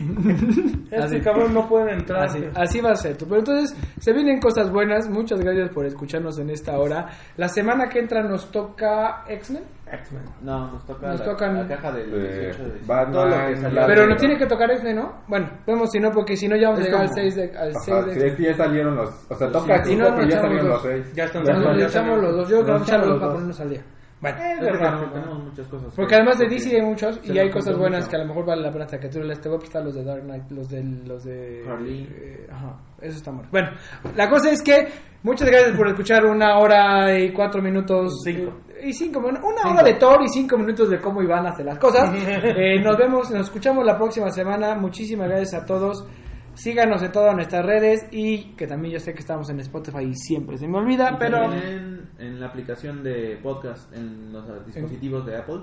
Este 0.91 0.97
Así. 0.97 1.21
cabrón 1.21 1.55
no 1.55 1.69
puede 1.69 1.93
entrar. 1.93 2.25
Así, 2.25 2.45
así 2.55 2.81
va 2.81 2.93
a 2.93 2.97
ser. 2.97 3.17
Pero 3.19 3.39
entonces, 3.39 3.77
se 3.99 4.13
vienen 4.13 4.41
cosas 4.41 4.71
buenas. 4.71 5.09
Muchas 5.09 5.41
gracias 5.41 5.71
por 5.71 5.85
escucharnos 5.87 6.39
en 6.39 6.51
esta 6.51 6.79
hora. 6.79 7.09
La 7.37 7.49
semana 7.49 7.89
que 7.89 7.99
entra 7.99 8.23
nos 8.23 8.51
toca 8.53 9.25
X-Men. 9.29 9.65
X-Men. 9.91 10.23
No, 10.43 10.71
nos 10.73 10.87
toca 10.87 11.09
Nos 11.09 11.21
la, 11.21 11.27
tocan- 11.27 11.55
la 11.55 11.67
caja 11.69 11.93
del 11.93 12.15
Eh, 12.15 12.41
18 12.53 12.63
de 12.65 12.81
Batman, 12.87 13.31
la- 13.75 13.87
Pero 13.87 14.03
sí, 14.03 14.09
no 14.09 14.15
no. 14.15 14.17
tiene 14.17 14.39
que 14.39 14.47
tocar 14.47 14.71
X-Men, 14.71 14.97
¿no? 14.97 15.13
Bueno, 15.29 15.51
vemos 15.67 15.91
si 15.91 15.99
no, 16.01 16.11
porque 16.13 16.37
si 16.37 16.47
no 16.49 16.57
ya 16.57 16.69
vamos 16.69 16.81
a 16.81 16.85
llegar 16.85 17.01
al 17.03 17.09
como- 17.09 17.21
6 17.21 17.35
de... 17.37 17.43
Al 17.57 17.71
Ajá, 17.71 17.81
6 17.85 18.07
de 18.07 18.15
sí, 18.15 18.27
es 18.27 18.37
que 18.37 18.43
ya 18.45 18.55
salieron 18.57 18.97
los. 18.97 19.09
O 19.29 19.35
sea, 19.35 19.49
Los 19.49 19.53
toca 19.63 19.85
cinco. 19.85 19.89
Si 19.89 19.97
no, 19.97 20.05
cinco, 20.05 20.09
nos 20.11 20.17
pero 20.19 20.29
ya 20.31 20.41
salieron 20.41 20.69
los- 20.69 20.85
los 20.85 20.93
seis. 20.93 21.15
Ya 21.15 21.25
están 21.25 21.43
Nos 21.43 21.51
echamos 21.51 21.93
salieron. 21.93 22.23
los 22.23 22.37
dos. 22.37 22.49
Yo 22.49 22.63
creo 22.63 22.65
que 22.65 22.71
Nos 22.73 22.81
vamos 22.81 22.89
a 22.89 22.97
para 22.97 23.07
los 23.07 23.33
ponernos 23.33 23.61
al 23.61 23.71
día. 23.71 23.83
Bueno, 24.23 24.39
Es 24.39 24.55
Es 24.55 24.61
verdad, 24.61 25.13
tenemos 25.13 25.45
muchas 25.45 25.67
cosas. 25.69 25.93
porque 25.95 26.15
además 26.15 26.39
de 26.39 26.49
DC 26.49 26.77
hay 26.77 26.83
muchos 26.83 27.21
y 27.25 27.39
hay 27.39 27.51
cosas 27.51 27.77
buenas 27.77 28.01
mucho. 28.03 28.11
que 28.11 28.17
a 28.17 28.19
lo 28.21 28.27
mejor 28.27 28.47
vale 28.47 28.63
la 28.63 28.71
pena 28.73 28.85
hasta 28.85 28.99
que 29.01 29.09
tú 29.09 29.21
leas. 29.21 29.41
Te 29.41 29.49
voy 29.49 29.57
a 29.57 29.59
prestar 29.61 29.85
los 29.85 29.95
de 29.95 30.05
Dark 30.05 30.23
Knight, 30.23 30.51
los 30.53 30.69
de... 30.71 30.83
Los 31.05 31.25
de 31.25 31.65
Harley. 31.69 32.09
eh, 32.11 32.47
ajá, 32.51 32.77
eso 33.01 33.17
está 33.17 33.33
mal. 33.33 33.47
Bueno, 33.51 33.71
la 34.17 34.31
cosa 34.31 34.51
es 34.53 34.63
que 34.63 34.89
muchas 35.25 35.49
gracias 35.51 35.77
por 35.77 35.89
escuchar 35.89 36.25
una 36.25 36.59
hora 36.59 37.19
y 37.19 37.33
cuatro 37.33 37.61
minutos. 37.61 38.21
Cinco. 38.25 38.53
Y 38.83 38.93
cinco 38.93 39.21
minutos. 39.21 39.45
Una 39.45 39.73
hora 39.73 39.83
de 39.83 39.95
Thor 39.95 40.23
y 40.23 40.29
cinco 40.29 40.57
minutos 40.57 40.89
de 40.89 41.01
cómo 41.01 41.21
Iván 41.23 41.47
hace 41.47 41.65
las 41.65 41.79
cosas. 41.79 42.11
Eh, 42.55 42.81
nos 42.81 42.97
vemos, 42.97 43.31
nos 43.31 43.43
escuchamos 43.47 43.85
la 43.85 43.97
próxima 43.97 44.31
semana. 44.31 44.75
Muchísimas 44.77 45.29
gracias 45.29 45.63
a 45.63 45.67
todos. 45.67 46.07
Síganos 46.55 47.03
en 47.03 47.13
todas 47.13 47.35
nuestras 47.35 47.65
redes 47.65 48.07
y 48.11 48.55
que 48.57 48.67
también 48.67 48.95
yo 48.95 49.01
sé 49.01 49.15
que 49.15 49.21
estamos 49.21 49.49
en 49.51 49.61
Spotify 49.61 50.05
y 50.05 50.15
siempre 50.15 50.59
se 50.59 50.69
me 50.69 50.79
olvida, 50.79 51.13
Y 51.13 51.17
pero... 51.19 51.41
también 51.41 52.11
en, 52.19 52.27
en 52.27 52.41
la 52.41 52.47
aplicación 52.49 53.03
de 53.03 53.39
podcast 53.43 53.93
en 53.95 54.33
los 54.33 54.45
dispositivos 54.67 55.25
de 55.27 55.37
Apple 55.39 55.61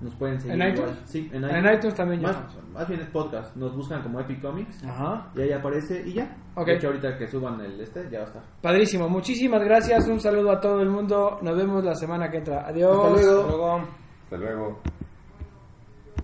nos 0.00 0.14
pueden 0.16 0.40
seguir 0.40 0.60
¿En 0.60 0.74
igual. 0.74 0.90
iTunes? 0.90 1.10
Sí, 1.10 1.30
en 1.32 1.44
En 1.44 1.74
iTunes 1.74 1.94
también 1.94 2.20
ya. 2.22 2.28
más, 2.28 2.38
más 2.72 2.88
bien 2.88 3.00
es 3.02 3.08
podcast 3.10 3.54
nos 3.54 3.76
buscan 3.76 4.02
como 4.02 4.18
Epic 4.20 4.40
Comics 4.42 4.82
Ajá. 4.84 5.30
y 5.36 5.42
ahí 5.42 5.52
aparece 5.52 6.02
y 6.04 6.14
ya 6.14 6.36
Ok. 6.56 6.66
de 6.66 6.74
hecho 6.74 6.86
ahorita 6.88 7.16
que 7.16 7.28
suban 7.28 7.60
el 7.60 7.80
este 7.80 8.08
ya 8.10 8.18
va 8.18 8.24
a 8.24 8.26
estar 8.28 8.42
Padrísimo, 8.60 9.08
muchísimas 9.08 9.62
gracias, 9.62 10.08
un 10.08 10.18
saludo 10.18 10.50
a 10.50 10.60
todo 10.60 10.80
el 10.80 10.88
mundo, 10.88 11.38
nos 11.42 11.56
vemos 11.56 11.84
la 11.84 11.94
semana 11.94 12.28
que 12.30 12.38
entra, 12.38 12.66
adiós. 12.66 12.96
Hasta 12.96 13.10
luego. 13.10 13.48
Luego. 13.48 13.80
Hasta 14.24 14.36
luego. 14.38 14.80